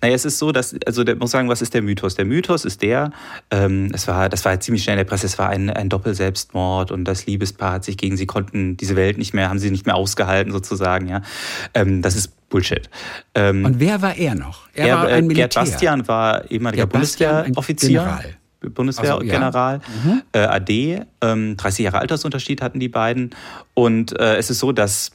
naja, 0.00 0.14
es 0.14 0.24
ist 0.24 0.38
so, 0.38 0.52
dass, 0.52 0.74
also 0.86 1.04
der 1.04 1.16
muss 1.16 1.30
sagen, 1.30 1.48
was 1.48 1.62
ist 1.62 1.74
der 1.74 1.82
Mythos? 1.82 2.14
Der 2.14 2.24
Mythos 2.24 2.64
ist 2.64 2.82
der, 2.82 3.10
ähm, 3.50 3.90
es 3.92 4.06
war, 4.08 4.28
das 4.28 4.44
war 4.44 4.50
halt 4.50 4.62
ziemlich 4.62 4.82
schnell 4.84 4.94
in 4.94 4.98
der 4.98 5.04
Presse, 5.04 5.26
es 5.26 5.38
war 5.38 5.48
ein, 5.48 5.70
ein 5.70 5.88
Doppelselbstmord 5.88 6.90
und 6.90 7.04
das 7.04 7.26
Liebespaar 7.26 7.72
hat 7.74 7.84
sich 7.84 7.96
gegen 7.96 8.16
sie 8.16 8.26
konnten 8.26 8.76
diese 8.76 8.96
Welt 8.96 9.18
nicht 9.18 9.34
mehr, 9.34 9.48
haben 9.48 9.58
sie 9.58 9.70
nicht 9.70 9.86
mehr 9.86 9.96
ausgehalten 9.96 10.52
sozusagen, 10.52 11.08
ja. 11.08 11.22
Ähm, 11.74 12.02
das 12.02 12.16
ist 12.16 12.32
Bullshit. 12.48 12.88
Ähm, 13.34 13.64
und 13.64 13.80
wer 13.80 14.02
war 14.02 14.16
er 14.16 14.34
noch? 14.34 14.68
Er, 14.74 14.86
er 14.86 14.96
war 14.96 15.06
ein 15.08 15.26
Militär. 15.26 15.48
Gerd 15.48 15.54
Bastian 15.54 16.08
war 16.08 16.50
ehemaliger 16.50 16.86
Bundeswehroffizier. 16.86 18.20
Bundeswehrgeneral, 18.70 19.80
so, 19.80 20.08
ja. 20.08 20.14
mhm. 20.14 20.22
äh, 20.32 20.38
AD. 20.38 21.06
Ähm, 21.20 21.56
30 21.56 21.84
Jahre 21.84 21.98
Altersunterschied 21.98 22.62
hatten 22.62 22.80
die 22.80 22.88
beiden. 22.88 23.30
Und 23.74 24.18
äh, 24.18 24.36
es 24.36 24.50
ist 24.50 24.58
so, 24.58 24.72
dass 24.72 25.12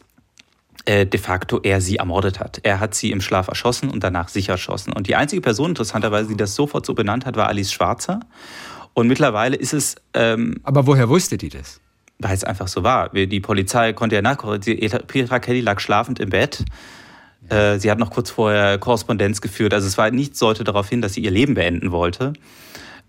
äh, 0.86 1.06
de 1.06 1.20
facto 1.20 1.60
er 1.62 1.82
sie 1.82 1.98
ermordet 1.98 2.40
hat. 2.40 2.60
Er 2.64 2.80
hat 2.80 2.96
sie 2.96 3.12
im 3.12 3.22
Schlaf 3.22 3.48
erschossen 3.48 3.90
und 3.90 4.04
danach 4.04 4.30
sich 4.30 4.50
erschossen. 4.50 4.94
Und 4.94 5.08
die 5.08 5.16
einzige 5.16 5.42
Person, 5.42 5.70
interessanterweise, 5.72 6.30
die 6.30 6.38
das 6.38 6.56
sofort 6.56 6.86
so 6.86 6.94
benannt 6.94 7.26
hat, 7.26 7.36
war 7.36 7.48
Alice 7.48 7.72
Schwarzer. 7.72 8.22
Und 8.94 9.08
mittlerweile 9.08 9.56
ist 9.56 9.74
es. 9.74 9.96
Ähm, 10.14 10.60
Aber 10.64 10.88
woher 10.88 11.10
wusste 11.10 11.38
die 11.38 11.50
das? 11.50 11.80
Weil 12.18 12.34
es 12.34 12.44
einfach 12.44 12.68
so 12.68 12.84
war. 12.84 13.10
Die 13.10 13.40
Polizei 13.40 13.94
konnte 13.94 14.16
ja 14.16 14.22
nachgucken. 14.22 14.60
Petra 15.08 15.40
Kelly 15.40 15.62
lag 15.62 15.80
schlafend 15.80 16.20
im 16.20 16.30
Bett. 16.30 16.66
Ja. 17.50 17.74
Äh, 17.74 17.80
sie 17.80 17.90
hat 17.90 18.00
noch 18.00 18.12
kurz 18.12 18.30
vorher 18.30 18.78
Korrespondenz 18.78 19.42
geführt. 19.42 19.74
Also 19.74 19.88
es 19.88 19.98
war 19.98 20.12
nichts 20.12 20.40
sollte 20.40 20.64
darauf 20.64 20.90
hin, 20.90 21.02
dass 21.02 21.14
sie 21.14 21.22
ihr 21.22 21.32
Leben 21.32 21.54
beenden 21.54 21.92
wollte. 21.92 22.34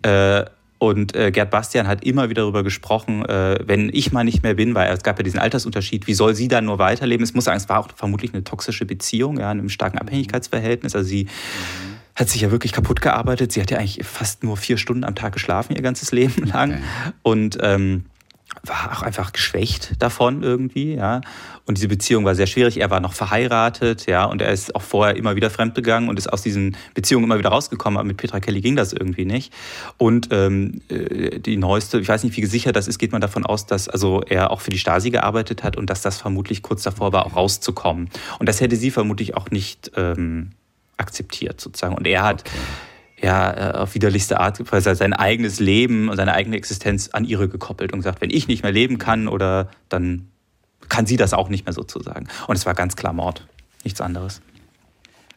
Äh, 0.02 0.44
und 0.78 1.14
äh, 1.14 1.30
Gerd 1.30 1.50
Bastian 1.50 1.86
hat 1.86 2.04
immer 2.04 2.30
wieder 2.30 2.40
darüber 2.40 2.62
gesprochen, 2.62 3.22
äh, 3.26 3.58
wenn 3.66 3.90
ich 3.92 4.12
mal 4.12 4.24
nicht 4.24 4.42
mehr 4.42 4.54
bin, 4.54 4.74
weil 4.74 4.90
es 4.90 5.02
gab 5.02 5.18
ja 5.18 5.22
diesen 5.22 5.38
Altersunterschied, 5.38 6.06
wie 6.06 6.14
soll 6.14 6.34
sie 6.34 6.48
dann 6.48 6.64
nur 6.64 6.78
weiterleben? 6.78 7.22
Es 7.22 7.34
muss 7.34 7.44
sagen, 7.44 7.58
es 7.58 7.68
war 7.68 7.80
auch 7.80 7.88
vermutlich 7.94 8.32
eine 8.32 8.44
toxische 8.44 8.86
Beziehung, 8.86 9.38
ja, 9.38 9.52
in 9.52 9.58
einem 9.58 9.68
starken 9.68 9.96
mhm. 9.96 10.08
Abhängigkeitsverhältnis. 10.08 10.96
Also 10.96 11.06
sie 11.06 11.24
mhm. 11.24 11.28
hat 12.14 12.30
sich 12.30 12.40
ja 12.40 12.50
wirklich 12.50 12.72
kaputt 12.72 13.02
gearbeitet. 13.02 13.52
Sie 13.52 13.60
hat 13.60 13.70
ja 13.70 13.76
eigentlich 13.76 14.06
fast 14.06 14.42
nur 14.42 14.56
vier 14.56 14.78
Stunden 14.78 15.04
am 15.04 15.14
Tag 15.14 15.34
geschlafen, 15.34 15.76
ihr 15.76 15.82
ganzes 15.82 16.12
Leben 16.12 16.46
lang. 16.46 16.70
Okay. 16.70 16.82
Und 17.22 17.58
ähm, 17.60 18.06
war 18.62 18.92
auch 18.92 19.02
einfach 19.02 19.32
geschwächt 19.32 19.92
davon 20.00 20.42
irgendwie, 20.42 20.94
ja. 20.94 21.20
Und 21.66 21.78
diese 21.78 21.88
Beziehung 21.88 22.24
war 22.24 22.34
sehr 22.34 22.46
schwierig. 22.46 22.80
Er 22.80 22.90
war 22.90 23.00
noch 23.00 23.12
verheiratet, 23.12 24.06
ja, 24.06 24.24
und 24.24 24.42
er 24.42 24.50
ist 24.50 24.74
auch 24.74 24.82
vorher 24.82 25.16
immer 25.16 25.36
wieder 25.36 25.50
fremdgegangen 25.50 26.08
und 26.08 26.18
ist 26.18 26.32
aus 26.32 26.42
diesen 26.42 26.76
Beziehungen 26.94 27.24
immer 27.24 27.38
wieder 27.38 27.50
rausgekommen. 27.50 27.96
Aber 27.96 28.06
mit 28.06 28.16
Petra 28.16 28.40
Kelly 28.40 28.60
ging 28.60 28.76
das 28.76 28.92
irgendwie 28.92 29.24
nicht. 29.24 29.52
Und 29.98 30.28
ähm, 30.32 30.80
äh, 30.88 31.38
die 31.38 31.56
neueste, 31.56 32.00
ich 32.00 32.08
weiß 32.08 32.24
nicht, 32.24 32.36
wie 32.36 32.40
gesichert 32.40 32.76
das 32.76 32.88
ist, 32.88 32.98
geht 32.98 33.12
man 33.12 33.20
davon 33.20 33.46
aus, 33.46 33.66
dass 33.66 33.88
also 33.88 34.20
er 34.22 34.50
auch 34.50 34.60
für 34.60 34.70
die 34.70 34.78
Stasi 34.78 35.10
gearbeitet 35.10 35.62
hat 35.62 35.76
und 35.76 35.88
dass 35.88 36.02
das 36.02 36.20
vermutlich 36.20 36.62
kurz 36.62 36.82
davor 36.82 37.12
war, 37.12 37.26
auch 37.26 37.36
rauszukommen. 37.36 38.10
Und 38.38 38.48
das 38.48 38.60
hätte 38.60 38.76
sie 38.76 38.90
vermutlich 38.90 39.36
auch 39.36 39.50
nicht 39.50 39.92
ähm, 39.96 40.50
akzeptiert, 40.96 41.60
sozusagen. 41.60 41.94
Und 41.94 42.06
er 42.06 42.22
hat 42.24 42.42
okay 42.42 42.89
ja, 43.20 43.70
äh, 43.70 43.78
auf 43.78 43.94
widerlichste 43.94 44.40
Art 44.40 44.64
quasi 44.64 44.94
sein 44.94 45.12
eigenes 45.12 45.60
Leben 45.60 46.08
und 46.08 46.16
seine 46.16 46.32
eigene 46.32 46.56
Existenz 46.56 47.10
an 47.12 47.24
ihre 47.24 47.48
gekoppelt 47.48 47.92
und 47.92 48.00
gesagt, 48.00 48.20
wenn 48.20 48.30
ich 48.30 48.48
nicht 48.48 48.62
mehr 48.62 48.72
leben 48.72 48.98
kann 48.98 49.28
oder 49.28 49.70
dann 49.88 50.28
kann 50.88 51.06
sie 51.06 51.16
das 51.16 51.32
auch 51.32 51.48
nicht 51.48 51.66
mehr 51.66 51.72
sozusagen. 51.72 52.28
Und 52.46 52.56
es 52.56 52.66
war 52.66 52.74
ganz 52.74 52.96
klar 52.96 53.12
Mord, 53.12 53.46
nichts 53.84 54.00
anderes. 54.00 54.40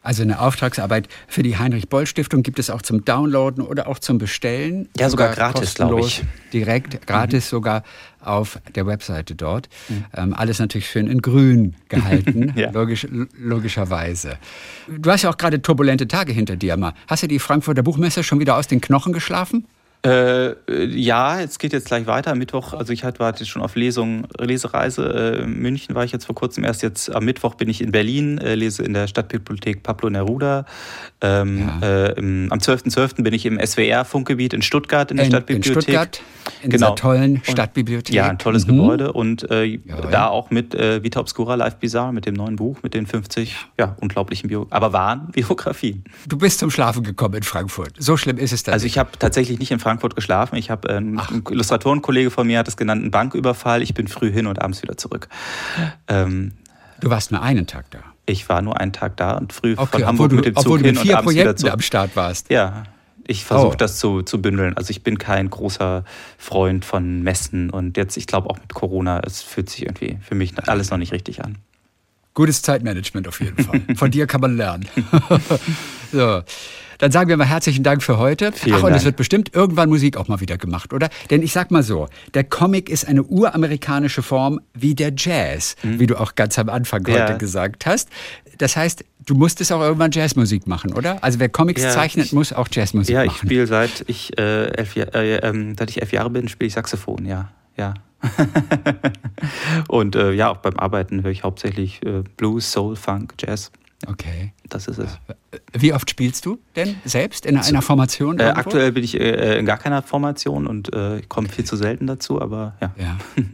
Also 0.04 0.22
eine 0.22 0.38
Auftragsarbeit 0.38 1.08
für 1.26 1.42
die 1.42 1.56
Heinrich-Boll-Stiftung 1.56 2.42
gibt 2.42 2.58
es 2.58 2.68
auch 2.68 2.82
zum 2.82 3.06
Downloaden 3.06 3.64
oder 3.64 3.88
auch 3.88 3.98
zum 3.98 4.18
Bestellen. 4.18 4.86
Ja, 4.98 5.08
sogar, 5.08 5.32
sogar 5.32 5.52
gratis, 5.52 5.74
glaube 5.74 6.00
ich. 6.00 6.22
Direkt, 6.52 7.06
gratis 7.06 7.46
mhm. 7.46 7.48
sogar 7.48 7.82
auf 8.20 8.58
der 8.74 8.86
Webseite 8.86 9.34
dort. 9.34 9.70
Mhm. 9.88 10.04
Ähm, 10.14 10.34
alles 10.34 10.58
natürlich 10.58 10.90
schön 10.90 11.06
in 11.06 11.22
grün 11.22 11.74
gehalten, 11.88 12.52
ja. 12.54 12.70
logisch, 12.70 13.08
logischerweise. 13.38 14.36
Du 14.88 15.10
hast 15.10 15.22
ja 15.22 15.30
auch 15.30 15.38
gerade 15.38 15.62
turbulente 15.62 16.06
Tage 16.06 16.34
hinter 16.34 16.56
dir 16.56 16.76
mal. 16.76 16.92
Hast 17.06 17.22
du 17.22 17.26
die 17.26 17.38
Frankfurter 17.38 17.82
Buchmesse 17.82 18.22
schon 18.22 18.40
wieder 18.40 18.58
aus 18.58 18.66
den 18.66 18.82
Knochen 18.82 19.14
geschlafen? 19.14 19.66
Äh, 20.04 20.54
ja, 20.68 21.40
es 21.40 21.58
geht 21.58 21.72
jetzt 21.72 21.86
gleich 21.86 22.06
weiter. 22.06 22.34
Mittwoch, 22.34 22.74
also 22.74 22.92
ich 22.92 23.04
war 23.04 23.30
jetzt 23.30 23.48
schon 23.48 23.62
auf 23.62 23.74
Lesung, 23.74 24.26
Lesereise. 24.38 25.42
Äh, 25.42 25.46
München 25.46 25.94
war 25.94 26.04
ich 26.04 26.12
jetzt 26.12 26.26
vor 26.26 26.34
kurzem 26.34 26.62
erst. 26.64 26.82
Jetzt 26.82 27.14
am 27.14 27.24
Mittwoch 27.24 27.54
bin 27.54 27.70
ich 27.70 27.80
in 27.80 27.90
Berlin, 27.90 28.36
äh, 28.36 28.54
lese 28.54 28.82
in 28.82 28.92
der 28.92 29.06
Stadtbibliothek 29.06 29.82
Pablo 29.82 30.10
Neruda. 30.10 30.66
Ähm, 31.24 31.70
ja. 31.80 32.06
äh, 32.06 32.18
im, 32.18 32.48
am 32.50 32.58
12.12. 32.58 32.94
.12. 32.94 33.22
bin 33.22 33.34
ich 33.34 33.46
im 33.46 33.58
SWR-Funkgebiet 33.58 34.52
in 34.52 34.62
Stuttgart 34.62 35.10
in 35.10 35.16
der 35.16 35.26
in, 35.26 35.32
Stadtbibliothek. 35.32 35.76
In 35.76 35.82
Stuttgart, 35.82 36.22
in 36.62 36.70
genau. 36.70 36.94
dieser 36.94 36.94
tollen 36.96 37.42
Stadtbibliothek. 37.42 38.14
Ja, 38.14 38.28
ein 38.28 38.38
tolles 38.38 38.66
mhm. 38.66 38.76
Gebäude. 38.76 39.12
Und 39.12 39.50
äh, 39.50 39.80
da 40.10 40.28
auch 40.28 40.50
mit 40.50 40.74
äh, 40.74 41.02
Vita 41.02 41.20
Obscura 41.20 41.54
Live 41.54 41.76
Bizarre, 41.76 42.12
mit 42.12 42.26
dem 42.26 42.34
neuen 42.34 42.56
Buch, 42.56 42.78
mit 42.82 42.94
den 42.94 43.06
50 43.06 43.56
ja, 43.78 43.96
unglaublichen 44.00 44.48
Bio 44.48 44.66
aber 44.70 44.92
wahren 44.92 45.28
Biografien. 45.32 46.04
Du 46.26 46.36
bist 46.36 46.58
zum 46.58 46.70
Schlafen 46.70 47.02
gekommen 47.02 47.34
in 47.34 47.42
Frankfurt. 47.42 47.94
So 47.98 48.16
schlimm 48.16 48.38
ist 48.38 48.52
es 48.52 48.62
dann. 48.62 48.74
Also 48.74 48.86
ich 48.86 48.98
habe 48.98 49.10
tatsächlich 49.18 49.58
nicht 49.58 49.70
in 49.70 49.78
Frankfurt 49.78 50.04
Frankfurt 50.04 50.16
geschlafen. 50.16 50.56
Ich 50.56 50.70
habe 50.70 50.88
ähm, 50.88 51.18
ein 51.18 51.42
Illustratorenkollege 51.48 52.30
von 52.30 52.46
mir 52.46 52.58
hat 52.58 52.68
es 52.68 52.76
genannt, 52.76 53.02
einen 53.02 53.10
Banküberfall. 53.10 53.82
Ich 53.82 53.94
bin 53.94 54.08
früh 54.08 54.30
hin 54.30 54.46
und 54.46 54.60
abends 54.60 54.82
wieder 54.82 54.96
zurück. 54.96 55.28
Ähm, 56.08 56.52
du 57.00 57.10
warst 57.10 57.30
nur 57.30 57.42
einen 57.42 57.66
Tag 57.66 57.90
da. 57.90 58.13
Ich 58.26 58.48
war 58.48 58.62
nur 58.62 58.80
einen 58.80 58.92
Tag 58.92 59.16
da 59.16 59.32
und 59.32 59.52
früh 59.52 59.74
okay, 59.76 59.98
von 59.98 60.06
Hamburg 60.06 60.30
du, 60.30 60.36
mit 60.36 60.46
dem 60.46 60.56
Zug 60.56 60.80
hin 60.80 60.96
und 60.96 60.98
abends 60.98 61.24
Projekten 61.24 61.40
wieder 61.40 61.56
zurück. 61.56 61.72
am 61.74 61.80
Start 61.80 62.16
warst. 62.16 62.50
Ja, 62.50 62.84
ich 63.26 63.44
versuche 63.44 63.72
oh. 63.72 63.76
das 63.76 63.98
zu, 63.98 64.22
zu 64.22 64.40
bündeln. 64.40 64.76
Also 64.76 64.90
ich 64.90 65.02
bin 65.02 65.18
kein 65.18 65.50
großer 65.50 66.04
Freund 66.38 66.84
von 66.84 67.22
Messen 67.22 67.70
und 67.70 67.96
jetzt, 67.96 68.16
ich 68.16 68.26
glaube 68.26 68.50
auch 68.50 68.58
mit 68.58 68.74
Corona, 68.74 69.20
es 69.20 69.42
fühlt 69.42 69.70
sich 69.70 69.82
irgendwie 69.82 70.18
für 70.22 70.34
mich 70.34 70.54
alles 70.68 70.90
noch 70.90 70.98
nicht 70.98 71.12
richtig 71.12 71.44
an. 71.44 71.58
Gutes 72.34 72.62
Zeitmanagement 72.62 73.28
auf 73.28 73.40
jeden 73.40 73.62
Fall. 73.62 73.80
Von 73.96 74.10
dir 74.10 74.26
kann 74.26 74.40
man 74.40 74.56
lernen. 74.56 74.88
so. 76.12 76.42
Dann 77.04 77.12
sagen 77.12 77.28
wir 77.28 77.36
mal 77.36 77.44
herzlichen 77.44 77.82
Dank 77.82 78.02
für 78.02 78.16
heute. 78.16 78.50
Vielen 78.50 78.76
Ach, 78.76 78.78
und 78.78 78.84
Dank. 78.84 78.96
es 78.96 79.04
wird 79.04 79.16
bestimmt 79.16 79.54
irgendwann 79.54 79.90
Musik 79.90 80.16
auch 80.16 80.26
mal 80.26 80.40
wieder 80.40 80.56
gemacht, 80.56 80.94
oder? 80.94 81.10
Denn 81.28 81.42
ich 81.42 81.52
sag 81.52 81.70
mal 81.70 81.82
so, 81.82 82.08
der 82.32 82.44
Comic 82.44 82.88
ist 82.88 83.06
eine 83.06 83.22
uramerikanische 83.22 84.22
Form 84.22 84.58
wie 84.72 84.94
der 84.94 85.12
Jazz, 85.14 85.76
mhm. 85.82 86.00
wie 86.00 86.06
du 86.06 86.18
auch 86.18 86.34
ganz 86.34 86.58
am 86.58 86.70
Anfang 86.70 87.06
ja. 87.06 87.28
heute 87.28 87.36
gesagt 87.36 87.84
hast. 87.84 88.08
Das 88.56 88.78
heißt, 88.78 89.04
du 89.26 89.34
musstest 89.34 89.70
auch 89.70 89.82
irgendwann 89.82 90.12
Jazzmusik 90.12 90.66
machen, 90.66 90.94
oder? 90.94 91.22
Also 91.22 91.40
wer 91.40 91.50
Comics 91.50 91.82
ja, 91.82 91.90
zeichnet, 91.90 92.24
ich, 92.24 92.32
muss 92.32 92.54
auch 92.54 92.68
Jazzmusik 92.72 93.12
ja, 93.12 93.26
machen. 93.26 93.26
Ja, 93.26 93.32
ich 93.34 93.38
spiele 93.38 93.66
seit 93.66 94.04
ich 94.06 94.38
äh, 94.38 94.68
elf, 94.68 94.96
äh, 94.96 95.36
äh, 95.36 95.74
seit 95.78 95.90
ich 95.90 96.00
elf 96.00 96.10
Jahre 96.10 96.30
bin, 96.30 96.48
spiele 96.48 96.68
ich 96.68 96.72
Saxophon, 96.72 97.26
ja, 97.26 97.50
ja. 97.76 97.92
und 99.88 100.16
äh, 100.16 100.32
ja, 100.32 100.48
auch 100.48 100.56
beim 100.56 100.78
Arbeiten 100.78 101.22
höre 101.22 101.32
ich 101.32 101.44
hauptsächlich 101.44 102.00
äh, 102.06 102.22
Blues, 102.38 102.72
Soul, 102.72 102.96
Funk, 102.96 103.34
Jazz. 103.38 103.72
Okay. 104.06 104.52
Das 104.68 104.88
ist 104.88 104.98
es. 104.98 105.18
Wie 105.72 105.92
oft 105.92 106.08
spielst 106.10 106.46
du 106.46 106.58
denn 106.76 106.96
selbst 107.04 107.46
in 107.46 107.56
einer 107.56 107.82
Formation? 107.82 108.38
Äh, 108.38 108.44
aktuell 108.44 108.92
bin 108.92 109.04
ich 109.04 109.18
äh, 109.18 109.58
in 109.58 109.66
gar 109.66 109.78
keiner 109.78 110.02
Formation 110.02 110.66
und 110.66 110.92
äh, 110.92 111.22
komme 111.28 111.48
viel 111.48 111.64
zu 111.64 111.76
selten 111.76 112.06
dazu, 112.06 112.40
aber 112.40 112.74
ja. 112.80 112.94
ja. 112.98 113.18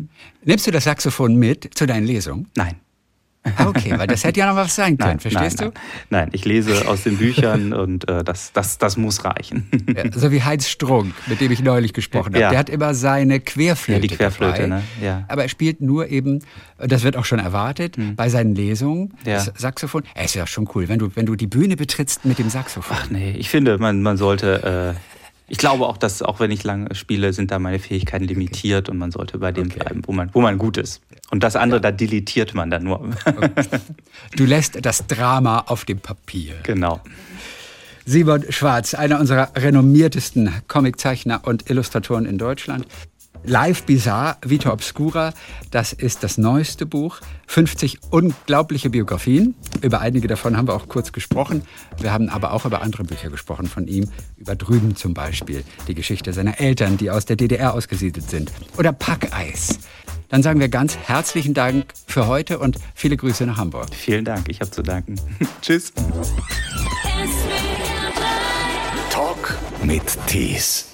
Nimmst 0.45 0.67
du 0.67 0.71
das 0.71 0.85
Saxophon 0.85 1.37
mit 1.37 1.71
zu 1.75 1.87
deinen 1.87 2.07
Lesungen? 2.07 2.49
Nein. 2.57 2.77
Okay, 3.59 3.99
weil 3.99 4.07
das 4.07 4.25
hätte 4.25 4.41
ja 4.41 4.47
noch 4.47 4.57
was 4.57 4.75
sein 4.75 4.99
können, 4.99 5.13
nein, 5.13 5.21
verstehst 5.21 5.61
nein, 5.61 5.71
du? 5.71 5.81
Nein, 6.11 6.29
ich 6.33 6.45
lese 6.45 6.87
aus 6.87 7.05
den 7.05 7.17
Büchern 7.17 7.73
und 7.73 8.07
äh, 8.09 8.23
das, 8.23 8.53
das, 8.53 8.77
das 8.77 8.99
muss 8.99 9.25
reichen. 9.25 9.67
Ja, 9.95 10.13
so 10.13 10.31
wie 10.31 10.43
Heinz 10.43 10.69
Strunk, 10.69 11.15
mit 11.27 11.41
dem 11.41 11.51
ich 11.51 11.63
neulich 11.63 11.95
gesprochen 11.95 12.35
habe. 12.35 12.41
Ja. 12.41 12.51
Der 12.51 12.59
hat 12.59 12.69
immer 12.69 12.95
seine 12.95 13.41
Querflöte. 13.41 14.01
Ja, 14.01 14.09
die 14.09 14.15
Querflöte, 14.15 14.63
dabei, 14.63 14.67
ne? 14.67 14.83
Ja. 15.01 15.25
Aber 15.29 15.43
er 15.43 15.49
spielt 15.49 15.81
nur 15.81 16.09
eben, 16.09 16.41
das 16.79 17.03
wird 17.03 17.17
auch 17.17 17.25
schon 17.25 17.39
erwartet, 17.39 17.97
mhm. 17.97 18.15
bei 18.15 18.29
seinen 18.29 18.55
Lesungen, 18.55 19.15
ja. 19.25 19.37
das 19.37 19.53
Saxophon. 19.57 20.03
Es 20.15 20.27
ist 20.27 20.35
ja 20.35 20.47
schon 20.47 20.69
cool, 20.75 20.89
wenn 20.89 20.99
du, 20.99 21.11
wenn 21.15 21.25
du 21.25 21.35
die 21.35 21.47
Bühne 21.47 21.77
betrittst 21.77 22.27
mit 22.27 22.39
dem 22.39 22.51
Saxophon. 22.51 22.97
Ach 23.01 23.11
nee, 23.11 23.35
ich 23.39 23.49
finde, 23.49 23.79
man, 23.79 24.03
man 24.03 24.19
sollte. 24.19 24.97
Äh, 24.97 25.20
ich 25.51 25.59
glaube 25.59 25.87
auch, 25.87 25.97
dass 25.97 26.23
auch 26.23 26.39
wenn 26.39 26.53
ich 26.53 26.63
lange 26.63 26.95
spiele, 26.95 27.33
sind 27.33 27.51
da 27.51 27.59
meine 27.59 27.81
Fähigkeiten 27.81 28.25
limitiert 28.25 28.89
und 28.89 28.99
man 28.99 29.11
sollte 29.11 29.39
bei 29.39 29.51
dem 29.51 29.67
okay. 29.67 29.81
bleiben, 29.81 30.03
wo 30.07 30.13
man, 30.13 30.31
wo 30.33 30.41
man 30.41 30.59
gut 30.59 30.77
ist. 30.77 31.03
Und 31.31 31.43
das 31.43 31.57
andere, 31.57 31.79
ja. 31.79 31.91
da 31.91 31.93
deletiert 31.93 32.55
man 32.55 32.71
dann 32.71 32.85
nur. 32.85 33.11
Du 34.37 34.45
lässt 34.45 34.79
das 34.85 35.07
Drama 35.09 35.65
auf 35.67 35.85
dem 35.85 35.99
Papier. 35.99 36.55
Genau. 36.63 37.01
Simon 38.07 38.45
Schwarz, 38.49 38.95
einer 38.95 39.19
unserer 39.19 39.51
renommiertesten 39.57 40.53
Comiczeichner 40.69 41.41
und 41.45 41.69
Illustratoren 41.69 42.27
in 42.27 42.39
Deutschland. 42.39 42.87
Live 43.45 43.85
Bizarre, 43.85 44.37
Vita 44.45 44.73
Obscura, 44.73 45.33
das 45.71 45.93
ist 45.93 46.23
das 46.23 46.39
neueste 46.39 46.87
Buch. 46.87 47.21
50 47.47 48.01
unglaubliche 48.11 48.91
Biografien. 48.91 49.55
Über 49.81 50.01
einige 50.01 50.29
davon 50.29 50.57
haben 50.57 50.69
wir 50.69 50.75
auch 50.75 50.89
kurz 50.89 51.13
gesprochen. 51.13 51.63
Wir 51.99 52.13
haben 52.13 52.29
aber 52.29 52.53
auch 52.53 52.65
über 52.65 52.83
andere 52.83 53.05
Bücher 53.05 53.31
gesprochen 53.31 53.67
von 53.67 53.89
ihm. 53.89 54.09
Über 54.37 54.55
Drüben 54.55 54.95
zum 54.95 55.15
Beispiel. 55.15 55.65
Die 55.89 55.95
Geschichte 55.95 56.33
seiner 56.33 56.61
Eltern, 56.61 56.97
die 56.97 57.11
aus 57.11 57.25
der 57.25 57.37
DDR 57.37 57.75
ausgesiedelt 57.75 58.29
sind. 58.29 58.53
Oder 58.77 58.93
Packeis. 58.93 59.79
Dann 60.29 60.43
sagen 60.43 60.61
wir 60.61 60.69
ganz 60.69 60.97
herzlichen 60.97 61.55
Dank 61.55 61.93
für 62.07 62.29
heute 62.29 62.59
und 62.61 62.77
viele 62.95 63.17
Grüße 63.17 63.45
nach 63.47 63.57
Hamburg. 63.57 63.89
Vielen 63.93 64.25
Dank, 64.25 64.49
ich 64.49 64.61
habe 64.61 64.71
zu 64.71 64.83
danken. 64.83 65.17
Tschüss. 65.63 65.93
Talk 69.11 69.59
mit 69.83 70.03
Tees. 70.27 70.90